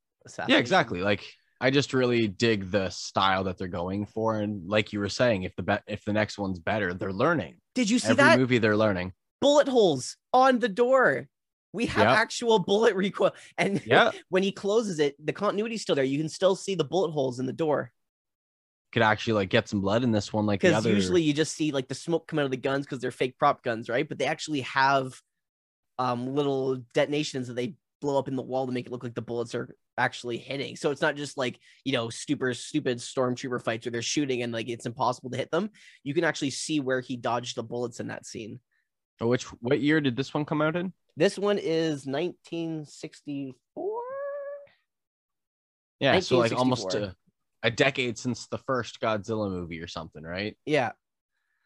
Yeah, 0.48 0.58
exactly. 0.58 1.02
Like 1.02 1.24
I 1.60 1.72
just 1.72 1.94
really 1.94 2.28
dig 2.28 2.70
the 2.70 2.90
style 2.90 3.44
that 3.46 3.58
they're 3.58 3.68
going 3.68 4.06
for, 4.06 4.40
and 4.40 4.68
like 4.70 4.94
you 4.94 5.00
were 5.00 5.10
saying, 5.10 5.44
if 5.44 5.56
the 5.56 5.64
be- 5.64 5.78
if 5.88 6.04
the 6.06 6.14
next 6.14 6.38
one's 6.38 6.60
better, 6.60 6.94
they're 6.94 7.12
learning. 7.12 7.58
Did 7.74 7.90
you 7.90 8.00
see 8.00 8.10
Every 8.10 8.24
that 8.24 8.40
movie? 8.40 8.58
They're 8.60 8.78
learning 8.78 9.14
bullet 9.42 9.68
holes 9.68 10.18
on 10.34 10.60
the 10.60 10.70
door. 10.70 11.28
We 11.74 11.86
have 11.88 12.08
yep. 12.08 12.18
actual 12.18 12.60
bullet 12.60 12.96
recoil, 12.96 13.34
and 13.58 13.82
yeah. 13.86 14.12
when 14.30 14.44
he 14.44 14.52
closes 14.52 15.00
it, 15.00 15.16
the 15.24 15.34
continuity's 15.34 15.82
still 15.82 15.96
there. 15.96 16.04
You 16.04 16.18
can 16.18 16.30
still 16.30 16.56
see 16.56 16.76
the 16.76 16.84
bullet 16.84 17.12
holes 17.12 17.40
in 17.40 17.46
the 17.46 17.54
door. 17.54 17.92
Could 18.94 19.02
actually 19.02 19.34
like 19.34 19.50
get 19.50 19.68
some 19.68 19.82
blood 19.82 20.04
in 20.04 20.12
this 20.12 20.32
one, 20.32 20.46
like 20.46 20.62
because 20.62 20.78
other... 20.78 20.94
usually 20.94 21.22
you 21.22 21.34
just 21.34 21.56
see 21.56 21.72
like 21.72 21.88
the 21.88 21.96
smoke 21.96 22.28
come 22.28 22.40
out 22.40 22.46
of 22.46 22.52
the 22.52 22.58
guns 22.58 22.86
because 22.86 23.00
they're 23.00 23.12
fake 23.12 23.38
prop 23.38 23.64
guns, 23.64 23.90
right? 23.90 24.08
But 24.08 24.18
they 24.18 24.26
actually 24.26 24.62
have 24.62 25.22
um 26.00 26.36
little 26.36 26.78
detonations 26.94 27.48
that 27.48 27.56
they 27.56 27.76
blow 28.00 28.18
up 28.18 28.28
in 28.28 28.36
the 28.36 28.42
wall 28.42 28.66
to 28.66 28.72
make 28.72 28.86
it 28.86 28.92
look 28.92 29.04
like 29.04 29.16
the 29.16 29.22
bullets 29.22 29.56
are 29.56 29.76
actually 29.98 30.38
hitting. 30.38 30.76
So 30.76 30.92
it's 30.92 31.02
not 31.02 31.16
just 31.16 31.38
like, 31.38 31.60
you 31.84 31.94
know, 31.94 32.10
super 32.10 32.54
stupid 32.54 33.00
stormtrooper 33.00 33.64
fights 33.64 33.86
where 33.86 33.92
they're 33.92 34.02
shooting 34.02 34.44
and 34.44 34.54
like 34.54 34.70
it's 34.70 34.86
impossible 34.86 35.30
to 35.32 35.38
hit 35.38 35.52
them. 35.52 35.70
You 36.04 36.14
can 36.14 36.24
actually 36.24 36.52
see 36.52 36.80
where 36.80 37.02
he 37.02 37.18
dodged 37.18 37.56
the 37.58 37.64
bullets 37.64 38.00
in 38.00 38.08
that 38.08 38.26
scene. 38.26 38.60
Oh, 39.20 39.28
which 39.28 39.44
what 39.62 39.80
year 39.80 40.00
did 40.00 40.16
this 40.16 40.34
one 40.34 40.46
come 40.46 40.62
out 40.62 40.76
in? 40.76 40.94
This 41.16 41.40
one 41.40 41.58
is 41.58 42.06
1964. 42.06 43.56
Yeah, 46.00 46.20
so 46.20 46.38
like 46.38 46.54
almost 46.54 46.94
a, 46.94 47.16
a 47.64 47.72
decade 47.72 48.20
since 48.20 48.46
the 48.48 48.60
first 48.60 49.02
Godzilla 49.02 49.50
movie 49.50 49.82
or 49.82 49.88
something, 49.88 50.22
right? 50.22 50.56
Yeah. 50.66 50.92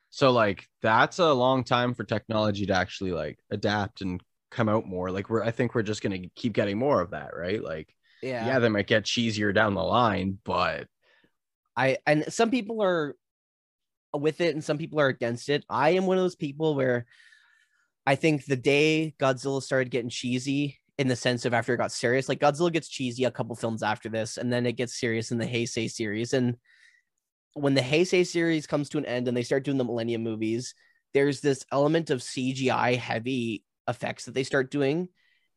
So 0.09 0.31
like 0.31 0.67
that's 0.81 1.19
a 1.19 1.33
long 1.33 1.65
time 1.65 1.93
for 1.93 2.05
technology 2.05 2.65
to 2.67 2.73
actually 2.73 3.11
like 3.11 3.39
adapt 3.51 4.01
and 4.01 4.23
come 4.51 4.69
out 4.69 4.85
more. 4.85 5.09
Like 5.09 5.29
we're 5.29 5.43
I 5.43 5.51
think 5.51 5.73
we're 5.73 5.81
just 5.81 6.03
gonna 6.03 6.27
keep 6.35 6.53
getting 6.53 6.77
more 6.77 7.01
of 7.01 7.11
that, 7.11 7.35
right? 7.35 7.63
Like 7.63 7.95
yeah 8.21 8.45
yeah 8.45 8.59
they 8.59 8.69
might 8.69 8.87
get 8.87 9.03
cheesier 9.03 9.53
down 9.53 9.73
the 9.73 9.83
line 9.83 10.37
but 10.43 10.87
i 11.75 11.97
and 12.05 12.31
some 12.31 12.51
people 12.51 12.81
are 12.81 13.15
with 14.13 14.41
it 14.41 14.53
and 14.53 14.63
some 14.63 14.77
people 14.77 14.99
are 14.99 15.07
against 15.07 15.49
it 15.49 15.65
i 15.69 15.91
am 15.91 16.05
one 16.05 16.17
of 16.17 16.23
those 16.23 16.35
people 16.35 16.75
where 16.75 17.05
i 18.05 18.15
think 18.15 18.45
the 18.45 18.55
day 18.55 19.13
godzilla 19.19 19.61
started 19.61 19.91
getting 19.91 20.09
cheesy 20.09 20.79
in 20.97 21.07
the 21.07 21.15
sense 21.15 21.45
of 21.45 21.53
after 21.53 21.73
it 21.73 21.77
got 21.77 21.91
serious 21.91 22.29
like 22.29 22.39
godzilla 22.39 22.71
gets 22.71 22.89
cheesy 22.89 23.23
a 23.23 23.31
couple 23.31 23.55
films 23.55 23.81
after 23.81 24.09
this 24.09 24.37
and 24.37 24.51
then 24.51 24.65
it 24.65 24.73
gets 24.73 24.99
serious 24.99 25.31
in 25.31 25.37
the 25.37 25.45
heisei 25.45 25.89
series 25.89 26.33
and 26.33 26.57
when 27.53 27.73
the 27.73 27.81
heisei 27.81 28.25
series 28.25 28.67
comes 28.67 28.89
to 28.89 28.97
an 28.97 29.05
end 29.05 29.27
and 29.27 29.35
they 29.35 29.43
start 29.43 29.63
doing 29.63 29.77
the 29.77 29.83
millennium 29.83 30.21
movies 30.21 30.75
there's 31.13 31.41
this 31.41 31.65
element 31.71 32.09
of 32.09 32.19
cgi 32.19 32.97
heavy 32.97 33.63
effects 33.91 34.25
that 34.25 34.33
they 34.33 34.43
start 34.43 34.71
doing 34.71 35.07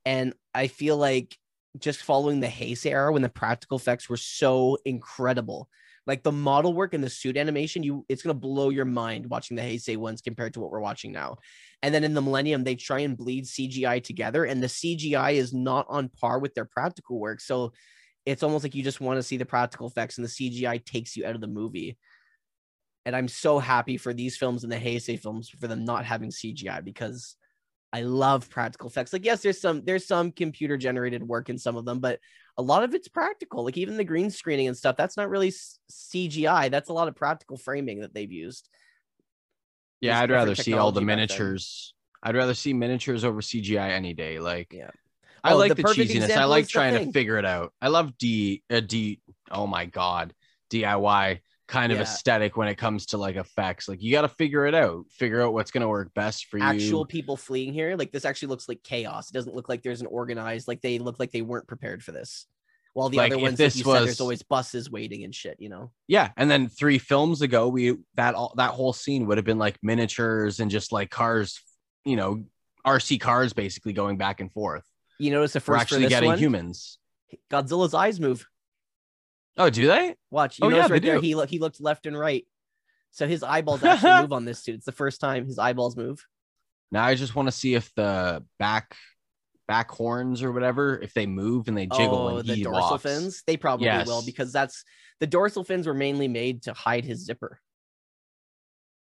and 0.04 0.34
i 0.54 0.66
feel 0.66 0.98
like 0.98 1.38
just 1.78 2.02
following 2.02 2.40
the 2.40 2.46
Heisei 2.46 2.92
era 2.92 3.12
when 3.12 3.22
the 3.22 3.28
practical 3.28 3.76
effects 3.76 4.08
were 4.08 4.16
so 4.16 4.78
incredible. 4.84 5.68
Like 6.06 6.22
the 6.22 6.32
model 6.32 6.74
work 6.74 6.92
and 6.92 7.02
the 7.02 7.10
suit 7.10 7.36
animation, 7.36 7.82
you 7.82 8.04
it's 8.08 8.22
gonna 8.22 8.34
blow 8.34 8.68
your 8.68 8.84
mind 8.84 9.28
watching 9.28 9.56
the 9.56 9.62
Heisei 9.62 9.96
ones 9.96 10.20
compared 10.20 10.54
to 10.54 10.60
what 10.60 10.70
we're 10.70 10.80
watching 10.80 11.12
now. 11.12 11.38
And 11.82 11.94
then 11.94 12.04
in 12.04 12.14
the 12.14 12.20
Millennium, 12.20 12.62
they 12.62 12.74
try 12.74 13.00
and 13.00 13.16
bleed 13.16 13.44
CGI 13.44 14.04
together, 14.04 14.44
and 14.44 14.62
the 14.62 14.68
CGI 14.68 15.32
is 15.32 15.52
not 15.52 15.86
on 15.88 16.10
par 16.10 16.38
with 16.38 16.54
their 16.54 16.66
practical 16.66 17.18
work. 17.18 17.40
So 17.40 17.72
it's 18.26 18.42
almost 18.42 18.64
like 18.64 18.74
you 18.74 18.82
just 18.82 19.00
want 19.00 19.18
to 19.18 19.22
see 19.22 19.38
the 19.38 19.46
practical 19.46 19.86
effects, 19.86 20.18
and 20.18 20.26
the 20.26 20.30
CGI 20.30 20.84
takes 20.84 21.16
you 21.16 21.26
out 21.26 21.34
of 21.34 21.40
the 21.40 21.46
movie. 21.46 21.96
And 23.06 23.16
I'm 23.16 23.28
so 23.28 23.58
happy 23.58 23.96
for 23.96 24.14
these 24.14 24.36
films 24.36 24.62
and 24.62 24.72
the 24.72 24.76
Heisei 24.76 25.18
films 25.18 25.48
for 25.48 25.66
them 25.66 25.84
not 25.84 26.04
having 26.04 26.30
CGI 26.30 26.84
because 26.84 27.36
I 27.94 28.00
love 28.00 28.50
practical 28.50 28.88
effects. 28.88 29.12
Like, 29.12 29.24
yes, 29.24 29.40
there's 29.42 29.60
some 29.60 29.84
there's 29.84 30.04
some 30.04 30.32
computer 30.32 30.76
generated 30.76 31.22
work 31.22 31.48
in 31.48 31.56
some 31.56 31.76
of 31.76 31.84
them, 31.84 32.00
but 32.00 32.18
a 32.58 32.62
lot 32.62 32.82
of 32.82 32.92
it's 32.92 33.06
practical. 33.06 33.64
Like 33.64 33.78
even 33.78 33.96
the 33.96 34.02
green 34.02 34.30
screening 34.30 34.66
and 34.66 34.76
stuff, 34.76 34.96
that's 34.96 35.16
not 35.16 35.30
really 35.30 35.52
CGI. 35.92 36.72
That's 36.72 36.88
a 36.88 36.92
lot 36.92 37.06
of 37.06 37.14
practical 37.14 37.56
framing 37.56 38.00
that 38.00 38.12
they've 38.12 38.32
used. 38.32 38.68
Yeah, 40.00 40.18
I'd 40.18 40.32
rather 40.32 40.56
see 40.56 40.72
all 40.72 40.90
the 40.90 41.02
miniatures. 41.02 41.94
I'd 42.20 42.34
rather 42.34 42.54
see 42.54 42.72
miniatures 42.72 43.22
over 43.22 43.40
CGI 43.40 43.90
any 43.90 44.12
day. 44.12 44.40
Like, 44.40 44.72
yeah, 44.72 44.90
I 45.44 45.52
oh, 45.52 45.56
like 45.56 45.76
the, 45.76 45.76
the 45.76 45.84
cheesiness. 45.84 46.36
I 46.36 46.46
like 46.46 46.66
trying 46.66 46.94
to 46.94 47.12
figure 47.12 47.38
it 47.38 47.44
out. 47.44 47.72
I 47.80 47.88
love 47.88 48.18
D 48.18 48.64
uh, 48.72 48.80
D. 48.80 49.20
Oh 49.52 49.68
my 49.68 49.86
god, 49.86 50.34
DIY 50.68 51.38
kind 51.66 51.92
of 51.92 51.98
yeah. 51.98 52.02
aesthetic 52.02 52.56
when 52.56 52.68
it 52.68 52.76
comes 52.76 53.06
to 53.06 53.18
like 53.18 53.36
effects. 53.36 53.88
Like 53.88 54.02
you 54.02 54.12
got 54.12 54.22
to 54.22 54.28
figure 54.28 54.66
it 54.66 54.74
out, 54.74 55.06
figure 55.10 55.42
out 55.42 55.52
what's 55.52 55.70
going 55.70 55.82
to 55.82 55.88
work 55.88 56.12
best 56.14 56.46
for 56.46 56.58
Actual 56.58 56.74
you. 56.74 56.86
Actual 56.86 57.06
people 57.06 57.36
fleeing 57.36 57.72
here, 57.72 57.96
like 57.96 58.12
this 58.12 58.24
actually 58.24 58.48
looks 58.48 58.68
like 58.68 58.82
chaos. 58.82 59.30
It 59.30 59.34
doesn't 59.34 59.54
look 59.54 59.68
like 59.68 59.82
there's 59.82 60.00
an 60.00 60.06
organized, 60.06 60.68
like 60.68 60.82
they 60.82 60.98
look 60.98 61.18
like 61.18 61.32
they 61.32 61.42
weren't 61.42 61.66
prepared 61.66 62.02
for 62.02 62.12
this. 62.12 62.46
While 62.92 63.08
the 63.08 63.16
like 63.16 63.32
other 63.32 63.42
ones, 63.42 63.58
this 63.58 63.76
like 63.78 63.86
was, 63.86 63.98
said, 63.98 64.06
there's 64.06 64.20
always 64.20 64.42
buses 64.42 64.88
waiting 64.88 65.24
and 65.24 65.34
shit, 65.34 65.56
you 65.58 65.68
know. 65.68 65.90
Yeah, 66.06 66.30
and 66.36 66.48
then 66.48 66.68
three 66.68 66.98
films 66.98 67.42
ago, 67.42 67.66
we 67.66 67.96
that 68.14 68.36
all 68.36 68.54
that 68.56 68.70
whole 68.70 68.92
scene 68.92 69.26
would 69.26 69.36
have 69.36 69.44
been 69.44 69.58
like 69.58 69.78
miniatures 69.82 70.60
and 70.60 70.70
just 70.70 70.92
like 70.92 71.10
cars, 71.10 71.60
you 72.04 72.14
know, 72.14 72.44
RC 72.86 73.20
cars 73.20 73.52
Oh, 79.56 79.70
do 79.70 79.86
they? 79.86 80.16
Watch. 80.30 80.58
You 80.58 80.66
oh, 80.66 80.68
yeah, 80.70 80.86
right 80.88 81.02
there. 81.02 81.20
He 81.20 81.34
look. 81.34 81.48
He 81.48 81.58
looked 81.58 81.80
left 81.80 82.06
and 82.06 82.18
right. 82.18 82.46
So 83.10 83.26
his 83.28 83.42
eyeballs 83.42 83.82
actually 83.84 84.22
move 84.22 84.32
on 84.32 84.44
this 84.44 84.62
dude. 84.62 84.76
It's 84.76 84.84
the 84.84 84.92
first 84.92 85.20
time 85.20 85.46
his 85.46 85.58
eyeballs 85.58 85.96
move. 85.96 86.24
Now 86.90 87.04
I 87.04 87.14
just 87.14 87.34
want 87.34 87.46
to 87.48 87.52
see 87.52 87.74
if 87.74 87.92
the 87.94 88.44
back 88.58 88.96
back 89.66 89.90
horns 89.90 90.42
or 90.42 90.52
whatever, 90.52 90.98
if 91.00 91.14
they 91.14 91.26
move 91.26 91.68
and 91.68 91.76
they 91.76 91.86
jiggle 91.86 92.28
oh, 92.28 92.34
when 92.36 92.46
the 92.46 92.54
he 92.54 92.62
dorsal 92.64 92.90
walks. 92.90 93.02
fins, 93.02 93.42
they 93.46 93.56
probably 93.56 93.86
yes. 93.86 94.06
will 94.06 94.22
because 94.24 94.52
that's 94.52 94.84
the 95.20 95.26
dorsal 95.26 95.64
fins 95.64 95.86
were 95.86 95.94
mainly 95.94 96.28
made 96.28 96.62
to 96.64 96.72
hide 96.72 97.04
his 97.04 97.24
zipper. 97.24 97.60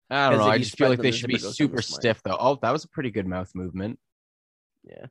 I 0.09 0.31
don't 0.31 0.41
know. 0.41 0.47
I 0.47 0.59
just 0.59 0.77
feel 0.77 0.89
like 0.89 0.99
they 1.01 1.13
should 1.13 1.29
be 1.29 1.39
super 1.39 1.83
stiff 1.83 2.21
though. 2.25 2.37
Oh, 2.39 2.59
that 2.63 2.73
was 2.73 2.85
a 2.85 2.89
pretty 2.89 3.11
good 3.11 3.27
mouth 3.27 3.51
movement. 3.55 3.99
Yeah. 4.83 5.07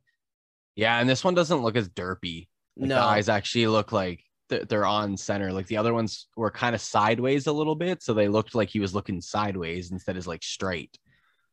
Yeah, 0.76 0.98
and 0.98 1.08
this 1.08 1.24
one 1.24 1.34
doesn't 1.34 1.62
look 1.62 1.76
as 1.76 1.88
derpy. 1.88 2.48
Like, 2.76 2.88
no, 2.88 2.94
The 2.96 3.00
eyes 3.00 3.28
actually 3.28 3.66
look 3.66 3.92
like 3.92 4.22
they're 4.50 4.86
on 4.86 5.16
center. 5.16 5.52
Like 5.52 5.66
the 5.66 5.76
other 5.78 5.94
ones 5.94 6.26
were 6.36 6.50
kind 6.50 6.74
of 6.74 6.80
sideways 6.80 7.46
a 7.46 7.52
little 7.52 7.74
bit, 7.74 8.02
so 8.02 8.12
they 8.14 8.28
looked 8.28 8.54
like 8.54 8.68
he 8.68 8.80
was 8.80 8.94
looking 8.94 9.20
sideways 9.20 9.90
instead 9.90 10.16
of 10.16 10.26
like 10.26 10.42
straight. 10.42 10.98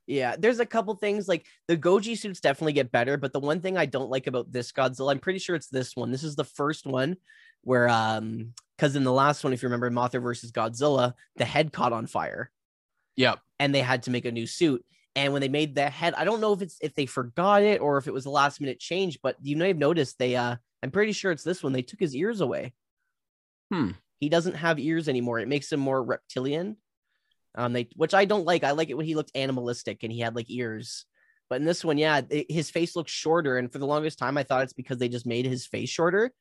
Yeah, 0.05 0.35
there's 0.39 0.59
a 0.59 0.65
couple 0.65 0.95
things 0.95 1.27
like 1.27 1.45
the 1.67 1.75
Goji 1.75 2.17
suits 2.17 2.39
definitely 2.39 2.73
get 2.73 2.91
better, 2.93 3.17
but 3.17 3.33
the 3.33 3.41
one 3.41 3.59
thing 3.59 3.77
I 3.77 3.85
don't 3.85 4.09
like 4.09 4.27
about 4.27 4.51
this 4.51 4.71
Godzilla, 4.71 5.11
I'm 5.11 5.19
pretty 5.19 5.39
sure 5.39 5.55
it's 5.55 5.67
this 5.67 5.95
one. 5.95 6.11
This 6.11 6.23
is 6.23 6.35
the 6.35 6.45
first 6.45 6.85
one 6.85 7.17
where 7.63 7.89
um 7.89 8.53
because 8.77 8.95
in 8.95 9.03
the 9.03 9.11
last 9.11 9.43
one, 9.43 9.53
if 9.53 9.61
you 9.61 9.67
remember 9.67 9.89
Mothra 9.89 10.21
versus 10.21 10.51
Godzilla, 10.51 11.13
the 11.35 11.45
head 11.45 11.73
caught 11.73 11.93
on 11.93 12.07
fire 12.07 12.51
Yep. 13.17 13.39
and 13.59 13.73
they 13.73 13.81
had 13.81 14.03
to 14.03 14.11
make 14.11 14.25
a 14.25 14.31
new 14.31 14.47
suit. 14.47 14.85
And 15.15 15.33
when 15.33 15.41
they 15.41 15.49
made 15.49 15.73
the 15.73 15.89
head, 15.89 16.13
I 16.15 16.25
don't 16.25 16.41
know 16.41 16.53
if 16.53 16.61
it's 16.61 16.77
if 16.79 16.93
they 16.93 17.07
forgot 17.07 17.63
it 17.63 17.81
or 17.81 17.97
if 17.97 18.07
it 18.07 18.13
was 18.13 18.27
a 18.27 18.29
last 18.29 18.61
minute 18.61 18.79
change, 18.79 19.19
but 19.21 19.35
you 19.41 19.57
may 19.57 19.69
have 19.69 19.77
noticed 19.77 20.19
they 20.19 20.35
uh 20.35 20.55
I'm 20.83 20.91
pretty 20.91 21.11
sure 21.11 21.31
it's 21.31 21.43
this 21.43 21.63
one. 21.63 21.73
They 21.73 21.81
took 21.81 21.99
his 21.99 22.15
ears 22.15 22.39
away. 22.39 22.73
Hmm. 23.71 23.91
He 24.19 24.29
doesn't 24.29 24.55
have 24.55 24.79
ears 24.79 25.07
anymore. 25.07 25.39
It 25.39 25.47
makes 25.47 25.71
him 25.71 25.79
more 25.79 26.03
reptilian. 26.03 26.77
Um, 27.55 27.73
they 27.73 27.89
which 27.95 28.13
I 28.13 28.25
don't 28.25 28.45
like. 28.45 28.63
I 28.63 28.71
like 28.71 28.89
it 28.89 28.97
when 28.97 29.05
he 29.05 29.15
looked 29.15 29.31
animalistic 29.35 30.03
and 30.03 30.11
he 30.11 30.19
had 30.19 30.35
like 30.35 30.49
ears. 30.49 31.05
But 31.49 31.59
in 31.61 31.65
this 31.65 31.83
one, 31.85 31.97
yeah, 31.97 32.21
it- 32.29 32.51
his 32.51 32.69
face 32.69 32.95
looks 32.95 33.11
shorter. 33.11 33.57
And 33.57 33.71
for 33.71 33.79
the 33.79 33.87
longest 33.87 34.19
time, 34.19 34.37
I 34.37 34.43
thought 34.43 34.63
it's 34.63 34.73
because 34.73 34.97
they 34.97 35.09
just 35.09 35.25
made 35.25 35.45
his 35.45 35.65
face 35.65 35.89
shorter, 35.89 36.31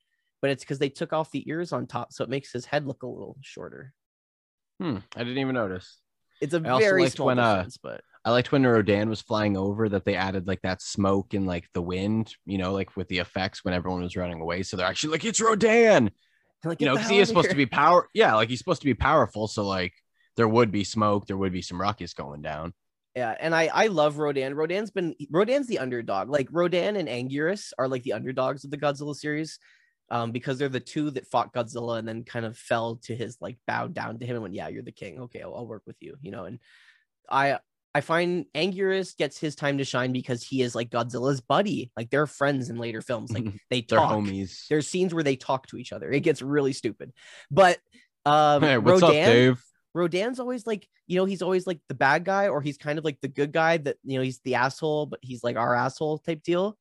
but 0.42 0.50
it's 0.50 0.62
because 0.64 0.78
they 0.78 0.88
took 0.88 1.12
off 1.12 1.30
the 1.30 1.48
ears 1.48 1.72
on 1.72 1.86
top, 1.86 2.12
so 2.12 2.24
it 2.24 2.30
makes 2.30 2.52
his 2.52 2.66
head 2.66 2.86
look 2.86 3.02
a 3.02 3.06
little 3.06 3.36
shorter. 3.40 3.92
Hmm. 4.80 4.98
I 5.14 5.20
didn't 5.20 5.38
even 5.38 5.54
notice. 5.54 5.98
It's 6.40 6.54
a 6.54 6.58
I 6.58 6.78
very 6.78 7.08
small 7.08 7.26
when, 7.28 7.38
uh, 7.38 7.56
difference, 7.56 7.78
but 7.78 8.00
I 8.24 8.30
liked 8.30 8.52
when 8.52 8.66
Rodan 8.66 9.08
was 9.08 9.22
flying 9.22 9.56
over 9.56 9.88
that 9.88 10.04
they 10.04 10.16
added 10.16 10.46
like 10.46 10.60
that 10.62 10.82
smoke 10.82 11.32
and 11.32 11.46
like 11.46 11.66
the 11.72 11.80
wind, 11.80 12.34
you 12.44 12.58
know, 12.58 12.72
like 12.72 12.94
with 12.96 13.08
the 13.08 13.18
effects 13.20 13.64
when 13.64 13.72
everyone 13.72 14.02
was 14.02 14.16
running 14.16 14.40
away. 14.40 14.64
So 14.64 14.76
they're 14.76 14.86
actually 14.86 15.12
like, 15.12 15.24
it's 15.24 15.40
Rodan, 15.40 16.10
like, 16.68 16.80
you 16.80 16.86
know, 16.86 16.94
because 16.94 17.10
he 17.10 17.18
is 17.18 17.28
supposed 17.28 17.50
to 17.50 17.56
be 17.56 17.66
power. 17.66 18.08
Yeah, 18.14 18.34
like 18.34 18.48
he's 18.48 18.58
supposed 18.58 18.82
to 18.82 18.86
be 18.86 18.94
powerful. 18.94 19.48
So 19.48 19.66
like 19.66 19.92
there 20.36 20.48
would 20.48 20.70
be 20.70 20.84
smoke, 20.84 21.26
there 21.26 21.36
would 21.36 21.52
be 21.52 21.62
some 21.62 21.80
ruckus 21.80 22.14
going 22.14 22.42
down. 22.42 22.72
Yeah, 23.14 23.34
and 23.40 23.54
I 23.54 23.70
I 23.72 23.86
love 23.86 24.18
Rodan. 24.18 24.54
Rodan's 24.54 24.90
been 24.90 25.14
Rodan's 25.30 25.66
the 25.66 25.78
underdog. 25.78 26.28
Like 26.28 26.48
Rodan 26.50 26.96
and 26.96 27.08
Anguirus 27.08 27.72
are 27.78 27.88
like 27.88 28.02
the 28.02 28.12
underdogs 28.12 28.64
of 28.64 28.70
the 28.70 28.76
Godzilla 28.76 29.14
series, 29.14 29.58
um, 30.10 30.32
because 30.32 30.58
they're 30.58 30.68
the 30.68 30.80
two 30.80 31.10
that 31.12 31.26
fought 31.26 31.54
Godzilla 31.54 31.98
and 31.98 32.06
then 32.06 32.24
kind 32.24 32.44
of 32.44 32.58
fell 32.58 32.96
to 33.04 33.16
his 33.16 33.38
like 33.40 33.56
bowed 33.66 33.94
down 33.94 34.18
to 34.18 34.26
him 34.26 34.36
and 34.36 34.42
went, 34.42 34.54
yeah, 34.54 34.68
you're 34.68 34.82
the 34.82 34.92
king. 34.92 35.20
Okay, 35.20 35.40
I'll, 35.40 35.54
I'll 35.54 35.66
work 35.66 35.82
with 35.86 35.96
you. 36.00 36.16
You 36.20 36.30
know, 36.30 36.44
and 36.44 36.58
I 37.30 37.58
I 37.96 38.02
find 38.02 38.44
Anguirus 38.54 39.16
gets 39.16 39.38
his 39.38 39.56
time 39.56 39.78
to 39.78 39.84
shine 39.84 40.12
because 40.12 40.42
he 40.42 40.60
is 40.60 40.74
like 40.74 40.90
Godzilla's 40.90 41.40
buddy. 41.40 41.90
Like 41.96 42.10
they're 42.10 42.26
friends 42.26 42.68
in 42.68 42.76
later 42.76 43.00
films. 43.00 43.32
Like 43.32 43.46
they 43.70 43.80
talk. 43.80 44.10
They're 44.10 44.18
homies. 44.18 44.68
There's 44.68 44.86
scenes 44.86 45.14
where 45.14 45.22
they 45.22 45.34
talk 45.34 45.66
to 45.68 45.78
each 45.78 45.94
other. 45.94 46.12
It 46.12 46.20
gets 46.20 46.42
really 46.42 46.74
stupid. 46.74 47.14
But 47.50 47.78
um, 48.26 48.60
Hey, 48.60 48.76
what's 48.76 49.00
Rodan, 49.00 49.22
up, 49.22 49.32
Dave? 49.32 49.64
Rodan's 49.94 50.40
always 50.40 50.66
like, 50.66 50.86
you 51.06 51.16
know, 51.16 51.24
he's 51.24 51.40
always 51.40 51.66
like 51.66 51.80
the 51.88 51.94
bad 51.94 52.26
guy, 52.26 52.48
or 52.48 52.60
he's 52.60 52.76
kind 52.76 52.98
of 52.98 53.04
like 53.06 53.18
the 53.22 53.28
good 53.28 53.50
guy 53.50 53.78
that, 53.78 53.96
you 54.04 54.18
know, 54.18 54.22
he's 54.22 54.40
the 54.40 54.56
asshole, 54.56 55.06
but 55.06 55.20
he's 55.22 55.42
like 55.42 55.56
our 55.56 55.74
asshole 55.74 56.18
type 56.18 56.42
deal. 56.42 56.76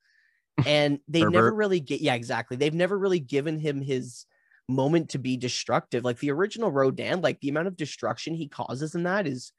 And 0.65 0.99
they 1.07 1.23
never 1.23 1.55
really 1.55 1.79
get, 1.79 2.01
yeah, 2.01 2.15
exactly. 2.15 2.57
They've 2.57 2.73
never 2.73 2.99
really 2.99 3.21
given 3.21 3.57
him 3.57 3.81
his 3.81 4.25
moment 4.67 5.11
to 5.11 5.17
be 5.17 5.37
destructive. 5.37 6.03
Like 6.03 6.19
the 6.19 6.31
original 6.31 6.73
Rodan, 6.73 7.21
like 7.21 7.39
the 7.39 7.47
amount 7.47 7.67
of 7.67 7.77
destruction 7.77 8.33
he 8.33 8.49
causes 8.49 8.95
in 8.95 9.03
that 9.03 9.27
is 9.27 9.53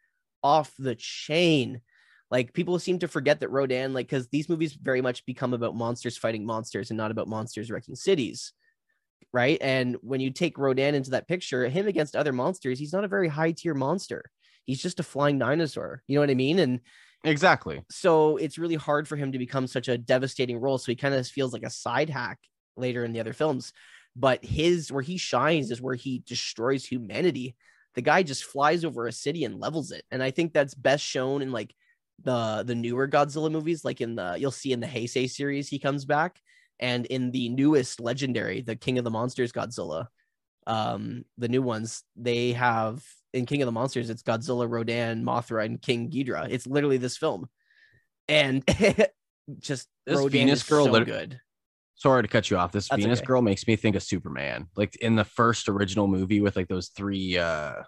off 0.46 0.72
the 0.78 0.94
chain. 0.94 1.80
Like 2.30 2.52
people 2.52 2.78
seem 2.78 2.98
to 3.00 3.08
forget 3.08 3.40
that 3.40 3.50
Rodan, 3.50 3.92
like, 3.94 4.06
because 4.06 4.28
these 4.28 4.48
movies 4.48 4.74
very 4.74 5.00
much 5.00 5.26
become 5.26 5.54
about 5.54 5.76
monsters 5.76 6.16
fighting 6.16 6.44
monsters 6.46 6.90
and 6.90 6.98
not 6.98 7.10
about 7.10 7.28
monsters 7.28 7.70
wrecking 7.70 7.96
cities 7.96 8.52
right? 9.32 9.58
And 9.60 9.96
when 10.00 10.20
you 10.20 10.30
take 10.30 10.58
Rodan 10.58 10.94
into 10.94 11.10
that 11.10 11.28
picture, 11.28 11.68
him 11.68 11.86
against 11.86 12.16
other 12.16 12.32
monsters, 12.32 12.78
he's 12.78 12.92
not 12.92 13.04
a 13.04 13.08
very 13.08 13.28
high 13.28 13.52
tier 13.52 13.74
monster. 13.74 14.24
He's 14.64 14.80
just 14.80 15.00
a 15.00 15.02
flying 15.02 15.38
dinosaur. 15.38 16.02
You 16.06 16.14
know 16.14 16.22
what 16.22 16.30
I 16.30 16.34
mean? 16.34 16.58
And 16.58 16.80
Exactly. 17.24 17.84
so 17.90 18.36
it's 18.36 18.58
really 18.58 18.74
hard 18.74 19.06
for 19.06 19.16
him 19.16 19.32
to 19.32 19.38
become 19.38 19.66
such 19.66 19.88
a 19.88 19.98
devastating 19.98 20.58
role. 20.58 20.78
So 20.78 20.92
he 20.92 20.96
kind 20.96 21.14
of 21.14 21.26
feels 21.26 21.52
like 21.52 21.64
a 21.64 21.70
side 21.70 22.10
hack 22.10 22.38
later 22.76 23.04
in 23.04 23.12
the 23.12 23.20
other 23.20 23.32
films. 23.32 23.72
But 24.14 24.44
his 24.44 24.90
where 24.90 25.02
he 25.02 25.18
shines 25.18 25.70
is 25.70 25.82
where 25.82 25.94
he 25.94 26.22
destroys 26.26 26.84
humanity. 26.84 27.56
The 27.96 28.02
guy 28.02 28.22
just 28.22 28.44
flies 28.44 28.84
over 28.84 29.06
a 29.06 29.12
city 29.12 29.44
and 29.44 29.58
levels 29.58 29.90
it. 29.90 30.04
And 30.10 30.22
I 30.22 30.30
think 30.30 30.52
that's 30.52 30.74
best 30.74 31.04
shown 31.04 31.42
in 31.42 31.50
like 31.50 31.74
the 32.22 32.62
the 32.66 32.74
newer 32.74 33.08
Godzilla 33.08 33.50
movies, 33.50 33.84
like 33.84 34.00
in 34.00 34.14
the 34.14 34.36
you'll 34.38 34.50
see 34.50 34.72
in 34.72 34.80
the 34.80 34.86
Heisei 34.86 35.28
series, 35.28 35.68
he 35.68 35.78
comes 35.78 36.04
back, 36.04 36.40
and 36.78 37.06
in 37.06 37.30
the 37.30 37.48
newest 37.48 38.00
legendary, 38.00 38.60
the 38.62 38.76
King 38.76 38.98
of 38.98 39.04
the 39.04 39.10
Monsters 39.10 39.52
Godzilla, 39.52 40.06
um, 40.66 41.24
the 41.38 41.48
new 41.48 41.62
ones, 41.62 42.02
they 42.16 42.52
have 42.52 43.04
in 43.32 43.46
King 43.46 43.62
of 43.62 43.66
the 43.66 43.72
Monsters, 43.72 44.08
it's 44.10 44.22
Godzilla, 44.22 44.68
Rodan, 44.68 45.24
Mothra, 45.24 45.64
and 45.64 45.80
King 45.80 46.10
Ghidorah. 46.10 46.48
It's 46.50 46.66
literally 46.66 46.96
this 46.96 47.16
film, 47.16 47.48
and 48.28 48.64
just 49.58 49.88
This 50.06 50.16
Rodan 50.16 50.30
Venus 50.30 50.62
is 50.62 50.68
girl 50.68 50.86
so 50.86 51.04
good. 51.04 51.40
Sorry 51.96 52.22
to 52.22 52.28
cut 52.28 52.50
you 52.50 52.58
off. 52.58 52.72
This 52.72 52.88
That's 52.88 53.02
Venus 53.02 53.18
okay. 53.20 53.26
girl 53.26 53.42
makes 53.42 53.66
me 53.66 53.74
think 53.76 53.96
of 53.96 54.02
Superman. 54.02 54.68
Like 54.76 54.96
in 54.96 55.16
the 55.16 55.24
first 55.24 55.68
original 55.68 56.06
movie 56.06 56.40
with 56.40 56.54
like 56.56 56.68
those 56.68 56.88
three 56.88 57.38
uh 57.38 57.82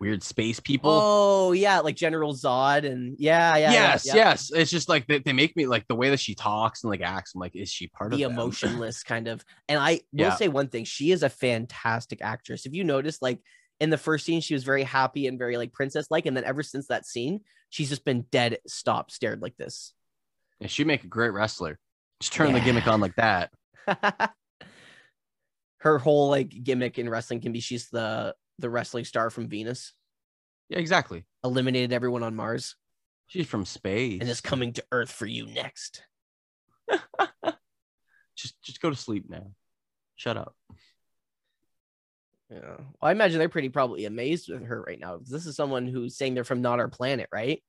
weird 0.00 0.22
space 0.22 0.60
people. 0.60 0.90
Oh 0.92 1.52
yeah, 1.52 1.80
like 1.80 1.96
General 1.96 2.32
Zod, 2.32 2.90
and 2.90 3.16
yeah, 3.18 3.56
yeah, 3.56 3.72
yeah, 3.72 3.72
yes, 3.72 4.06
yeah. 4.06 4.14
yes. 4.14 4.50
It's 4.52 4.70
just 4.70 4.88
like 4.88 5.06
they, 5.06 5.18
they 5.18 5.32
make 5.32 5.56
me 5.56 5.66
like 5.66 5.86
the 5.88 5.94
way 5.94 6.10
that 6.10 6.20
she 6.20 6.34
talks 6.34 6.82
and 6.82 6.90
like 6.90 7.02
acts. 7.02 7.34
I'm 7.34 7.40
like, 7.40 7.54
is 7.54 7.70
she 7.70 7.88
part 7.88 8.12
the 8.12 8.22
of 8.22 8.30
the 8.30 8.34
emotionless 8.40 9.02
kind 9.02 9.28
of. 9.28 9.44
And 9.68 9.78
I 9.78 10.00
will 10.12 10.26
Yeah. 10.26 10.34
say 10.36 10.48
one 10.48 10.68
thing: 10.68 10.84
she 10.84 11.10
is 11.10 11.22
a 11.22 11.28
fantastic 11.28 12.22
actress. 12.22 12.66
If 12.66 12.72
you 12.72 12.84
notice, 12.84 13.20
like 13.20 13.40
in 13.80 13.90
the 13.90 13.98
first 13.98 14.24
scene, 14.24 14.40
she 14.40 14.54
was 14.54 14.64
very 14.64 14.84
happy 14.84 15.26
and 15.26 15.38
very 15.38 15.56
like 15.56 15.72
princess 15.72 16.06
like, 16.10 16.26
and 16.26 16.36
then 16.36 16.44
ever 16.44 16.62
since 16.62 16.86
that 16.86 17.06
scene, 17.06 17.40
she's 17.68 17.88
just 17.88 18.04
been 18.04 18.26
dead, 18.30 18.58
stop, 18.66 19.10
stared 19.10 19.42
like 19.42 19.56
this. 19.56 19.92
And 20.60 20.70
she'd 20.70 20.86
make 20.86 21.04
a 21.04 21.08
great 21.08 21.30
wrestler. 21.30 21.78
Just 22.20 22.32
turn 22.32 22.52
the 22.52 22.60
gimmick 22.60 22.86
on 22.86 23.00
like 23.00 23.14
that. 23.16 23.50
Her 25.78 25.98
whole 25.98 26.28
like 26.28 26.50
gimmick 26.62 26.98
in 26.98 27.08
wrestling 27.08 27.40
can 27.40 27.52
be 27.52 27.60
she's 27.60 27.88
the 27.88 28.34
the 28.58 28.68
wrestling 28.68 29.06
star 29.06 29.30
from 29.30 29.48
Venus, 29.48 29.94
Yeah, 30.68 30.78
exactly. 30.78 31.24
eliminated 31.42 31.92
everyone 31.94 32.22
on 32.22 32.36
Mars, 32.36 32.76
She's 33.28 33.46
from 33.46 33.64
space. 33.64 34.20
and 34.20 34.28
is 34.28 34.42
coming 34.42 34.74
to 34.74 34.84
Earth 34.92 35.10
for 35.10 35.24
you 35.24 35.46
next. 35.46 36.02
just 38.36 38.60
just 38.62 38.82
go 38.82 38.90
to 38.90 38.96
sleep 38.96 39.24
now. 39.30 39.52
Shut 40.16 40.36
up. 40.36 40.54
Yeah. 42.50 42.58
Well, 42.76 42.86
I 43.00 43.12
imagine 43.12 43.38
they're 43.38 43.48
pretty 43.48 43.70
probably 43.70 44.04
amazed 44.04 44.50
with 44.50 44.66
her 44.66 44.82
right 44.82 45.00
now. 45.00 45.20
This 45.24 45.46
is 45.46 45.56
someone 45.56 45.86
who's 45.86 46.18
saying 46.18 46.34
they're 46.34 46.44
from 46.44 46.60
not 46.60 46.80
our 46.80 46.88
planet, 46.88 47.28
right? 47.32 47.62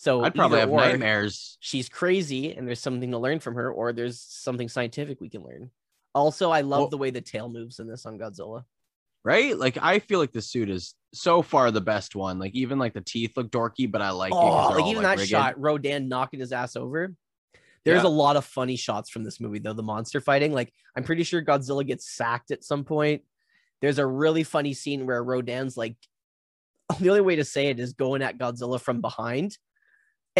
So 0.00 0.22
I'd 0.22 0.32
probably 0.32 0.60
have 0.60 0.70
or, 0.70 0.78
nightmares. 0.78 1.58
She's 1.58 1.88
crazy, 1.88 2.54
and 2.54 2.68
there's 2.68 2.78
something 2.78 3.10
to 3.10 3.18
learn 3.18 3.40
from 3.40 3.56
her, 3.56 3.68
or 3.68 3.92
there's 3.92 4.20
something 4.20 4.68
scientific 4.68 5.20
we 5.20 5.28
can 5.28 5.42
learn. 5.42 5.72
Also, 6.14 6.50
I 6.52 6.60
love 6.60 6.80
Well- 6.82 6.88
the 6.90 6.98
way 6.98 7.10
the 7.10 7.20
tail 7.20 7.48
moves 7.48 7.80
in 7.80 7.88
this 7.88 8.06
on 8.06 8.16
Godzilla. 8.16 8.64
right? 9.24 9.58
Like 9.58 9.76
I 9.82 9.98
feel 9.98 10.20
like 10.20 10.30
the 10.32 10.40
suit 10.40 10.70
is 10.70 10.94
so 11.12 11.42
far 11.42 11.70
the 11.72 11.80
best 11.80 12.14
one. 12.14 12.38
Like 12.38 12.54
even 12.54 12.78
like 12.78 12.94
the 12.94 13.00
teeth 13.00 13.32
look 13.36 13.50
dorky, 13.50 13.90
but 13.90 14.00
I 14.00 14.10
like 14.10 14.30
it. 14.32 14.38
Oh, 14.38 14.68
they're 14.70 14.78
like 14.80 14.90
even 14.90 15.02
like, 15.02 15.16
that 15.16 15.22
rigged. 15.22 15.30
shot, 15.30 15.60
Rodan 15.60 16.08
knocking 16.08 16.38
his 16.40 16.52
ass 16.52 16.76
over. 16.76 17.12
There's 17.84 18.04
Yeah. 18.04 18.08
a 18.08 18.10
lot 18.10 18.36
of 18.36 18.44
funny 18.44 18.76
shots 18.76 19.10
from 19.10 19.24
this 19.24 19.40
movie, 19.40 19.58
though. 19.58 19.72
The 19.74 19.82
monster 19.82 20.20
fighting, 20.20 20.52
like 20.52 20.72
I'm 20.96 21.02
pretty 21.02 21.24
sure 21.24 21.44
Godzilla 21.44 21.84
gets 21.84 22.08
sacked 22.08 22.52
at 22.52 22.62
some 22.64 22.84
point. 22.84 23.22
There's 23.82 23.98
a 23.98 24.06
really 24.06 24.44
funny 24.44 24.72
scene 24.74 25.04
where 25.06 25.22
Rodan's 25.22 25.76
like, 25.76 25.96
the 27.00 27.08
only 27.10 27.20
way 27.20 27.36
to 27.36 27.44
say 27.44 27.66
it 27.66 27.80
is 27.80 27.92
going 27.94 28.22
at 28.22 28.38
Godzilla 28.38 28.80
from 28.80 29.00
behind, 29.00 29.58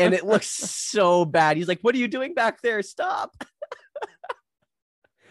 and 0.04 0.14
it 0.14 0.24
looks 0.24 0.46
so 0.50 1.24
bad. 1.24 1.56
He's 1.56 1.68
like, 1.68 1.80
"What 1.82 1.94
are 1.94 1.98
you 1.98 2.08
doing 2.08 2.34
back 2.34 2.60
there? 2.62 2.82
Stop!" 2.82 3.44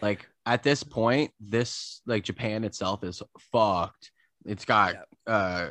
Like 0.00 0.28
at 0.46 0.62
this 0.62 0.82
point, 0.82 1.32
this 1.40 2.00
like 2.06 2.24
Japan 2.24 2.64
itself 2.64 3.02
is 3.04 3.22
fucked. 3.52 4.12
It's 4.44 4.64
got 4.64 4.96
uh 5.26 5.70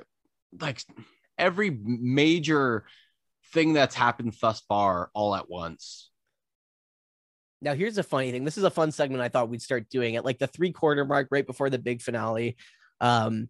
like 0.60 0.82
every 1.38 1.70
major 1.70 2.86
thing 3.54 3.74
that's 3.74 3.96
happened 3.96 4.36
thus 4.42 4.62
far 4.68 5.10
all 5.14 5.36
at 5.36 5.50
once. 5.50 6.10
Now, 7.62 7.74
here's 7.74 7.98
a 7.98 8.04
funny 8.04 8.32
thing. 8.32 8.44
This 8.44 8.58
is 8.58 8.64
a 8.64 8.70
fun 8.70 8.92
segment 8.92 9.24
I 9.24 9.30
thought 9.30 9.50
we'd 9.50 9.62
start 9.62 9.90
doing 9.90 10.16
at 10.16 10.26
like 10.26 10.38
the 10.38 10.48
three 10.48 10.72
quarter 10.72 11.06
mark 11.06 11.30
right 11.32 11.46
before 11.46 11.70
the 11.70 11.80
big 11.80 12.02
finale. 12.02 12.58
Um, 13.02 13.50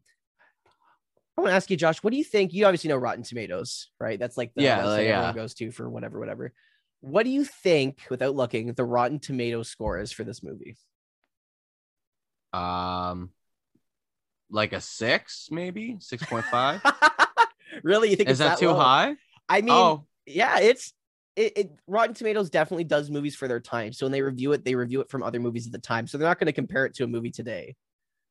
I 1.37 1.41
want 1.41 1.51
to 1.51 1.55
ask 1.55 1.69
you, 1.69 1.77
Josh, 1.77 1.99
what 1.99 2.11
do 2.11 2.17
you 2.17 2.23
think? 2.23 2.51
You 2.53 2.65
obviously 2.65 2.87
know 2.89 2.97
Rotten 2.97 3.23
Tomatoes, 3.23 3.89
right? 3.99 4.17
That's 4.17 4.37
like 4.37 4.53
the 4.55 4.63
Yeah, 4.63 4.79
website 4.79 5.05
yeah. 5.05 5.13
everyone 5.13 5.35
goes 5.35 5.53
to 5.55 5.71
for 5.71 5.87
whatever, 5.87 6.19
whatever. 6.19 6.51
What 7.01 7.23
do 7.23 7.29
you 7.29 7.45
think, 7.45 7.99
without 8.09 8.35
looking, 8.35 8.73
the 8.73 8.83
Rotten 8.83 9.19
Tomato 9.19 9.61
score 9.61 9.99
is 9.99 10.11
for 10.11 10.23
this 10.23 10.41
movie? 10.41 10.77
Um 12.53 13.29
like 14.49 14.73
a 14.73 14.81
six, 14.81 15.49
maybe 15.51 15.97
six 15.99 16.23
point 16.23 16.45
five. 16.45 16.81
really? 17.83 18.09
You 18.09 18.15
think 18.15 18.29
Is 18.29 18.39
it's 18.39 18.47
that 18.47 18.57
too 18.57 18.69
low? 18.69 18.75
high? 18.75 19.15
I 19.49 19.61
mean, 19.61 19.73
oh, 19.75 20.05
yeah, 20.25 20.59
it's 20.59 20.93
it, 21.35 21.53
it 21.57 21.71
Rotten 21.85 22.15
Tomatoes 22.15 22.49
definitely 22.49 22.85
does 22.85 23.11
movies 23.11 23.35
for 23.35 23.47
their 23.47 23.59
time. 23.59 23.93
So 23.93 24.05
when 24.05 24.11
they 24.11 24.21
review 24.21 24.53
it, 24.53 24.65
they 24.65 24.73
review 24.73 25.01
it 25.01 25.09
from 25.11 25.21
other 25.21 25.39
movies 25.39 25.67
at 25.67 25.71
the 25.71 25.77
time. 25.79 26.07
So 26.07 26.17
they're 26.17 26.27
not 26.27 26.39
going 26.39 26.47
to 26.47 26.53
compare 26.53 26.85
it 26.85 26.95
to 26.95 27.03
a 27.03 27.07
movie 27.07 27.29
today. 27.29 27.75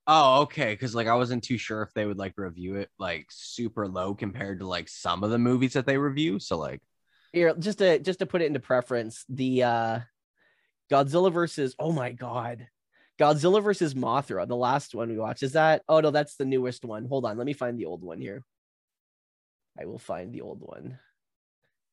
Oh, 0.06 0.42
okay. 0.42 0.72
Because 0.72 0.94
like 0.94 1.08
I 1.08 1.14
wasn't 1.14 1.42
too 1.44 1.58
sure 1.58 1.82
if 1.82 1.92
they 1.92 2.06
would 2.06 2.18
like 2.18 2.34
review 2.36 2.76
it 2.76 2.90
like 2.98 3.26
super 3.30 3.88
low 3.88 4.14
compared 4.14 4.60
to 4.60 4.66
like 4.66 4.88
some 4.88 5.24
of 5.24 5.30
the 5.30 5.38
movies 5.38 5.72
that 5.72 5.86
they 5.86 5.98
review. 5.98 6.38
So 6.38 6.58
like 6.58 6.80
Here, 7.32 7.54
just 7.58 7.78
to 7.78 7.98
just 7.98 8.20
to 8.20 8.26
put 8.26 8.42
it 8.42 8.46
into 8.46 8.60
preference, 8.60 9.24
the 9.28 9.62
uh 9.64 10.00
Godzilla 10.90 11.32
versus 11.32 11.74
oh 11.78 11.92
my 11.92 12.12
god. 12.12 12.68
Godzilla 13.18 13.62
versus 13.62 13.94
Mothra, 13.94 14.46
the 14.46 14.56
last 14.56 14.94
one 14.94 15.08
we 15.08 15.18
watched. 15.18 15.42
Is 15.42 15.52
that 15.52 15.82
oh 15.88 16.00
no, 16.00 16.10
that's 16.10 16.36
the 16.36 16.44
newest 16.44 16.84
one. 16.84 17.06
Hold 17.06 17.24
on, 17.24 17.36
let 17.36 17.46
me 17.46 17.52
find 17.54 17.78
the 17.78 17.86
old 17.86 18.02
one 18.04 18.20
here. 18.20 18.44
I 19.78 19.86
will 19.86 19.98
find 19.98 20.32
the 20.32 20.42
old 20.42 20.60
one. 20.60 20.98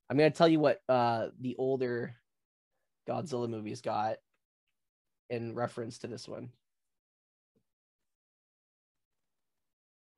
I'm 0.09 0.17
gonna 0.17 0.29
tell 0.31 0.47
you 0.47 0.59
what 0.59 0.81
uh 0.87 1.29
the 1.39 1.55
older 1.57 2.15
Godzilla 3.07 3.49
movies 3.49 3.81
got 3.81 4.17
in 5.29 5.55
reference 5.55 5.99
to 5.99 6.07
this 6.07 6.27
one. 6.27 6.49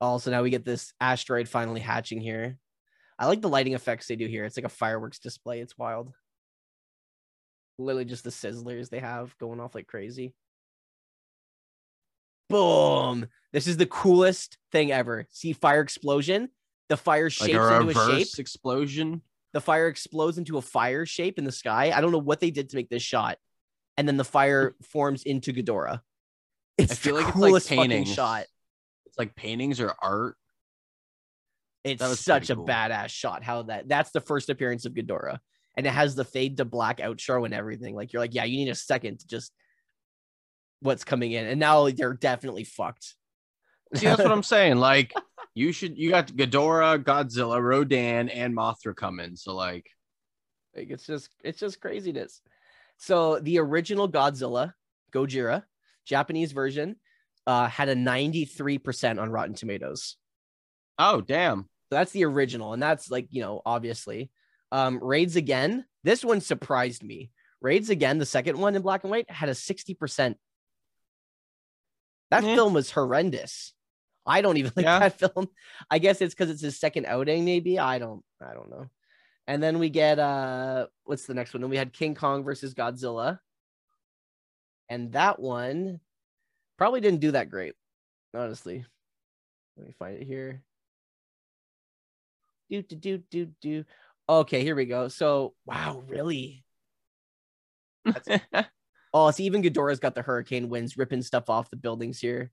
Also, 0.00 0.30
now 0.30 0.42
we 0.42 0.50
get 0.50 0.64
this 0.64 0.92
asteroid 1.00 1.48
finally 1.48 1.80
hatching 1.80 2.20
here. 2.20 2.58
I 3.18 3.26
like 3.26 3.40
the 3.40 3.48
lighting 3.48 3.72
effects 3.72 4.06
they 4.06 4.16
do 4.16 4.26
here. 4.26 4.44
It's 4.44 4.56
like 4.56 4.66
a 4.66 4.70
fireworks 4.70 5.18
display. 5.18 5.60
It's 5.60 5.78
wild. 5.78 6.12
Literally 7.78 8.04
just 8.04 8.24
the 8.24 8.30
sizzlers 8.30 8.90
they 8.90 9.00
have 9.00 9.36
going 9.38 9.60
off 9.60 9.74
like 9.74 9.86
crazy. 9.86 10.34
Boom. 12.48 13.26
This 13.52 13.66
is 13.66 13.76
the 13.76 13.86
coolest 13.86 14.58
thing 14.70 14.92
ever. 14.92 15.26
See 15.30 15.52
fire 15.52 15.80
explosion. 15.80 16.50
The 16.88 16.96
fire 16.96 17.24
like 17.24 17.32
shapes 17.32 17.54
a 17.54 17.80
into 17.80 17.98
a 17.98 18.18
shape. 18.18 18.38
explosion. 18.38 19.22
The 19.52 19.60
fire 19.60 19.88
explodes 19.88 20.38
into 20.38 20.58
a 20.58 20.62
fire 20.62 21.06
shape 21.06 21.38
in 21.38 21.44
the 21.44 21.52
sky. 21.52 21.92
I 21.94 22.00
don't 22.00 22.12
know 22.12 22.18
what 22.18 22.40
they 22.40 22.50
did 22.50 22.68
to 22.70 22.76
make 22.76 22.90
this 22.90 23.02
shot. 23.02 23.38
And 23.96 24.06
then 24.06 24.18
the 24.18 24.24
fire 24.24 24.74
forms 24.82 25.22
into 25.22 25.52
Ghidorah. 25.52 26.02
It's 26.76 26.92
I 26.92 26.94
feel 26.94 27.14
the 27.14 27.22
like 27.22 27.28
it's 27.28 27.36
like 27.36 27.48
coolest 27.48 27.68
fucking 27.70 28.04
shot. 28.04 28.44
Like 29.18 29.34
paintings 29.34 29.80
or 29.80 29.94
art. 30.00 30.36
It's 31.84 32.20
such 32.20 32.50
a 32.50 32.56
cool. 32.56 32.66
badass 32.66 33.08
shot. 33.08 33.44
How 33.44 33.62
that 33.62 33.88
that's 33.88 34.10
the 34.10 34.20
first 34.20 34.50
appearance 34.50 34.86
of 34.86 34.94
Ghidorah. 34.94 35.38
And 35.76 35.86
it 35.86 35.90
has 35.90 36.14
the 36.14 36.24
fade 36.24 36.56
to 36.56 36.64
black 36.64 36.98
outro 36.98 37.44
and 37.44 37.54
everything. 37.54 37.94
Like 37.94 38.12
you're 38.12 38.22
like, 38.22 38.34
yeah, 38.34 38.44
you 38.44 38.56
need 38.56 38.70
a 38.70 38.74
second 38.74 39.20
to 39.20 39.26
just 39.26 39.52
what's 40.80 41.04
coming 41.04 41.32
in. 41.32 41.46
And 41.46 41.60
now 41.60 41.88
they're 41.90 42.14
definitely 42.14 42.64
fucked. 42.64 43.14
See, 43.94 44.06
that's 44.06 44.22
what 44.22 44.32
I'm 44.32 44.42
saying. 44.42 44.76
Like 44.76 45.14
you 45.54 45.72
should 45.72 45.96
you 45.96 46.10
got 46.10 46.28
Ghidorah, 46.28 47.02
Godzilla, 47.04 47.62
Rodan, 47.62 48.28
and 48.28 48.56
Mothra 48.56 48.94
coming. 48.96 49.36
So 49.36 49.54
like 49.54 49.88
Like 50.74 50.90
it's 50.90 51.06
just 51.06 51.30
it's 51.44 51.58
just 51.58 51.80
craziness. 51.80 52.40
So 52.98 53.38
the 53.40 53.58
original 53.58 54.08
Godzilla, 54.08 54.72
Gojira, 55.12 55.62
Japanese 56.04 56.52
version, 56.52 56.96
uh, 57.46 57.68
had 57.68 57.88
a 57.88 57.94
93% 57.94 59.20
on 59.20 59.30
Rotten 59.30 59.54
Tomatoes. 59.54 60.16
oh 60.98 61.20
damn. 61.20 61.62
So 61.88 61.94
that's 61.96 62.10
the 62.12 62.24
original, 62.24 62.72
and 62.72 62.82
that's 62.82 63.10
like 63.10 63.28
you 63.30 63.42
know 63.42 63.62
obviously. 63.64 64.30
Um, 64.72 64.98
Raids 65.02 65.36
again. 65.36 65.84
This 66.02 66.24
one 66.24 66.40
surprised 66.40 67.02
me. 67.04 67.30
Raids 67.60 67.90
again, 67.90 68.18
the 68.18 68.26
second 68.26 68.58
one 68.58 68.74
in 68.74 68.82
black 68.82 69.04
and 69.04 69.10
white, 69.10 69.30
had 69.30 69.48
a 69.48 69.52
60%. 69.52 70.34
That 72.30 72.44
Eh. 72.44 72.54
film 72.56 72.74
was 72.74 72.90
horrendous. 72.90 73.72
I 74.26 74.40
don't 74.42 74.56
even 74.56 74.72
like 74.76 74.84
Yeah. 74.84 74.98
that 74.98 75.18
film. 75.18 75.46
I 75.90 75.98
guess 76.00 76.20
it's 76.20 76.34
because 76.34 76.50
it's 76.50 76.60
his 76.62 76.78
second 76.78 77.06
outing, 77.06 77.44
maybe. 77.44 77.78
I 77.78 77.98
don't 78.00 78.22
I 78.40 78.52
don't 78.54 78.70
know. 78.70 78.86
And 79.46 79.62
then 79.62 79.78
we 79.78 79.88
get 79.90 80.18
uh 80.18 80.88
what's 81.04 81.26
the 81.26 81.34
next 81.34 81.54
one? 81.54 81.60
Then 81.60 81.70
we 81.70 81.76
had 81.76 81.92
King 81.92 82.14
Kong 82.16 82.42
versus 82.42 82.74
Godzilla. 82.74 83.38
And 84.88 85.12
that 85.12 85.38
one 85.38 86.00
probably 86.76 87.00
didn't 87.00 87.20
do 87.20 87.32
that 87.32 87.50
great, 87.50 87.74
honestly. 88.34 88.84
Let 89.76 89.86
me 89.86 89.94
find 89.98 90.16
it 90.16 90.26
here. 90.26 90.62
Do 92.70 92.82
do 92.82 92.96
do 92.96 93.18
do 93.30 93.46
do. 93.60 93.84
Okay, 94.28 94.62
here 94.62 94.74
we 94.74 94.86
go. 94.86 95.08
So 95.08 95.54
wow, 95.64 96.02
really? 96.08 96.64
Oh, 99.18 99.30
see, 99.30 99.44
even 99.44 99.62
Ghidorah's 99.62 99.98
got 99.98 100.14
the 100.14 100.20
hurricane 100.20 100.68
winds 100.68 100.98
ripping 100.98 101.22
stuff 101.22 101.48
off 101.48 101.70
the 101.70 101.76
buildings 101.76 102.18
here. 102.20 102.50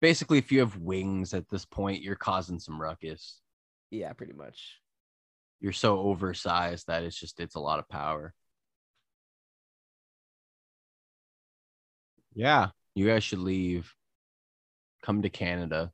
Basically, 0.00 0.38
if 0.38 0.50
you 0.50 0.58
have 0.58 0.78
wings 0.78 1.32
at 1.32 1.48
this 1.48 1.64
point, 1.64 2.02
you're 2.02 2.16
causing 2.16 2.58
some 2.58 2.80
ruckus. 2.82 3.40
Yeah, 3.92 4.12
pretty 4.14 4.32
much. 4.32 4.80
You're 5.60 5.72
so 5.72 6.00
oversized 6.00 6.88
that 6.88 7.04
it's 7.04 7.16
just 7.16 7.38
it's 7.38 7.54
a 7.54 7.60
lot 7.60 7.78
of 7.78 7.88
power. 7.88 8.34
Yeah, 12.34 12.70
you 12.98 13.06
guys 13.06 13.24
should 13.24 13.38
leave. 13.38 13.94
Come 15.02 15.22
to 15.22 15.30
Canada. 15.30 15.92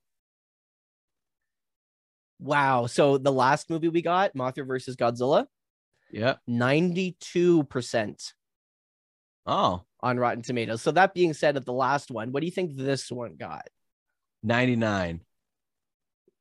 Wow. 2.40 2.86
So 2.86 3.18
the 3.18 3.32
last 3.32 3.70
movie 3.70 3.88
we 3.88 4.02
got, 4.02 4.34
Mothra 4.34 4.66
versus 4.66 4.96
Godzilla, 4.96 5.46
Yeah. 6.11 6.36
92% 6.48 8.32
Oh, 9.46 9.82
on 10.00 10.18
Rotten 10.18 10.42
Tomatoes. 10.42 10.80
So 10.80 10.90
that 10.92 11.12
being 11.12 11.34
said, 11.34 11.57
at 11.57 11.66
the 11.66 11.72
last 11.72 12.11
one, 12.11 12.32
what 12.32 12.40
do 12.40 12.46
you 12.46 12.52
think 12.52 12.74
this 12.74 13.11
one 13.11 13.36
got? 13.36 13.68
99. 14.42 15.20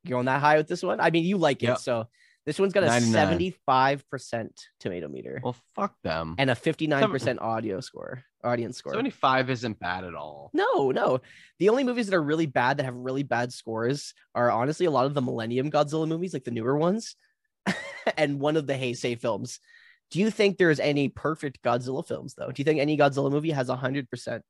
You 0.04 0.10
going 0.10 0.24
that 0.26 0.40
high 0.40 0.56
with 0.56 0.68
this 0.68 0.82
one? 0.82 1.00
I 1.00 1.10
mean, 1.10 1.24
you 1.24 1.36
like 1.36 1.62
it. 1.62 1.66
Yep. 1.66 1.78
So 1.78 2.08
this 2.46 2.58
one's 2.58 2.72
got 2.72 2.82
a 2.84 2.86
99. 2.86 3.54
75% 3.66 4.48
tomato 4.80 5.08
meter 5.08 5.40
Well, 5.42 5.56
fuck 5.74 5.94
them. 6.02 6.34
and 6.38 6.50
a 6.50 6.54
59% 6.54 7.40
audio 7.40 7.80
score, 7.80 8.22
audience 8.42 8.76
score. 8.76 8.92
75 8.92 9.48
isn't 9.50 9.78
bad 9.78 10.04
at 10.04 10.14
all. 10.14 10.50
No, 10.52 10.90
no. 10.90 11.20
The 11.58 11.70
only 11.70 11.84
movies 11.84 12.06
that 12.08 12.16
are 12.16 12.22
really 12.22 12.46
bad 12.46 12.76
that 12.76 12.84
have 12.84 12.94
really 12.94 13.22
bad 13.22 13.52
scores 13.52 14.12
are 14.34 14.50
honestly 14.50 14.86
a 14.86 14.90
lot 14.90 15.06
of 15.06 15.14
the 15.14 15.22
Millennium 15.22 15.70
Godzilla 15.70 16.06
movies, 16.06 16.32
like 16.34 16.44
the 16.44 16.50
newer 16.50 16.76
ones, 16.76 17.16
and 18.18 18.38
one 18.40 18.56
of 18.56 18.66
the 18.66 18.74
Heisei 18.74 19.18
films. 19.18 19.58
Do 20.10 20.20
you 20.20 20.30
think 20.30 20.58
there's 20.58 20.80
any 20.80 21.08
perfect 21.08 21.62
Godzilla 21.62 22.06
films 22.06 22.34
though? 22.34 22.50
Do 22.50 22.60
you 22.60 22.64
think 22.64 22.78
any 22.78 22.98
Godzilla 22.98 23.30
movie 23.30 23.50
has 23.52 23.68
a 23.70 23.76
hundred 23.76 24.10
percent? 24.10 24.42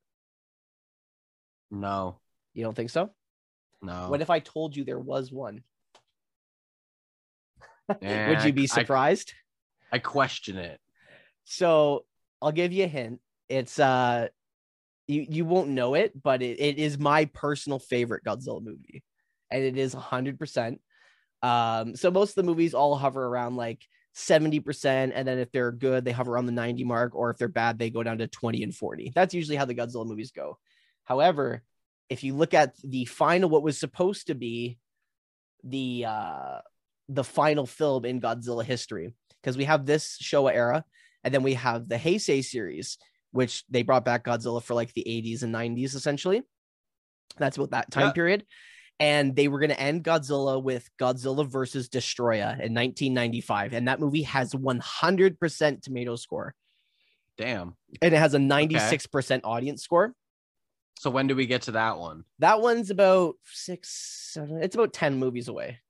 No, 1.71 2.21
You 2.55 2.65
don't 2.65 2.75
think 2.75 2.91
so? 2.91 3.11
no. 3.83 4.09
What 4.09 4.21
if 4.23 4.31
I 4.31 4.39
told 4.41 4.75
you 4.77 4.85
there 4.85 4.99
was 4.99 5.31
one? 5.33 5.63
Yeah, 8.01 8.31
Would 8.31 8.45
you 8.45 8.53
be 8.53 8.65
I- 8.65 8.67
surprised? 8.67 9.33
I 9.93 9.99
question 9.99 10.57
it. 10.57 10.81
So 11.45 12.05
I'll 12.43 12.53
give 12.53 12.73
you 12.73 12.85
a 12.85 12.89
hint. 12.89 13.21
It's 13.49 13.79
uh 13.79 14.29
you 15.07 15.27
you 15.29 15.45
won't 15.45 15.69
know 15.69 15.95
it, 15.95 16.21
but 16.21 16.43
it, 16.43 16.59
it 16.61 16.79
is 16.79 16.99
my 16.99 17.27
personal 17.27 17.79
favorite 17.79 18.25
Godzilla 18.25 18.63
movie. 18.63 19.03
And 19.51 19.63
it 19.63 19.77
is 19.77 19.95
a 19.95 20.01
hundred 20.01 20.39
percent. 20.39 20.81
Um, 21.43 21.95
so 21.95 22.11
most 22.11 22.31
of 22.31 22.35
the 22.37 22.43
movies 22.51 22.73
all 22.73 22.97
hover 22.97 23.25
around 23.27 23.57
like 23.57 23.83
70%, 24.17 25.13
and 25.15 25.29
then 25.29 25.39
if 25.39 25.53
they're 25.53 25.73
good, 25.73 26.05
they 26.05 26.13
hover 26.13 26.33
around 26.33 26.47
the 26.47 26.53
90 26.53 26.85
mark, 26.85 27.15
or 27.15 27.31
if 27.31 27.37
they're 27.37 27.49
bad, 27.49 27.79
they 27.79 27.91
go 27.91 28.03
down 28.03 28.19
to 28.19 28.27
20 28.29 28.63
and 28.63 28.75
40. 28.75 29.13
That's 29.15 29.35
usually 29.35 29.57
how 29.57 29.65
the 29.67 29.75
Godzilla 29.75 30.07
movies 30.07 30.31
go. 30.31 30.57
However, 31.05 31.63
if 32.09 32.25
you 32.25 32.35
look 32.35 32.55
at 32.55 32.75
the 32.83 33.05
final, 33.05 33.51
what 33.51 33.63
was 33.63 33.79
supposed 33.79 34.29
to 34.29 34.35
be 34.35 34.79
the 35.65 36.07
uh 36.09 36.59
the 37.09 37.25
final 37.25 37.67
film 37.67 38.05
in 38.05 38.21
Godzilla 38.21 38.65
history, 38.65 39.13
because 39.43 39.57
we 39.57 39.65
have 39.65 39.87
this 39.87 40.19
Showa 40.23 40.53
era, 40.55 40.85
and 41.23 41.33
then 41.33 41.43
we 41.43 41.55
have 41.55 41.89
the 41.89 41.97
Heisei 41.97 42.45
series, 42.45 42.99
which 43.33 43.65
they 43.69 43.83
brought 43.83 44.05
back 44.05 44.25
Godzilla 44.25 44.63
for 44.63 44.75
like 44.75 44.93
the 44.95 45.05
80s 45.07 45.43
and 45.43 45.55
90s, 45.55 45.95
essentially. 45.95 46.43
That's 47.37 47.57
about 47.57 47.71
that 47.71 47.91
time 47.91 48.07
Yeah. 48.07 48.13
period. 48.13 48.47
And 49.01 49.35
they 49.35 49.49
were 49.49 49.59
going 49.59 49.71
to 49.71 49.81
end 49.81 50.05
Godzilla 50.05 50.63
with 50.63 50.89
Godzilla 51.01 51.45
versus 51.49 51.89
Destoroyah 51.89 52.61
in 52.61 52.73
1995. 52.75 53.73
And 53.73 53.89
that 53.89 53.99
movie 53.99 54.23
has 54.23 54.55
100% 54.55 55.83
tomato 55.83 56.15
score. 56.15 56.55
Damn. 57.37 57.75
And 58.01 58.15
it 58.15 58.19
has 58.19 58.35
a 58.35 58.39
96% 58.39 59.41
audience 59.43 59.83
score. 59.83 60.15
So 61.01 61.11
when 61.11 61.27
do 61.27 61.35
we 61.35 61.47
get 61.47 61.63
to 61.63 61.73
that 61.73 61.99
one? 61.99 62.23
That 62.39 62.61
one's 62.61 62.91
about 62.91 63.35
six, 63.45 64.31
seven, 64.33 64.63
it's 64.63 64.77
about 64.77 64.93
10 64.93 65.19
movies 65.19 65.49
away. 65.49 65.81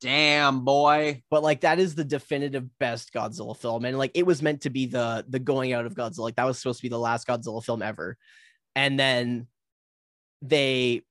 Damn, 0.00 0.64
boy. 0.64 1.22
but 1.30 1.42
like 1.42 1.60
that 1.60 1.78
is 1.78 1.94
the 1.94 2.04
definitive 2.04 2.66
best 2.78 3.12
Godzilla 3.12 3.56
film, 3.56 3.84
and 3.84 3.98
like 3.98 4.12
it 4.14 4.24
was 4.24 4.42
meant 4.42 4.62
to 4.62 4.70
be 4.70 4.86
the 4.86 5.24
the 5.28 5.38
going 5.38 5.72
out 5.72 5.86
of 5.86 5.94
Godzilla. 5.94 6.20
Like 6.20 6.36
that 6.36 6.46
was 6.46 6.58
supposed 6.58 6.78
to 6.78 6.82
be 6.82 6.88
the 6.88 6.98
last 6.98 7.26
Godzilla 7.26 7.62
film 7.62 7.82
ever, 7.82 8.16
and 8.74 8.98
then 8.98 9.46
they 10.42 11.02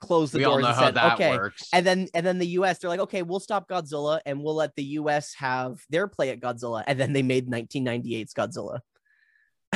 closed 0.00 0.32
the 0.32 0.38
we 0.38 0.44
doors 0.44 0.62
know 0.62 0.68
and 0.68 0.76
how 0.76 0.84
said, 0.86 0.94
that 0.94 1.14
"Okay." 1.14 1.36
works. 1.36 1.68
And 1.72 1.86
then 1.86 2.08
and 2.14 2.24
then 2.24 2.38
the 2.38 2.46
U.S. 2.46 2.78
they're 2.78 2.90
like, 2.90 3.00
"Okay, 3.00 3.22
we'll 3.22 3.40
stop 3.40 3.68
Godzilla 3.68 4.20
and 4.24 4.42
we'll 4.42 4.54
let 4.54 4.74
the 4.74 4.84
U.S. 4.84 5.34
have 5.34 5.80
their 5.90 6.08
play 6.08 6.30
at 6.30 6.40
Godzilla." 6.40 6.82
And 6.86 6.98
then 6.98 7.12
they 7.12 7.22
made 7.22 7.48
1998's 7.48 8.32
Godzilla 8.32 8.80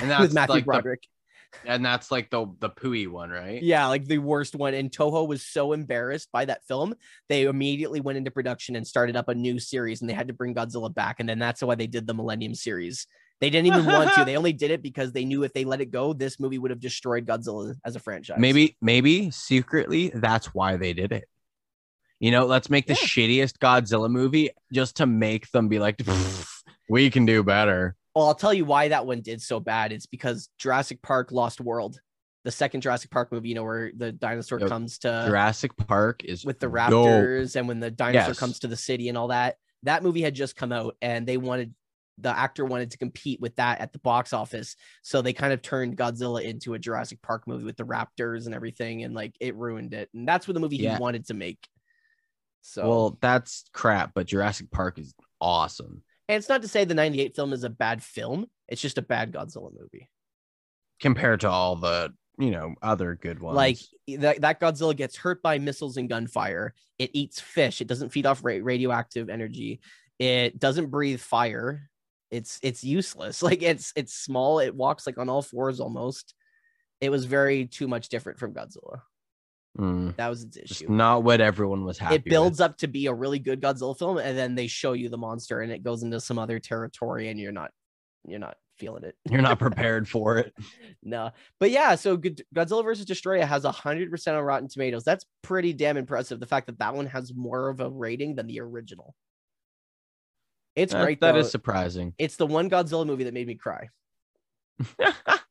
And 0.01 0.09
with 0.21 0.33
Matthew 0.33 0.55
like 0.55 0.65
Broderick. 0.65 1.03
And 1.65 1.85
that's 1.85 2.11
like 2.11 2.31
the 2.31 2.47
the 2.61 2.71
pooey 2.71 3.09
one, 3.09 3.31
right? 3.31 3.63
Yeah, 3.63 3.87
like 3.87 4.05
the 4.07 4.19
worst 4.19 4.55
one. 4.55 4.75
And 4.75 4.91
Toho 4.91 5.27
was 5.27 5.45
so 5.45 5.73
embarrassed 5.73 6.29
by 6.33 6.45
that 6.45 6.67
film, 6.67 6.95
they 7.29 7.45
immediately 7.45 8.01
went 8.01 8.19
into 8.19 8.31
production 8.31 8.77
and 8.77 8.87
started 8.87 9.17
up 9.17 9.29
a 9.29 9.35
new 9.35 9.59
series, 9.59 10.01
and 10.01 10.11
they 10.11 10.15
had 10.15 10.29
to 10.29 10.35
bring 10.35 10.55
Godzilla 10.55 10.93
back. 10.95 11.21
And 11.21 11.29
then 11.29 11.39
that's 11.39 11.63
why 11.63 11.75
they 11.75 11.87
did 11.87 12.07
the 12.07 12.15
Millennium 12.15 12.55
series. 12.55 13.07
They 13.41 13.51
didn't 13.51 13.67
even 13.67 13.87
want 13.87 14.13
to. 14.15 14.25
They 14.27 14.37
only 14.37 14.53
did 14.53 14.71
it 14.71 14.83
because 14.83 15.13
they 15.13 15.25
knew 15.25 15.43
if 15.43 15.53
they 15.53 15.65
let 15.65 15.81
it 15.81 15.91
go, 15.91 16.13
this 16.13 16.39
movie 16.39 16.59
would 16.59 16.71
have 16.71 16.81
destroyed 16.81 17.27
Godzilla 17.27 17.75
as 17.85 17.97
a 17.97 18.01
franchise. 18.01 18.39
Maybe, 18.39 18.77
maybe 18.81 19.31
secretly 19.31 20.11
that's 20.15 20.55
why 20.55 20.77
they 20.77 20.93
did 20.93 21.13
it. 21.13 21.25
You 22.21 22.31
know, 22.31 22.47
let's 22.47 22.71
make 22.71 22.87
the 22.87 22.95
Yeah. 22.95 23.01
shittiest 23.01 23.59
Godzilla 23.59 24.09
movie 24.11 24.51
just 24.73 24.97
to 24.97 25.07
make 25.07 25.51
them 25.51 25.69
be 25.69 25.79
like, 25.79 26.01
we 26.89 27.11
can 27.11 27.27
do 27.27 27.43
better. 27.43 27.97
Well, 28.15 28.27
I'll 28.27 28.35
tell 28.35 28.55
you 28.55 28.65
why 28.65 28.89
that 28.89 29.07
one 29.07 29.21
did 29.23 29.43
so 29.43 29.59
bad. 29.59 29.93
It's 29.93 30.07
because 30.07 30.49
Jurassic 30.59 31.03
Park 31.03 31.33
Lost 31.33 31.61
World, 31.61 32.01
the 32.45 32.53
second 32.53 32.83
Jurassic 32.83 33.11
Park 33.11 33.33
movie, 33.33 33.49
you 33.49 33.55
know, 33.57 33.65
where 33.65 33.91
the 33.97 34.13
dinosaur 34.13 34.61
Yep. 34.61 34.69
comes 34.69 34.99
to 35.01 35.25
Jurassic 35.27 35.77
Park 35.77 36.25
is 36.25 36.45
with 36.45 36.61
the 36.61 36.67
dope. 36.69 36.75
raptors 36.77 37.57
and 37.57 37.67
when 37.67 37.81
the 37.81 37.91
dinosaur 37.91 38.31
Yes. 38.31 38.39
comes 38.39 38.59
to 38.61 38.69
the 38.69 38.77
city 38.77 39.09
and 39.09 39.19
all 39.19 39.29
that. 39.29 39.57
That 39.83 40.03
movie 40.03 40.23
had 40.23 40.35
just 40.35 40.55
come 40.57 40.73
out 40.73 40.97
and 41.03 41.27
they 41.27 41.37
wanted 41.37 41.75
the 42.19 42.29
actor 42.29 42.65
wanted 42.65 42.93
to 42.93 42.97
compete 42.99 43.41
with 43.41 43.57
that 43.57 43.81
at 43.81 43.93
the 43.93 43.99
box 43.99 44.33
office. 44.33 44.77
So 45.03 45.21
they 45.21 45.33
kind 45.33 45.53
of 45.53 45.63
turned 45.63 45.97
Godzilla 45.97 46.45
into 46.45 46.75
a 46.75 46.79
Jurassic 46.79 47.21
Park 47.23 47.49
movie 47.49 47.65
with 47.65 47.77
the 47.77 47.83
raptors 47.85 48.47
and 48.47 48.55
everything 48.55 49.03
and 49.03 49.15
like 49.17 49.35
it 49.41 49.57
ruined 49.57 49.93
it. 49.95 50.11
And 50.15 50.27
that's 50.27 50.47
what 50.47 50.55
the 50.55 50.61
movie 50.61 50.77
Yeah. 50.77 50.95
he 50.95 51.01
wanted 51.01 51.27
to 51.27 51.35
make. 51.35 51.69
So 52.63 52.89
Well, 52.89 53.19
that's 53.21 53.65
crap, 53.73 54.13
but 54.15 54.27
Jurassic 54.29 54.71
Park 54.71 55.01
is 55.01 55.13
awesome 55.41 56.05
and 56.29 56.37
it's 56.37 56.49
not 56.49 56.63
to 56.63 56.69
say 56.69 56.85
the 56.85 56.95
98 56.95 57.35
film 57.37 57.53
is 57.53 57.65
a 57.65 57.71
bad 57.71 58.03
film. 58.03 58.47
It's 58.69 58.81
just 58.81 58.99
a 58.99 59.03
bad 59.03 59.33
Godzilla 59.33 59.71
movie. 59.79 60.09
compared 61.01 61.41
to 61.41 61.51
all 61.51 61.77
the 61.77 62.13
you 62.39 62.51
know 62.51 62.75
other 62.83 63.15
good 63.15 63.39
ones. 63.41 63.57
Like 63.57 63.79
that, 64.19 64.41
that 64.41 64.61
Godzilla 64.61 64.97
gets 64.97 65.17
hurt 65.17 65.43
by 65.43 65.59
missiles 65.59 65.97
and 65.97 66.09
gunfire. 66.09 66.75
It 66.99 67.11
eats 67.13 67.41
fish. 67.41 67.81
It 67.81 67.87
doesn't 67.89 68.11
feed 68.11 68.27
off 68.27 68.43
ra- 68.45 68.59
radioactive 68.61 69.29
energy. 69.29 69.81
It 70.19 70.59
doesn't 70.59 70.91
breathe 70.91 71.21
fire. 71.21 71.91
It's 72.31 72.59
it's 72.63 72.83
useless. 72.83 73.43
Like 73.49 73.63
it's 73.63 73.93
it's 73.95 74.15
small. 74.15 74.59
It 74.61 74.75
walks 74.75 75.07
like 75.07 75.19
on 75.19 75.29
all 75.29 75.43
fours 75.43 75.79
almost. 75.81 76.35
It 77.01 77.11
was 77.11 77.25
very 77.27 77.67
too 77.67 77.87
much 77.87 78.09
different 78.09 78.39
from 78.39 78.55
Godzilla. 78.55 79.03
Mm, 79.79 80.15
That 80.17 80.29
was 80.29 80.45
its 80.45 80.57
just 80.57 80.83
issue. 80.83 80.91
not 80.93 81.25
what 81.25 81.41
everyone 81.41 81.85
was 81.85 81.99
happy. 81.99 82.15
It 82.17 82.25
builds 82.25 82.61
up 82.61 82.77
to 82.79 82.87
be 82.87 83.07
a 83.07 83.13
really 83.15 83.39
good 83.41 83.61
Godzilla 83.61 83.99
film, 83.99 84.19
and 84.19 84.39
then 84.39 84.55
they 84.55 84.69
show 84.69 84.93
you 84.93 85.09
the 85.09 85.19
monster, 85.19 85.61
and 85.61 85.73
it 85.73 85.83
goes 85.83 86.03
into 86.05 86.21
some 86.21 86.39
other 86.39 86.61
territory, 86.61 87.29
and 87.29 87.41
you're 87.41 87.51
not 87.53 87.71
you're 88.27 88.39
not 88.39 88.57
feeling 88.79 89.03
it. 89.05 89.17
You're 89.29 89.43
not 89.43 89.59
prepared 89.69 90.09
for 90.09 90.39
it. 90.39 90.55
No, 91.03 91.33
but 91.59 91.71
yeah, 91.73 91.97
so 91.97 92.17
Godzilla 92.17 92.85
versus 92.85 93.05
Destoroyah 93.07 93.47
has 93.47 93.65
hundred 93.65 94.11
percent 94.13 94.37
on 94.37 94.45
Rotten 94.45 94.69
Tomatoes. 94.69 95.03
That's 95.05 95.27
pretty 95.43 95.73
damn 95.73 95.97
impressive. 95.97 96.39
The 96.39 96.47
fact 96.47 96.67
that 96.67 96.79
that 96.79 96.95
one 96.95 97.07
has 97.07 97.35
more 97.35 97.69
of 97.69 97.81
a 97.81 97.91
rating 97.91 98.37
than 98.37 98.47
the 98.47 98.61
original. 98.61 99.15
It's 100.77 100.93
That- 100.93 101.05
great. 101.05 101.21
that 101.21 101.33
though. 101.33 101.39
is 101.41 101.51
surprising. 101.51 102.15
It's 102.19 102.37
the 102.37 102.47
one 102.47 102.71
Godzilla 102.71 103.07
movie 103.07 103.25
that 103.25 103.35
made 103.35 103.47
me 103.47 103.55
cry. 103.57 103.89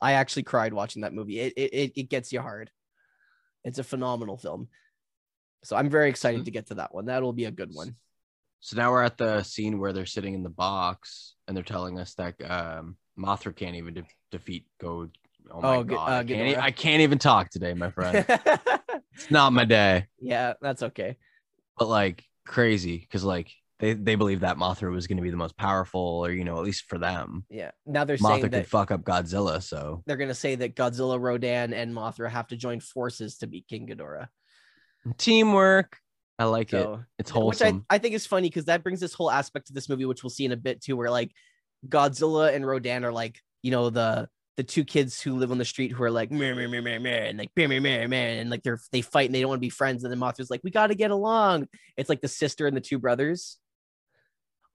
I 0.01 0.13
actually 0.13 0.43
cried 0.43 0.73
watching 0.73 1.01
that 1.03 1.13
movie. 1.13 1.39
It 1.39 1.53
it 1.57 1.73
it, 1.73 1.91
it 1.95 2.09
gets 2.09 2.31
you 2.33 2.41
hard. 2.41 2.69
It's 3.63 3.79
a 3.79 3.83
phenomenal 3.83 4.37
film. 4.37 4.67
So 5.63 5.75
I'm 5.75 5.89
very 5.89 6.09
excited 6.09 6.45
to 6.45 6.51
get 6.51 6.67
to 6.67 6.75
that 6.75 6.93
one. 6.93 7.05
That'll 7.05 7.33
be 7.33 7.45
a 7.45 7.51
good 7.51 7.69
one. 7.73 7.95
So 8.59 8.77
now 8.77 8.91
we're 8.91 9.03
at 9.03 9.17
the 9.17 9.43
scene 9.43 9.79
where 9.79 9.93
they're 9.93 10.05
sitting 10.05 10.33
in 10.33 10.43
the 10.43 10.49
box 10.49 11.35
and 11.47 11.55
they're 11.55 11.63
telling 11.63 11.99
us 11.99 12.13
that 12.15 12.35
um, 12.49 12.97
Mothra 13.17 13.55
can't 13.55 13.75
even 13.75 13.93
de- 13.93 14.05
defeat 14.31 14.65
Go. 14.79 15.09
Oh 15.51 15.61
my 15.61 15.75
Oh, 15.77 15.83
god! 15.83 16.09
uh, 16.09 16.15
I, 16.19 16.23
can't 16.23 16.49
e-. 16.49 16.55
I 16.55 16.71
can't 16.71 17.01
even 17.01 17.19
talk 17.19 17.49
today, 17.49 17.73
my 17.73 17.91
friend. 17.91 18.25
it's 19.13 19.29
not 19.29 19.51
my 19.51 19.65
day. 19.65 20.07
yeah, 20.19 20.53
that's 20.61 20.83
okay. 20.83 21.17
But 21.77 21.87
like 21.89 22.23
crazy 22.45 22.97
because 22.97 23.23
like 23.23 23.51
they 23.79 23.93
they 23.93 24.15
believe 24.15 24.41
that 24.41 24.57
Mothra 24.57 24.91
was 24.91 25.07
going 25.07 25.17
to 25.17 25.23
be 25.23 25.29
the 25.31 25.37
most 25.37 25.57
powerful, 25.57 26.23
or 26.25 26.31
you 26.31 26.43
know 26.43 26.57
at 26.57 26.63
least 26.63 26.85
for 26.87 26.97
them, 26.97 27.45
Yeah. 27.49 27.71
Now 27.85 28.05
they're 28.05 28.17
saying 28.17 28.41
Mothra 28.43 28.51
that 28.51 28.63
could 28.63 28.67
fuck 28.67 28.91
up 28.91 29.03
Godzilla. 29.03 29.61
So 29.61 30.03
they're 30.05 30.17
gonna 30.17 30.33
say 30.33 30.55
that 30.55 30.75
Godzilla, 30.75 31.19
Rodan, 31.19 31.73
and 31.73 31.93
Mothra 31.93 32.29
have 32.29 32.47
to 32.47 32.55
join 32.55 32.79
forces 32.79 33.37
to 33.39 33.47
beat 33.47 33.67
King 33.67 33.87
Ghidorah. 33.87 34.27
teamwork. 35.17 35.97
I 36.39 36.45
like 36.45 36.73
it. 36.73 36.81
So 36.81 37.03
It's 37.19 37.31
which 37.31 37.35
I, 37.35 37.39
wholesome. 37.39 37.85
I 37.89 37.97
think 37.99 38.15
is 38.15 38.25
funny 38.25 38.49
because 38.49 38.65
that 38.65 38.83
brings 38.83 38.99
this 38.99 39.13
whole 39.13 39.29
aspect 39.29 39.67
to 39.67 39.73
this 39.73 39.87
movie, 39.87 40.05
which 40.05 40.23
we'll 40.23 40.29
see 40.31 40.45
in 40.45 40.51
a 40.51 40.57
bit 40.57 40.81
too, 40.81 40.97
where 40.97 41.11
like 41.11 41.31
Godzilla 41.87 42.53
and 42.53 42.65
Rodan 42.65 43.05
are 43.05 43.11
like, 43.11 43.39
you 43.61 43.71
know, 43.71 43.89
the 43.89 44.27
the 44.55 44.63
two 44.63 44.83
kids 44.83 45.19
who 45.19 45.35
live 45.35 45.51
on 45.51 45.57
the 45.57 45.65
street 45.65 45.91
who 45.91 46.03
are 46.03 46.11
like 46.11 46.31
meh, 46.31 46.53
meh, 46.53 46.67
meh, 46.67 46.79
meh, 46.79 46.99
meh, 46.99 47.09
and 47.09 47.39
like 47.39 47.49
meh, 47.55 47.67
meh, 47.67 47.79
meh, 47.79 48.05
meh, 48.07 48.15
and 48.39 48.49
like 48.49 48.61
they're 48.63 48.79
they 48.91 49.01
fight 49.01 49.27
and 49.27 49.35
they 49.35 49.41
don't 49.41 49.49
want 49.49 49.57
to 49.57 49.65
be 49.65 49.69
friends. 49.69 50.03
And 50.03 50.11
then 50.11 50.19
Mothra's 50.19 50.49
like, 50.49 50.61
we 50.63 50.71
gotta 50.71 50.95
get 50.95 51.11
along. 51.11 51.67
It's 51.97 52.09
like 52.09 52.21
the 52.21 52.27
sister 52.27 52.67
and 52.67 52.75
the 52.77 52.81
two 52.81 52.99
brothers. 52.99 53.57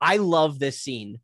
I 0.01 0.19
love 0.19 0.59
this 0.59 0.81
scene. 0.81 1.21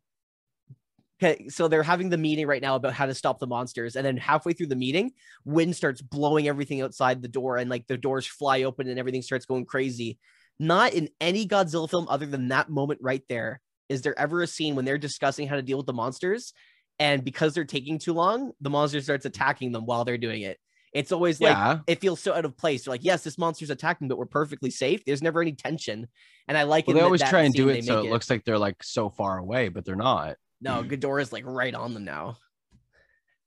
Okay, 1.21 1.47
so 1.47 1.67
they're 1.69 1.81
having 1.81 2.09
the 2.09 2.17
meeting 2.17 2.45
right 2.45 2.61
now 2.61 2.75
about 2.75 2.93
how 2.93 3.05
to 3.05 3.13
stop 3.13 3.39
the 3.39 3.47
monsters, 3.47 3.95
and 3.95 4.05
then 4.05 4.17
halfway 4.17 4.51
through 4.51 4.67
the 4.67 4.75
meeting, 4.75 5.13
wind 5.45 5.75
starts 5.75 6.01
blowing 6.01 6.47
everything 6.47 6.81
outside 6.81 7.21
the 7.21 7.29
door, 7.29 7.55
and 7.57 7.69
like 7.69 7.87
the 7.87 7.97
doors 7.97 8.27
fly 8.27 8.63
open 8.63 8.89
and 8.89 8.99
everything 8.99 9.21
starts 9.21 9.45
going 9.45 9.65
crazy. 9.65 10.19
Not 10.59 10.93
in 10.93 11.09
any 11.21 11.47
Godzilla 11.47 11.89
film 11.89 12.07
other 12.09 12.25
than 12.25 12.49
that 12.49 12.69
moment 12.69 12.99
right 13.01 13.23
there 13.29 13.61
is 13.87 14.01
there 14.01 14.17
ever 14.19 14.41
a 14.41 14.47
scene 14.47 14.75
when 14.75 14.83
they're 14.83 14.97
discussing 14.97 15.47
how 15.47 15.55
to 15.55 15.61
deal 15.61 15.77
with 15.77 15.85
the 15.85 15.93
monsters, 15.93 16.53
and 16.99 17.23
because 17.23 17.53
they're 17.53 17.65
taking 17.65 17.97
too 17.97 18.13
long, 18.13 18.51
the 18.59 18.69
monster 18.69 18.99
starts 18.99 19.25
attacking 19.25 19.71
them 19.71 19.85
while 19.85 20.03
they're 20.03 20.17
doing 20.17 20.41
it. 20.41 20.57
It's 20.95 21.11
always 21.11 21.41
like 21.41 21.51
yeah, 21.51 21.79
it 21.87 21.99
feels 21.99 22.21
so 22.21 22.33
out 22.33 22.45
of 22.45 22.55
place. 22.55 22.85
They're 22.85 22.93
like, 22.93 23.03
yes, 23.03 23.21
this 23.21 23.37
monster's 23.37 23.69
attacking, 23.69 24.07
but 24.07 24.17
we're 24.17 24.25
perfectly 24.25 24.69
safe. 24.69 25.03
There's 25.03 25.21
never 25.21 25.41
any 25.41 25.51
tension, 25.51 26.07
and 26.47 26.57
I 26.57 26.63
like. 26.63 26.87
well, 26.87 26.95
in 26.95 26.99
they 27.01 27.03
always 27.03 27.21
try 27.21 27.41
and 27.41 27.53
do 27.53 27.67
it 27.67 27.83
so 27.83 27.97
make 27.97 28.05
it 28.05 28.11
looks 28.11 28.29
like 28.29 28.45
they're 28.45 28.57
like 28.57 28.81
so 28.81 29.09
far 29.09 29.37
away, 29.37 29.67
but 29.67 29.83
they're 29.83 29.97
not. 29.97 30.37
no, 30.61 30.83
Ghidorah's 30.83 31.33
like 31.33 31.45
right 31.45 31.75
on 31.75 31.93
them 31.93 32.05
now. 32.05 32.37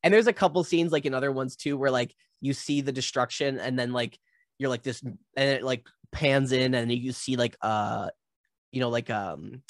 And 0.03 0.13
there's 0.13 0.27
a 0.27 0.33
couple 0.33 0.63
scenes 0.63 0.93
like 0.93 1.07
in 1.07 1.15
other 1.15 1.33
ones 1.33 1.57
too, 1.57 1.79
where 1.79 1.91
like 1.91 2.15
you 2.43 2.53
see 2.53 2.83
the 2.83 2.93
destruction 2.93 3.59
and 3.59 3.79
then 3.79 3.95
like 3.95 4.19
you're 4.59 4.69
like 4.69 4.83
this 4.83 5.03
and 5.03 5.17
it 5.37 5.63
like 5.63 5.87
pans 6.13 6.53
in 6.53 6.75
and 6.75 6.93
you 6.93 7.13
see 7.13 7.37
like 7.37 7.57
uh 7.63 8.11
you 8.73 8.81
know 8.81 8.91
like 8.91 9.09
um 9.09 9.63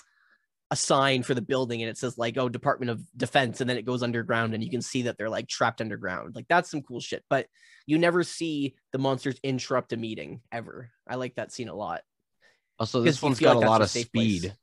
a 0.70 0.76
sign 0.76 1.22
for 1.22 1.32
the 1.34 1.40
building 1.40 1.80
and 1.82 1.88
it 1.88 1.96
says 1.96 2.18
like 2.18 2.36
oh 2.36 2.48
Department 2.48 2.90
of 2.90 3.00
Defense 3.16 3.60
and 3.62 3.70
then 3.70 3.78
it 3.78 3.86
goes 3.86 4.02
underground 4.02 4.52
and 4.52 4.62
you 4.62 4.70
can 4.70 4.82
see 4.82 5.02
that 5.02 5.16
they're 5.16 5.30
like 5.30 5.48
trapped 5.48 5.80
underground. 5.80 6.34
Like 6.34 6.46
that's 6.48 6.70
some 6.70 6.82
cool 6.82 7.00
shit. 7.00 7.24
But 7.30 7.46
you 7.86 7.96
never 7.98 8.22
see 8.22 8.74
the 8.92 8.98
monsters 8.98 9.40
interrupt 9.42 9.92
a 9.94 9.96
meeting 9.96 10.42
ever. 10.52 10.90
I 11.08 11.14
like 11.14 11.36
that 11.36 11.52
scene 11.52 11.68
a 11.70 11.74
lot. 11.74 12.02
Also, 12.78 13.00
this 13.00 13.22
one's 13.22 13.40
got 13.40 13.56
like 13.56 13.66
a 13.66 13.70
lot 13.70 13.80
of 13.80 13.88
safe 13.90 14.12
place. 14.12 14.40
speed. 14.42 14.54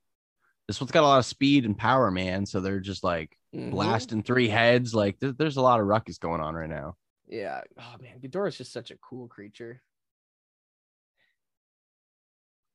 This 0.68 0.80
one's 0.80 0.92
got 0.92 1.04
a 1.04 1.08
lot 1.08 1.20
of 1.20 1.26
speed 1.26 1.66
and 1.66 1.78
power, 1.78 2.10
man. 2.12 2.46
So 2.46 2.60
they're 2.60 2.80
just 2.80 3.04
like 3.04 3.36
Mhm. 3.54 3.72
blasting 3.72 4.22
three 4.24 4.48
heads. 4.48 4.94
Like 4.94 5.20
there- 5.20 5.32
there's 5.32 5.58
a 5.58 5.62
lot 5.62 5.80
of 5.80 5.88
ruckus 5.88 6.18
going 6.20 6.40
on 6.42 6.54
right 6.56 6.70
now. 6.70 6.98
Yeah. 7.28 7.62
Oh 7.80 7.96
man, 8.00 8.20
Ghidorah's 8.20 8.58
just 8.58 8.72
such 8.72 8.92
a 8.92 8.98
cool 8.98 9.28
creature. 9.28 9.82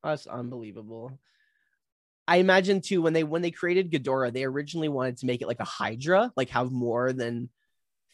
That's 0.02 0.26
unbelievable. 0.26 1.18
I 2.30 2.36
imagine 2.36 2.80
too 2.80 3.02
when 3.02 3.12
they 3.12 3.24
when 3.24 3.42
they 3.42 3.50
created 3.50 3.90
Ghidorah, 3.90 4.32
they 4.32 4.44
originally 4.44 4.88
wanted 4.88 5.16
to 5.16 5.26
make 5.26 5.42
it 5.42 5.48
like 5.48 5.58
a 5.58 5.64
Hydra, 5.64 6.30
like 6.36 6.50
have 6.50 6.70
more 6.70 7.12
than 7.12 7.50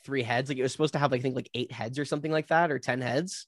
three 0.07 0.23
heads. 0.23 0.49
Like 0.49 0.57
it 0.57 0.63
was 0.63 0.73
supposed 0.73 0.95
to 0.95 0.99
have, 0.99 1.13
like, 1.13 1.21
I 1.21 1.23
think, 1.23 1.37
like 1.37 1.51
eight 1.53 1.71
heads 1.71 1.99
or 1.99 2.07
something 2.07 2.33
like 2.33 2.49
that, 2.49 2.71
or 2.71 2.79
ten 2.79 3.03
heads. 3.03 3.47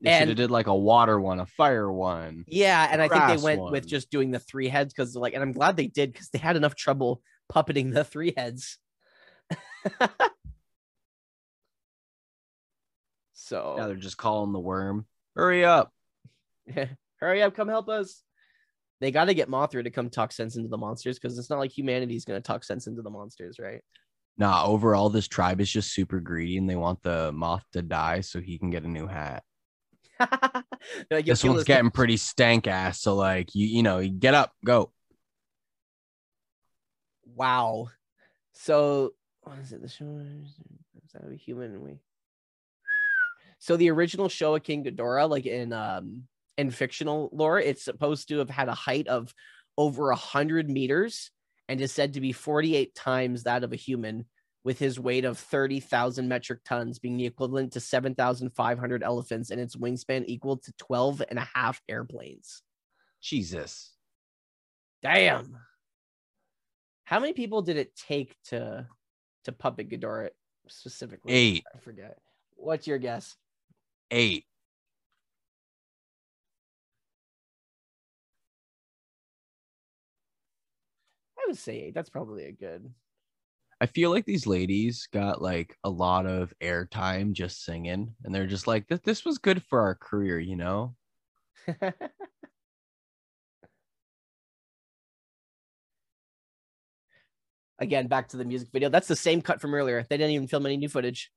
They 0.00 0.10
should 0.10 0.28
have 0.28 0.38
did 0.38 0.50
like 0.50 0.68
a 0.68 0.74
water 0.74 1.20
one, 1.20 1.38
a 1.38 1.44
fire 1.44 1.92
one. 1.92 2.46
Yeah, 2.46 2.88
and 2.90 3.02
I 3.02 3.08
think 3.08 3.26
they 3.26 3.36
went 3.36 3.60
with 3.70 3.86
just 3.86 4.10
doing 4.10 4.30
the 4.30 4.38
three 4.38 4.68
heads 4.68 4.94
because 4.94 5.14
like, 5.14 5.34
and 5.34 5.42
I'm 5.42 5.52
glad 5.52 5.76
they 5.76 5.88
did 5.88 6.14
because 6.14 6.30
they 6.30 6.38
had 6.38 6.56
enough 6.56 6.74
trouble 6.74 7.20
puppeting 7.52 7.92
the 7.92 8.04
three 8.04 8.32
heads. 8.34 8.78
so 13.34 13.74
Yeah, 13.76 13.86
they're 13.86 13.96
just 13.96 14.16
calling 14.16 14.52
the 14.52 14.60
worm. 14.60 15.04
Hurry 15.36 15.66
up. 15.66 15.92
Hurry 17.16 17.42
up, 17.42 17.54
come 17.54 17.68
help 17.68 17.90
us. 17.90 18.22
They 19.00 19.10
got 19.10 19.26
to 19.26 19.34
get 19.34 19.48
Mothra 19.48 19.84
to 19.84 19.90
come 19.90 20.10
talk 20.10 20.32
sense 20.32 20.56
into 20.56 20.68
the 20.68 20.76
monsters 20.76 21.18
because 21.18 21.38
it's 21.38 21.50
not 21.50 21.58
like 21.58 21.76
humanity's 21.76 22.24
going 22.24 22.40
to 22.40 22.46
talk 22.46 22.64
sense 22.64 22.86
into 22.86 23.02
the 23.02 23.10
monsters, 23.10 23.58
right? 23.58 23.80
Nah, 24.36 24.64
overall, 24.64 25.08
this 25.08 25.28
tribe 25.28 25.60
is 25.60 25.70
just 25.70 25.92
super 25.92 26.20
greedy 26.20 26.56
and 26.56 26.68
they 26.68 26.76
want 26.76 27.02
the 27.02 27.32
moth 27.32 27.64
to 27.72 27.82
die 27.82 28.20
so 28.20 28.40
he 28.40 28.58
can 28.58 28.70
get 28.70 28.84
a 28.84 28.88
new 28.88 29.06
hat. 29.06 29.42
Like, 31.10 31.26
This 31.26 31.44
one's 31.44 31.64
getting 31.64 31.90
pretty 31.90 32.16
stank 32.16 32.66
ass. 32.66 33.00
So, 33.00 33.14
like, 33.14 33.54
you 33.54 33.66
you 33.66 33.82
know, 33.82 33.98
you 33.98 34.10
get 34.10 34.34
up, 34.34 34.52
go. 34.64 34.92
Wow. 37.34 37.88
So, 38.52 39.12
what 39.42 39.58
is 39.58 39.72
it? 39.72 39.82
The 39.82 39.88
show 39.88 40.20
is 40.22 40.54
that 41.12 41.30
a 41.30 41.36
human? 41.36 41.82
We. 41.82 41.98
So 43.58 43.76
the 43.76 43.90
original 43.90 44.28
show 44.28 44.54
of 44.54 44.62
King 44.62 44.84
Ghidorah, 44.84 45.28
like 45.28 45.46
in 45.46 45.72
um 45.72 46.24
in 46.58 46.70
fictional 46.70 47.30
lore, 47.32 47.60
it's 47.60 47.84
supposed 47.84 48.28
to 48.28 48.38
have 48.38 48.50
had 48.50 48.68
a 48.68 48.74
height 48.74 49.06
of 49.06 49.32
over 49.78 50.10
a 50.10 50.16
hundred 50.16 50.68
meters 50.68 51.30
and 51.68 51.80
is 51.80 51.92
said 51.92 52.14
to 52.14 52.20
be 52.20 52.32
48 52.32 52.94
times 52.94 53.44
that 53.44 53.62
of 53.64 53.72
a 53.72 53.76
human 53.76 54.26
with 54.64 54.78
his 54.78 54.98
weight 54.98 55.24
of 55.24 55.38
30,000 55.38 56.28
metric 56.28 56.60
tons 56.64 56.98
being 56.98 57.16
the 57.16 57.26
equivalent 57.26 57.72
to 57.72 57.80
7,500 57.80 59.02
elephants 59.02 59.50
and 59.50 59.60
its 59.60 59.76
wingspan 59.76 60.24
equal 60.26 60.56
to 60.58 60.72
12 60.78 61.22
and 61.30 61.38
a 61.38 61.48
half 61.54 61.80
airplanes. 61.88 62.62
Jesus. 63.22 63.92
Damn. 65.02 65.56
How 67.04 67.20
many 67.20 67.32
people 67.32 67.62
did 67.62 67.76
it 67.76 67.96
take 67.96 68.36
to 68.46 68.86
to 69.44 69.52
puppet 69.52 69.88
Ghidorah 69.88 70.30
specifically? 70.66 71.32
Eight. 71.32 71.64
I 71.74 71.78
forget. 71.78 72.18
What's 72.56 72.86
your 72.86 72.98
guess? 72.98 73.36
Eight. 74.10 74.44
I 81.38 81.44
would 81.46 81.58
say 81.58 81.84
eight. 81.84 81.94
That's 81.94 82.10
probably 82.10 82.44
a 82.46 82.52
good. 82.52 82.92
I 83.80 83.86
feel 83.86 84.10
like 84.10 84.24
these 84.24 84.46
ladies 84.46 85.08
got 85.12 85.40
like 85.40 85.76
a 85.84 85.90
lot 85.90 86.26
of 86.26 86.52
airtime 86.60 87.32
just 87.32 87.64
singing, 87.64 88.14
and 88.24 88.34
they're 88.34 88.46
just 88.46 88.66
like, 88.66 88.88
"This 88.88 89.00
this 89.00 89.24
was 89.24 89.38
good 89.38 89.62
for 89.62 89.80
our 89.80 89.94
career," 89.94 90.40
you 90.40 90.56
know. 90.56 90.96
Again, 97.78 98.08
back 98.08 98.26
to 98.28 98.36
the 98.36 98.44
music 98.44 98.70
video. 98.72 98.88
That's 98.88 99.06
the 99.06 99.14
same 99.14 99.40
cut 99.40 99.60
from 99.60 99.72
earlier. 99.72 100.04
They 100.08 100.16
didn't 100.16 100.32
even 100.32 100.48
film 100.48 100.66
any 100.66 100.76
new 100.76 100.88
footage. 100.88 101.30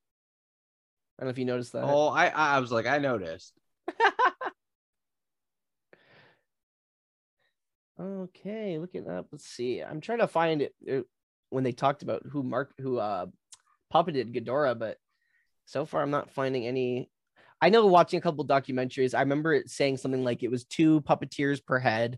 I 1.20 1.22
don't 1.22 1.28
know 1.28 1.32
if 1.32 1.38
you 1.38 1.46
noticed 1.46 1.74
that. 1.74 1.84
Oh, 1.84 2.08
I 2.08 2.30
I 2.30 2.60
was 2.60 2.72
like, 2.72 2.88
I 2.88 2.98
noticed. 2.98 3.54
Okay, 8.02 8.80
look 8.80 8.94
looking 8.96 9.12
up. 9.12 9.28
Let's 9.32 9.46
see. 9.46 9.82
I'm 9.82 10.02
trying 10.02 10.20
to 10.20 10.28
find 10.28 10.64
it 10.64 10.74
uh, 10.92 11.02
when 11.52 11.64
they 11.64 11.72
talked 11.72 12.02
about 12.02 12.24
who 12.26 12.42
Mark 12.42 12.74
who 12.80 12.98
uh 12.98 13.28
puppeted 13.94 14.34
Ghidorah, 14.34 14.80
but 14.80 14.98
so 15.66 15.86
far 15.86 16.02
I'm 16.02 16.10
not 16.10 16.32
finding 16.32 16.66
any. 16.66 17.12
I 17.62 17.70
know 17.70 17.86
watching 17.86 18.18
a 18.18 18.22
couple 18.22 18.46
documentaries, 18.48 19.14
I 19.14 19.20
remember 19.20 19.54
it 19.54 19.70
saying 19.70 19.98
something 19.98 20.24
like 20.24 20.42
it 20.42 20.50
was 20.50 20.64
two 20.64 21.02
puppeteers 21.02 21.64
per 21.64 21.78
head, 21.78 22.18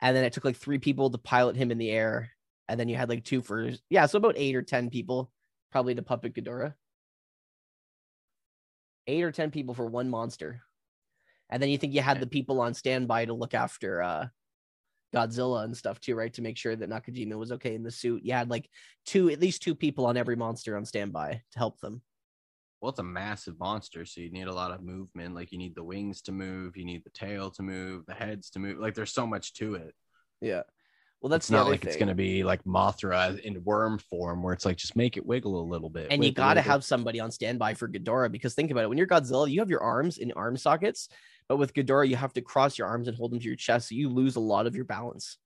and 0.00 0.16
then 0.16 0.24
it 0.24 0.32
took 0.32 0.44
like 0.44 0.56
three 0.56 0.78
people 0.78 1.10
to 1.10 1.18
pilot 1.18 1.56
him 1.56 1.70
in 1.70 1.76
the 1.76 1.90
air, 1.90 2.30
and 2.66 2.80
then 2.80 2.88
you 2.88 2.96
had 2.96 3.10
like 3.10 3.24
two 3.24 3.42
for 3.42 3.72
yeah, 3.90 4.06
so 4.06 4.16
about 4.16 4.38
eight 4.38 4.56
or 4.56 4.62
ten 4.62 4.88
people 4.88 5.30
probably 5.70 5.94
to 5.94 6.02
puppet 6.02 6.34
Ghidorah. 6.34 6.72
Eight 9.06 9.22
or 9.22 9.32
ten 9.32 9.50
people 9.50 9.74
for 9.74 9.86
one 9.86 10.08
monster. 10.08 10.62
And 11.50 11.62
then 11.62 11.68
you 11.68 11.78
think 11.78 11.92
you 11.92 12.00
had 12.00 12.20
the 12.20 12.26
people 12.26 12.60
on 12.60 12.74
standby 12.74 13.26
to 13.26 13.34
look 13.34 13.52
after 13.52 14.02
uh 14.02 14.28
Godzilla 15.14 15.64
and 15.64 15.76
stuff 15.76 16.00
too, 16.00 16.14
right? 16.14 16.32
To 16.34 16.42
make 16.42 16.56
sure 16.56 16.74
that 16.76 16.90
Nakajima 16.90 17.34
was 17.34 17.52
okay 17.52 17.74
in 17.74 17.82
the 17.82 17.90
suit. 17.90 18.22
You 18.24 18.32
had 18.32 18.50
like 18.50 18.68
two, 19.04 19.30
at 19.30 19.40
least 19.40 19.62
two 19.62 19.74
people 19.74 20.06
on 20.06 20.16
every 20.16 20.36
monster 20.36 20.76
on 20.76 20.84
standby 20.84 21.42
to 21.52 21.58
help 21.58 21.80
them. 21.80 22.02
Well, 22.80 22.90
it's 22.90 22.98
a 22.98 23.04
massive 23.04 23.58
monster, 23.58 24.04
so 24.04 24.20
you 24.20 24.30
need 24.30 24.48
a 24.48 24.52
lot 24.52 24.70
of 24.70 24.82
movement. 24.82 25.34
Like 25.34 25.50
you 25.50 25.58
need 25.58 25.74
the 25.74 25.84
wings 25.84 26.20
to 26.22 26.32
move, 26.32 26.76
you 26.76 26.84
need 26.84 27.04
the 27.04 27.10
tail 27.10 27.50
to 27.52 27.62
move, 27.62 28.04
the 28.06 28.14
heads 28.14 28.50
to 28.50 28.58
move. 28.58 28.78
Like 28.78 28.94
there's 28.94 29.12
so 29.12 29.26
much 29.26 29.54
to 29.54 29.74
it. 29.74 29.94
Yeah. 30.40 30.62
Well, 31.22 31.30
that's 31.30 31.46
it's 31.46 31.50
not 31.50 31.66
like 31.66 31.84
it's 31.84 31.96
gonna 31.96 32.14
be 32.14 32.44
like 32.44 32.62
Mothra 32.64 33.40
in 33.40 33.64
worm 33.64 33.98
form, 33.98 34.42
where 34.42 34.52
it's 34.52 34.66
like 34.66 34.76
just 34.76 34.94
make 34.94 35.16
it 35.16 35.24
wiggle 35.24 35.58
a 35.58 35.64
little 35.64 35.88
bit. 35.88 36.08
and 36.10 36.22
you 36.22 36.30
got 36.30 36.54
to 36.54 36.60
have 36.60 36.84
somebody 36.84 37.18
on 37.20 37.30
standby 37.30 37.74
for 37.74 37.88
Ghidorah 37.88 38.30
because 38.30 38.54
think 38.54 38.70
about 38.70 38.84
it. 38.84 38.88
When 38.88 38.98
you're 38.98 39.06
Godzilla, 39.06 39.50
you 39.50 39.60
have 39.60 39.70
your 39.70 39.82
arms 39.82 40.18
in 40.18 40.30
arm 40.32 40.58
sockets, 40.58 41.08
but 41.48 41.56
with 41.56 41.74
Ghidorah, 41.74 42.08
you 42.08 42.16
have 42.16 42.32
to 42.34 42.40
cross 42.40 42.78
your 42.78 42.88
arms 42.88 43.08
and 43.08 43.16
hold 43.16 43.32
them 43.32 43.38
to 43.38 43.44
your 43.44 43.56
chest, 43.56 43.88
so 43.88 43.94
you 43.94 44.08
lose 44.08 44.36
a 44.36 44.40
lot 44.40 44.66
of 44.66 44.74
your 44.74 44.84
balance. 44.84 45.38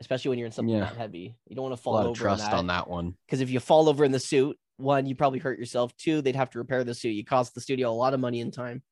Especially 0.00 0.28
when 0.28 0.38
you're 0.38 0.46
in 0.46 0.52
something 0.52 0.74
Yeah. 0.74 0.84
that 0.84 0.96
heavy, 0.96 1.36
you 1.46 1.56
don't 1.56 1.64
want 1.64 1.76
to 1.76 1.82
fall 1.82 1.96
over 1.96 2.14
trust 2.14 2.44
in 2.44 2.50
that. 2.50 2.56
on 2.56 2.66
that 2.68 2.88
one. 2.88 3.16
because 3.26 3.40
if 3.40 3.50
you 3.50 3.60
fall 3.60 3.88
over 3.88 4.04
in 4.04 4.12
the 4.12 4.20
suit, 4.20 4.56
one, 4.76 5.06
you 5.06 5.16
probably 5.16 5.40
hurt 5.40 5.58
yourself. 5.58 5.96
Two, 5.96 6.22
they'd 6.22 6.36
have 6.36 6.50
to 6.50 6.58
repair 6.58 6.84
the 6.84 6.94
suit. 6.94 7.10
You 7.10 7.24
cost 7.24 7.54
the 7.54 7.60
studio 7.60 7.90
a 7.90 7.92
lot 7.92 8.14
of 8.14 8.20
money 8.20 8.40
and 8.40 8.52
time. 8.52 8.82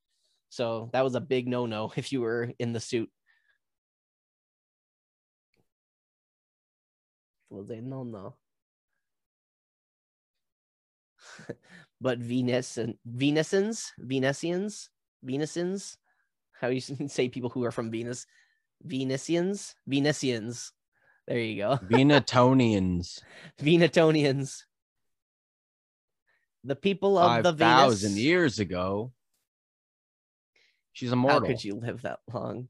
So 0.48 0.90
that 0.92 1.04
was 1.04 1.14
a 1.14 1.20
big 1.20 1.46
no 1.46 1.66
no 1.66 1.92
if 1.96 2.12
you 2.12 2.20
were 2.22 2.52
in 2.58 2.72
the 2.72 2.80
suit. 2.80 3.10
Was 7.50 7.70
a 7.70 7.80
no 7.80 8.02
no. 8.02 8.34
but 12.00 12.18
Venus 12.18 12.78
and 12.78 12.94
Venusins, 13.08 13.92
Venusians, 13.98 14.90
Venusins, 15.26 15.96
how 16.60 16.68
you 16.68 16.80
say 17.08 17.28
people 17.28 17.50
who 17.50 17.64
are 17.64 17.70
from 17.70 17.90
Venus, 17.90 18.26
Venusians, 18.82 19.74
Venusians. 19.86 20.72
There 21.26 21.38
you 21.38 21.56
go. 21.56 21.78
Venetonians, 21.84 23.20
Venetonians. 23.60 24.62
The 26.64 26.76
people 26.76 27.18
of 27.18 27.26
five 27.26 27.44
the 27.44 27.52
thousand 27.52 28.10
Venus. 28.10 28.24
years 28.24 28.58
ago. 28.58 29.12
She's 30.92 31.12
immortal. 31.12 31.40
How 31.40 31.46
could 31.46 31.62
you 31.62 31.74
live 31.74 32.02
that 32.02 32.20
long? 32.32 32.68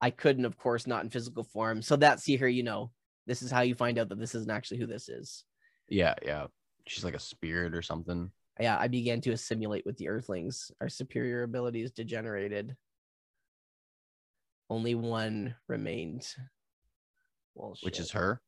I 0.00 0.10
couldn't, 0.10 0.44
of 0.44 0.56
course, 0.56 0.86
not 0.86 1.04
in 1.04 1.10
physical 1.10 1.44
form. 1.44 1.82
So 1.82 1.96
that 1.96 2.20
see 2.20 2.36
her, 2.36 2.48
you 2.48 2.62
know, 2.62 2.90
this 3.26 3.42
is 3.42 3.50
how 3.50 3.60
you 3.60 3.74
find 3.74 3.98
out 3.98 4.08
that 4.08 4.18
this 4.18 4.34
isn't 4.34 4.50
actually 4.50 4.78
who 4.78 4.86
this 4.86 5.08
is. 5.08 5.44
Yeah, 5.88 6.14
yeah. 6.24 6.46
She's 6.86 7.04
like 7.04 7.14
a 7.14 7.20
spirit 7.20 7.74
or 7.74 7.82
something. 7.82 8.30
Yeah, 8.60 8.76
I 8.78 8.88
began 8.88 9.20
to 9.22 9.32
assimilate 9.32 9.84
with 9.84 9.96
the 9.96 10.08
Earthlings. 10.08 10.70
Our 10.80 10.88
superior 10.88 11.42
abilities 11.42 11.90
degenerated. 11.90 12.76
Only 14.70 14.94
one 14.94 15.56
remained. 15.68 16.26
Well, 17.54 17.76
Which 17.82 17.96
shit. 17.96 18.04
is 18.04 18.10
her. 18.12 18.40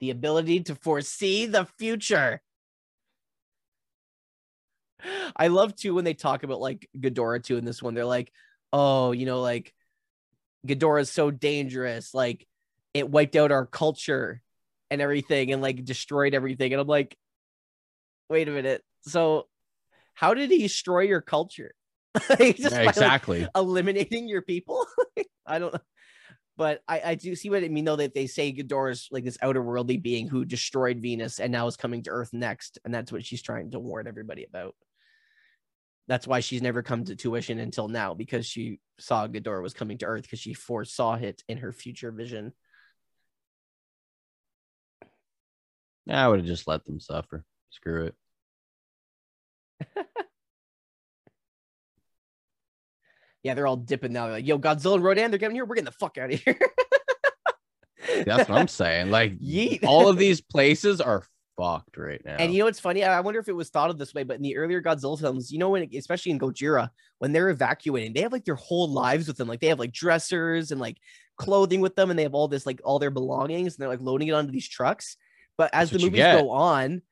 the 0.00 0.10
ability 0.10 0.60
to 0.64 0.74
foresee 0.74 1.46
the 1.46 1.64
future. 1.78 2.42
I 5.36 5.48
love 5.48 5.74
too 5.76 5.94
when 5.94 6.04
they 6.04 6.14
talk 6.14 6.42
about 6.42 6.60
like 6.60 6.88
Ghidorah 6.98 7.42
too 7.44 7.56
in 7.56 7.64
this 7.64 7.82
one. 7.82 7.94
They're 7.94 8.04
like, 8.04 8.32
oh, 8.72 9.12
you 9.12 9.26
know, 9.26 9.40
like 9.40 9.72
Ghidorah 10.66 11.02
is 11.02 11.10
so 11.10 11.30
dangerous. 11.30 12.12
Like 12.14 12.46
it 12.94 13.08
wiped 13.08 13.36
out 13.36 13.52
our 13.52 13.66
culture 13.66 14.42
and 14.90 15.00
everything 15.00 15.52
and 15.52 15.62
like 15.62 15.84
destroyed 15.84 16.34
everything. 16.34 16.72
And 16.72 16.80
I'm 16.80 16.86
like, 16.88 17.16
wait 18.28 18.48
a 18.48 18.52
minute. 18.52 18.82
So 19.02 19.46
how 20.14 20.34
did 20.34 20.50
he 20.50 20.58
destroy 20.58 21.00
your 21.00 21.20
culture? 21.20 21.72
Like, 22.30 22.58
Yeah, 22.58 22.70
by, 22.70 22.76
like, 22.76 22.88
exactly. 22.88 23.46
eliminating 23.54 24.26
your 24.26 24.40
people. 24.42 24.86
I 25.46 25.58
don't 25.58 25.74
know. 25.74 25.80
But 26.56 26.80
I, 26.88 27.02
I 27.04 27.14
do 27.14 27.36
see 27.36 27.50
what 27.50 27.62
I 27.62 27.68
mean, 27.68 27.84
though, 27.84 27.96
that 27.96 28.14
they 28.14 28.26
say 28.26 28.50
Ghidorah 28.50 28.92
is 28.92 29.08
like 29.10 29.24
this 29.24 29.36
outer 29.42 29.62
worldly 29.62 29.98
being 29.98 30.26
who 30.26 30.46
destroyed 30.46 31.00
Venus 31.00 31.38
and 31.38 31.52
now 31.52 31.66
is 31.66 31.76
coming 31.76 32.02
to 32.04 32.10
Earth 32.10 32.30
next. 32.32 32.78
And 32.84 32.94
that's 32.94 33.12
what 33.12 33.24
she's 33.26 33.42
trying 33.42 33.72
to 33.72 33.78
warn 33.78 34.08
everybody 34.08 34.44
about. 34.44 34.74
That's 36.08 36.26
why 36.26 36.40
she's 36.40 36.62
never 36.62 36.82
come 36.82 37.04
to 37.04 37.16
tuition 37.16 37.58
until 37.58 37.88
now, 37.88 38.14
because 38.14 38.46
she 38.46 38.80
saw 38.98 39.26
Ghidorah 39.26 39.62
was 39.62 39.74
coming 39.74 39.98
to 39.98 40.06
Earth 40.06 40.22
because 40.22 40.38
she 40.38 40.54
foresaw 40.54 41.14
it 41.16 41.42
in 41.48 41.58
her 41.58 41.72
future 41.72 42.12
vision. 42.12 42.54
I 46.08 46.26
would 46.28 46.38
have 46.38 46.46
just 46.46 46.68
let 46.68 46.84
them 46.84 47.00
suffer. 47.00 47.44
Screw 47.76 48.06
it. 48.06 48.14
Yeah, 53.42 53.54
they're 53.54 53.68
all 53.68 53.76
dipping 53.76 54.12
now. 54.12 54.24
They're 54.24 54.32
like, 54.34 54.46
yo, 54.46 54.58
Godzilla 54.58 54.96
and 54.96 55.04
Rodan, 55.04 55.30
they're 55.30 55.38
coming 55.38 55.54
here. 55.54 55.64
We're 55.64 55.76
getting 55.76 55.84
the 55.84 55.92
fuck 55.92 56.18
out 56.18 56.32
of 56.32 56.40
here. 56.40 56.58
That's 58.24 58.48
what 58.48 58.58
I'm 58.58 58.66
saying. 58.82 59.12
Like 59.12 59.38
Yeet. 59.38 59.84
all 59.84 60.08
of 60.08 60.18
these 60.18 60.40
places 60.40 61.00
are 61.00 61.22
fucked 61.56 61.96
right 61.96 62.20
now. 62.24 62.34
And 62.40 62.52
you 62.52 62.58
know 62.58 62.64
what's 62.64 62.80
funny? 62.80 63.04
I 63.04 63.20
wonder 63.20 63.38
if 63.38 63.48
it 63.48 63.54
was 63.54 63.70
thought 63.70 63.90
of 63.90 63.98
this 63.98 64.12
way, 64.14 64.24
but 64.24 64.34
in 64.34 64.42
the 64.42 64.56
earlier 64.56 64.82
Godzilla 64.82 65.16
films, 65.20 65.52
you 65.52 65.60
know, 65.60 65.70
when 65.70 65.88
especially 65.94 66.32
in 66.32 66.40
Gojira, 66.40 66.90
when 67.18 67.30
they're 67.30 67.50
evacuating, 67.50 68.14
they 68.14 68.22
have 68.22 68.32
like 68.32 68.44
their 68.44 68.56
whole 68.56 68.90
lives 68.90 69.28
with 69.28 69.36
them. 69.36 69.46
Like 69.46 69.60
they 69.60 69.68
have 69.68 69.78
like 69.78 69.92
dressers 69.92 70.72
and 70.72 70.80
like 70.80 70.96
clothing 71.36 71.80
with 71.80 71.94
them, 71.94 72.10
and 72.10 72.18
they 72.18 72.24
have 72.24 72.34
all 72.34 72.48
this 72.48 72.66
like 72.66 72.80
all 72.82 72.98
their 72.98 73.12
belongings, 73.12 73.74
and 73.74 73.80
they're 73.80 73.88
like 73.88 74.02
loading 74.02 74.26
it 74.26 74.32
onto 74.32 74.50
these 74.50 74.68
trucks. 74.68 75.16
But 75.56 75.70
as 75.72 75.90
That's 75.90 76.02
the 76.02 76.10
movies 76.10 76.24
go 76.24 76.50
on, 76.50 77.02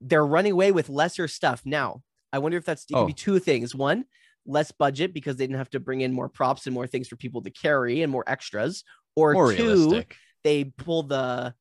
they're 0.00 0.26
running 0.26 0.52
away 0.52 0.72
with 0.72 0.88
lesser 0.88 1.28
stuff. 1.28 1.62
Now, 1.64 2.02
I 2.32 2.38
wonder 2.38 2.58
if 2.58 2.64
that's 2.64 2.84
it 2.88 2.94
could 2.94 3.06
be 3.06 3.12
Oh. 3.12 3.16
two 3.16 3.38
things. 3.38 3.74
One, 3.74 4.04
less 4.46 4.70
budget 4.72 5.12
because 5.12 5.36
they 5.36 5.44
didn't 5.46 5.58
have 5.58 5.70
to 5.70 5.80
bring 5.80 6.00
in 6.00 6.12
more 6.12 6.28
props 6.28 6.66
and 6.66 6.74
more 6.74 6.86
things 6.86 7.08
for 7.08 7.16
people 7.16 7.42
to 7.42 7.50
carry 7.50 8.02
and 8.02 8.10
more 8.12 8.24
extras. 8.26 8.84
Or 9.16 9.32
More 9.32 9.52
two, 9.52 9.64
realistic. 9.66 10.16
they 10.44 10.64
pull 10.64 11.02
the 11.04 11.54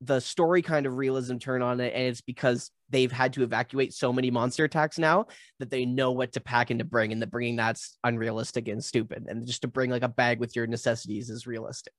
the 0.00 0.20
story 0.20 0.62
kind 0.62 0.86
of 0.86 0.96
realism 0.96 1.38
turn 1.38 1.60
on 1.60 1.80
it 1.80 1.92
and 1.92 2.04
it's 2.04 2.20
because 2.20 2.70
they've 2.88 3.10
had 3.10 3.32
to 3.32 3.42
evacuate 3.42 3.92
so 3.92 4.12
many 4.12 4.30
monster 4.30 4.62
attacks 4.62 4.96
now 4.96 5.26
that 5.58 5.70
they 5.70 5.84
know 5.84 6.12
what 6.12 6.30
to 6.32 6.40
pack 6.40 6.70
and 6.70 6.78
to 6.78 6.84
bring 6.84 7.10
and 7.10 7.20
the 7.20 7.26
bringing 7.26 7.56
that's 7.56 7.98
unrealistic 8.04 8.68
and 8.68 8.84
stupid 8.84 9.26
and 9.28 9.44
just 9.44 9.62
to 9.62 9.66
bring 9.66 9.90
like 9.90 10.04
a 10.04 10.08
bag 10.08 10.38
with 10.38 10.54
your 10.54 10.68
necessities 10.68 11.30
is 11.30 11.48
realistic 11.48 11.92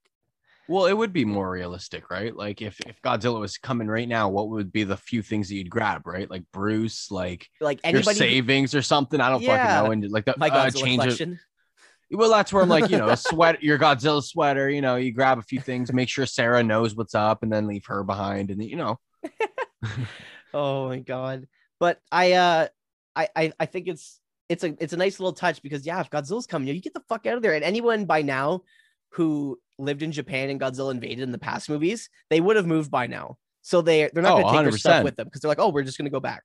Well, 0.69 0.85
it 0.85 0.93
would 0.93 1.11
be 1.11 1.25
more 1.25 1.49
realistic, 1.49 2.11
right? 2.11 2.35
Like 2.35 2.61
if 2.61 2.79
if 2.81 3.01
Godzilla 3.01 3.39
was 3.39 3.57
coming 3.57 3.87
right 3.87 4.07
now, 4.07 4.29
what 4.29 4.49
would 4.49 4.71
be 4.71 4.83
the 4.83 4.97
few 4.97 5.23
things 5.23 5.49
that 5.49 5.55
you'd 5.55 5.69
grab, 5.69 6.05
right? 6.05 6.29
Like 6.29 6.43
Bruce, 6.53 7.09
like 7.09 7.49
like 7.59 7.79
your 7.83 7.95
anybody 7.95 8.19
savings 8.19 8.75
or 8.75 8.83
something. 8.83 9.19
I 9.19 9.29
don't 9.29 9.41
Yeah. 9.41 9.57
fucking 9.57 9.83
know. 9.83 9.91
And 9.91 10.11
like 10.11 10.25
the 10.25 10.35
my 10.37 10.49
uh, 10.49 10.67
Godzilla 10.67 10.85
change 10.85 11.05
of, 11.05 11.37
Well, 12.11 12.29
that's 12.29 12.53
where 12.53 12.61
I'm 12.61 12.69
like, 12.69 12.89
you 12.89 12.97
know, 12.97 13.13
sweat 13.15 13.63
your 13.63 13.79
Godzilla 13.79 14.23
sweater. 14.23 14.69
You 14.69 14.81
know, 14.81 14.95
you 14.97 15.11
grab 15.11 15.39
a 15.39 15.43
few 15.43 15.59
things, 15.59 15.91
make 15.91 16.07
sure 16.07 16.27
Sarah 16.27 16.61
knows 16.61 16.95
what's 16.95 17.15
up, 17.15 17.41
and 17.41 17.51
then 17.51 17.65
leave 17.65 17.85
her 17.87 18.03
behind. 18.03 18.51
And 18.51 18.63
you 18.63 18.75
know, 18.75 18.99
oh 20.53 20.87
my 20.87 20.99
god! 20.99 21.47
But 21.79 21.99
I, 22.11 22.33
uh, 22.33 22.67
I, 23.15 23.29
I, 23.35 23.53
I 23.59 23.65
think 23.65 23.87
it's 23.87 24.19
it's 24.49 24.63
a 24.63 24.75
it's 24.79 24.93
a 24.93 24.97
nice 24.97 25.19
little 25.19 25.33
touch 25.33 25.63
because 25.63 25.85
yeah, 25.85 25.99
if 25.99 26.09
Godzilla's 26.11 26.45
coming, 26.47 26.67
you 26.67 26.79
get 26.79 26.93
the 26.93 27.03
fuck 27.09 27.25
out 27.25 27.37
of 27.37 27.41
there. 27.41 27.55
And 27.55 27.63
anyone 27.63 28.05
by 28.05 28.21
now 28.21 28.61
who 29.13 29.59
lived 29.79 30.03
in 30.03 30.11
Japan 30.11 30.49
and 30.49 30.59
Godzilla 30.59 30.91
invaded 30.91 31.23
in 31.23 31.31
the 31.31 31.37
past 31.39 31.69
movies, 31.69 32.09
they 32.29 32.39
would 32.41 32.55
have 32.55 32.67
moved 32.67 32.91
by 32.91 33.07
now. 33.07 33.37
So 33.61 33.81
they 33.81 34.09
they're 34.13 34.23
not 34.23 34.37
Oh, 34.39 34.41
going 34.41 34.53
to 34.53 34.59
take 34.63 34.71
their 34.71 34.77
stuff 34.79 35.03
with 35.03 35.15
them 35.15 35.25
because 35.27 35.41
they're 35.41 35.49
like, 35.49 35.59
oh, 35.59 35.69
we're 35.69 35.83
just 35.83 35.97
going 35.97 36.05
to 36.05 36.11
go 36.11 36.19
back. 36.19 36.43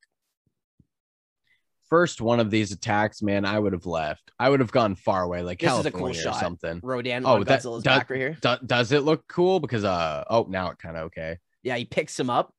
first 1.90 2.20
one 2.20 2.40
of 2.40 2.50
these 2.50 2.72
attacks, 2.72 3.22
man, 3.22 3.44
I 3.44 3.58
would 3.58 3.72
have 3.72 3.86
left. 3.86 4.30
I 4.38 4.48
would 4.48 4.60
have 4.60 4.72
gone 4.72 4.94
far 4.96 5.22
away, 5.22 5.42
like 5.42 5.60
This 5.60 5.70
is 5.72 5.86
a 5.86 5.90
California 5.90 6.20
cool 6.22 6.30
or 6.30 6.32
shot. 6.34 6.40
something. 6.40 6.80
Rodan 6.82 7.24
Oh, 7.26 7.44
that- 7.44 7.60
Godzilla's 7.60 7.84
that- 7.84 7.98
back 7.98 8.10
right 8.10 8.18
here. 8.18 8.38
Do- 8.40 8.66
does 8.66 8.90
it 8.92 9.04
look 9.04 9.26
cool? 9.28 9.60
Because 9.60 9.84
uh, 9.84 10.24
oh, 10.28 10.46
now 10.48 10.70
it 10.70 10.78
kind 10.78 10.96
of 10.96 11.04
okay. 11.04 11.38
Yeah, 11.62 11.76
he 11.76 11.84
picks 11.84 12.18
him 12.18 12.30
up. 12.30 12.52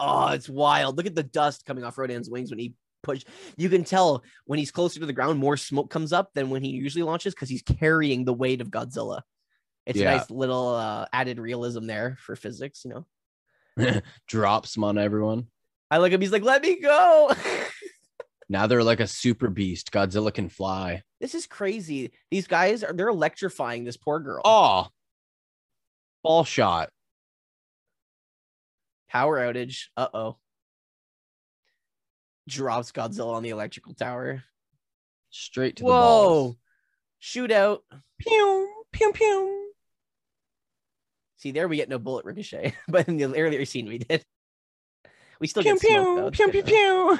Oh, 0.00 0.28
it's 0.28 0.48
wild. 0.48 0.96
Look 0.96 1.06
at 1.06 1.14
the 1.14 1.22
dust 1.22 1.64
coming 1.66 1.84
off 1.84 1.98
Rodan's 1.98 2.30
wings 2.30 2.50
when 2.50 2.58
he 2.58 2.74
push. 3.02 3.24
You 3.56 3.68
can 3.68 3.84
tell 3.84 4.24
when 4.46 4.58
he's 4.58 4.70
closer 4.70 4.98
to 5.00 5.06
the 5.06 5.12
ground, 5.12 5.38
more 5.38 5.56
smoke 5.56 5.90
comes 5.90 6.12
up 6.12 6.30
than 6.34 6.48
when 6.50 6.62
he 6.62 6.70
usually 6.70 7.02
launches 7.04 7.34
because 7.34 7.48
he's 7.48 7.62
carrying 7.62 8.24
the 8.24 8.32
weight 8.32 8.60
of 8.60 8.68
Godzilla. 8.70 9.20
It's 9.86 9.98
Yeah. 9.98 10.12
a 10.12 10.16
nice 10.18 10.30
little 10.30 10.68
uh, 10.68 11.06
added 11.12 11.38
realism 11.40 11.86
there 11.86 12.16
for 12.20 12.36
physics, 12.36 12.84
you 12.84 13.04
know. 13.76 14.00
Drops 14.28 14.74
them 14.74 14.84
on 14.84 14.98
everyone. 14.98 15.46
I 15.90 15.98
look 15.98 16.08
at 16.08 16.14
him, 16.14 16.20
he's 16.20 16.32
like, 16.32 16.42
let 16.44 16.62
me 16.62 16.80
go. 16.80 17.32
Now 18.48 18.66
they're 18.66 18.84
like 18.84 19.00
a 19.00 19.06
super 19.06 19.48
beast. 19.48 19.92
Godzilla 19.92 20.34
can 20.34 20.50
fly. 20.50 21.02
this 21.22 21.34
is 21.34 21.46
crazy. 21.46 22.12
These 22.30 22.46
guys 22.46 22.84
are 22.84 22.92
they're 22.92 23.08
electrifying 23.08 23.84
this 23.84 23.96
poor 23.96 24.20
girl. 24.20 24.42
Oh, 24.44 24.88
ball 26.22 26.44
shot. 26.44 26.90
Power 29.08 29.38
outage. 29.38 29.84
Uh 29.96 30.08
oh. 30.12 30.36
Drops 32.46 32.92
Godzilla 32.92 33.32
on 33.32 33.42
the 33.42 33.50
electrical 33.50 33.94
tower. 33.94 34.42
Straight 35.30 35.76
to 35.76 35.84
the 35.84 35.88
Whoa. 35.88 35.92
balls. 35.92 36.56
Shootout. 37.22 37.78
Pew, 38.18 38.68
pew, 38.92 39.12
pew. 39.14 39.61
See, 41.42 41.50
there 41.50 41.66
we 41.66 41.76
get 41.76 41.88
no 41.88 41.98
bullet 41.98 42.24
ricochet, 42.24 42.76
but 42.88 43.08
in 43.08 43.16
the 43.16 43.24
earlier 43.36 43.64
scene 43.64 43.88
we 43.88 43.98
did. 43.98 44.24
We 45.40 45.48
still 45.48 45.64
Pew, 45.64 45.72
get 45.72 45.80
smoke, 45.80 45.90
though. 46.16 46.30
pew, 46.30 46.44
It's 46.44 46.52
pew, 46.52 46.62
pew, 46.62 46.62
pew. 46.62 47.18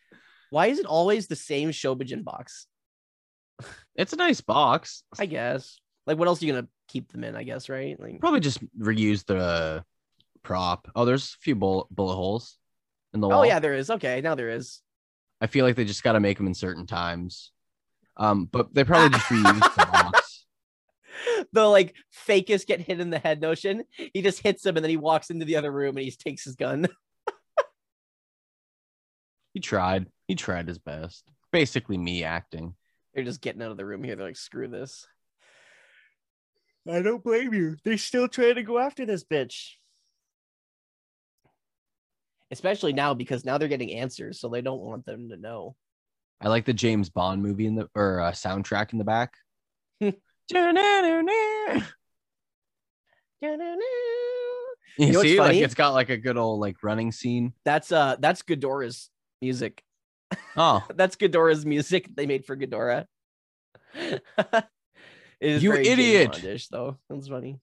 Why 0.50 0.66
is 0.68 0.78
it 0.78 0.86
always 0.86 1.26
the 1.26 1.34
same 1.34 1.70
Shobijin 1.70 2.22
box? 2.22 2.68
It's 3.96 4.12
a 4.12 4.16
nice 4.16 4.40
box. 4.40 5.02
I 5.18 5.26
guess. 5.26 5.80
Like, 6.06 6.18
what 6.18 6.28
else 6.28 6.40
are 6.40 6.46
you 6.46 6.52
gonna 6.52 6.68
keep 6.86 7.10
them 7.10 7.24
in? 7.24 7.34
I 7.34 7.42
guess, 7.42 7.68
right? 7.68 7.98
Like, 7.98 8.20
Probably 8.20 8.38
just 8.38 8.60
reuse 8.78 9.24
the 9.26 9.84
prop. 10.44 10.88
Oh, 10.94 11.04
there's 11.04 11.34
a 11.34 11.42
few 11.42 11.56
bullet 11.56 11.88
bullet 11.90 12.14
holes 12.14 12.56
in 13.12 13.20
the 13.20 13.26
wall. 13.26 13.40
oh 13.40 13.42
yeah, 13.42 13.58
there 13.58 13.74
is. 13.74 13.90
Okay, 13.90 14.20
now 14.20 14.36
there 14.36 14.50
is. 14.50 14.82
I 15.40 15.48
feel 15.48 15.64
like 15.66 15.74
they 15.74 15.84
just 15.84 16.04
got 16.04 16.12
to 16.12 16.20
make 16.20 16.36
them 16.38 16.46
in 16.46 16.54
certain 16.54 16.86
times. 16.86 17.50
Um, 18.16 18.44
but 18.44 18.72
they 18.72 18.84
probably 18.84 19.10
just 19.18 19.26
reused 19.26 19.74
the 19.74 19.86
box. 19.92 20.33
The 21.52 21.64
like 21.64 21.94
fakest 22.26 22.66
get 22.66 22.80
hit 22.80 23.00
in 23.00 23.10
the 23.10 23.18
head 23.18 23.40
notion. 23.40 23.84
He 23.96 24.22
just 24.22 24.40
hits 24.40 24.64
him 24.64 24.76
and 24.76 24.84
then 24.84 24.90
he 24.90 24.96
walks 24.96 25.30
into 25.30 25.44
the 25.44 25.56
other 25.56 25.70
room 25.70 25.96
and 25.96 26.04
he 26.04 26.10
takes 26.10 26.44
his 26.44 26.56
gun. 26.56 26.88
He 29.54 29.60
tried. 29.60 30.06
He 30.26 30.34
tried 30.34 30.66
his 30.66 30.78
best. 30.78 31.24
Basically, 31.52 31.96
me 31.96 32.24
acting. 32.24 32.74
They're 33.14 33.24
just 33.24 33.40
getting 33.40 33.62
out 33.62 33.70
of 33.70 33.76
the 33.76 33.86
room 33.86 34.02
here. 34.02 34.16
They're 34.16 34.26
like, 34.26 34.36
screw 34.36 34.66
this. 34.66 35.06
I 36.90 37.00
don't 37.00 37.22
blame 37.22 37.54
you. 37.54 37.76
They're 37.84 37.96
still 37.96 38.28
trying 38.28 38.56
to 38.56 38.64
go 38.64 38.78
after 38.78 39.06
this 39.06 39.24
bitch. 39.24 39.74
Especially 42.50 42.92
now 42.92 43.14
because 43.14 43.44
now 43.44 43.56
they're 43.56 43.68
getting 43.68 43.92
answers, 43.92 44.40
so 44.40 44.48
they 44.48 44.60
don't 44.60 44.82
want 44.82 45.06
them 45.06 45.30
to 45.30 45.36
know. 45.36 45.76
I 46.40 46.48
like 46.48 46.66
the 46.66 46.74
James 46.74 47.08
Bond 47.08 47.42
movie 47.42 47.66
in 47.66 47.76
the 47.76 47.88
or 47.94 48.20
uh, 48.20 48.32
soundtrack 48.32 48.92
in 48.92 48.98
the 48.98 49.04
back. 49.04 49.34
You 54.98 55.06
You 55.06 55.12
know 55.12 55.22
see, 55.22 55.40
like 55.40 55.56
it's 55.56 55.74
got 55.74 55.94
like 55.94 56.10
a 56.10 56.16
good 56.16 56.36
old 56.36 56.60
like 56.60 56.82
running 56.82 57.12
scene. 57.12 57.52
That's 57.64 57.90
uh 57.90 58.16
that's 58.18 58.42
Ghidorah's 58.42 59.10
music. 59.40 59.82
Oh, 60.56 60.84
That's 60.94 61.16
Ghidorah's 61.16 61.66
music 61.66 62.08
they 62.14 62.26
made 62.26 62.44
for 62.44 62.56
Ghidorah. 62.56 63.06
it 63.94 64.64
is 65.40 65.62
You 65.62 65.74
idiot. 65.74 66.32
Bond-ish, 66.32 66.68
though. 66.68 66.98
That's 67.08 67.28
funny. 67.28 67.60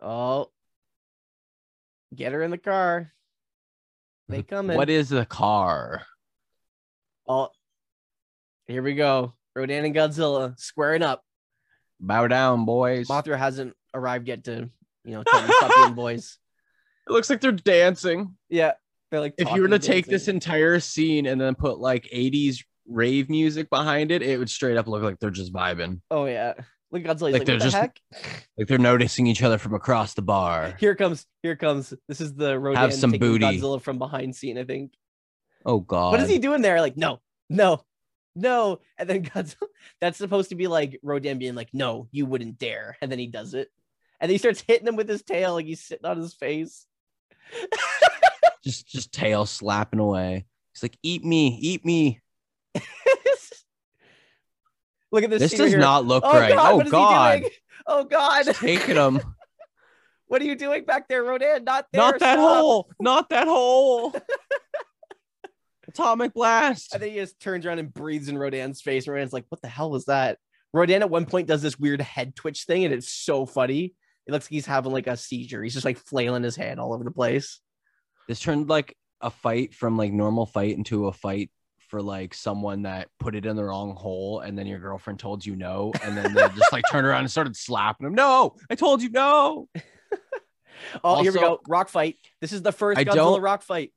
oh, 0.00 0.50
get 2.14 2.32
her 2.32 2.42
in 2.42 2.50
the 2.50 2.58
car. 2.58 3.12
They 4.28 4.42
coming. 4.42 4.76
what 4.76 4.90
is 4.90 5.10
the 5.10 5.26
car? 5.26 6.02
Oh, 7.28 7.50
here 8.72 8.82
we 8.82 8.94
go. 8.94 9.34
Rodan 9.54 9.84
and 9.84 9.94
Godzilla 9.94 10.58
squaring 10.58 11.02
up. 11.02 11.22
Bow 12.00 12.26
down, 12.26 12.64
boys. 12.64 13.06
Mothra 13.08 13.38
hasn't 13.38 13.74
arrived 13.94 14.26
yet 14.26 14.44
to, 14.44 14.68
you 15.04 15.12
know, 15.12 15.22
tell 15.22 15.46
stop 15.48 15.94
boys. 15.94 16.38
It 17.08 17.12
looks 17.12 17.30
like 17.30 17.40
they're 17.40 17.52
dancing. 17.52 18.36
Yeah, 18.48 18.72
they're 19.10 19.20
like. 19.20 19.34
If 19.38 19.52
you 19.52 19.62
were 19.62 19.68
to 19.68 19.78
talking, 19.78 19.92
take 19.94 20.06
this 20.06 20.26
entire 20.28 20.80
scene 20.80 21.26
and 21.26 21.40
then 21.40 21.54
put 21.54 21.78
like 21.78 22.08
80s 22.12 22.64
rave 22.88 23.28
music 23.30 23.70
behind 23.70 24.10
it, 24.10 24.22
it 24.22 24.38
would 24.38 24.50
straight 24.50 24.76
up 24.76 24.88
look 24.88 25.02
like 25.02 25.18
they're 25.20 25.30
just 25.30 25.52
vibing. 25.52 26.00
oh 26.10 26.24
yeah, 26.24 26.54
look 26.90 27.04
at 27.04 27.16
Godzilla. 27.16 27.22
Like 27.22 27.32
like, 27.34 27.44
they're 27.44 27.56
what 27.56 27.58
the 27.62 27.64
just- 27.70 27.76
heck? 27.76 28.00
Like 28.58 28.68
they're 28.68 28.78
noticing 28.78 29.26
each 29.26 29.42
other 29.42 29.58
from 29.58 29.74
across 29.74 30.14
the 30.14 30.22
bar. 30.22 30.76
Here 30.78 30.94
comes, 30.94 31.26
here 31.42 31.56
comes. 31.56 31.92
This 32.08 32.20
is 32.20 32.34
the 32.34 32.58
Rodan 32.58 32.90
some 32.92 33.12
taking 33.12 33.28
booty. 33.28 33.44
Godzilla 33.44 33.80
from 33.80 33.98
behind 33.98 34.34
scene. 34.36 34.58
I 34.58 34.64
think. 34.64 34.92
Oh 35.64 35.80
god. 35.80 36.12
What 36.12 36.20
is 36.20 36.28
he 36.28 36.38
doing 36.38 36.62
there? 36.62 36.80
Like, 36.80 36.96
no, 36.96 37.20
no, 37.48 37.82
no. 38.34 38.80
And 38.98 39.08
then 39.08 39.24
Godzilla. 39.24 39.68
That's 40.00 40.18
supposed 40.18 40.50
to 40.50 40.54
be 40.56 40.66
like 40.66 40.98
Rodan 41.02 41.38
being 41.38 41.54
like, 41.54 41.70
no, 41.72 42.08
you 42.10 42.26
wouldn't 42.26 42.58
dare. 42.58 42.96
And 43.00 43.10
then 43.10 43.18
he 43.18 43.26
does 43.26 43.54
it. 43.54 43.68
And 44.20 44.30
he 44.30 44.38
starts 44.38 44.60
hitting 44.60 44.86
him 44.86 44.96
with 44.96 45.08
his 45.08 45.22
tail, 45.22 45.54
like 45.54 45.66
he's 45.66 45.82
sitting 45.82 46.06
on 46.06 46.16
his 46.18 46.34
face. 46.34 46.86
Just 48.64 48.86
just 48.86 49.12
tail 49.12 49.44
slapping 49.44 49.98
away. 49.98 50.46
He's 50.72 50.84
like, 50.84 50.96
eat 51.02 51.24
me, 51.24 51.58
eat 51.60 51.84
me. 51.84 52.20
Look 55.10 55.24
at 55.24 55.30
this. 55.30 55.42
This 55.42 55.54
does 55.54 55.70
here. 55.70 55.80
not 55.80 56.06
look 56.06 56.22
Oh 56.24 56.38
right. 56.38 56.54
God, 56.54 56.72
oh 56.72 56.76
what 56.76 56.86
is 56.86 56.92
he 56.92 56.96
god. 56.96 57.42
Oh 57.88 58.04
God. 58.04 58.44
Just 58.44 58.60
taking 58.60 58.94
him. 58.94 59.20
What 60.26 60.40
are 60.40 60.44
you 60.44 60.54
doing 60.54 60.84
back 60.84 61.08
there, 61.08 61.24
Rodan? 61.24 61.64
Not 61.64 61.88
there. 61.92 62.02
Not 62.02 62.20
that 62.20 62.38
stop. 62.38 62.60
hole. 62.60 62.90
Not 63.00 63.28
that 63.30 63.46
hole. 63.48 64.14
Atomic 65.92 66.34
blast. 66.34 66.94
And 66.94 67.02
then 67.02 67.10
he 67.10 67.16
just 67.16 67.38
turns 67.40 67.66
around 67.66 67.78
and 67.78 67.92
breathes 67.92 68.28
in 68.28 68.38
Rodan's 68.38 68.80
face. 68.80 69.06
Rodan's 69.06 69.32
like, 69.32 69.44
what 69.48 69.60
the 69.62 69.68
hell 69.68 69.90
was 69.90 70.06
that? 70.06 70.38
Rodan 70.72 71.02
at 71.02 71.10
one 71.10 71.26
point 71.26 71.46
does 71.48 71.60
this 71.62 71.78
weird 71.78 72.00
head 72.00 72.34
twitch 72.34 72.64
thing, 72.64 72.84
and 72.84 72.94
it's 72.94 73.12
so 73.12 73.44
funny. 73.46 73.94
It 74.26 74.32
looks 74.32 74.46
like 74.46 74.52
he's 74.52 74.66
having 74.66 74.92
like 74.92 75.06
a 75.06 75.16
seizure. 75.16 75.62
He's 75.62 75.74
just 75.74 75.84
like 75.84 75.98
flailing 75.98 76.42
his 76.44 76.56
head 76.56 76.78
all 76.78 76.94
over 76.94 77.04
the 77.04 77.10
place. 77.10 77.60
This 78.28 78.40
turned 78.40 78.68
like 78.68 78.96
a 79.20 79.30
fight 79.30 79.74
from 79.74 79.96
like 79.96 80.12
normal 80.12 80.46
fight 80.46 80.76
into 80.76 81.08
a 81.08 81.12
fight 81.12 81.50
for 81.88 82.00
like 82.00 82.32
someone 82.32 82.82
that 82.82 83.08
put 83.20 83.34
it 83.34 83.44
in 83.44 83.54
the 83.54 83.64
wrong 83.64 83.94
hole 83.94 84.40
and 84.40 84.56
then 84.56 84.66
your 84.66 84.78
girlfriend 84.78 85.18
told 85.18 85.44
you 85.44 85.54
no 85.54 85.92
and 86.02 86.16
then 86.16 86.32
they 86.32 86.40
just 86.56 86.72
like 86.72 86.84
turned 86.90 87.06
around 87.06 87.20
and 87.20 87.30
started 87.30 87.54
slapping 87.54 88.06
him. 88.06 88.14
No, 88.14 88.54
I 88.70 88.76
told 88.76 89.02
you 89.02 89.10
no. 89.10 89.68
Oh, 91.04 91.22
here 91.22 91.32
we 91.32 91.38
go. 91.38 91.60
Rock 91.68 91.88
fight. 91.88 92.16
This 92.40 92.52
is 92.52 92.62
the 92.62 92.72
first 92.72 92.98
I 92.98 93.04
Godzilla 93.04 93.14
don't- 93.14 93.42
rock 93.42 93.62
fight. 93.62 93.92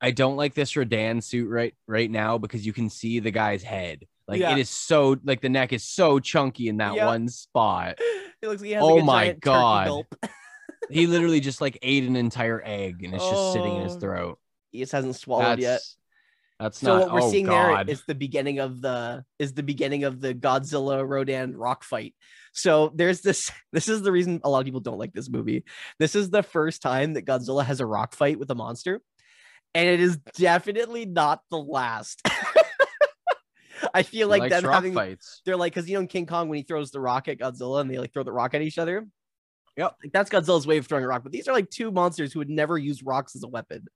I 0.00 0.10
don't 0.12 0.36
like 0.36 0.54
this 0.54 0.76
Rodan 0.76 1.20
suit 1.20 1.48
right 1.48 1.74
right 1.86 2.10
now 2.10 2.38
because 2.38 2.64
you 2.64 2.72
can 2.72 2.88
see 2.88 3.18
the 3.20 3.30
guy's 3.30 3.62
head. 3.62 4.04
Like 4.28 4.40
Yeah. 4.40 4.52
it 4.52 4.58
is 4.58 4.70
so 4.70 5.16
like 5.24 5.40
the 5.40 5.48
neck 5.48 5.72
is 5.72 5.84
so 5.84 6.20
chunky 6.20 6.68
in 6.68 6.76
that 6.78 6.94
Yeah. 6.94 7.06
one 7.06 7.28
spot. 7.28 7.98
It 8.40 8.46
looks 8.46 8.60
like 8.60 8.68
he 8.68 8.74
has 8.74 8.84
Oh 8.84 8.94
like 8.94 9.02
a 9.02 9.04
my 9.04 9.32
God. 9.40 10.04
He 10.90 11.06
literally 11.08 11.40
just 11.40 11.60
like 11.60 11.76
ate 11.82 12.04
an 12.04 12.14
entire 12.16 12.62
egg 12.64 13.02
and 13.02 13.12
it's 13.14 13.28
just 13.28 13.52
sitting 13.52 13.76
in 13.76 13.82
his 13.82 13.96
Oh, 13.96 14.00
throat. 14.00 14.38
He 14.70 14.78
just 14.78 14.92
hasn't 14.92 15.16
swallowed 15.16 15.58
That's 15.58 15.60
yet. 15.60 15.80
that's 16.60 16.82
not. 16.82 16.88
So 16.88 16.98
not 16.98 17.06
what 17.06 17.14
we're 17.14 17.28
oh 17.28 17.30
seeing 17.30 17.46
god. 17.46 17.86
there 17.88 17.92
is 17.92 18.02
the 18.06 18.14
beginning 18.14 18.58
of 18.60 18.80
the 18.80 19.24
is 19.38 19.54
the 19.54 19.62
beginning 19.64 20.04
of 20.04 20.20
the 20.20 20.34
Godzilla 20.34 21.06
Rodan 21.06 21.56
rock 21.56 21.82
fight. 21.84 22.14
So 22.52 22.92
there's 22.94 23.20
this 23.20 23.50
this 23.72 23.88
is 23.88 24.02
the 24.02 24.12
reason 24.12 24.40
a 24.44 24.48
lot 24.48 24.60
of 24.60 24.64
people 24.64 24.80
don't 24.80 24.98
like 24.98 25.12
this 25.12 25.28
movie. 25.28 25.64
This 25.98 26.14
is 26.14 26.30
the 26.30 26.42
first 26.44 26.80
time 26.80 27.14
that 27.14 27.26
Godzilla 27.26 27.64
has 27.64 27.80
a 27.80 27.86
rock 27.86 28.14
fight 28.14 28.38
with 28.38 28.50
a 28.50 28.54
monster 28.54 29.02
and 29.74 29.88
it 29.88 30.00
is 30.00 30.16
definitely 30.36 31.06
not 31.06 31.40
the 31.50 31.58
last. 31.58 32.22
I 33.94 34.02
feel 34.02 34.28
like 34.28 34.50
them 34.50 34.64
having 34.64 34.94
fights. 34.94 35.40
they're 35.44 35.56
like 35.56 35.72
because 35.72 35.88
you 35.88 35.94
know 35.94 36.00
in 36.00 36.08
King 36.08 36.26
Kong 36.26 36.48
when 36.48 36.56
he 36.56 36.62
throws 36.62 36.90
the 36.90 37.00
rock 37.00 37.28
at 37.28 37.38
Godzilla 37.38 37.80
and 37.80 37.90
they 37.90 37.98
like 37.98 38.12
throw 38.12 38.22
the 38.22 38.32
rock 38.32 38.54
at 38.54 38.62
each 38.62 38.78
other. 38.78 39.06
Yep. 39.76 39.94
Like 40.02 40.12
that's 40.12 40.30
Godzilla's 40.30 40.66
way 40.66 40.78
of 40.78 40.86
throwing 40.86 41.04
a 41.04 41.08
rock. 41.08 41.22
But 41.22 41.32
these 41.32 41.46
are 41.46 41.52
like 41.52 41.70
two 41.70 41.92
monsters 41.92 42.32
who 42.32 42.40
would 42.40 42.50
never 42.50 42.76
use 42.76 43.02
rocks 43.02 43.36
as 43.36 43.44
a 43.44 43.48
weapon. 43.48 43.86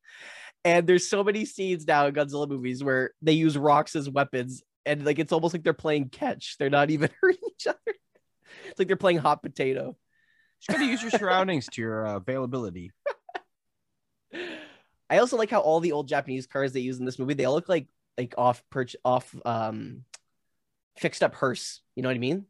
And 0.64 0.86
there's 0.86 1.08
so 1.08 1.24
many 1.24 1.44
scenes 1.44 1.86
now 1.86 2.06
in 2.06 2.14
Godzilla 2.14 2.48
movies 2.48 2.84
where 2.84 3.10
they 3.20 3.32
use 3.32 3.58
rocks 3.58 3.96
as 3.96 4.08
weapons 4.08 4.62
and 4.86 5.04
like 5.04 5.18
it's 5.18 5.32
almost 5.32 5.54
like 5.54 5.64
they're 5.64 5.72
playing 5.72 6.08
catch. 6.08 6.56
They're 6.58 6.70
not 6.70 6.90
even 6.90 7.10
hurting 7.20 7.40
each 7.48 7.66
other. 7.66 7.78
It's 8.66 8.78
like 8.78 8.88
they're 8.88 8.96
playing 8.96 9.18
hot 9.18 9.42
potato. 9.42 9.96
Just 10.60 10.78
gotta 10.78 10.90
use 10.90 11.02
your 11.02 11.10
surroundings 11.10 11.66
to 11.72 11.80
your 11.80 12.06
uh, 12.06 12.16
availability. 12.16 12.92
I 15.12 15.18
also 15.18 15.36
like 15.36 15.50
how 15.50 15.60
all 15.60 15.80
the 15.80 15.92
old 15.92 16.08
Japanese 16.08 16.46
cars 16.46 16.72
they 16.72 16.80
use 16.80 16.98
in 16.98 17.04
this 17.04 17.18
movie 17.18 17.34
they 17.34 17.44
all 17.44 17.52
look 17.52 17.68
like 17.68 17.86
like 18.16 18.34
off 18.38 18.62
perch 18.70 18.96
off 19.04 19.34
um 19.44 20.04
fixed 20.96 21.22
up 21.22 21.34
hearse. 21.34 21.82
You 21.94 22.02
know 22.02 22.08
what 22.08 22.16
I 22.16 22.18
mean? 22.18 22.46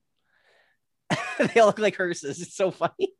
they 1.54 1.58
all 1.58 1.66
look 1.66 1.80
like 1.80 1.96
hearses. 1.96 2.40
It's 2.40 2.54
so 2.54 2.70
funny. 2.70 3.14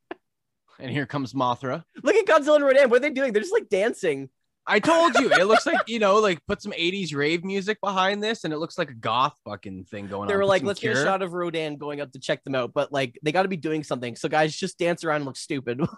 And 0.79 0.93
here 0.93 1.07
comes 1.07 1.33
Mothra. 1.33 1.83
Look 2.05 2.15
at 2.15 2.25
Godzilla 2.25 2.57
and 2.57 2.65
Rodan. 2.65 2.89
What 2.89 2.99
are 2.99 3.01
they 3.01 3.11
doing? 3.11 3.33
They're 3.33 3.43
just 3.43 3.53
like 3.53 3.69
dancing. 3.69 4.31
I 4.65 4.79
told 4.79 5.17
you, 5.17 5.33
it 5.33 5.49
looks 5.49 5.67
like 5.67 5.89
you 5.89 5.99
know, 5.99 6.21
like 6.21 6.39
put 6.47 6.63
some 6.63 6.71
'80s 6.71 7.13
rave 7.13 7.43
music 7.43 7.81
behind 7.81 8.23
this, 8.23 8.45
and 8.45 8.55
it 8.55 8.59
looks 8.59 8.79
like 8.79 8.91
a 8.91 8.95
goth 8.95 9.37
fucking 9.45 9.87
thing 9.87 10.07
going 10.07 10.11
They 10.11 10.15
on. 10.15 10.29
They 10.29 10.37
were 10.37 10.43
Put 10.43 10.49
like, 10.49 10.63
let's 10.63 10.79
get 10.79 10.97
a 10.97 11.03
shot 11.03 11.21
of 11.21 11.33
Rodan 11.33 11.79
going 11.79 12.01
up 12.01 12.13
to 12.13 12.21
check 12.21 12.45
them 12.45 12.55
out, 12.55 12.73
but 12.73 12.93
like 12.93 13.19
they 13.25 13.33
got 13.33 13.43
to 13.43 13.49
be 13.49 13.57
doing 13.57 13.83
something. 13.83 14.15
So 14.15 14.29
guys, 14.29 14.55
just 14.55 14.79
dance 14.79 15.03
around 15.03 15.17
and 15.17 15.25
look 15.25 15.37
stupid. 15.37 15.81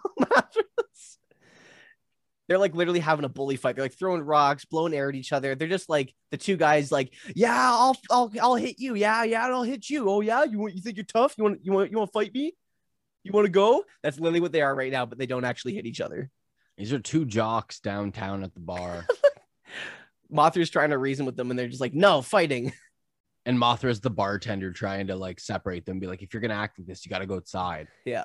They're 2.49 2.59
like 2.59 2.75
literally 2.75 3.01
having 3.01 3.25
a 3.25 3.29
bully 3.29 3.57
fight. 3.57 3.75
They're 3.75 3.85
like 3.85 3.99
throwing 3.99 4.23
rocks, 4.23 4.65
blowing 4.65 4.93
air 4.93 5.09
at 5.09 5.15
each 5.15 5.33
other. 5.33 5.55
They're 5.55 5.69
just 5.69 5.89
like 5.89 6.15
the 6.31 6.37
two 6.37 6.57
guys, 6.57 6.93
like, 6.93 7.15
yeah, 7.35 7.71
I'll, 7.73 7.97
I'll, 8.11 8.33
I'll 8.41 8.55
hit 8.55 8.79
you. 8.79 8.95
Yeah, 8.95 9.25
yeah, 9.25 9.47
I'll 9.47 9.63
hit 9.63 9.89
you. 9.89 10.09
Oh 10.11 10.21
yeah, 10.21 10.45
you 10.45 10.59
want, 10.59 10.75
you 10.75 10.83
think 10.83 10.97
you're 10.97 11.05
tough? 11.07 11.35
You 11.39 11.45
want, 11.45 11.65
you 11.65 11.73
want, 11.73 11.91
you 11.91 11.97
want 11.97 12.11
to 12.11 12.13
fight 12.13 12.35
me? 12.35 12.55
You 13.23 13.33
want 13.33 13.47
to 13.47 13.51
go? 13.51 13.85
That's 14.03 14.19
literally 14.19 14.41
what 14.41 14.53
they 14.53 14.61
are 14.61 14.75
right 14.75 14.93
now, 14.93 15.07
but 15.07 15.17
they 15.17 15.27
don't 15.27 15.47
actually 15.47 15.75
hit 15.75 15.87
each 15.87 16.03
other. 16.03 16.31
These 16.77 16.93
are 16.93 16.99
two 16.99 17.25
jocks 17.25 17.81
downtown 17.81 18.43
at 18.43 18.53
the 18.53 18.61
bar, 18.61 19.07
Mothra's 20.33 20.71
trying 20.71 20.91
to 20.91 20.99
reason 20.99 21.27
with 21.27 21.37
them, 21.37 21.51
and 21.51 21.59
they're 21.59 21.69
just 21.69 21.81
like, 21.81 21.95
no, 21.95 22.21
fighting. 22.21 22.73
and 23.47 23.59
Mothra's 23.59 24.01
the 24.01 24.11
bartender 24.11 24.73
trying 24.73 25.07
to 25.07 25.17
like 25.17 25.39
separate 25.41 25.87
them. 25.87 26.01
Be 26.01 26.07
like, 26.07 26.23
if 26.23 26.35
you're 26.35 26.41
gonna 26.41 26.55
act 26.55 26.79
like 26.79 26.87
this, 26.87 27.05
you 27.05 27.11
got 27.11 27.21
to 27.21 27.27
go 27.27 27.37
outside. 27.37 27.89
Yeah. 28.05 28.25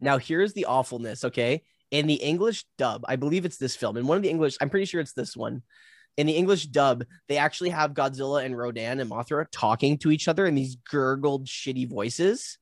Now 0.00 0.18
here's 0.18 0.52
the 0.52 0.66
awfulness, 0.66 1.24
okay? 1.24 1.62
In 1.94 2.08
the 2.08 2.14
English 2.14 2.64
dub, 2.76 3.04
I 3.06 3.14
believe 3.14 3.44
it's 3.44 3.56
this 3.56 3.76
film. 3.76 3.96
In 3.96 4.08
one 4.08 4.16
of 4.16 4.24
the 4.24 4.28
English, 4.28 4.56
I'm 4.60 4.68
pretty 4.68 4.84
sure 4.84 5.00
it's 5.00 5.12
this 5.12 5.36
one. 5.36 5.62
In 6.16 6.26
the 6.26 6.32
English 6.32 6.66
dub, 6.66 7.04
they 7.28 7.36
actually 7.36 7.70
have 7.70 7.94
Godzilla 7.94 8.44
and 8.44 8.58
Rodan 8.58 8.98
and 8.98 9.08
Mothra 9.08 9.46
talking 9.52 9.98
to 9.98 10.10
each 10.10 10.26
other 10.26 10.44
in 10.44 10.56
these 10.56 10.74
gurgled, 10.90 11.46
shitty 11.46 11.88
voices. 11.88 12.58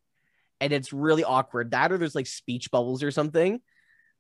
And 0.61 0.71
it's 0.71 0.93
really 0.93 1.25
awkward. 1.25 1.71
That 1.71 1.93
or 1.93 1.97
there's 1.97 2.15
like 2.15 2.27
speech 2.27 2.71
bubbles 2.71 3.03
or 3.03 3.11
something. 3.11 3.63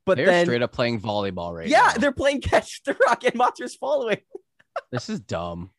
But 0.06 0.16
They're 0.16 0.24
then, 0.24 0.46
straight 0.46 0.62
up 0.62 0.72
playing 0.72 1.02
volleyball 1.02 1.54
right 1.54 1.68
yeah, 1.68 1.92
now. 1.92 1.92
they're 1.98 2.12
playing 2.12 2.40
catch 2.40 2.82
the 2.84 2.96
rock 3.06 3.22
and 3.24 3.34
Mothra's 3.34 3.74
following. 3.74 4.18
This 4.90 5.10
is 5.10 5.20
dumb. 5.20 5.70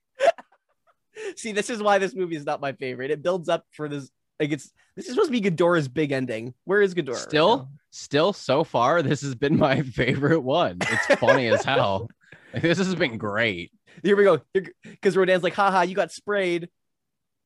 See, 1.35 1.53
this 1.53 1.71
is 1.71 1.81
why 1.81 1.97
this 1.97 2.13
movie 2.13 2.35
is 2.35 2.45
not 2.45 2.61
my 2.61 2.73
favorite. 2.73 3.09
It 3.09 3.23
builds 3.23 3.49
up 3.49 3.65
for 3.71 3.89
this. 3.89 4.11
Like 4.39 4.51
it's 4.51 4.71
this 4.95 5.05
is 5.05 5.13
supposed 5.15 5.33
to 5.33 5.41
be 5.41 5.41
Ghidorah's 5.41 5.87
big 5.87 6.11
ending. 6.11 6.53
Where 6.65 6.83
is 6.83 6.93
Ghidorah? 6.93 7.15
Still, 7.15 7.57
now? 7.57 7.69
Still, 7.93 8.33
so 8.33 8.63
far, 8.63 9.01
this 9.01 9.21
has 9.21 9.35
been 9.35 9.57
my 9.57 9.81
favorite 9.83 10.41
one. 10.41 10.79
It's 10.81 11.19
funny 11.19 11.47
as 11.47 11.63
hell. 11.63 12.09
Like, 12.53 12.61
this 12.63 12.77
has 12.79 12.95
been 12.95 13.17
great. 13.17 13.71
Here 14.03 14.15
we 14.17 14.23
go. 14.23 14.41
Because 14.83 15.15
Rodan's 15.15 15.43
like, 15.43 15.53
haha, 15.53 15.81
you 15.81 15.95
got 15.95 16.11
sprayed. 16.11 16.69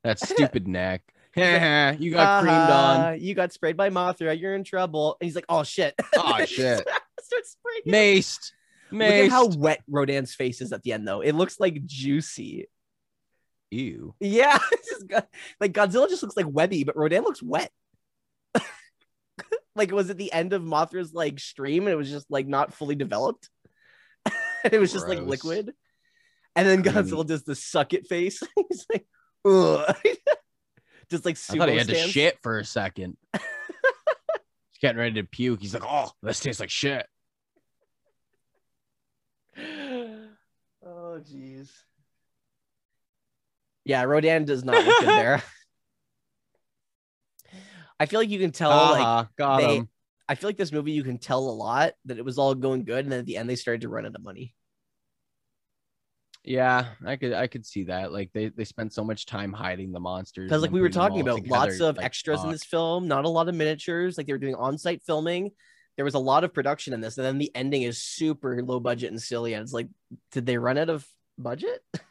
That 0.03 0.19
stupid 0.26 0.68
neck. 0.68 1.03
you 1.36 1.44
got 1.44 2.41
creamed 2.41 2.57
on. 2.72 3.19
You 3.19 3.36
got 3.36 3.53
sprayed 3.53 3.78
by 3.78 3.90
Mothra. 3.90 4.40
You're 4.40 4.56
in 4.56 4.64
trouble. 4.64 5.18
And 5.19 5.28
he's 5.28 5.36
like, 5.36 5.45
oh 5.49 5.64
shit. 5.64 5.94
Oh, 6.15 6.44
shit. 6.45 6.88
spraying. 7.22 7.82
him. 7.86 7.94
Maced. 7.94 8.52
Look 8.90 9.02
at 9.02 9.30
how 9.30 9.48
wet 9.48 9.84
Rodan's 9.90 10.34
face 10.34 10.61
is 10.61 10.72
at 10.72 10.82
the 10.84 10.94
end, 10.94 11.06
though. 11.06 11.19
It 11.19 11.34
looks 11.34 11.60
like 11.60 11.86
juicy. 11.86 12.69
Ew. 13.69 14.15
Yeah. 14.22 14.57
it's 14.72 14.90
just 14.90 15.07
go- 15.07 15.22
like 15.60 15.74
Godzilla 15.74 16.07
just 16.07 16.24
looks 16.24 16.38
like 16.38 16.45
webby, 16.49 16.86
but 16.86 16.95
Rodan 16.95 17.24
looks 17.24 17.44
wet. 17.44 17.69
Like, 19.77 19.91
was 19.91 20.09
it 20.09 20.17
the 20.17 20.33
end 20.33 20.53
of 20.53 20.63
Mothra's 20.63 21.13
like 21.13 21.39
stream 21.39 21.83
and 21.83 21.93
it 21.93 21.97
was 21.97 22.09
just 22.09 22.29
like 22.29 22.47
not 22.47 22.73
fully 22.73 22.95
developed? 22.95 23.49
it 24.71 24.79
was 24.79 24.91
just 24.91 25.07
like 25.07 25.21
liquid. 25.21 25.73
And 26.55 26.67
then. 26.67 26.83
Godzilla 26.83 27.25
does 27.25 27.43
the 27.43 27.55
suck 27.55 27.93
it 27.93 28.07
face. 28.07 28.41
he's 28.69 28.85
like, 28.91 29.05
ugh. 29.45 29.95
just 31.09 31.25
like 31.25 31.37
I 31.49 31.57
thought 31.57 31.69
he 31.69 31.77
had 31.77 31.87
to 31.87 31.95
shit 31.95 32.37
for 32.41 32.59
a 32.59 32.65
second. 32.65 33.17
He's 33.33 33.41
getting 34.81 34.97
ready 34.97 35.21
to 35.21 35.23
puke. 35.23 35.61
He's 35.61 35.73
like, 35.73 35.85
oh, 35.85 36.11
this 36.21 36.39
tastes 36.39 36.59
like 36.59 36.69
shit. 36.69 37.05
oh 39.57 41.21
jeez. 41.21 41.69
Yeah, 43.85 44.03
Rodan 44.03 44.43
does 44.43 44.65
not 44.65 44.85
look 44.85 44.99
good 44.99 45.07
there. 45.07 45.43
I 47.99 48.06
feel 48.06 48.19
like 48.19 48.30
you 48.30 48.40
can 48.40 48.52
tell 48.52 48.69
like 48.69 49.02
Haha, 49.02 49.26
got 49.38 49.57
they- 49.57 49.84
I 50.30 50.36
feel 50.36 50.49
like 50.49 50.57
this 50.57 50.72
movie 50.74 50.91
you 50.91 51.03
can 51.03 51.18
tell 51.19 51.40
a 51.40 51.52
lot 51.52 51.94
that 52.06 52.18
it 52.18 52.26
was 52.26 52.38
all 52.38 52.53
going 52.53 52.84
good 52.84 53.06
and 53.06 53.11
then 53.11 53.19
at 53.19 53.26
the 53.26 53.38
end 53.38 53.49
they 53.49 53.56
started 53.56 53.82
to 53.82 53.90
run 53.90 54.06
out 54.06 54.14
of 54.15 54.24
money. 54.24 54.53
Yeah, 56.44 56.86
I 57.06 57.18
could 57.18 57.34
I 57.34 57.48
could 57.48 57.65
see 57.65 57.86
that. 57.86 58.14
Like 58.14 58.32
they 58.34 58.48
they 58.49 58.64
spent 58.64 58.94
so 58.94 59.03
much 59.03 59.26
time 59.26 59.52
hiding 59.52 59.91
the 59.91 59.99
monsters. 59.99 60.49
Because 60.49 60.61
like 60.61 60.72
we 60.72 60.80
were 60.80 60.90
talking 60.90 61.22
about 61.22 61.36
together, 61.36 61.57
lots 61.57 61.82
of 61.82 61.98
like, 61.98 62.06
extras 62.06 62.44
in 62.44 62.52
this 62.52 62.64
film, 62.64 63.07
not 63.07 63.26
a 63.26 63.30
lot 63.30 63.49
of 63.49 63.56
miniatures, 63.56 64.18
like 64.18 64.28
they 64.28 64.34
were 64.34 64.40
doing 64.40 64.56
on-site 64.56 65.03
filming. 65.03 65.52
There 65.98 66.06
was 66.06 66.14
a 66.14 66.19
lot 66.19 66.44
of 66.44 66.53
production 66.53 66.94
in 66.94 67.02
this, 67.02 67.18
and 67.18 67.26
then 67.26 67.38
the 67.38 67.52
ending 67.53 67.82
is 67.82 68.02
super 68.02 68.61
low 68.64 68.80
budget 68.80 69.11
and 69.11 69.22
silly. 69.22 69.53
And 69.56 69.64
it's 69.64 69.74
like, 69.74 69.88
did 70.32 70.45
they 70.45 70.57
run 70.57 70.78
out 70.78 70.90
of 70.90 71.06
budget? 71.38 71.84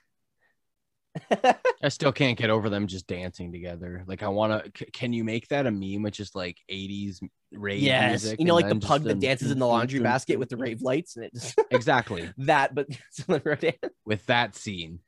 I 1.83 1.89
still 1.89 2.13
can't 2.13 2.39
get 2.39 2.51
over 2.51 2.69
them 2.69 2.87
just 2.87 3.07
dancing 3.07 3.53
together. 3.53 4.05
Like 4.07 4.23
I 4.23 4.29
want 4.29 4.65
to. 4.65 4.79
C- 4.79 4.91
can 4.93 5.13
you 5.13 5.25
make 5.25 5.49
that 5.49 5.67
a 5.67 5.71
meme 5.71 6.03
with 6.03 6.15
just 6.15 6.35
like 6.35 6.59
'80s 6.71 7.21
rave 7.53 7.83
yes, 7.83 8.11
music? 8.25 8.41
you 8.41 8.47
know, 8.47 8.55
like 8.55 8.69
the 8.69 8.77
pug 8.77 9.05
that 9.05 9.21
dances 9.21 9.51
in 9.51 9.59
the 9.59 9.67
laundry 9.67 10.01
basket 10.01 10.39
with 10.39 10.49
the 10.49 10.57
rave 10.57 10.83
lights, 10.83 11.17
and 11.17 11.25
it 11.25 11.35
just 11.35 11.59
Exactly 11.71 12.31
that. 12.39 12.75
But 12.75 12.89
with 14.05 14.27
that 14.27 14.57
scene. 14.57 15.01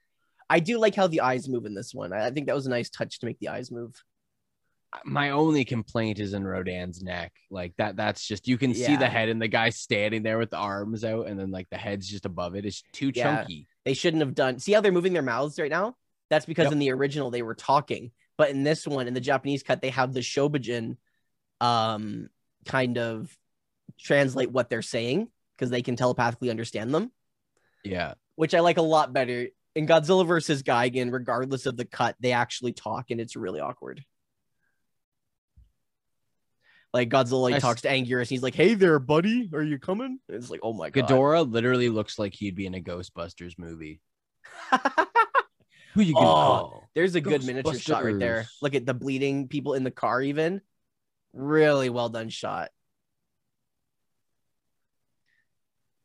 I 0.50 0.60
do 0.60 0.78
like 0.78 0.94
how 0.94 1.08
the 1.08 1.20
eyes 1.20 1.46
move 1.48 1.66
in 1.66 1.74
this 1.74 1.92
one. 1.92 2.12
I 2.12 2.30
think 2.30 2.46
that 2.46 2.54
was 2.54 2.66
a 2.66 2.70
nice 2.70 2.88
touch 2.88 3.18
to 3.20 3.26
make 3.26 3.38
the 3.38 3.48
eyes 3.48 3.70
move. 3.70 3.94
My 5.04 5.30
only 5.30 5.66
complaint 5.66 6.18
is 6.18 6.32
in 6.32 6.46
Rodan's 6.46 7.02
neck. 7.02 7.32
Like 7.50 7.74
that. 7.76 7.96
That's 7.96 8.26
just 8.26 8.48
you 8.48 8.56
can 8.56 8.72
see 8.72 8.96
the 8.96 9.06
head 9.08 9.28
and 9.28 9.42
the 9.42 9.48
guy 9.48 9.68
standing 9.68 10.22
there 10.22 10.38
with 10.38 10.48
the 10.48 10.56
arms 10.56 11.04
out, 11.04 11.26
and 11.26 11.38
then 11.38 11.50
like 11.50 11.68
the 11.70 11.76
head's 11.76 12.08
just 12.08 12.24
above 12.24 12.54
it. 12.54 12.64
It's 12.64 12.82
too 12.92 13.12
Yeah. 13.14 13.36
chunky. 13.36 13.66
They 13.88 13.94
shouldn't 13.94 14.20
have 14.20 14.34
done. 14.34 14.58
See 14.58 14.72
how 14.72 14.82
they're 14.82 14.92
moving 14.92 15.14
their 15.14 15.22
mouths 15.22 15.58
right 15.58 15.70
now? 15.70 15.96
That's 16.28 16.44
because 16.44 16.64
Yep. 16.64 16.72
in 16.72 16.78
the 16.78 16.92
original 16.92 17.30
they 17.30 17.40
were 17.40 17.54
talking, 17.54 18.10
but 18.36 18.50
in 18.50 18.62
this 18.62 18.86
one, 18.86 19.08
in 19.08 19.14
the 19.14 19.20
Japanese 19.20 19.62
cut, 19.62 19.80
they 19.80 19.88
have 19.88 20.12
the 20.12 20.20
Shobijin, 20.20 20.98
um, 21.62 22.28
kind 22.66 22.98
of 22.98 23.34
translate 23.98 24.50
what 24.50 24.68
they're 24.68 24.82
saying 24.82 25.30
because 25.56 25.70
they 25.70 25.80
can 25.80 25.96
telepathically 25.96 26.50
understand 26.50 26.94
them, 26.94 27.10
Yeah. 27.82 28.12
which 28.34 28.54
I 28.54 28.60
like 28.60 28.76
a 28.76 28.82
lot 28.82 29.14
better. 29.14 29.48
In 29.74 29.86
Godzilla 29.86 30.26
versus 30.26 30.62
Gigan, 30.62 31.10
regardless 31.10 31.64
of 31.64 31.78
the 31.78 31.86
cut, 31.86 32.14
they 32.20 32.32
actually 32.32 32.74
talk, 32.74 33.10
and 33.10 33.18
it's 33.22 33.36
really 33.36 33.60
awkward. 33.60 34.04
Like 36.94 37.10
Godzilla 37.10 37.50
like, 37.50 37.60
talks 37.60 37.82
to 37.82 37.88
Anguirus, 37.88 38.20
and 38.22 38.28
he's 38.28 38.42
like, 38.42 38.54
"Hey 38.54 38.74
there, 38.74 38.98
buddy, 38.98 39.50
are 39.52 39.62
you 39.62 39.78
coming?" 39.78 40.18
And 40.28 40.36
it's 40.36 40.48
like, 40.50 40.60
"Oh 40.62 40.72
my 40.72 40.88
god." 40.88 41.06
Ghidorah 41.06 41.50
literally 41.50 41.90
looks 41.90 42.18
like 42.18 42.34
he'd 42.34 42.54
be 42.54 42.64
in 42.66 42.74
a 42.74 42.80
Ghostbusters 42.80 43.58
movie. 43.58 44.00
Who 45.94 46.00
you 46.02 46.14
gonna 46.14 46.26
Oh, 46.26 46.32
call? 46.32 46.88
There's 46.94 47.14
a 47.14 47.20
good 47.20 47.44
miniature 47.44 47.78
shot 47.78 48.04
right 48.04 48.18
there. 48.18 48.46
Look 48.62 48.74
at 48.74 48.86
the 48.86 48.94
bleeding 48.94 49.48
people 49.48 49.74
in 49.74 49.84
the 49.84 49.90
car, 49.90 50.22
even. 50.22 50.60
Really 51.34 51.90
well 51.90 52.08
done 52.08 52.30
shot. 52.30 52.70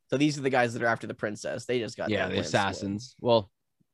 So 0.09 0.17
these 0.17 0.37
are 0.37 0.41
the 0.41 0.49
guys 0.49 0.73
that 0.73 0.83
are 0.83 0.87
after 0.87 1.07
the 1.07 1.13
princess. 1.13 1.65
They 1.65 1.79
just 1.79 1.97
got 1.97 2.09
yeah, 2.09 2.27
the 2.27 2.35
wins 2.35 2.47
split. 2.47 2.59
assassins. 2.61 3.15
Well, 3.19 3.49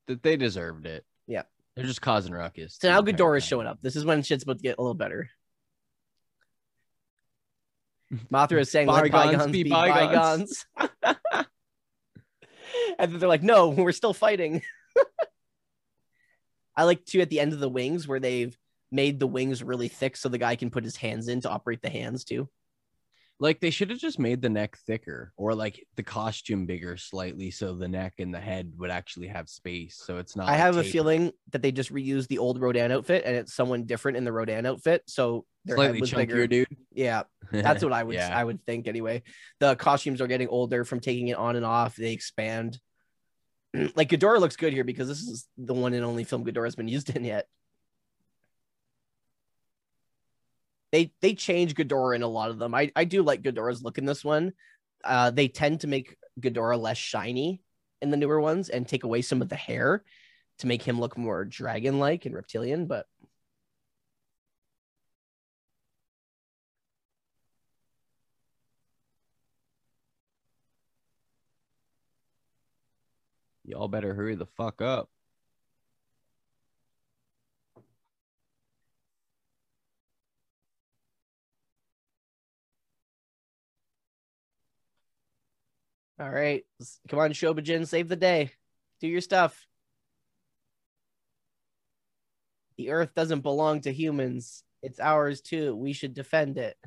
th- 0.08 0.20
they 0.22 0.38
deserved 0.38 0.86
it. 0.86 1.06
Yeah. 1.28 1.44
they're 1.76 1.86
just 1.86 2.02
causing 2.02 2.34
ruckus. 2.34 2.78
So 2.82 2.90
now 2.90 3.02
Ghidorah's 3.02 3.44
showing 3.46 3.68
up. 3.68 3.78
This 3.82 3.96
is 3.96 4.04
when 4.04 4.22
shit's 4.24 4.44
about 4.44 4.58
to 4.58 4.64
get 4.64 4.78
a 4.80 4.82
little 4.82 4.96
better. 4.96 5.30
Mothra 8.32 8.60
is 8.62 8.72
saying, 8.72 8.88
"Let 8.88 9.04
Bygones 9.04 9.32
bygones 9.32 9.52
be 9.52 9.64
be 9.64 9.70
bygones." 9.70 10.66
bygones." 10.76 11.16
and 13.00 13.12
then 13.12 13.20
they're 13.20 13.30
like, 13.30 13.44
"No, 13.44 13.70
we're 13.70 13.92
still 13.92 14.14
fighting." 14.14 14.62
I 16.76 16.84
like 16.84 17.06
too 17.06 17.22
at 17.22 17.30
the 17.30 17.40
end 17.40 17.54
of 17.54 17.60
the 17.60 17.70
wings 17.70 18.08
where 18.08 18.20
they've 18.20 18.58
made 18.92 19.20
the 19.20 19.28
wings 19.28 19.62
really 19.62 19.88
thick 19.88 20.18
so 20.18 20.30
the 20.30 20.38
guy 20.38 20.56
can 20.56 20.72
put 20.72 20.84
his 20.84 20.96
hands 20.96 21.28
in 21.28 21.42
to 21.42 21.50
operate 21.50 21.82
the 21.82 21.90
hands 21.90 22.24
too. 22.24 22.50
Like 23.42 23.62
they 23.62 23.70
should 23.70 23.90
have 23.90 24.00
just 24.00 24.20
made 24.20 24.42
the 24.42 24.50
neck 24.50 24.78
thicker, 24.86 25.32
or 25.38 25.56
like 25.56 25.86
the 25.96 26.04
costume 26.04 26.66
bigger 26.66 26.98
slightly, 26.98 27.52
so 27.52 27.74
the 27.74 27.88
neck 27.88 28.16
and 28.20 28.34
the 28.34 28.40
head 28.40 28.74
would 28.78 28.92
actually 28.92 29.28
have 29.28 29.48
space. 29.48 30.02
So 30.06 30.18
it's 30.18 30.36
not. 30.36 30.48
I 30.48 30.52
like, 30.52 30.60
have 30.60 30.78
a 30.78 30.84
feeling 30.84 31.32
that 31.52 31.62
they 31.62 31.72
just 31.72 31.94
reused 31.94 32.28
the 32.28 32.40
old 32.40 32.60
Rodan 32.60 32.92
outfit 32.92 33.24
and 33.26 33.36
it's 33.36 33.54
someone 33.54 33.86
different 33.86 34.18
in 34.18 34.26
the 34.26 34.34
Rodan 34.34 34.66
outfit, 34.66 35.04
so 35.08 35.46
their 35.66 35.78
head 35.78 36.00
was 36.00 36.12
chunkier, 36.12 36.28
bigger. 36.28 36.48
dude. 36.48 36.78
Yeah, 36.92 37.24
that's 37.52 37.84
what 37.84 37.94
I 37.94 38.04
would 38.04 38.16
Yeah. 38.16 38.38
I 38.38 38.44
would 38.44 38.66
think 38.66 38.88
anyway. 38.88 39.24
The 39.60 39.76
costumes 39.76 40.22
are 40.22 40.28
getting 40.28 40.50
older 40.50 40.84
from 40.84 41.00
taking 41.00 41.30
it 41.30 41.38
on 41.38 41.56
and 41.56 41.66
off. 41.66 41.96
They 41.96 42.12
expand. 42.12 42.80
like 43.96 44.10
Ghidorah 44.10 44.40
looks 44.40 44.56
good 44.56 44.74
here 44.74 44.84
because 44.84 45.08
this 45.08 45.22
is 45.22 45.48
the 45.58 45.74
one 45.74 45.94
and 45.94 46.04
only 46.04 46.24
film 46.24 46.44
Ghidorah's 46.44 46.76
been 46.76 46.88
used 46.88 47.16
in 47.16 47.24
yet. 47.24 47.48
They 50.92 51.14
they 51.22 51.34
change 51.36 51.76
Ghidorah 51.76 52.16
in 52.16 52.24
a 52.24 52.28
lot 52.28 52.50
of 52.50 52.60
them. 52.60 52.74
I, 52.74 52.92
I 52.96 53.04
do 53.06 53.22
like 53.22 53.42
Ghidorah's 53.44 53.84
look 53.84 53.98
in 53.98 54.06
this 54.06 54.24
one. 54.26 54.54
Uh, 55.04 55.32
they 55.32 55.48
tend 55.48 55.82
to 55.82 55.88
make 55.88 56.18
Ghidorah 56.40 56.80
less 56.80 56.98
shiny 56.98 57.62
in 58.02 58.10
the 58.10 58.18
newer 58.18 58.40
ones 58.40 58.70
and 58.70 58.88
take 58.88 59.04
away 59.04 59.22
some 59.22 59.42
of 59.42 59.50
the 59.50 59.56
hair 59.56 60.04
to 60.60 60.68
make 60.68 60.84
him 60.84 61.00
look 61.00 61.18
more 61.18 61.46
dragon-like 61.46 62.26
and 62.26 62.36
reptilian. 62.36 62.86
But 62.86 63.06
Y'all 73.70 73.88
better 73.88 74.16
hurry 74.16 74.34
the 74.34 74.48
fuck 74.48 74.82
up. 74.82 75.12
All 86.20 86.30
right, 86.30 86.66
come 87.08 87.20
on, 87.20 87.32
Shobijin, 87.32 87.88
save 87.88 88.10
the 88.10 88.16
day. 88.16 88.52
Do 89.00 89.08
your 89.08 89.22
stuff. 89.22 89.66
The 92.78 92.92
earth 92.92 93.14
doesn't 93.16 93.42
belong 93.42 93.82
to 93.82 93.94
humans. 93.94 94.64
It's 94.82 95.00
ours 95.00 95.42
too. 95.42 95.76
We 95.76 95.94
should 95.94 96.14
defend 96.14 96.58
it. 96.58 96.78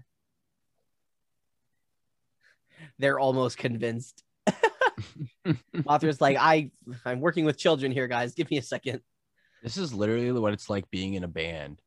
They're 2.99 3.19
almost 3.19 3.59
convinced. 3.59 4.23
Mothra's 5.75 6.21
like, 6.21 6.37
I 6.39 6.71
I'm 7.05 7.21
working 7.21 7.45
with 7.45 7.59
children 7.59 7.93
here, 7.93 8.09
guys. 8.09 8.35
Give 8.35 8.51
me 8.51 8.59
a 8.59 8.63
second. 8.63 9.01
This 9.63 9.77
is 9.77 9.95
literally 9.95 10.33
what 10.33 10.53
it's 10.53 10.69
like 10.69 10.91
being 10.91 11.15
in 11.15 11.25
a 11.25 11.29
band. 11.29 11.81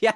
Yeah. 0.00 0.14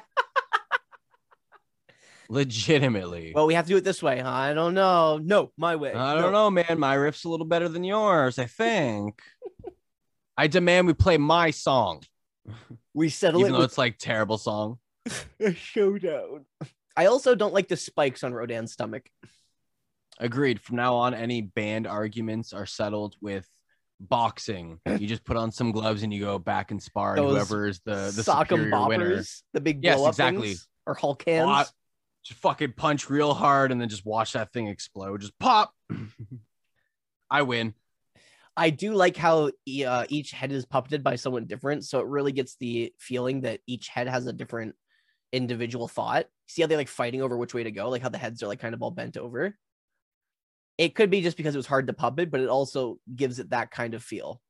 Legitimately. 2.28 3.32
Well, 3.35 3.47
we 3.47 3.55
have 3.55 3.66
to 3.66 3.70
do 3.70 3.77
it 3.77 3.85
this 3.85 4.03
way. 4.03 4.20
huh? 4.20 4.28
I 4.28 4.55
don't 4.55 4.74
know. 4.74 5.19
No, 5.23 5.53
my 5.57 5.77
way. 5.77 5.93
I 5.93 6.15
don't 6.20 6.32
know, 6.32 6.51
man. 6.51 6.78
My 6.78 6.94
riff's 6.94 7.24
a 7.24 7.28
little 7.28 7.47
better 7.47 7.69
than 7.69 7.85
yours, 7.85 8.39
I 8.39 8.47
think. 8.47 9.20
I 10.36 10.47
demand 10.48 10.86
we 10.86 10.93
play 10.94 11.16
my 11.16 11.51
song, 11.51 12.03
We 12.94 13.09
settle 13.09 13.40
even 13.40 13.53
it 13.53 13.55
though 13.55 13.59
with 13.61 13.70
it's 13.70 13.78
like 13.78 13.97
terrible 13.98 14.39
song. 14.39 14.78
a 15.40 15.55
showdown. 15.55 16.44
I 16.97 17.07
also 17.07 17.35
don't 17.35 17.55
like 17.55 17.69
the 17.69 17.77
spikes 17.77 18.23
on 18.24 18.35
Rodan's 18.35 18.73
stomach. 18.73 19.09
Agreed. 20.19 20.61
From 20.61 20.77
now 20.77 20.97
on, 20.97 21.15
any 21.15 21.43
band 21.43 21.86
arguments 21.86 22.53
are 22.53 22.66
settled 22.66 23.16
with 23.20 23.47
boxing. 24.01 24.78
You 24.86 25.07
just 25.07 25.24
put 25.24 25.36
on 25.36 25.53
some 25.53 25.73
gloves 25.73 26.03
and 26.03 26.12
you 26.12 26.20
go 26.20 26.39
back 26.39 26.70
and 26.70 26.82
spar, 26.82 27.16
and 27.16 27.27
whoever 27.27 27.66
is 27.66 27.81
the 27.85 28.12
the 28.15 28.23
Sock 28.23 28.48
superior 28.48 28.86
winner, 28.89 29.23
the 29.53 29.61
big 29.61 29.82
Yes, 29.85 30.01
exactly. 30.07 30.57
or 30.86 30.94
Hulk 30.94 31.23
hands. 31.27 31.47
Oh, 31.48 31.51
I- 31.53 31.65
just 32.27 32.40
fucking 32.40 32.73
punch 32.73 33.09
real 33.09 33.35
hard 33.35 33.73
and 33.73 33.81
then 33.81 33.89
just 33.89 34.05
watch 34.05 34.32
that 34.32 34.53
thing 34.53 34.69
explode. 34.69 35.20
Just 35.20 35.39
pop. 35.39 35.73
I 37.31 37.43
win. 37.43 37.74
I 38.57 38.70
do 38.70 38.94
like 38.94 39.16
how 39.16 39.51
uh, 39.86 40.07
each 40.09 40.32
head 40.32 40.51
is 40.51 40.65
puppeted 40.65 41.03
by 41.03 41.16
someone 41.16 41.44
different, 41.47 41.85
so 41.85 42.01
it 42.01 42.07
really 42.07 42.32
gets 42.32 42.57
the 42.57 42.93
feeling 42.98 43.43
that 43.43 43.61
each 43.66 43.89
head 43.89 44.09
has 44.09 44.27
a 44.27 44.32
different 44.32 44.74
individual 45.32 45.89
thought. 45.89 46.27
See 46.47 46.62
how 46.62 46.69
they're 46.69 46.78
like 46.78 46.89
fighting 46.89 47.20
over 47.20 47.36
which 47.36 47.53
way 47.53 47.65
to 47.65 47.70
go, 47.70 47.90
like 47.90 48.03
how 48.03 48.09
the 48.09 48.19
heads 48.19 48.43
are 48.43 48.48
like 48.48 48.61
kind 48.61 48.74
of 48.74 48.82
all 48.82 48.90
bent 48.90 49.16
over. 49.16 49.57
It 50.78 50.94
could 50.94 51.11
be 51.11 51.20
just 51.20 51.36
because 51.36 51.55
it 51.55 51.59
was 51.59 51.66
hard 51.66 51.86
to 51.86 51.93
puppet, 51.93 52.31
but 52.31 52.40
it 52.40 52.48
also 52.48 52.98
gives 53.15 53.39
it 53.39 53.51
that 53.51 53.70
kind 53.70 53.94
of 53.94 54.03
feel. 54.03 54.40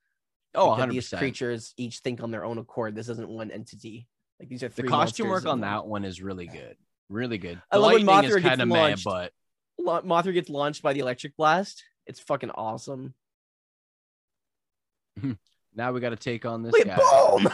Oh, 0.54 0.68
like 0.70 0.78
that 0.78 0.88
100 0.88 0.92
These 0.92 1.08
creatures 1.10 1.74
each 1.76 1.98
think 1.98 2.22
on 2.22 2.30
their 2.30 2.44
own 2.44 2.58
accord. 2.58 2.94
This 2.94 3.08
isn't 3.08 3.28
one 3.28 3.50
entity. 3.50 4.06
Like 4.38 4.48
these 4.48 4.62
are 4.62 4.68
The 4.68 4.84
costume 4.84 5.28
work 5.28 5.46
on 5.46 5.60
that 5.62 5.86
one 5.86 6.04
is 6.04 6.22
really 6.22 6.46
good. 6.46 6.76
Really 7.08 7.38
good. 7.38 7.60
I 7.70 7.76
The 7.76 7.80
love 7.82 7.92
when 7.92 8.06
Mothra 8.06 8.22
gets 8.34 8.42
kind 8.46 8.62
of 8.62 8.68
mad, 8.68 9.04
launched. 9.04 9.04
but 9.04 9.32
Mothra 10.04 10.32
gets 10.34 10.48
launched 10.48 10.82
by 10.82 10.92
the 10.92 11.00
electric 11.00 11.36
blast. 11.36 11.84
It's 12.06 12.20
fucking 12.20 12.50
awesome. 12.50 13.14
now 15.74 15.92
we 15.92 16.00
got 16.00 16.10
to 16.10 16.16
take 16.16 16.44
on 16.44 16.62
this 16.62 16.72
Wait, 16.72 16.86
guy. 16.86 16.96
boom! 16.96 17.48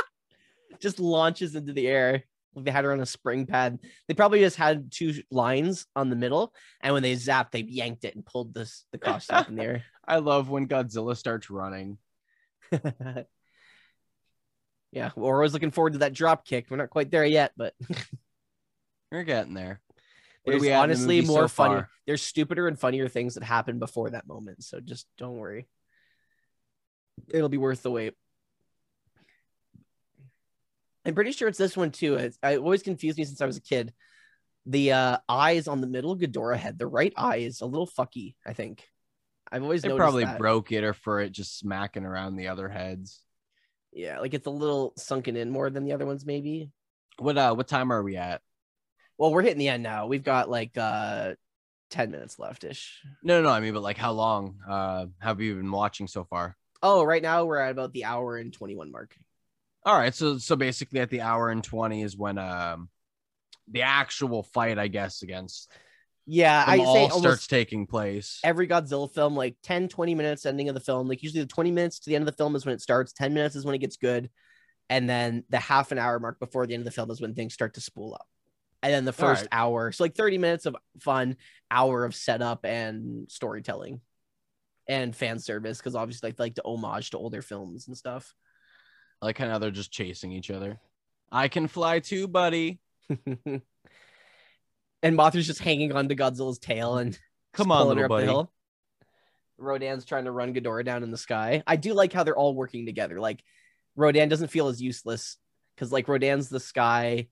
just 0.80 1.00
launches 1.00 1.54
into 1.54 1.72
the 1.72 1.86
air. 1.88 2.24
Like 2.54 2.66
they 2.66 2.70
had 2.70 2.84
her 2.84 2.92
on 2.92 3.00
a 3.00 3.06
spring 3.06 3.46
pad. 3.46 3.80
They 4.06 4.14
probably 4.14 4.38
just 4.40 4.56
had 4.56 4.92
two 4.92 5.14
lines 5.30 5.86
on 5.96 6.08
the 6.10 6.16
middle, 6.16 6.54
and 6.80 6.92
when 6.94 7.02
they 7.02 7.14
zapped, 7.14 7.50
they 7.50 7.60
yanked 7.62 8.04
it 8.04 8.14
and 8.14 8.24
pulled 8.24 8.54
this 8.54 8.84
the 8.92 8.98
costume 8.98 9.36
up 9.36 9.48
in 9.48 9.56
the 9.56 9.62
air. 9.64 9.82
I 10.06 10.18
love 10.18 10.50
when 10.50 10.68
Godzilla 10.68 11.16
starts 11.16 11.50
running. 11.50 11.98
yeah, 12.70 12.80
well, 14.92 15.12
we're 15.16 15.34
always 15.36 15.52
looking 15.52 15.70
forward 15.72 15.94
to 15.94 15.98
that 16.00 16.12
drop 16.12 16.46
kick. 16.46 16.66
We're 16.70 16.76
not 16.76 16.90
quite 16.90 17.10
there 17.10 17.24
yet, 17.24 17.52
but 17.56 17.74
We're 19.14 19.22
getting 19.22 19.54
there. 19.54 19.80
There's 20.44 20.60
we 20.60 20.68
in 20.68 20.72
the 20.72 20.78
honestly 20.80 21.20
more 21.20 21.42
so 21.42 21.48
funny. 21.48 21.82
There's 22.04 22.20
stupider 22.20 22.66
and 22.66 22.76
funnier 22.76 23.08
things 23.08 23.34
that 23.34 23.44
happen 23.44 23.78
before 23.78 24.10
that 24.10 24.26
moment. 24.26 24.64
So 24.64 24.80
just 24.80 25.06
don't 25.18 25.36
worry. 25.36 25.68
It'll 27.32 27.48
be 27.48 27.56
worth 27.56 27.84
the 27.84 27.92
wait. 27.92 28.14
I'm 31.06 31.14
pretty 31.14 31.30
sure 31.30 31.46
it's 31.46 31.58
this 31.58 31.76
one 31.76 31.92
too. 31.92 32.16
It's, 32.16 32.36
I 32.42 32.56
always 32.56 32.82
confused 32.82 33.16
me 33.16 33.24
since 33.24 33.40
I 33.40 33.46
was 33.46 33.56
a 33.56 33.62
kid. 33.62 33.92
The 34.66 34.90
uh, 34.90 35.18
eyes 35.28 35.68
on 35.68 35.80
the 35.80 35.86
middle 35.86 36.16
Ghidorah 36.16 36.56
head, 36.56 36.76
the 36.76 36.88
right 36.88 37.12
eye 37.16 37.36
is 37.36 37.60
a 37.60 37.66
little 37.66 37.86
fucky. 37.86 38.34
I 38.44 38.52
think. 38.52 38.82
I've 39.52 39.62
always 39.62 39.82
They 39.82 39.90
probably 39.90 40.24
that. 40.24 40.38
broke 40.38 40.72
it 40.72 40.82
or 40.82 40.92
for 40.92 41.20
it 41.20 41.30
just 41.30 41.56
smacking 41.56 42.04
around 42.04 42.34
the 42.34 42.48
other 42.48 42.68
heads. 42.68 43.22
Yeah, 43.92 44.18
like 44.18 44.34
it's 44.34 44.48
a 44.48 44.50
little 44.50 44.92
sunken 44.96 45.36
in 45.36 45.50
more 45.50 45.70
than 45.70 45.84
the 45.84 45.92
other 45.92 46.04
ones, 46.04 46.26
maybe. 46.26 46.72
What 47.20 47.38
uh 47.38 47.54
what 47.54 47.68
time 47.68 47.92
are 47.92 48.02
we 48.02 48.16
at? 48.16 48.40
Well, 49.18 49.32
we're 49.32 49.42
hitting 49.42 49.58
the 49.58 49.68
end 49.68 49.82
now. 49.82 50.06
We've 50.06 50.24
got 50.24 50.50
like 50.50 50.76
uh 50.76 51.34
10 51.90 52.10
minutes 52.10 52.38
left 52.38 52.64
ish. 52.64 53.00
No, 53.22 53.40
no, 53.40 53.48
no. 53.48 53.54
I 53.54 53.60
mean, 53.60 53.74
but 53.74 53.82
like 53.82 53.98
how 53.98 54.12
long 54.12 54.58
uh 54.68 55.06
have 55.20 55.40
you 55.40 55.54
been 55.56 55.70
watching 55.70 56.06
so 56.06 56.24
far? 56.24 56.56
Oh, 56.82 57.02
right 57.04 57.22
now 57.22 57.44
we're 57.44 57.58
at 57.58 57.70
about 57.70 57.92
the 57.92 58.04
hour 58.04 58.36
and 58.36 58.52
21 58.52 58.90
mark. 58.90 59.16
All 59.86 59.96
right, 59.96 60.14
so 60.14 60.38
so 60.38 60.56
basically 60.56 61.00
at 61.00 61.10
the 61.10 61.20
hour 61.20 61.50
and 61.50 61.62
20 61.62 62.02
is 62.02 62.16
when 62.16 62.38
um 62.38 62.88
the 63.70 63.82
actual 63.82 64.42
fight, 64.42 64.78
I 64.78 64.88
guess, 64.88 65.22
against 65.22 65.70
Yeah, 66.26 66.64
I 66.66 66.78
all 66.78 67.10
say 67.10 67.18
starts 67.18 67.46
taking 67.46 67.86
place. 67.86 68.40
every 68.42 68.66
Godzilla 68.66 69.12
film, 69.12 69.36
like 69.36 69.56
10, 69.62 69.88
20 69.88 70.14
minutes 70.14 70.46
ending 70.46 70.68
of 70.68 70.74
the 70.74 70.80
film. 70.80 71.08
Like 71.08 71.22
usually 71.22 71.42
the 71.42 71.48
20 71.48 71.70
minutes 71.70 72.00
to 72.00 72.10
the 72.10 72.16
end 72.16 72.22
of 72.22 72.26
the 72.26 72.36
film 72.36 72.56
is 72.56 72.64
when 72.66 72.74
it 72.74 72.80
starts, 72.80 73.12
10 73.12 73.34
minutes 73.34 73.56
is 73.56 73.64
when 73.64 73.74
it 73.74 73.78
gets 73.78 73.96
good. 73.96 74.30
And 74.90 75.08
then 75.08 75.44
the 75.48 75.58
half 75.58 75.92
an 75.92 75.98
hour 75.98 76.18
mark 76.18 76.38
before 76.38 76.66
the 76.66 76.74
end 76.74 76.82
of 76.82 76.84
the 76.84 76.90
film 76.90 77.10
is 77.10 77.20
when 77.20 77.34
things 77.34 77.54
start 77.54 77.74
to 77.74 77.80
spool 77.80 78.14
up. 78.14 78.26
And 78.84 78.92
then 78.92 79.04
the 79.06 79.14
first 79.14 79.42
right. 79.42 79.48
hour, 79.50 79.92
so 79.92 80.04
like 80.04 80.14
30 80.14 80.36
minutes 80.36 80.66
of 80.66 80.76
fun, 81.00 81.36
hour 81.70 82.04
of 82.04 82.14
setup 82.14 82.66
and 82.66 83.30
storytelling 83.30 84.02
and 84.86 85.16
fan 85.16 85.38
service, 85.38 85.78
because 85.78 85.94
obviously 85.94 86.28
like 86.28 86.38
like 86.38 86.54
to 86.56 86.62
homage 86.66 87.08
to 87.10 87.18
older 87.18 87.40
films 87.40 87.88
and 87.88 87.96
stuff. 87.96 88.34
I 89.22 89.26
like 89.26 89.38
how 89.38 89.56
they're 89.58 89.70
just 89.70 89.90
chasing 89.90 90.32
each 90.32 90.50
other. 90.50 90.78
I 91.32 91.48
can 91.48 91.66
fly 91.66 92.00
too, 92.00 92.28
buddy. 92.28 92.78
and 93.08 93.62
Mothra's 95.02 95.46
just 95.46 95.62
hanging 95.62 95.92
onto 95.92 96.14
Godzilla's 96.14 96.58
tail 96.58 96.98
and 96.98 97.18
Come 97.54 97.72
on, 97.72 97.88
little 97.88 98.06
buddy. 98.06 98.26
hill. 98.26 98.52
Rodan's 99.56 100.04
trying 100.04 100.26
to 100.26 100.30
run 100.30 100.52
Ghidorah 100.52 100.84
down 100.84 101.02
in 101.02 101.10
the 101.10 101.16
sky. 101.16 101.62
I 101.66 101.76
do 101.76 101.94
like 101.94 102.12
how 102.12 102.22
they're 102.22 102.36
all 102.36 102.54
working 102.54 102.84
together. 102.84 103.18
Like 103.18 103.42
Rodan 103.96 104.28
doesn't 104.28 104.48
feel 104.48 104.68
as 104.68 104.82
useless 104.82 105.38
because 105.74 105.90
like 105.90 106.06
Rodan's 106.06 106.50
the 106.50 106.60
sky, 106.60 107.28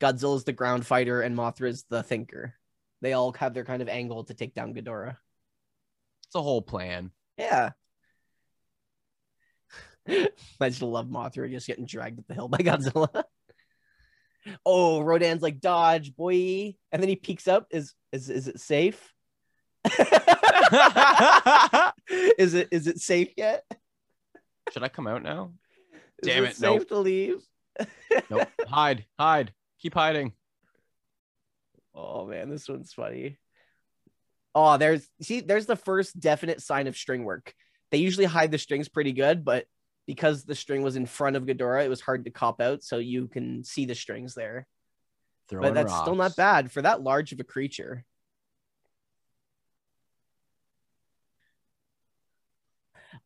Godzilla's 0.00 0.44
the 0.44 0.52
ground 0.52 0.86
fighter, 0.86 1.22
and 1.22 1.36
Mothra's 1.36 1.84
the 1.88 2.02
thinker. 2.02 2.54
They 3.00 3.12
all 3.12 3.32
have 3.34 3.54
their 3.54 3.64
kind 3.64 3.82
of 3.82 3.88
angle 3.88 4.24
to 4.24 4.34
take 4.34 4.54
down 4.54 4.74
Ghidorah. 4.74 5.16
It's 6.26 6.34
a 6.34 6.42
whole 6.42 6.62
plan. 6.62 7.10
Yeah. 7.36 7.70
I 10.08 10.28
just 10.68 10.82
love 10.82 11.06
Mothra 11.06 11.50
just 11.50 11.66
getting 11.66 11.86
dragged 11.86 12.18
up 12.18 12.26
the 12.26 12.34
hill 12.34 12.48
by 12.48 12.58
Godzilla. 12.58 13.24
oh, 14.66 15.00
Rodan's 15.00 15.42
like 15.42 15.60
dodge, 15.60 16.14
boy, 16.14 16.74
and 16.92 17.02
then 17.02 17.08
he 17.08 17.16
peeks 17.16 17.48
up. 17.48 17.66
Is 17.70 17.94
is 18.12 18.30
is 18.30 18.48
it 18.48 18.60
safe? 18.60 19.12
is 22.38 22.54
it 22.54 22.68
is 22.70 22.86
it 22.86 22.98
safe 22.98 23.32
yet? 23.36 23.64
Should 24.72 24.82
I 24.82 24.88
come 24.88 25.06
out 25.06 25.22
now? 25.22 25.52
Is 26.22 26.28
Damn 26.28 26.44
it 26.44 26.50
it, 26.50 26.56
safe 26.56 26.80
nope. 26.80 26.88
to 26.88 26.98
leave? 26.98 27.42
Nope. 28.30 28.48
hide, 28.66 29.04
hide, 29.18 29.52
keep 29.84 29.94
hiding. 29.94 30.32
Oh 31.94 32.26
man, 32.26 32.48
this 32.48 32.68
one's 32.68 32.94
funny. 32.94 33.36
Oh, 34.54 34.78
there's 34.78 35.06
see, 35.20 35.40
there's 35.40 35.66
the 35.66 35.76
first 35.76 36.18
definite 36.18 36.62
sign 36.62 36.86
of 36.86 36.96
string 36.96 37.24
work. 37.24 37.54
They 37.90 37.98
usually 37.98 38.24
hide 38.24 38.50
the 38.50 38.56
strings 38.56 38.88
pretty 38.88 39.12
good, 39.12 39.44
but 39.44 39.66
because 40.06 40.44
the 40.44 40.54
string 40.54 40.82
was 40.82 40.96
in 40.96 41.04
front 41.04 41.36
of 41.36 41.44
Ghidorah, 41.44 41.84
it 41.84 41.90
was 41.90 42.00
hard 42.00 42.24
to 42.24 42.30
cop 42.30 42.62
out, 42.62 42.82
so 42.82 42.96
you 42.96 43.28
can 43.28 43.62
see 43.62 43.84
the 43.84 43.94
strings 43.94 44.34
there. 44.34 44.66
Throwing 45.50 45.62
but 45.62 45.74
that's 45.74 45.94
still 45.94 46.14
not 46.14 46.34
bad 46.34 46.72
for 46.72 46.80
that 46.80 47.02
large 47.02 47.32
of 47.32 47.40
a 47.40 47.44
creature. 47.44 48.06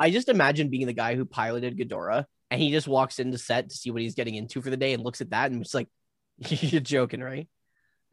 I 0.01 0.11
just 0.11 0.29
imagine 0.29 0.71
being 0.71 0.87
the 0.87 0.93
guy 0.93 1.15
who 1.15 1.25
piloted 1.25 1.79
Ghidorah 1.79 2.25
and 2.51 2.61
he 2.61 2.71
just 2.71 2.89
walks 2.89 3.19
into 3.19 3.39
set 3.39 3.71
to 3.71 3.77
see 3.77 3.91
what 3.91 4.03
he's 4.03 4.15
getting 4.15 4.35
into 4.35 4.61
for 4.61 4.71
the 4.71 4.77
day 4.77 4.93
and 4.93 5.03
looks 5.03 5.21
at 5.21 5.31
that 5.31 5.51
and 5.51 5.61
it's 5.61 5.75
like, 5.75 5.89
you're 6.49 6.81
joking, 6.81 7.21
right? 7.21 7.49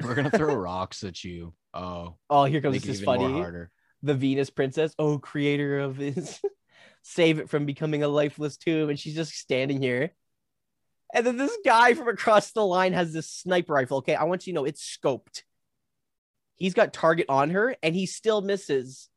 We're 0.01 0.15
gonna 0.15 0.31
throw 0.31 0.55
rocks 0.55 1.03
at 1.03 1.23
you. 1.23 1.53
Oh, 1.73 2.15
Oh, 2.29 2.45
here 2.45 2.61
comes 2.61 2.81
this 2.81 3.01
funny. 3.01 3.31
harder. 3.31 3.71
The 4.03 4.13
Venus 4.13 4.49
princess. 4.49 4.93
Oh, 4.99 5.19
creator 5.19 5.79
of 5.79 5.97
his 5.97 6.39
save 7.01 7.39
it 7.39 7.49
from 7.49 7.65
becoming 7.65 8.03
a 8.03 8.07
lifeless 8.07 8.57
tomb. 8.57 8.89
And 8.89 8.99
she's 8.99 9.15
just 9.15 9.33
standing 9.33 9.81
here. 9.81 10.11
And 11.13 11.25
then 11.25 11.37
this 11.37 11.55
guy 11.63 11.93
from 11.93 12.07
across 12.07 12.51
the 12.51 12.65
line 12.65 12.93
has 12.93 13.13
this 13.13 13.29
sniper 13.29 13.73
rifle. 13.73 13.99
Okay, 13.99 14.15
I 14.15 14.23
want 14.23 14.47
you 14.47 14.53
to 14.53 14.55
know 14.55 14.65
it's 14.65 14.83
scoped. 14.83 15.43
He's 16.55 16.73
got 16.73 16.93
target 16.93 17.27
on 17.29 17.51
her 17.51 17.75
and 17.83 17.95
he 17.95 18.05
still 18.05 18.41
misses. 18.41 19.09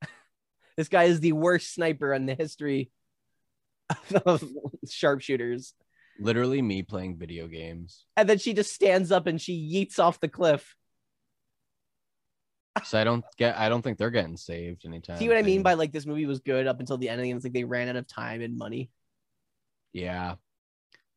this 0.76 0.88
guy 0.88 1.04
is 1.04 1.20
the 1.20 1.32
worst 1.32 1.74
sniper 1.74 2.12
in 2.12 2.26
the 2.26 2.34
history 2.34 2.90
of 4.24 4.42
sharpshooters. 4.88 5.74
Literally 6.20 6.62
me 6.62 6.82
playing 6.82 7.16
video 7.16 7.46
games. 7.46 8.04
And 8.16 8.28
then 8.28 8.38
she 8.38 8.54
just 8.54 8.72
stands 8.72 9.10
up 9.10 9.26
and 9.26 9.40
she 9.40 9.54
yeets 9.72 9.98
off 9.98 10.20
the 10.20 10.28
cliff. 10.28 10.76
So 12.84 12.98
I 12.98 13.04
don't 13.04 13.24
get. 13.36 13.56
I 13.58 13.68
don't 13.68 13.82
think 13.82 13.98
they're 13.98 14.10
getting 14.10 14.36
saved 14.36 14.86
anytime. 14.86 15.18
See 15.18 15.28
what 15.28 15.36
I 15.36 15.42
mean 15.42 15.58
soon. 15.58 15.62
by 15.62 15.74
like 15.74 15.92
this 15.92 16.06
movie 16.06 16.24
was 16.26 16.40
good 16.40 16.66
up 16.66 16.80
until 16.80 16.96
the 16.96 17.08
end, 17.10 17.20
and 17.20 17.32
it's 17.32 17.44
like 17.44 17.52
they 17.52 17.64
ran 17.64 17.88
out 17.88 17.96
of 17.96 18.06
time 18.06 18.40
and 18.40 18.56
money. 18.56 18.90
Yeah. 19.92 20.36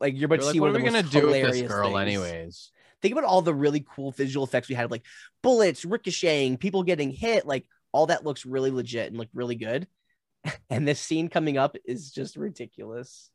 Like 0.01 0.17
you're 0.17 0.27
But 0.27 0.35
about 0.35 0.41
to 0.41 0.45
like, 0.47 0.53
see 0.53 0.59
what 0.59 0.71
are 0.71 0.73
we 0.73 0.83
gonna 0.83 1.03
do 1.03 1.27
with 1.27 1.51
this 1.51 1.61
girl, 1.61 1.89
things. 1.93 2.01
anyways? 2.01 2.71
Think 3.01 3.13
about 3.13 3.23
all 3.23 3.41
the 3.41 3.53
really 3.53 3.85
cool 3.95 4.11
visual 4.11 4.45
effects 4.45 4.67
we 4.67 4.75
had, 4.75 4.91
like 4.91 5.05
bullets 5.41 5.85
ricocheting, 5.85 6.57
people 6.57 6.83
getting 6.83 7.11
hit. 7.11 7.45
Like 7.45 7.65
all 7.93 8.07
that 8.07 8.25
looks 8.25 8.45
really 8.45 8.71
legit 8.71 9.07
and 9.07 9.17
look 9.17 9.29
really 9.33 9.55
good. 9.55 9.87
And 10.69 10.87
this 10.87 10.99
scene 10.99 11.29
coming 11.29 11.57
up 11.57 11.75
is 11.85 12.11
just 12.11 12.35
ridiculous. 12.35 13.31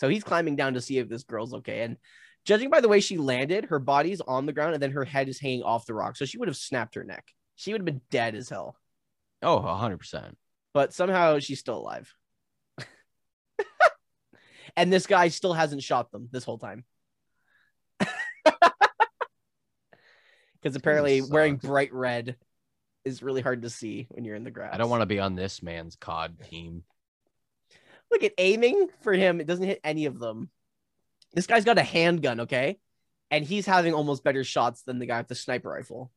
So 0.00 0.08
he's 0.08 0.24
climbing 0.24 0.56
down 0.56 0.72
to 0.74 0.80
see 0.80 0.96
if 0.96 1.10
this 1.10 1.24
girl's 1.24 1.52
okay. 1.52 1.82
And 1.82 1.98
judging 2.46 2.70
by 2.70 2.80
the 2.80 2.88
way 2.88 3.00
she 3.00 3.18
landed, 3.18 3.66
her 3.66 3.78
body's 3.78 4.22
on 4.22 4.46
the 4.46 4.52
ground 4.54 4.72
and 4.72 4.82
then 4.82 4.92
her 4.92 5.04
head 5.04 5.28
is 5.28 5.38
hanging 5.38 5.62
off 5.62 5.84
the 5.84 5.92
rock. 5.92 6.16
So 6.16 6.24
she 6.24 6.38
would 6.38 6.48
have 6.48 6.56
snapped 6.56 6.94
her 6.94 7.04
neck. 7.04 7.26
She 7.56 7.70
would 7.70 7.82
have 7.82 7.86
been 7.86 8.00
dead 8.10 8.34
as 8.34 8.48
hell. 8.48 8.76
Oh, 9.42 9.58
100%. 9.58 10.32
But 10.72 10.94
somehow 10.94 11.38
she's 11.38 11.58
still 11.58 11.76
alive. 11.76 12.14
and 14.76 14.90
this 14.90 15.06
guy 15.06 15.28
still 15.28 15.52
hasn't 15.52 15.82
shot 15.82 16.10
them 16.12 16.30
this 16.32 16.44
whole 16.44 16.58
time. 16.58 16.84
Because 20.62 20.76
apparently 20.76 21.22
wearing 21.22 21.56
bright 21.56 21.90
red 21.90 22.36
is 23.06 23.22
really 23.22 23.40
hard 23.40 23.62
to 23.62 23.70
see 23.70 24.06
when 24.10 24.26
you're 24.26 24.36
in 24.36 24.44
the 24.44 24.50
grass. 24.50 24.74
I 24.74 24.76
don't 24.76 24.90
want 24.90 25.00
to 25.00 25.06
be 25.06 25.18
on 25.18 25.34
this 25.34 25.62
man's 25.62 25.96
COD 25.96 26.36
team. 26.50 26.84
Look 28.10 28.22
at 28.24 28.32
aiming 28.38 28.88
for 29.02 29.12
him. 29.12 29.40
It 29.40 29.46
doesn't 29.46 29.64
hit 29.64 29.80
any 29.84 30.06
of 30.06 30.18
them. 30.18 30.50
This 31.32 31.46
guy's 31.46 31.64
got 31.64 31.78
a 31.78 31.82
handgun, 31.82 32.40
okay? 32.40 32.78
And 33.30 33.44
he's 33.44 33.66
having 33.66 33.94
almost 33.94 34.24
better 34.24 34.44
shots 34.44 34.82
than 34.82 34.98
the 34.98 35.06
guy 35.06 35.18
with 35.18 35.28
the 35.28 35.34
sniper 35.34 35.70
rifle. 35.70 36.10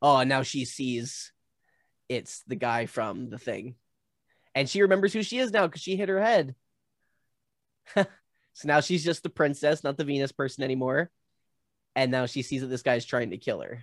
Oh, 0.00 0.22
now 0.22 0.42
she 0.42 0.64
sees 0.64 1.32
it's 2.08 2.42
the 2.46 2.56
guy 2.56 2.86
from 2.86 3.30
the 3.30 3.38
thing. 3.38 3.74
And 4.54 4.68
she 4.68 4.82
remembers 4.82 5.12
who 5.12 5.22
she 5.22 5.38
is 5.38 5.52
now 5.52 5.66
because 5.66 5.82
she 5.82 5.96
hit 5.96 6.08
her 6.08 6.20
head. 6.20 6.54
so 7.94 8.06
now 8.64 8.80
she's 8.80 9.04
just 9.04 9.22
the 9.22 9.30
princess, 9.30 9.84
not 9.84 9.96
the 9.96 10.04
Venus 10.04 10.32
person 10.32 10.64
anymore. 10.64 11.10
And 11.98 12.12
now 12.12 12.26
she 12.26 12.42
sees 12.42 12.60
that 12.60 12.68
this 12.68 12.82
guy's 12.82 13.04
trying 13.04 13.30
to 13.30 13.38
kill 13.38 13.60
her. 13.60 13.82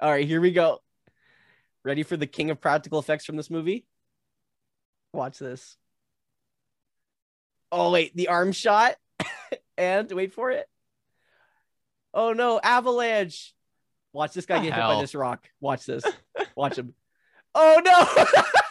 All 0.00 0.10
right, 0.10 0.26
here 0.26 0.40
we 0.40 0.50
go. 0.50 0.80
Ready 1.84 2.04
for 2.04 2.16
the 2.16 2.26
king 2.26 2.48
of 2.48 2.58
practical 2.58 2.98
effects 2.98 3.26
from 3.26 3.36
this 3.36 3.50
movie? 3.50 3.84
Watch 5.12 5.38
this. 5.38 5.76
Oh, 7.70 7.90
wait, 7.90 8.16
the 8.16 8.28
arm 8.28 8.50
shot. 8.52 8.94
and 9.76 10.10
wait 10.10 10.32
for 10.32 10.50
it. 10.52 10.66
Oh 12.14 12.32
no, 12.32 12.58
avalanche. 12.62 13.52
Watch 14.14 14.32
this 14.32 14.46
guy 14.46 14.60
The 14.60 14.70
get 14.70 14.74
hit 14.76 14.80
by 14.80 14.98
this 14.98 15.14
rock. 15.14 15.46
Watch 15.60 15.84
this. 15.84 16.02
Watch 16.56 16.78
him. 16.78 16.94
Oh 17.54 17.82
no! 17.84 18.52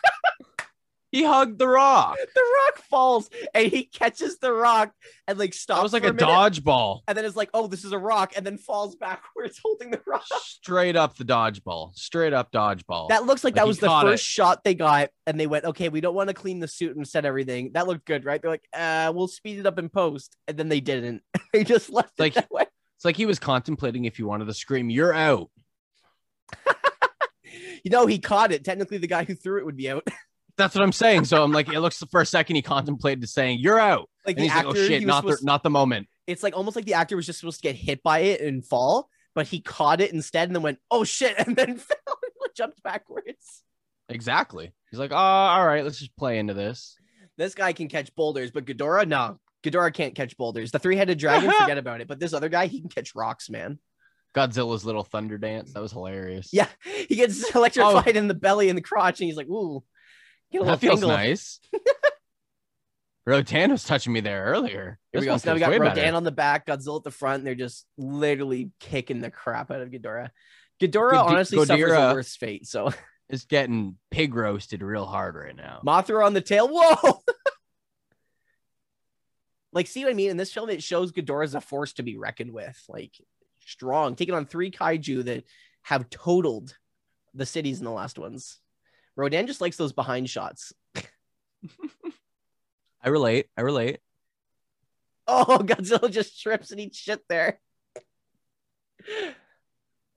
He 1.16 1.24
hugged 1.24 1.60
the 1.60 1.68
rock. 1.70 2.18
the 2.36 2.42
rock 2.66 2.84
falls 2.90 3.30
and 3.54 3.68
he 3.72 3.86
catches 3.86 4.38
the 4.40 4.52
rock 4.52 4.92
and 5.30 5.40
like 5.40 5.54
stops. 5.54 5.78
That 5.80 5.84
was 5.84 5.94
like 5.94 6.04
a 6.04 6.08
minute, 6.12 6.20
dodgeball. 6.28 7.04
And 7.08 7.18
then 7.18 7.24
it's 7.24 7.38
like, 7.38 7.50
oh, 7.54 7.68
this 7.68 7.86
is 7.86 7.94
a 7.94 7.98
rock, 7.98 8.34
and 8.36 8.46
then 8.46 8.58
falls 8.58 8.98
backwards 8.98 9.58
holding 9.64 9.92
the 9.92 10.02
rock. 10.06 10.26
Straight 10.42 10.98
up 10.98 11.16
the 11.16 11.24
dodgeball. 11.24 11.96
Straight 11.96 12.34
up 12.34 12.52
dodgeball. 12.52 13.08
That 13.08 13.26
looks 13.26 13.46
like, 13.46 13.54
Like, 13.56 13.62
that 13.62 13.68
was 13.68 13.80
the 13.80 13.88
first 13.88 14.24
it. 14.24 14.26
shot 14.26 14.66
they 14.66 14.76
got, 14.76 15.10
and 15.26 15.40
they 15.40 15.48
went, 15.48 15.64
okay, 15.64 15.88
we 15.88 16.02
don't 16.02 16.16
want 16.16 16.28
to 16.28 16.34
clean 16.34 16.60
the 16.60 16.68
suit 16.68 16.98
and 16.98 17.08
set 17.08 17.24
everything. 17.24 17.72
That 17.76 17.88
looked 17.88 18.06
good, 18.06 18.26
right? 18.26 18.42
They're 18.42 18.52
like, 18.52 18.68
uh, 18.74 19.14
we'll 19.16 19.30
speed 19.30 19.60
it 19.60 19.66
up 19.66 19.80
in 19.80 19.88
post, 19.88 20.36
and 20.50 20.58
then 20.58 20.68
they 20.68 20.82
didn't. 20.82 21.22
they 21.54 21.64
just 21.64 21.90
left 21.90 22.12
it 22.20 22.22
Like- 22.22 22.34
that 22.34 22.52
way. 22.52 22.66
it's 22.98 23.06
like 23.06 23.16
he 23.16 23.26
was 23.26 23.40
contemplating 23.40 24.04
if 24.04 24.18
he 24.18 24.24
wanted 24.24 24.46
to 24.48 24.54
scream, 24.54 24.90
"You're 24.90 25.14
out." 25.14 25.50
You 27.84 27.92
know, 27.92 28.06
he 28.08 28.18
caught 28.18 28.52
it. 28.52 28.66
Technically, 28.66 28.98
the 28.98 29.08
guy 29.08 29.24
who 29.24 29.36
threw 29.36 29.60
it 29.60 29.66
would 29.66 29.78
be 29.78 29.90
out. 29.92 30.06
That's 30.58 30.74
what 30.74 30.84
I'm 30.84 30.94
saying. 30.94 31.26
So 31.26 31.44
I'm 31.44 31.52
like, 31.52 31.68
it 31.68 31.80
looks 31.82 32.02
for 32.10 32.22
a 32.22 32.26
second 32.26 32.56
he 32.56 32.62
contemplated 32.62 33.28
saying, 33.28 33.60
"You're 33.60 33.80
out," 33.80 34.10
like 34.26 34.38
and 34.38 34.44
the 34.46 34.50
he's 34.50 34.52
actor, 34.52 34.68
like, 34.70 34.78
"Oh 34.78 34.88
shit, 34.88 35.06
not 35.06 35.24
the 35.24 35.32
supposed- 35.32 35.46
not 35.46 35.64
the 35.64 35.70
moment." 35.70 36.08
it's 36.28 36.44
like 36.44 36.56
almost 36.56 36.76
like 36.76 36.86
the 36.86 36.94
actor 36.96 37.16
was 37.16 37.26
just 37.26 37.40
supposed 37.40 37.62
to 37.62 37.68
get 37.68 37.76
hit 37.76 38.02
by 38.04 38.20
it 38.20 38.42
and 38.42 38.66
fall, 38.66 39.10
but 39.34 39.48
he 39.48 39.62
caught 39.62 40.02
it 40.02 40.14
instead, 40.14 40.50
and 40.50 40.56
then 40.56 40.64
went, 40.64 40.80
oh 40.90 41.04
shit, 41.04 41.36
and 41.46 41.56
then 41.56 41.78
fell 41.78 41.98
and 42.08 42.56
jumped 42.56 42.82
backwards. 42.84 43.64
Exactly. 44.10 44.72
He's 44.92 45.00
like, 45.00 45.12
"Oh, 45.12 45.16
all 45.16 45.66
right, 45.66 45.84
let's 45.84 46.00
just 46.00 46.16
play 46.16 46.38
into 46.38 46.54
this." 46.54 46.98
This 47.38 47.56
guy 47.56 47.74
can 47.74 47.90
catch 47.90 48.16
boulders, 48.16 48.52
but 48.52 48.66
Ghidorah, 48.66 49.08
no. 49.08 49.40
Ghidorah 49.64 49.94
can't 49.94 50.16
catch 50.16 50.38
boulders. 50.38 50.72
The 50.72 50.80
three-headed 50.80 51.18
dragon, 51.18 51.52
forget 51.60 51.78
about 51.78 52.02
it. 52.02 52.08
But 52.08 52.20
this 52.20 52.34
other 52.34 52.50
guy, 52.50 52.68
he 52.68 52.80
can 52.80 52.90
catch 52.90 53.16
rocks, 53.16 53.50
man. 53.50 53.80
Godzilla's 54.36 54.86
little 54.86 55.04
thunder 55.04 55.38
dance. 55.38 55.74
That 55.74 55.82
was 55.82 55.92
hilarious. 55.92 56.50
Yeah, 56.54 56.68
he 56.84 57.16
gets 57.16 57.54
electrified 57.56 58.16
oh. 58.16 58.20
in 58.20 58.28
the 58.28 58.34
belly 58.34 58.70
and 58.70 58.78
the 58.78 58.84
crotch, 58.84 59.20
and 59.20 59.28
he's 59.28 59.38
like, 59.38 59.50
"Ooh, 59.50 59.84
that 60.52 60.80
feels 60.80 61.00
tingle." 61.00 61.10
nice. 61.10 61.60
Rodan 63.28 63.72
was 63.72 63.84
touching 63.84 64.14
me 64.14 64.20
there 64.20 64.46
earlier. 64.46 65.00
Here 65.12 65.22
we 65.22 65.26
go. 65.26 65.38
So 65.38 65.50
now 65.50 65.54
we 65.56 65.60
got 65.60 65.72
Rodan 65.72 65.96
better. 65.96 66.16
on 66.16 66.24
the 66.24 66.32
back, 66.32 66.68
Godzilla 66.68 66.98
at 66.98 67.04
the 67.04 67.12
front, 67.12 67.40
and 67.40 67.48
they're 67.48 67.56
just 67.56 67.86
literally 67.98 68.70
kicking 68.80 69.22
the 69.22 69.32
crap 69.32 69.72
out 69.72 69.82
of 69.82 69.90
Ghidorah. 69.90 70.30
Ghidorah 70.80 71.12
Godi- 71.12 71.34
honestly 71.34 71.66
suffers 71.66 71.92
a 71.92 71.96
Godira. 71.96 72.14
worse 72.14 72.36
fate. 72.36 72.68
So 72.68 72.92
It's 73.30 73.46
getting 73.46 73.98
pig 74.12 74.36
roasted 74.36 74.84
real 74.84 75.06
hard 75.06 75.36
right 75.36 75.56
now. 75.56 75.82
Mothra 75.86 76.26
on 76.26 76.34
the 76.34 76.42
tail. 76.42 76.68
Whoa! 76.72 77.20
like, 79.74 79.88
see 79.88 80.04
what 80.04 80.12
I 80.12 80.14
mean? 80.14 80.30
In 80.30 80.38
this 80.38 80.54
film, 80.54 80.70
it 80.70 80.84
shows 80.84 81.12
Ghidorah 81.12 81.46
as 81.46 81.56
a 81.56 81.62
force 81.62 81.94
to 81.94 82.04
be 82.04 82.18
reckoned 82.18 82.52
with. 82.52 82.80
Like, 82.88 83.14
strong, 83.66 84.16
taking 84.16 84.36
on 84.36 84.46
three 84.46 84.70
kaiju 84.70 85.26
that 85.26 85.46
have 85.84 86.10
totaled 86.10 86.78
the 87.34 87.46
cities 87.46 87.80
in 87.80 87.86
the 87.86 87.92
last 87.92 88.20
ones. 88.20 88.60
Rodan 89.16 89.48
just 89.48 89.62
likes 89.62 89.78
those 89.78 89.94
behind 89.94 90.30
shots. 90.30 90.74
I 93.04 93.10
relate. 93.10 93.48
I 93.58 93.62
relate. 93.62 94.00
Oh, 95.28 95.60
Godzilla 95.64 96.10
just 96.12 96.42
trips 96.42 96.72
and 96.72 96.80
eats 96.80 96.98
shit 96.98 97.22
there. 97.30 97.60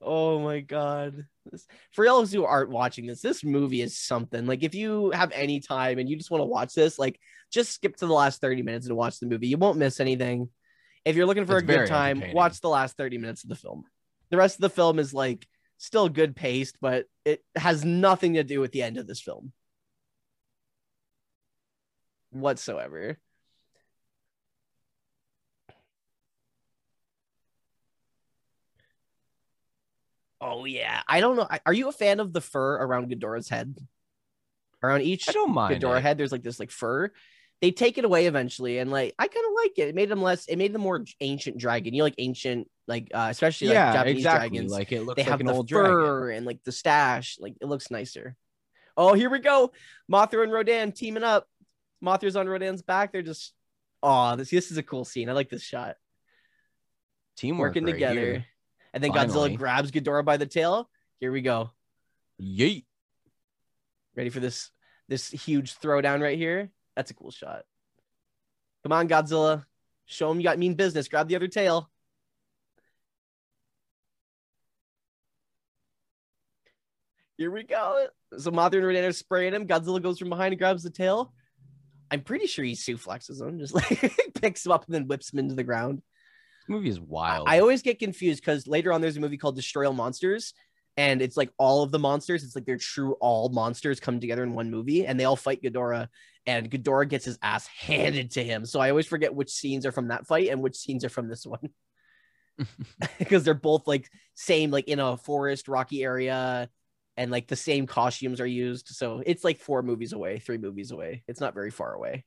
Oh 0.01 0.39
my 0.39 0.61
god. 0.61 1.25
This, 1.51 1.67
for 1.91 2.05
those 2.05 2.31
who 2.31 2.45
aren't 2.45 2.69
watching 2.69 3.05
this, 3.05 3.21
this 3.21 3.43
movie 3.43 3.81
is 3.81 3.97
something. 3.97 4.45
Like 4.45 4.63
if 4.63 4.73
you 4.73 5.11
have 5.11 5.31
any 5.31 5.59
time 5.59 5.99
and 5.99 6.09
you 6.09 6.15
just 6.15 6.31
want 6.31 6.41
to 6.41 6.45
watch 6.45 6.73
this, 6.73 6.97
like 6.97 7.19
just 7.51 7.71
skip 7.73 7.95
to 7.97 8.07
the 8.07 8.13
last 8.13 8.41
30 8.41 8.61
minutes 8.61 8.87
and 8.87 8.95
watch 8.95 9.19
the 9.19 9.27
movie. 9.27 9.47
You 9.47 9.57
won't 9.57 9.77
miss 9.77 9.99
anything. 9.99 10.49
If 11.05 11.15
you're 11.15 11.25
looking 11.25 11.45
for 11.45 11.57
It's 11.57 11.63
a 11.63 11.65
good 11.65 11.87
time, 11.87 12.23
watch 12.33 12.61
the 12.61 12.69
last 12.69 12.97
30 12.97 13.17
minutes 13.17 13.43
of 13.43 13.49
the 13.49 13.55
film. 13.55 13.83
The 14.29 14.37
rest 14.37 14.55
of 14.55 14.61
the 14.61 14.69
film 14.69 14.99
is 14.99 15.13
like 15.13 15.47
still 15.79 16.09
good 16.09 16.35
paced, 16.35 16.75
but 16.79 17.05
it 17.25 17.43
has 17.55 17.83
nothing 17.83 18.35
to 18.35 18.43
do 18.43 18.59
with 18.59 18.71
the 18.71 18.83
end 18.83 18.97
of 18.97 19.07
this 19.07 19.21
film 19.21 19.51
whatsoever. 22.29 23.17
Oh 30.41 30.65
yeah, 30.65 31.01
I 31.07 31.19
don't 31.19 31.35
know. 31.35 31.47
Are 31.65 31.73
you 31.73 31.89
a 31.89 31.93
fan 31.93 32.19
of 32.19 32.31
the 32.31 32.41
fur 32.41 32.75
around 32.75 33.09
Ghidorah's 33.09 33.49
head? 33.49 33.75
Around 34.81 35.01
each 35.01 35.27
I 35.27 35.33
don't 35.33 35.53
mind. 35.53 35.81
Ghidorah 35.81 35.97
it. 35.97 36.03
head, 36.03 36.17
there's 36.17 36.31
like 36.31 36.43
this 36.43 36.59
like 36.59 36.71
fur. 36.71 37.11
They 37.61 37.71
take 37.71 37.97
it 37.97 38.05
away 38.05 38.25
eventually, 38.27 38.77
and 38.77 38.89
like 38.89 39.13
I 39.19 39.27
kind 39.27 39.45
of 39.45 39.53
like 39.55 39.77
it. 39.77 39.89
It 39.89 39.95
made 39.95 40.09
them 40.09 40.21
less. 40.21 40.45
It 40.45 40.55
made 40.55 40.73
them 40.73 40.81
more 40.81 41.03
ancient 41.19 41.57
dragon. 41.57 41.93
You 41.93 41.99
know, 41.99 42.05
like 42.05 42.15
ancient, 42.17 42.69
like 42.87 43.09
uh, 43.13 43.27
especially 43.29 43.67
like 43.67 43.73
yeah, 43.75 43.93
Japanese 43.93 44.17
exactly. 44.17 44.49
dragons. 44.49 44.71
Like 44.71 44.91
it 44.91 45.01
looks 45.01 45.15
they 45.17 45.23
like 45.23 45.31
have 45.31 45.39
an 45.41 45.47
the 45.47 45.53
old 45.53 45.67
dragon. 45.67 45.91
fur 45.91 46.31
and 46.31 46.45
like 46.45 46.63
the 46.63 46.71
stash. 46.71 47.37
Like 47.39 47.55
it 47.59 47.65
looks 47.65 47.91
nicer. 47.91 48.35
Oh, 48.95 49.13
here 49.13 49.29
we 49.29 49.39
go. 49.39 49.71
Mothra 50.11 50.43
and 50.43 50.51
Rodan 50.51 50.93
teaming 50.93 51.23
up. 51.23 51.47
Mothra's 52.03 52.37
on 52.37 52.47
Rodan's 52.47 52.81
back. 52.81 53.11
They're 53.11 53.21
just 53.21 53.53
Oh, 54.01 54.35
this 54.35 54.49
this 54.49 54.71
is 54.71 54.77
a 54.77 54.83
cool 54.83 55.05
scene. 55.05 55.29
I 55.29 55.33
like 55.33 55.49
this 55.49 55.63
shot. 55.63 55.95
Teamwork 57.37 57.69
Working 57.69 57.85
right 57.85 57.91
together. 57.93 58.13
here. 58.19 58.45
And 58.93 59.03
then 59.03 59.11
Finally. 59.11 59.51
Godzilla 59.51 59.57
grabs 59.57 59.91
Ghidorah 59.91 60.25
by 60.25 60.37
the 60.37 60.45
tail. 60.45 60.89
Here 61.19 61.31
we 61.31 61.41
go. 61.41 61.71
Yeet. 62.41 62.85
Ready 64.15 64.29
for 64.29 64.39
this 64.39 64.71
this 65.07 65.29
huge 65.29 65.77
throwdown 65.79 66.21
right 66.21 66.37
here? 66.37 66.71
That's 66.99 67.11
a 67.11 67.13
cool 67.13 67.31
shot. 67.31 67.63
Come 68.83 68.91
on, 68.91 69.07
Godzilla. 69.07 69.63
Show 70.05 70.29
him 70.31 70.41
you 70.41 70.43
got 70.43 70.59
mean 70.59 70.73
business. 70.73 71.07
Grab 71.07 71.29
the 71.29 71.37
other 71.37 71.47
tail. 71.47 71.89
Here 77.37 77.49
we 77.49 77.63
go. 77.63 78.07
So 78.37 78.51
Mothra 78.51 78.79
and 78.79 78.85
Renee 78.85 79.05
are 79.05 79.13
spraying 79.13 79.53
him. 79.53 79.65
Godzilla 79.65 80.03
goes 80.03 80.19
from 80.19 80.27
behind 80.27 80.51
and 80.51 80.59
grabs 80.59 80.83
the 80.83 80.89
tail. 80.89 81.31
I'm 82.11 82.19
pretty 82.19 82.47
sure 82.47 82.65
he 82.65 82.73
suplexes 82.73 83.41
him, 83.41 83.59
just 83.59 83.73
like 83.73 84.33
picks 84.41 84.65
him 84.65 84.73
up 84.73 84.85
and 84.85 84.93
then 84.93 85.07
whips 85.07 85.31
him 85.31 85.39
into 85.39 85.55
the 85.55 85.63
ground. 85.63 85.99
This 85.99 86.67
movie 86.67 86.89
is 86.89 86.99
wild. 86.99 87.47
I 87.47 87.61
always 87.61 87.81
get 87.81 87.99
confused 87.99 88.41
because 88.41 88.67
later 88.67 88.91
on 88.91 88.99
there's 88.99 89.15
a 89.15 89.21
movie 89.21 89.37
called 89.37 89.55
Destroy 89.55 89.87
All 89.87 89.93
Monsters, 89.93 90.53
and 90.99 91.21
it's 91.21 91.37
like 91.37 91.49
all 91.57 91.81
of 91.81 91.91
the 91.91 91.97
monsters. 91.97 92.43
It's 92.43 92.55
like 92.55 92.65
they're 92.65 92.75
true 92.75 93.13
all 93.21 93.47
monsters 93.47 94.01
come 94.01 94.19
together 94.19 94.43
in 94.43 94.53
one 94.53 94.69
movie, 94.69 95.05
and 95.05 95.17
they 95.17 95.23
all 95.23 95.37
fight 95.37 95.63
Ghidorah, 95.63 96.09
and 96.45 96.69
Ghidorah 96.69 97.07
gets 97.07 97.23
his 97.23 97.39
ass 97.41 97.67
handed 97.67 98.31
to 98.31 98.43
him. 98.43 98.65
So 98.65 98.81
I 98.81 98.89
always 98.89 99.07
forget 99.07 99.33
which 99.33 99.49
scenes 99.49 99.85
are 99.85 99.93
from 99.93 100.09
that 100.09 100.27
fight 100.27 100.49
and 100.49 100.61
which 100.61 100.75
scenes 100.75 101.05
are 101.05 101.09
from 101.09 101.29
this 101.29 101.45
one 101.45 101.69
because 103.17 103.45
they're 103.45 103.53
both 103.53 103.87
like 103.87 104.09
same, 104.35 104.71
like 104.71 104.89
in 104.89 104.99
a 104.99 105.15
forest, 105.15 105.69
rocky 105.69 106.03
area, 106.03 106.69
and 107.15 107.31
like 107.31 107.47
the 107.47 107.55
same 107.55 107.87
costumes 107.87 108.41
are 108.41 108.45
used. 108.45 108.89
So 108.89 109.23
it's 109.25 109.45
like 109.45 109.61
four 109.61 109.81
movies 109.81 110.11
away, 110.11 110.39
three 110.39 110.57
movies 110.57 110.91
away. 110.91 111.23
It's 111.29 111.39
not 111.39 111.53
very 111.53 111.71
far 111.71 111.93
away. 111.93 112.25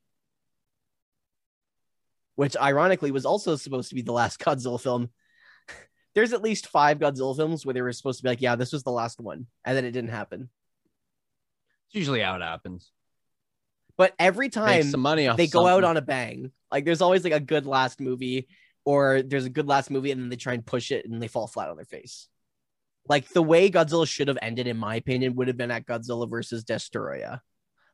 Which 2.36 2.56
ironically 2.56 3.10
was 3.10 3.26
also 3.26 3.56
supposed 3.56 3.90
to 3.90 3.94
be 3.94 4.02
the 4.02 4.12
last 4.12 4.40
Godzilla 4.40 4.80
film. 4.80 5.10
There's 6.14 6.32
at 6.32 6.42
least 6.42 6.66
five 6.66 6.98
Godzilla 6.98 7.36
films 7.36 7.64
where 7.64 7.72
they 7.72 7.82
were 7.82 7.92
supposed 7.92 8.18
to 8.18 8.22
be 8.22 8.28
like, 8.28 8.42
yeah, 8.42 8.56
this 8.56 8.72
was 8.72 8.82
the 8.82 8.90
last 8.90 9.20
one. 9.20 9.46
And 9.64 9.76
then 9.76 9.84
it 9.84 9.92
didn't 9.92 10.10
happen. 10.10 10.50
It's 11.86 11.94
usually 11.94 12.20
how 12.20 12.36
it 12.36 12.42
happens. 12.42 12.90
But 13.96 14.14
every 14.18 14.48
time 14.48 14.82
some 14.84 15.00
money 15.00 15.28
they 15.36 15.46
go 15.46 15.66
out 15.66 15.84
on 15.84 15.96
a 15.96 16.02
bang, 16.02 16.50
like 16.70 16.84
there's 16.84 17.02
always 17.02 17.24
like 17.24 17.32
a 17.32 17.40
good 17.40 17.66
last 17.66 18.00
movie, 18.00 18.48
or 18.84 19.22
there's 19.22 19.44
a 19.44 19.50
good 19.50 19.68
last 19.68 19.90
movie 19.90 20.10
and 20.10 20.20
then 20.20 20.28
they 20.28 20.36
try 20.36 20.54
and 20.54 20.64
push 20.64 20.90
it 20.90 21.06
and 21.06 21.22
they 21.22 21.28
fall 21.28 21.46
flat 21.46 21.68
on 21.68 21.76
their 21.76 21.84
face. 21.84 22.28
Like 23.08 23.28
the 23.28 23.42
way 23.42 23.70
Godzilla 23.70 24.08
should 24.08 24.28
have 24.28 24.38
ended, 24.42 24.66
in 24.66 24.76
my 24.76 24.96
opinion, 24.96 25.34
would 25.36 25.48
have 25.48 25.56
been 25.56 25.70
at 25.70 25.86
Godzilla 25.86 26.28
versus 26.28 26.64
Destoroyah. 26.64 27.40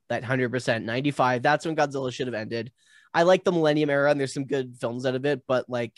That 0.09 0.23
100% 0.23 0.85
95. 0.85 1.43
That's 1.43 1.67
when 1.67 1.77
Godzilla 1.77 2.13
should 2.13 2.27
have 2.27 2.35
ended. 2.35 2.73
I 3.13 3.23
like 3.23 3.45
the 3.45 3.53
Millennium 3.53 3.91
era 3.91 4.11
and 4.11 4.21
there's 4.21 4.35
some 4.35 4.47
good 4.47 4.77
films 4.81 5.05
out 5.07 5.15
of 5.15 5.27
it, 5.27 5.43
but 5.47 5.69
like 5.69 5.93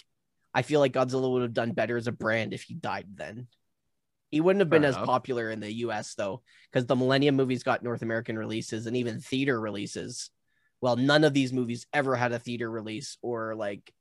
I 0.55 0.63
feel 0.63 0.81
like 0.81 0.93
Godzilla 0.93 1.31
would 1.31 1.43
have 1.43 1.55
done 1.55 1.73
better 1.73 1.97
as 1.97 2.07
a 2.07 2.13
brand 2.13 2.53
if 2.53 2.63
he 2.63 2.75
died 2.75 3.07
then. 3.15 3.47
He 4.31 4.41
wouldn't 4.41 4.61
have 4.61 4.71
been 4.71 4.83
Fair 4.83 4.91
as 4.91 4.97
enough. 4.97 5.07
popular 5.07 5.51
in 5.51 5.61
the 5.61 5.73
US 5.73 6.15
though, 6.15 6.43
because 6.71 6.87
the 6.87 6.97
Millennium 6.97 7.37
movies 7.37 7.63
got 7.63 7.83
North 7.83 8.03
American 8.03 8.39
releases 8.39 8.87
and 8.87 8.97
even 8.97 9.21
theater 9.21 9.61
releases. 9.61 10.31
Well, 10.81 10.97
none 10.97 11.25
of 11.25 11.35
these 11.35 11.53
movies 11.53 11.87
ever 11.93 12.17
had 12.17 12.33
a 12.33 12.39
theater 12.39 12.71
release 12.71 13.19
or 13.23 13.55
like 13.55 13.93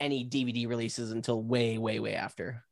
any 0.00 0.24
DVD 0.24 0.66
releases 0.66 1.12
until 1.12 1.42
way, 1.42 1.78
way, 1.78 2.00
way 2.00 2.14
after. 2.14 2.64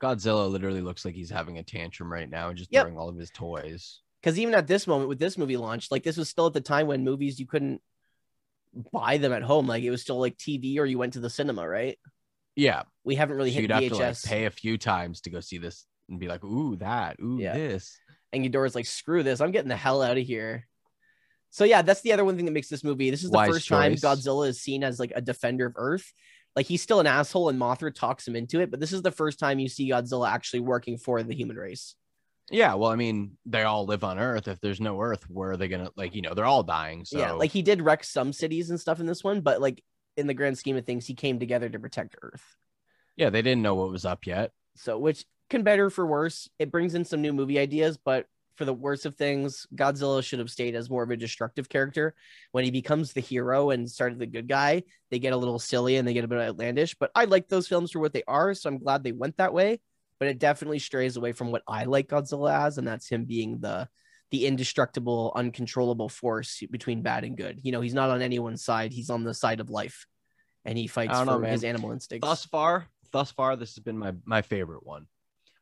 Godzilla 0.00 0.48
literally 0.50 0.80
looks 0.80 1.04
like 1.04 1.14
he's 1.14 1.30
having 1.30 1.58
a 1.58 1.62
tantrum 1.62 2.12
right 2.12 2.28
now 2.28 2.48
and 2.48 2.58
just 2.58 2.70
Yep. 2.70 2.84
throwing 2.84 2.98
all 2.98 3.08
of 3.08 3.16
his 3.16 3.30
toys. 3.30 4.00
Because 4.22 4.38
even 4.38 4.54
at 4.54 4.66
this 4.66 4.86
moment 4.86 5.08
with 5.08 5.18
this 5.18 5.38
movie 5.38 5.56
launched, 5.56 5.90
like 5.90 6.02
this 6.02 6.16
was 6.16 6.28
still 6.28 6.46
at 6.46 6.52
the 6.52 6.60
time 6.60 6.86
when 6.86 7.04
movies 7.04 7.40
you 7.40 7.46
couldn't 7.46 7.80
buy 8.92 9.18
them 9.18 9.32
at 9.32 9.42
home. 9.42 9.66
Like 9.66 9.82
it 9.82 9.90
was 9.90 10.02
still 10.02 10.20
like 10.20 10.36
TV 10.36 10.78
or 10.78 10.86
you 10.86 10.98
went 10.98 11.14
to 11.14 11.20
the 11.20 11.30
cinema, 11.30 11.66
right? 11.66 11.98
Yeah. 12.58 12.82
We 13.04 13.14
haven't 13.14 13.36
really 13.36 13.50
So 13.50 13.54
hit 13.54 13.62
you'd 13.62 13.70
have 13.70 13.88
to 13.88 13.94
like 13.94 14.22
pay 14.24 14.44
a 14.46 14.50
few 14.50 14.76
times 14.76 15.20
to 15.22 15.30
go 15.30 15.40
see 15.40 15.58
this 15.58 15.86
and 16.08 16.18
be 16.18 16.26
like, 16.26 16.44
ooh, 16.44 16.76
that, 16.76 17.16
ooh, 17.22 17.38
Yeah. 17.40 17.54
this. 17.54 17.98
and 18.32 18.44
Ghidorah's 18.44 18.74
like, 18.74 18.84
screw 18.86 19.22
this, 19.22 19.40
I'm 19.40 19.52
getting 19.52 19.68
the 19.68 19.76
hell 19.76 20.02
out 20.02 20.18
of 20.18 20.26
here. 20.26 20.66
So 21.50 21.64
yeah, 21.64 21.80
that's 21.82 22.02
the 22.02 22.12
other 22.12 22.24
one 22.24 22.36
thing 22.36 22.44
that 22.44 22.52
makes 22.52 22.68
this 22.68 22.84
movie. 22.84 23.10
This 23.10 23.24
is 23.24 23.30
the 23.30 23.36
Wise 23.36 23.48
first 23.48 23.68
time. 23.68 23.94
Godzilla 23.94 24.48
is 24.48 24.60
seen 24.60 24.84
as 24.84 24.98
like 25.00 25.12
a 25.14 25.22
defender 25.22 25.66
of 25.66 25.74
Earth. 25.76 26.12
Like 26.56 26.66
he's 26.66 26.82
still 26.82 27.00
an 27.00 27.06
asshole, 27.06 27.48
and 27.48 27.58
Mothra 27.58 27.94
talks 27.94 28.26
him 28.26 28.34
into 28.36 28.60
it. 28.60 28.70
But 28.70 28.80
this 28.80 28.92
is 28.92 29.00
the 29.00 29.12
first 29.12 29.38
time 29.38 29.58
you 29.58 29.68
see 29.68 29.90
Godzilla 29.90 30.28
actually 30.28 30.60
working 30.60 30.98
for 30.98 31.22
the 31.22 31.34
human 31.34 31.56
race. 31.56 31.94
Yeah. 32.50 32.74
Well, 32.74 32.90
I 32.90 32.96
mean, 32.96 33.38
they 33.46 33.62
all 33.62 33.86
live 33.86 34.02
on 34.04 34.18
Earth. 34.18 34.48
If 34.48 34.60
there's 34.60 34.80
no 34.80 35.00
Earth, 35.00 35.24
where 35.30 35.52
are 35.52 35.56
they 35.56 35.68
gonna 35.68 35.90
like? 35.96 36.14
You 36.14 36.22
know, 36.22 36.34
they're 36.34 36.44
all 36.44 36.64
dying. 36.64 37.04
So 37.04 37.18
Yeah, 37.18 37.32
like 37.32 37.52
he 37.52 37.62
did 37.62 37.80
wreck 37.80 38.02
some 38.04 38.32
cities 38.32 38.68
and 38.70 38.78
stuff 38.80 39.00
in 39.00 39.06
this 39.06 39.22
one, 39.24 39.40
but 39.40 39.60
like 39.60 39.82
in 40.18 40.26
the 40.26 40.34
grand 40.34 40.58
scheme 40.58 40.76
of 40.76 40.84
things, 40.84 41.06
he 41.06 41.14
came 41.14 41.38
together 41.38 41.68
to 41.68 41.78
protect 41.78 42.16
Earth. 42.20 42.44
yeah, 43.16 43.30
they 43.30 43.40
didn't 43.40 43.62
know 43.62 43.74
what 43.74 43.90
was 43.90 44.04
up 44.04 44.26
yet. 44.26 44.52
So, 44.76 44.98
which 44.98 45.24
can 45.48 45.62
better 45.62 45.88
for 45.88 46.06
worse. 46.06 46.48
It 46.58 46.70
brings 46.70 46.94
in 46.94 47.04
some 47.04 47.22
new 47.22 47.32
movie 47.32 47.58
ideas, 47.58 47.96
but 47.96 48.26
for 48.56 48.64
the 48.64 48.74
worst 48.74 49.06
of 49.06 49.14
things, 49.14 49.66
Godzilla 49.74 50.22
should 50.22 50.40
have 50.40 50.50
stayed 50.50 50.74
as 50.74 50.90
more 50.90 51.04
of 51.04 51.10
a 51.10 51.16
destructive 51.16 51.68
character. 51.68 52.14
When 52.50 52.64
he 52.64 52.70
becomes 52.72 53.12
the 53.12 53.20
hero 53.20 53.70
and 53.70 53.88
started 53.88 54.18
the 54.18 54.26
good 54.26 54.48
guy, 54.48 54.82
they 55.10 55.20
get 55.20 55.32
a 55.32 55.36
little 55.36 55.60
silly 55.60 55.96
and 55.96 56.06
they 56.06 56.12
get 56.12 56.24
a 56.24 56.28
bit 56.28 56.40
outlandish. 56.40 56.96
But 56.98 57.12
I 57.14 57.24
like 57.24 57.48
those 57.48 57.68
films 57.68 57.92
for 57.92 58.00
what 58.00 58.12
they 58.12 58.24
are, 58.26 58.54
so 58.54 58.68
I'm 58.68 58.78
glad 58.78 59.04
they 59.04 59.12
went 59.12 59.36
that 59.36 59.54
way. 59.54 59.80
But 60.18 60.28
it 60.28 60.40
definitely 60.40 60.80
strays 60.80 61.16
away 61.16 61.32
from 61.32 61.52
what 61.52 61.62
I 61.68 61.84
like 61.84 62.08
Godzilla 62.08 62.66
as, 62.66 62.78
and 62.78 62.86
that's 62.86 63.08
him 63.08 63.24
being 63.24 63.60
the 63.60 63.88
the 64.30 64.46
indestructible, 64.46 65.32
uncontrollable 65.34 66.08
force 66.08 66.62
between 66.70 67.02
bad 67.02 67.24
and 67.24 67.36
good. 67.36 67.60
You 67.62 67.72
know, 67.72 67.80
he's 67.80 67.94
not 67.94 68.10
on 68.10 68.22
anyone's 68.22 68.64
side; 68.64 68.92
he's 68.92 69.10
on 69.10 69.24
the 69.24 69.34
side 69.34 69.60
of 69.60 69.70
life, 69.70 70.06
and 70.64 70.76
he 70.76 70.86
fights 70.86 71.18
for 71.18 71.24
know, 71.24 71.40
his 71.40 71.64
animal 71.64 71.92
instincts. 71.92 72.26
Thus 72.26 72.44
far, 72.44 72.88
thus 73.12 73.30
far, 73.30 73.56
this 73.56 73.74
has 73.74 73.82
been 73.82 73.98
my 73.98 74.14
my 74.24 74.42
favorite 74.42 74.84
one. 74.84 75.06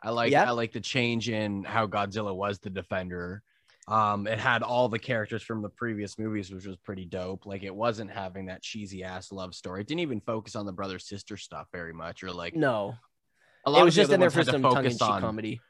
I 0.02 0.10
like 0.10 0.32
Yeah. 0.32 0.44
I 0.44 0.50
like 0.50 0.72
the 0.72 0.80
change 0.80 1.28
in 1.28 1.64
how 1.64 1.86
Godzilla 1.86 2.34
was 2.34 2.58
the 2.58 2.70
defender. 2.70 3.42
Um, 3.88 4.26
it 4.26 4.40
had 4.40 4.62
all 4.64 4.88
the 4.88 4.98
characters 4.98 5.42
from 5.44 5.62
the 5.62 5.68
previous 5.68 6.18
movies, 6.18 6.50
which 6.50 6.66
was 6.66 6.76
pretty 6.76 7.04
dope. 7.04 7.46
Like 7.46 7.62
it 7.62 7.74
wasn't 7.74 8.10
having 8.10 8.46
that 8.46 8.62
cheesy 8.62 9.04
ass 9.04 9.30
love 9.30 9.54
story. 9.54 9.82
It 9.82 9.86
didn't 9.86 10.00
even 10.00 10.20
focus 10.20 10.56
on 10.56 10.66
the 10.66 10.72
brother 10.72 10.98
sister 10.98 11.36
stuff 11.36 11.68
very 11.72 11.92
much, 11.92 12.24
or 12.24 12.32
like 12.32 12.56
no, 12.56 12.94
a 13.64 13.70
it 13.70 13.72
was 13.72 13.80
of 13.80 13.84
the 13.84 14.02
just 14.02 14.12
in 14.12 14.20
there 14.20 14.30
for 14.30 14.42
some 14.42 14.62
tongue-in-cheek 14.62 14.98
comedy. 14.98 15.60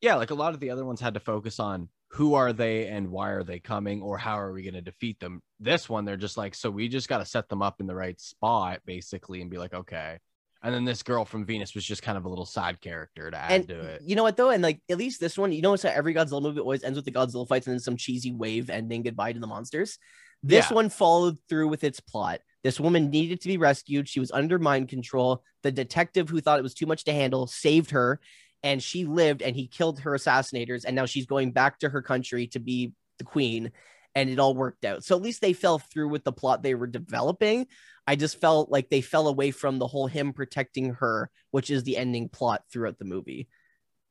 yeah, 0.00 0.16
like 0.16 0.30
a 0.30 0.34
lot 0.34 0.54
of 0.54 0.60
the 0.60 0.70
other 0.70 0.84
ones 0.84 1.00
had 1.00 1.14
to 1.14 1.20
focus 1.20 1.60
on 1.60 1.88
who 2.12 2.34
are 2.34 2.52
they 2.52 2.86
and 2.88 3.08
why 3.10 3.30
are 3.30 3.42
they 3.42 3.58
coming 3.58 4.02
or 4.02 4.18
how 4.18 4.38
are 4.38 4.52
we 4.52 4.62
going 4.62 4.74
to 4.74 4.82
defeat 4.82 5.18
them. 5.18 5.40
This 5.58 5.88
one, 5.88 6.04
they're 6.04 6.16
just 6.16 6.36
like, 6.36 6.54
so 6.54 6.70
we 6.70 6.88
just 6.88 7.08
got 7.08 7.18
to 7.18 7.24
set 7.24 7.48
them 7.48 7.62
up 7.62 7.80
in 7.80 7.86
the 7.86 7.94
right 7.94 8.20
spot, 8.20 8.80
basically, 8.84 9.40
and 9.40 9.50
be 9.50 9.56
like, 9.58 9.72
okay. 9.72 10.18
And 10.62 10.74
then 10.74 10.84
this 10.84 11.02
girl 11.02 11.24
from 11.24 11.44
Venus 11.46 11.74
was 11.74 11.84
just 11.84 12.02
kind 12.02 12.18
of 12.18 12.24
a 12.24 12.28
little 12.28 12.44
side 12.46 12.80
character 12.80 13.30
to 13.30 13.36
add 13.36 13.50
and 13.52 13.68
to 13.68 13.80
it. 13.80 14.02
you 14.04 14.14
know 14.14 14.22
what 14.22 14.36
though, 14.36 14.50
and 14.50 14.62
like 14.62 14.80
at 14.90 14.98
least 14.98 15.20
this 15.20 15.36
one, 15.36 15.50
you 15.52 15.60
know, 15.62 15.72
it's 15.72 15.82
how 15.82 15.88
every 15.88 16.14
Godzilla 16.14 16.42
movie 16.42 16.60
always 16.60 16.84
ends 16.84 16.96
with 16.96 17.04
the 17.04 17.10
Godzilla 17.10 17.48
fights 17.48 17.66
and 17.66 17.74
then 17.74 17.80
some 17.80 17.96
cheesy 17.96 18.30
wave 18.30 18.70
ending 18.70 19.02
goodbye 19.02 19.32
to 19.32 19.40
the 19.40 19.46
monsters. 19.46 19.98
This 20.42 20.70
Yeah. 20.70 20.74
one 20.74 20.88
followed 20.88 21.38
through 21.48 21.68
with 21.68 21.82
its 21.82 21.98
plot. 21.98 22.40
This 22.62 22.78
woman 22.78 23.10
needed 23.10 23.40
to 23.40 23.48
be 23.48 23.56
rescued. 23.56 24.08
She 24.08 24.20
was 24.20 24.30
under 24.30 24.58
mind 24.58 24.88
control. 24.88 25.42
The 25.62 25.72
detective 25.72 26.28
who 26.28 26.40
thought 26.40 26.60
it 26.60 26.62
was 26.62 26.74
too 26.74 26.86
much 26.86 27.04
to 27.04 27.12
handle 27.12 27.46
saved 27.48 27.90
her, 27.90 28.20
and 28.62 28.82
she 28.82 29.04
lived. 29.04 29.42
And 29.42 29.56
he 29.56 29.66
killed 29.66 30.00
her 30.00 30.12
assassinators. 30.12 30.84
And 30.84 30.96
now 30.96 31.06
she's 31.06 31.26
going 31.26 31.52
back 31.52 31.78
to 31.80 31.88
her 31.88 32.02
country 32.02 32.46
to 32.48 32.60
be 32.60 32.92
the 33.18 33.24
queen. 33.24 33.72
And 34.14 34.28
it 34.28 34.38
all 34.38 34.54
worked 34.54 34.84
out. 34.84 35.04
So 35.04 35.16
at 35.16 35.22
least 35.22 35.40
they 35.40 35.54
fell 35.54 35.78
through 35.78 36.08
with 36.08 36.24
the 36.24 36.32
plot 36.32 36.62
they 36.62 36.74
were 36.74 36.86
developing. 36.86 37.66
I 38.06 38.16
just 38.16 38.40
felt 38.40 38.70
like 38.70 38.90
they 38.90 39.00
fell 39.00 39.28
away 39.28 39.52
from 39.52 39.78
the 39.78 39.86
whole 39.86 40.06
him 40.06 40.32
protecting 40.32 40.94
her, 40.94 41.30
which 41.50 41.70
is 41.70 41.84
the 41.84 41.96
ending 41.96 42.28
plot 42.28 42.62
throughout 42.70 42.98
the 42.98 43.04
movie. 43.04 43.48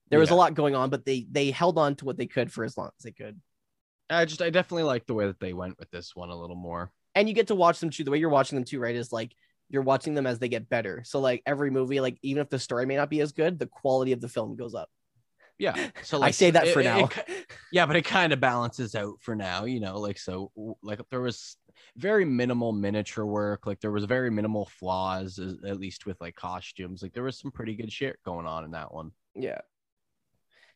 There 0.09 0.19
was 0.19 0.29
a 0.29 0.35
lot 0.35 0.55
going 0.55 0.75
on, 0.75 0.89
but 0.89 1.05
they 1.05 1.25
they 1.31 1.51
held 1.51 1.77
on 1.77 1.95
to 1.95 2.05
what 2.05 2.17
they 2.17 2.25
could 2.25 2.51
for 2.51 2.65
as 2.65 2.77
long 2.77 2.89
as 2.97 3.03
they 3.03 3.11
could. 3.11 3.39
I 4.09 4.25
just, 4.25 4.41
I 4.41 4.49
definitely 4.49 4.83
like 4.83 5.07
the 5.07 5.13
way 5.13 5.25
that 5.25 5.39
they 5.39 5.53
went 5.53 5.79
with 5.79 5.89
this 5.89 6.15
one 6.15 6.29
a 6.29 6.35
little 6.35 6.55
more. 6.55 6.91
And 7.15 7.29
you 7.29 7.33
get 7.33 7.47
to 7.47 7.55
watch 7.55 7.79
them 7.79 7.91
too. 7.91 8.03
The 8.03 8.11
way 8.11 8.17
you're 8.17 8.29
watching 8.29 8.57
them 8.57 8.65
too, 8.65 8.79
right, 8.79 8.95
is 8.95 9.13
like 9.13 9.33
you're 9.71 9.81
watching 9.81 10.13
them 10.13 10.27
as 10.27 10.37
they 10.37 10.49
get 10.49 10.69
better. 10.69 11.01
So 11.05 11.19
like 11.19 11.41
every 11.45 11.71
movie, 11.71 12.01
like 12.01 12.17
even 12.21 12.41
if 12.41 12.49
the 12.49 12.59
story 12.59 12.85
may 12.85 12.97
not 12.97 13.09
be 13.09 13.21
as 13.21 13.31
good, 13.31 13.57
the 13.57 13.67
quality 13.67 14.11
of 14.11 14.19
the 14.21 14.27
film 14.27 14.55
goes 14.55 14.75
up. 14.75 14.89
Yeah. 15.57 15.89
So 16.03 16.21
I 16.23 16.31
say 16.31 16.51
that 16.51 16.67
it- 16.67 16.73
for 16.73 16.83
now. 16.83 17.05
it 17.27 17.47
yeah, 17.71 17.85
but 17.85 17.95
it 17.95 18.03
kind 18.03 18.33
of 18.33 18.39
balances 18.41 18.95
out 18.95 19.15
for 19.21 19.33
now, 19.35 19.63
you 19.63 19.79
know, 19.79 19.97
like 19.99 20.19
so 20.19 20.51
like 20.83 20.99
there 21.09 21.21
was 21.21 21.55
very 21.95 22.25
minimal 22.25 22.73
miniature 22.73 23.25
work, 23.25 23.65
like 23.65 23.79
there 23.79 23.91
was 23.91 24.03
very 24.03 24.29
minimal 24.29 24.65
flaws 24.65 25.39
at 25.39 25.79
least 25.79 26.05
with 26.05 26.19
like 26.19 26.35
costumes. 26.35 27.01
Like 27.01 27.13
there 27.13 27.23
was 27.23 27.39
some 27.39 27.51
pretty 27.51 27.75
good 27.75 27.91
shit 27.91 28.17
going 28.25 28.45
on 28.45 28.65
in 28.65 28.71
that 28.71 28.93
one. 28.93 29.11
Yeah. 29.35 29.61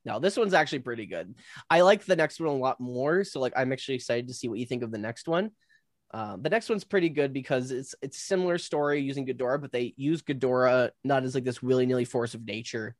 No, 0.06 0.20
this 0.20 0.38
one's 0.38 0.54
actually 0.54 0.80
pretty 0.80 1.08
good. 1.08 1.36
I 1.70 1.82
like 1.82 2.06
the 2.06 2.16
next 2.16 2.40
one 2.40 2.50
a 2.50 2.54
lot 2.54 2.80
more. 2.80 3.24
So 3.26 3.40
like 3.42 3.54
I'm 3.58 3.74
actually 3.74 3.96
excited 3.96 4.28
to 4.30 4.34
see 4.34 4.48
what 4.48 4.60
you 4.60 4.66
think 4.66 4.84
of 4.84 4.92
the 4.92 5.00
next 5.00 5.28
one. 5.28 5.52
Um, 6.12 6.42
the 6.42 6.50
next 6.50 6.70
one's 6.70 6.84
pretty 6.84 7.10
good 7.10 7.34
because 7.34 7.72
it's 7.72 7.96
it's 8.02 8.18
similar 8.18 8.58
story 8.58 9.02
using 9.02 9.26
Ghidorah, 9.26 9.60
but 9.60 9.72
they 9.72 9.94
use 9.98 10.22
Ghidorah 10.22 10.92
not 11.04 11.24
as 11.24 11.36
like 11.36 11.44
this 11.44 11.62
willy-nilly 11.62 12.06
force 12.06 12.34
of 12.34 12.46
nature. 12.46 12.96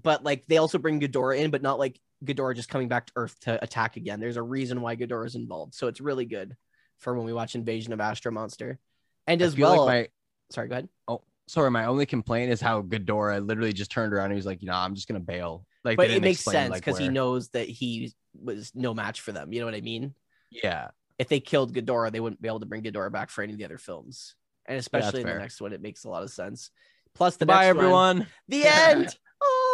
But 0.00 0.22
like 0.22 0.44
they 0.46 0.58
also 0.58 0.78
bring 0.78 1.00
Ghidorah 1.00 1.38
in, 1.38 1.50
but 1.50 1.62
not 1.62 1.78
like 1.78 1.98
Ghidorah 2.24 2.54
just 2.54 2.68
coming 2.68 2.88
back 2.88 3.06
to 3.06 3.12
Earth 3.16 3.38
to 3.40 3.62
attack 3.62 3.96
again. 3.96 4.20
There's 4.20 4.36
a 4.36 4.42
reason 4.42 4.80
why 4.80 4.96
Ghidorah 4.96 5.26
is 5.26 5.34
involved. 5.34 5.74
So 5.74 5.88
it's 5.88 6.00
really 6.00 6.24
good 6.24 6.56
for 6.98 7.14
when 7.14 7.26
we 7.26 7.32
watch 7.32 7.54
Invasion 7.54 7.92
of 7.92 8.00
Astro 8.00 8.32
Monster. 8.32 8.78
And 9.26 9.42
as 9.42 9.56
well, 9.56 9.86
like 9.86 9.88
my 9.88 10.08
sorry, 10.50 10.68
go 10.68 10.72
ahead. 10.74 10.88
oh 11.08 11.22
sorry, 11.48 11.70
my 11.70 11.86
only 11.86 12.06
complaint 12.06 12.52
is 12.52 12.60
how 12.60 12.82
Ghidorah 12.82 13.44
literally 13.44 13.72
just 13.72 13.90
turned 13.90 14.12
around 14.12 14.26
and 14.26 14.34
he 14.34 14.36
was 14.36 14.46
like, 14.46 14.62
you 14.62 14.68
know, 14.68 14.74
I'm 14.74 14.94
just 14.94 15.08
gonna 15.08 15.20
bail. 15.20 15.66
Like, 15.84 15.96
But 15.96 16.10
it 16.10 16.22
makes 16.22 16.40
sense 16.40 16.70
like, 16.70 16.84
because 16.84 16.98
he 16.98 17.08
knows 17.08 17.48
that 17.50 17.68
he 17.68 18.12
was 18.40 18.72
no 18.74 18.94
match 18.94 19.20
for 19.20 19.32
them. 19.32 19.52
You 19.52 19.60
know 19.60 19.66
what 19.66 19.74
I 19.74 19.80
mean? 19.80 20.14
Yeah, 20.50 20.88
If 21.18 21.28
they 21.28 21.40
killed 21.40 21.74
Ghidorah, 21.74 22.12
they 22.12 22.20
wouldn't 22.20 22.40
be 22.40 22.48
able 22.48 22.60
to 22.60 22.66
bring 22.66 22.82
Ghidorah 22.82 23.10
back 23.12 23.30
for 23.30 23.42
any 23.42 23.52
of 23.52 23.58
the 23.58 23.64
other 23.64 23.78
films. 23.78 24.34
And 24.66 24.78
especially 24.78 25.20
in 25.20 25.26
the 25.26 25.32
fair. 25.32 25.40
next 25.40 25.60
one, 25.60 25.72
it 25.72 25.80
makes 25.82 26.04
a 26.04 26.08
lot 26.10 26.22
of 26.22 26.30
sense. 26.30 26.70
Plus, 27.14 27.36
the 27.36 27.46
Bye, 27.46 27.64
next 27.66 27.76
one- 27.76 27.84
everyone. 27.84 28.26
the 28.48 28.66
end. 28.66 29.16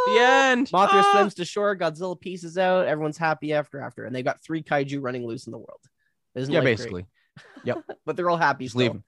The 0.06 0.18
end. 0.20 0.66
Mothra 0.68 1.02
Ah! 1.02 1.10
swims 1.12 1.34
to 1.34 1.44
shore. 1.44 1.76
Godzilla 1.76 2.18
pieces 2.20 2.56
out. 2.58 2.86
Everyone's 2.86 3.18
happy 3.18 3.52
after 3.54 3.80
after, 3.80 4.04
and 4.04 4.14
they 4.14 4.22
got 4.22 4.42
three 4.42 4.62
kaiju 4.62 4.98
running 5.02 5.26
loose 5.26 5.46
in 5.46 5.52
the 5.52 5.58
world. 5.58 5.80
Isn't 6.34 6.52
Yeah, 6.52 6.60
life 6.60 6.64
great? 6.64 6.76
basically. 6.76 7.06
Yep. 7.64 7.78
But 8.06 8.16
they're 8.16 8.30
all 8.30 8.36
happy. 8.36 8.64
Just 8.66 8.76
leave 8.76 8.90
still. 8.90 8.96
'em. 8.98 9.04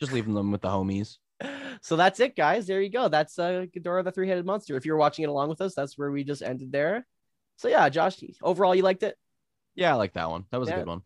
Just 0.00 0.12
leaving 0.12 0.34
them 0.34 0.50
with 0.52 0.62
the 0.62 0.68
homies. 0.68 1.16
So 1.80 1.94
that's 1.94 2.18
it, 2.18 2.34
guys. 2.34 2.66
There 2.66 2.80
you 2.82 2.90
go. 2.90 3.06
That's 3.08 3.38
uh, 3.38 3.66
Ghidorah 3.72 4.02
the 4.02 4.10
three-headed 4.10 4.44
monster. 4.44 4.76
If 4.76 4.84
you're 4.84 4.96
watching 4.96 5.22
it 5.22 5.28
along 5.28 5.48
with 5.50 5.60
us, 5.60 5.76
that's 5.76 5.96
where 5.96 6.10
we 6.10 6.24
just 6.24 6.42
ended 6.42 6.72
there. 6.72 7.06
So 7.56 7.68
yeah, 7.68 7.88
Josh, 7.88 8.16
overall, 8.42 8.74
you 8.74 8.82
liked 8.82 9.04
it, 9.04 9.16
Yeah, 9.76 9.92
I 9.92 9.94
like 9.96 10.14
that 10.14 10.28
one. 10.28 10.44
That 10.50 10.58
was 10.58 10.68
Yeah. 10.70 10.74
a 10.74 10.78
good 10.80 10.88
one. 10.88 11.02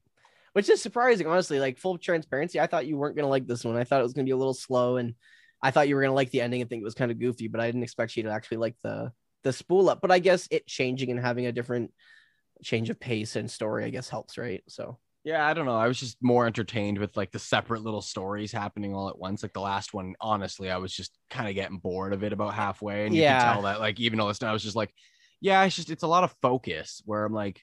Which 0.52 0.68
is 0.68 0.82
surprising, 0.82 1.26
honestly. 1.26 1.60
Like 1.60 1.78
full 1.78 1.98
transparency, 1.98 2.60
I 2.60 2.66
thought 2.66 2.86
you 2.86 2.96
weren't 2.96 3.16
gonna 3.16 3.28
like 3.28 3.46
this 3.46 3.64
one. 3.64 3.76
I 3.76 3.84
thought 3.84 4.00
it 4.00 4.04
was 4.04 4.12
gonna 4.12 4.24
be 4.26 4.32
a 4.32 4.36
little 4.36 4.54
slow, 4.54 4.96
and 4.96 5.14
I 5.62 5.70
thought 5.70 5.88
you 5.88 5.96
were 5.96 6.02
gonna 6.02 6.14
like 6.14 6.30
the 6.30 6.40
ending 6.40 6.60
and 6.60 6.70
think 6.70 6.82
it 6.82 6.84
was 6.84 6.94
kind 6.94 7.10
of 7.10 7.18
goofy, 7.18 7.48
but 7.48 7.60
I 7.60 7.66
didn't 7.66 7.82
expect 7.84 8.16
you 8.16 8.24
to 8.24 8.30
actually 8.30 8.58
like 8.58 8.76
the 8.82 9.12
the 9.44 9.52
spool 9.52 9.88
up. 9.90 10.00
But 10.00 10.12
I 10.12 10.18
guess 10.18 10.48
it 10.50 10.66
changing 10.66 11.10
and 11.10 11.20
having 11.20 11.46
a 11.46 11.52
different 11.52 11.92
change 12.64 12.90
of 12.90 13.00
pace 13.00 13.36
and 13.36 13.50
story, 13.50 13.84
I 13.84 13.90
guess, 13.90 14.08
helps, 14.10 14.38
right? 14.38 14.62
So 14.68 14.98
Yeah, 15.24 15.46
I 15.46 15.54
don't 15.54 15.66
know. 15.66 15.76
I 15.76 15.86
was 15.86 16.00
just 16.00 16.16
more 16.20 16.46
entertained 16.46 16.98
with 16.98 17.16
like 17.16 17.30
the 17.30 17.38
separate 17.38 17.82
little 17.82 18.02
stories 18.02 18.50
happening 18.50 18.92
all 18.92 19.08
at 19.08 19.18
once. 19.18 19.42
Like 19.44 19.52
the 19.52 19.60
last 19.60 19.94
one, 19.94 20.16
honestly, 20.20 20.68
I 20.68 20.78
was 20.78 20.92
just 20.92 21.16
kind 21.30 21.48
of 21.48 21.54
getting 21.54 21.78
bored 21.78 22.12
of 22.12 22.24
it 22.24 22.32
about 22.32 22.54
halfway. 22.54 23.06
And 23.06 23.16
you 23.16 23.22
Yeah. 23.22 23.24
can 23.24 23.38
tell 23.38 23.62
that, 23.62 23.78
like, 23.78 24.00
even 24.00 24.18
though 24.18 24.28
it's 24.30 24.40
not 24.40 24.50
I 24.50 24.52
was 24.52 24.64
just 24.64 24.74
like, 24.74 24.92
yeah, 25.40 25.62
it's 25.64 25.76
just 25.76 25.90
it's 25.90 26.02
a 26.02 26.08
lot 26.08 26.24
of 26.24 26.34
focus 26.42 27.02
where 27.04 27.24
I'm 27.24 27.32
like, 27.32 27.62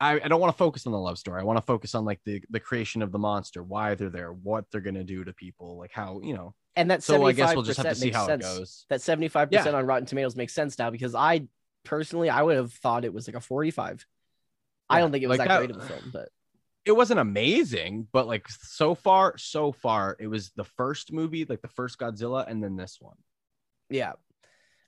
I, 0.00 0.20
I 0.20 0.28
don't 0.28 0.40
want 0.40 0.52
to 0.52 0.58
focus 0.58 0.86
on 0.86 0.92
the 0.92 0.98
love 0.98 1.18
story. 1.18 1.40
I 1.40 1.44
want 1.44 1.56
to 1.56 1.62
focus 1.62 1.94
on 1.94 2.04
like 2.04 2.20
the 2.24 2.42
the 2.50 2.60
creation 2.60 3.00
of 3.02 3.12
the 3.12 3.18
monster, 3.18 3.62
why 3.62 3.94
they're 3.94 4.10
there, 4.10 4.32
what 4.32 4.66
they're 4.70 4.80
gonna 4.82 5.04
do 5.04 5.24
to 5.24 5.32
people, 5.32 5.78
like 5.78 5.92
how 5.92 6.20
you 6.22 6.34
know. 6.34 6.54
and 6.76 6.90
that 6.90 7.02
So 7.02 7.24
I 7.24 7.32
guess 7.32 7.54
we'll 7.54 7.64
just 7.64 7.78
have 7.78 7.88
to 7.88 7.94
see 7.94 8.10
how 8.10 8.24
it 8.24 8.42
sense. 8.42 8.44
goes. 8.44 8.86
That 8.90 9.00
75% 9.00 9.72
on 9.74 9.86
Rotten 9.86 10.04
Tomatoes 10.06 10.36
makes 10.36 10.52
sense 10.54 10.78
now 10.78 10.90
because 10.90 11.14
I 11.14 11.46
personally 11.84 12.28
I 12.28 12.42
would 12.42 12.56
have 12.56 12.72
thought 12.74 13.04
it 13.04 13.12
was 13.14 13.26
like 13.26 13.36
a 13.36 13.40
45. 13.40 14.04
I 14.90 15.00
don't 15.00 15.10
think 15.12 15.24
it 15.24 15.28
was 15.28 15.38
like 15.38 15.48
that, 15.48 15.60
that- 15.60 15.66
great 15.66 15.76
of 15.76 15.82
a 15.82 15.86
film, 15.86 16.10
but 16.12 16.28
It 16.84 16.92
wasn't 16.92 17.18
amazing, 17.20 18.06
but 18.12 18.26
like 18.26 18.46
so 18.48 18.94
far, 18.94 19.36
so 19.38 19.72
far, 19.72 20.16
it 20.20 20.26
was 20.28 20.50
the 20.56 20.64
first 20.64 21.10
movie, 21.12 21.44
like 21.44 21.62
the 21.62 21.68
first 21.68 21.98
Godzilla, 21.98 22.46
and 22.46 22.62
then 22.62 22.76
this 22.76 22.98
one. 23.00 23.16
yeah. 23.88 24.12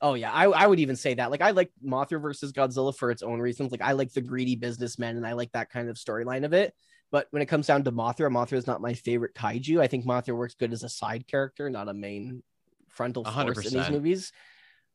Oh 0.01 0.15
yeah, 0.15 0.33
I, 0.33 0.45
I 0.45 0.67
would 0.67 0.81
even 0.81 0.97
say 0.97 1.15
that. 1.15 1.31
Like 1.31 1.41
I 1.41 1.51
like 1.51 1.73
Mothra 1.85 2.21
versus 2.21 2.53
Godzilla 2.53 2.95
for 2.95 3.11
its 3.11 3.23
own 3.23 3.41
reasons. 3.41 3.73
Like 3.73 3.83
I 3.83 3.93
like 3.93 4.13
the 4.13 4.21
greedy 4.21 4.57
businessmen 4.57 5.17
and 5.17 5.27
I 5.27 5.33
like 5.33 5.53
that 5.53 5.71
kind 5.71 5.89
of 5.89 5.97
storyline 5.97 6.45
of 6.45 6.53
it. 6.53 6.75
But 7.11 7.27
when 7.31 7.43
it 7.43 7.47
comes 7.47 7.67
down 7.67 7.85
to 7.85 7.93
Mothra, 7.93 8.31
Mothra 8.31 8.59
is 8.59 8.67
not 8.67 8.81
my 8.81 8.95
favorite 8.95 9.35
kaiju. 9.35 9.81
I 9.81 9.87
think 9.87 10.05
Mothra 10.05 10.37
works 10.37 10.55
good 10.55 10.73
as 10.73 10.83
a 10.83 10.89
side 10.89 11.27
character, 11.27 11.71
not 11.71 11.89
a 11.89 11.95
main 11.95 12.43
frontal 12.89 13.25
force 13.25 13.67
in 13.67 13.79
these 13.79 13.91
movies. 13.91 14.33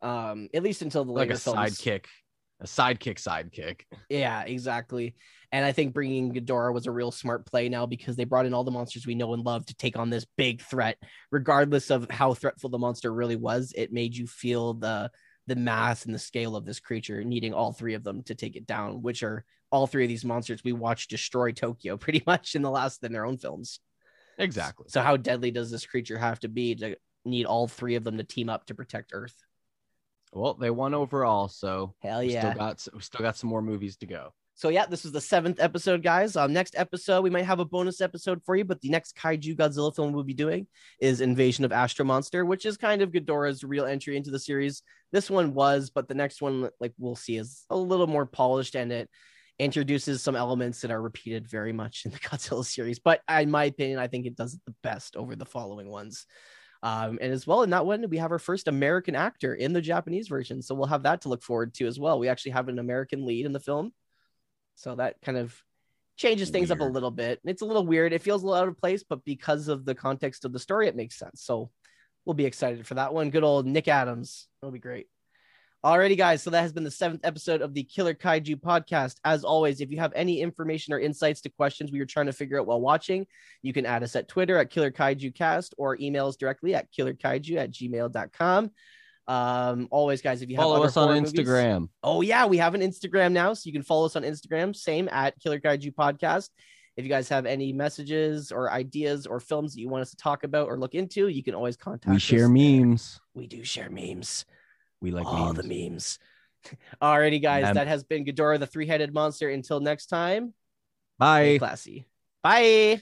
Um, 0.02 0.50
at 0.54 0.64
least 0.64 0.82
until 0.82 1.06
the 1.06 1.12
Like 1.12 1.32
a 1.32 1.38
films. 1.38 1.80
sidekick, 1.80 2.06
a 2.64 2.68
sidekick, 2.68 3.22
sidekick. 3.22 3.82
Yeah, 4.10 4.44
exactly. 4.44 5.16
And 5.52 5.66
I 5.66 5.72
think 5.72 5.94
bringing 5.94 6.34
Ghidorah 6.34 6.74
was 6.74 6.88
a 6.88 6.92
real 6.92 7.12
smart 7.12 7.46
play 7.46 7.70
now 7.70 7.86
because 7.86 8.16
they 8.16 8.24
brought 8.24 8.46
in 8.46 8.54
all 8.54 8.64
the 8.64 8.72
monsters 8.72 9.06
we 9.06 9.16
know 9.16 9.34
and 9.34 9.44
love 9.44 9.66
to 9.68 9.76
take 9.76 9.98
on 9.98 10.10
this 10.10 10.26
big 10.38 10.62
threat. 10.62 10.98
Regardless 11.32 11.92
of 11.92 12.10
how 12.10 12.34
threatful 12.34 12.70
the 12.70 12.80
monster 12.80 13.14
really 13.14 13.36
was, 13.36 13.74
it 13.76 13.94
made 13.94 14.16
you 14.16 14.26
feel 14.26 14.74
the 14.74 15.12
the 15.46 15.56
mass 15.56 16.06
and 16.06 16.16
the 16.16 16.20
scale 16.20 16.56
of 16.56 16.66
this 16.66 16.80
creature, 16.80 17.22
needing 17.22 17.54
all 17.54 17.74
three 17.74 17.96
of 17.96 18.04
them 18.04 18.24
to 18.24 18.34
take 18.34 18.56
it 18.56 18.66
down, 18.66 19.02
which 19.02 19.24
are 19.24 19.44
all 19.72 19.88
three 19.88 20.06
of 20.06 20.10
these 20.10 20.24
monsters 20.24 20.64
we 20.64 20.72
watched 20.72 21.10
destroy 21.10 21.52
Tokyo 21.52 21.98
pretty 21.98 22.24
much 22.26 22.56
in 22.56 22.62
the 22.62 22.72
last 22.72 23.04
in 23.04 23.12
their 23.12 23.26
own 23.26 23.38
films. 23.38 23.80
Exactly. 24.38 24.86
So 24.90 25.02
how 25.02 25.18
deadly 25.18 25.52
does 25.52 25.70
this 25.70 25.86
creature 25.86 26.18
have 26.18 26.40
to 26.40 26.48
be 26.48 26.76
to 26.76 26.96
need 27.26 27.46
all 27.46 27.68
three 27.68 27.96
of 27.96 28.04
them 28.04 28.18
to 28.18 28.24
team 28.24 28.50
up 28.50 28.66
to 28.68 28.76
protect 28.76 29.12
Earth? 29.14 29.36
Well, 30.34 30.56
they 30.56 30.70
won 30.70 30.94
overall, 30.94 31.48
so 31.48 31.94
Hell 32.02 32.22
we 32.22 32.34
yeah. 32.34 32.40
still 32.42 32.54
got 32.54 32.88
we 32.94 33.02
still 33.02 33.22
got 33.22 33.38
some 33.38 33.50
more 33.50 33.62
movies 33.62 33.98
to 33.98 34.06
go. 34.06 34.34
So 34.56 34.70
yeah, 34.70 34.86
this 34.86 35.04
was 35.04 35.12
the 35.12 35.22
seventh 35.22 35.60
episode, 35.60 36.04
guys. 36.04 36.36
Um, 36.36 36.54
next 36.54 36.76
episode 36.78 37.22
we 37.22 37.30
might 37.30 37.46
have 37.46 37.60
a 37.60 37.66
bonus 37.66 38.02
episode 38.02 38.42
for 38.46 38.56
you, 38.56 38.64
but 38.64 38.82
the 38.82 38.90
next 38.90 39.18
kaiju 39.18 39.56
Godzilla 39.58 39.96
film 39.96 40.14
we'll 40.14 40.24
be 40.24 40.34
doing 40.34 40.68
is 41.00 41.22
Invasion 41.22 41.66
of 41.66 41.72
Astro 41.72 42.06
Monster, 42.06 42.46
which 42.46 42.66
is 42.66 42.78
kind 42.78 43.02
of 43.02 43.12
Ghidorah's 43.12 43.64
real 43.64 43.86
entry 43.86 44.16
into 44.16 44.32
the 44.32 44.40
series. 44.40 44.84
This 45.12 45.30
one 45.30 45.54
was, 45.54 45.90
but 45.90 46.08
the 46.08 46.14
next 46.14 46.42
one, 46.42 46.70
like 46.80 46.94
we'll 47.00 47.16
see, 47.16 47.38
is 47.38 47.64
a 47.70 47.78
little 47.78 48.08
more 48.08 48.26
polished 48.26 48.76
and 48.76 48.92
it 48.92 49.10
introduces 49.60 50.22
some 50.22 50.36
elements 50.36 50.82
that 50.82 50.92
are 50.92 51.02
repeated 51.02 51.48
very 51.48 51.74
much 51.74 52.04
in 52.06 52.12
the 52.12 52.20
Godzilla 52.20 52.66
series. 52.66 53.00
But 53.00 53.22
in 53.30 53.52
my 53.52 53.66
opinion, 53.66 54.00
I 54.00 54.08
think 54.08 54.26
it 54.26 54.36
does 54.36 54.54
it 54.54 54.62
the 54.66 54.76
best 54.84 55.16
over 55.16 55.36
the 55.36 55.46
following 55.46 55.90
ones. 55.90 56.26
Um, 56.84 57.18
and 57.22 57.32
as 57.32 57.48
well 57.48 57.64
in 57.64 57.70
that 57.70 57.86
one, 57.86 58.10
we 58.10 58.18
have 58.18 58.32
our 58.32 58.40
first 58.40 58.68
American 58.68 59.16
actor 59.16 59.56
in 59.56 59.72
the 59.72 59.82
Japanese 59.82 60.28
version, 60.28 60.62
so 60.62 60.76
we'll 60.76 60.88
have 60.88 61.04
that 61.04 61.22
to 61.22 61.30
look 61.30 61.42
forward 61.42 61.74
to 61.76 61.88
as 61.88 61.98
well. 61.98 62.20
We 62.20 62.28
actually 62.28 62.52
have 62.52 62.68
an 62.68 62.78
American 62.78 63.26
lead 63.26 63.46
in 63.46 63.54
the 63.54 63.60
film. 63.62 63.94
So 64.76 64.96
that 64.96 65.16
kind 65.22 65.38
of 65.38 65.56
changes 66.18 66.50
things 66.50 66.72
up 66.72 66.82
a 66.82 66.84
little 66.84 67.10
bit. 67.10 67.40
It's 67.46 67.62
a 67.62 67.66
little 67.66 67.86
weird. 67.86 68.12
It 68.12 68.22
feels 68.22 68.44
a 68.44 68.46
little 68.46 68.62
out 68.62 68.68
of 68.68 68.78
place, 68.78 69.04
but 69.08 69.24
because 69.24 69.70
of 69.70 69.86
the 69.86 69.96
context 69.96 70.44
of 70.44 70.52
the 70.52 70.60
story, 70.60 70.88
it 70.88 70.96
makes 70.96 71.18
sense. 71.18 71.42
So 71.42 71.72
we'll 72.26 72.34
be 72.34 72.46
excited 72.46 72.86
for 72.86 72.96
that 72.96 73.14
one. 73.14 73.30
Good 73.30 73.46
old 73.46 73.66
Nick 73.66 73.88
Adams. 73.88 74.48
That'll 74.62 74.74
be 74.74 74.80
great. 74.80 75.08
Alrighty, 75.84 76.18
guys. 76.18 76.42
So 76.42 76.50
that 76.50 76.62
has 76.62 76.72
been 76.72 76.86
the 76.86 76.92
seventh 76.92 77.22
episode 77.26 77.62
of 77.62 77.74
the 77.74 77.84
Killer 77.84 78.14
Kaiju 78.14 78.56
podcast. 78.62 79.16
As 79.26 79.44
always, 79.44 79.82
if 79.82 79.92
you 79.92 80.00
have 80.00 80.14
any 80.16 80.40
information 80.40 80.94
or 80.94 81.00
insights 81.00 81.42
to 81.42 81.50
questions 81.50 81.92
we 81.92 82.00
were 82.00 82.06
trying 82.06 82.28
to 82.28 82.32
figure 82.34 82.58
out 82.58 82.68
while 82.68 82.80
watching, 82.80 83.28
you 83.64 83.74
can 83.74 83.86
add 83.86 84.02
us 84.02 84.16
at 84.16 84.30
Twitter 84.30 84.58
at 84.58 84.70
Killer 84.70 84.92
Kaiju 84.92 85.36
Cast 85.36 85.76
or 85.78 85.98
email 86.00 86.28
us 86.28 86.38
directly 86.38 86.74
at 86.74 86.88
killerkaiju 86.94 87.58
at 87.58 87.72
gmail.com. 87.72 88.72
Um, 89.28 89.88
always, 89.92 90.22
guys, 90.22 90.42
if 90.42 90.50
you 90.50 90.56
have 90.56 90.64
Follow 90.64 90.84
us 90.84 90.96
on 90.96 91.08
horror 91.10 91.20
movies- 91.22 91.34
Instagram. 91.34 91.90
Oh 92.02 92.22
yeah, 92.22 92.46
we 92.46 92.58
have 92.58 92.76
an 92.76 92.82
Instagram 92.82 93.34
now, 93.34 93.54
so 93.54 93.64
you 93.68 93.74
can 93.74 93.84
follow 93.84 94.06
us 94.06 94.16
on 94.16 94.24
Instagram, 94.24 94.74
same 94.74 95.10
at 95.12 95.38
Killer 95.42 95.60
Kaiju 95.60 95.94
Podcast. 95.94 96.50
If 96.96 97.04
you 97.04 97.10
guys 97.10 97.28
have 97.30 97.46
any 97.46 97.74
messages 97.74 98.52
or 98.54 98.72
ideas 98.72 99.26
or 99.26 99.40
films 99.42 99.74
that 99.74 99.82
you 99.82 99.90
want 99.90 100.04
us 100.04 100.12
to 100.12 100.18
talk 100.18 100.44
about 100.46 100.68
or 100.68 100.78
look 100.78 100.94
into, 100.94 101.28
you 101.28 101.44
can 101.44 101.56
always 101.56 101.76
contact 101.76 102.10
We 102.10 102.16
us. 102.18 102.22
share 102.22 102.48
memes. 102.48 103.20
We 103.34 103.48
do 103.48 103.64
share 103.66 103.90
memes. 103.90 104.46
We 105.04 105.12
like 105.12 105.28
All 105.28 105.54
memes. 105.54 105.58
the 105.58 105.64
memes. 105.68 106.20
Alrighty, 107.02 107.42
guys, 107.42 107.74
that 107.74 107.88
has 107.88 108.06
been 108.06 108.24
Ghidorah, 108.24 108.58
the 108.58 108.66
three-headed 108.66 109.14
monster. 109.14 109.50
Until 109.50 109.82
next 109.82 110.06
time, 110.06 110.54
Bye. 111.20 111.58
classy. 111.60 112.08
Bye. 112.42 113.02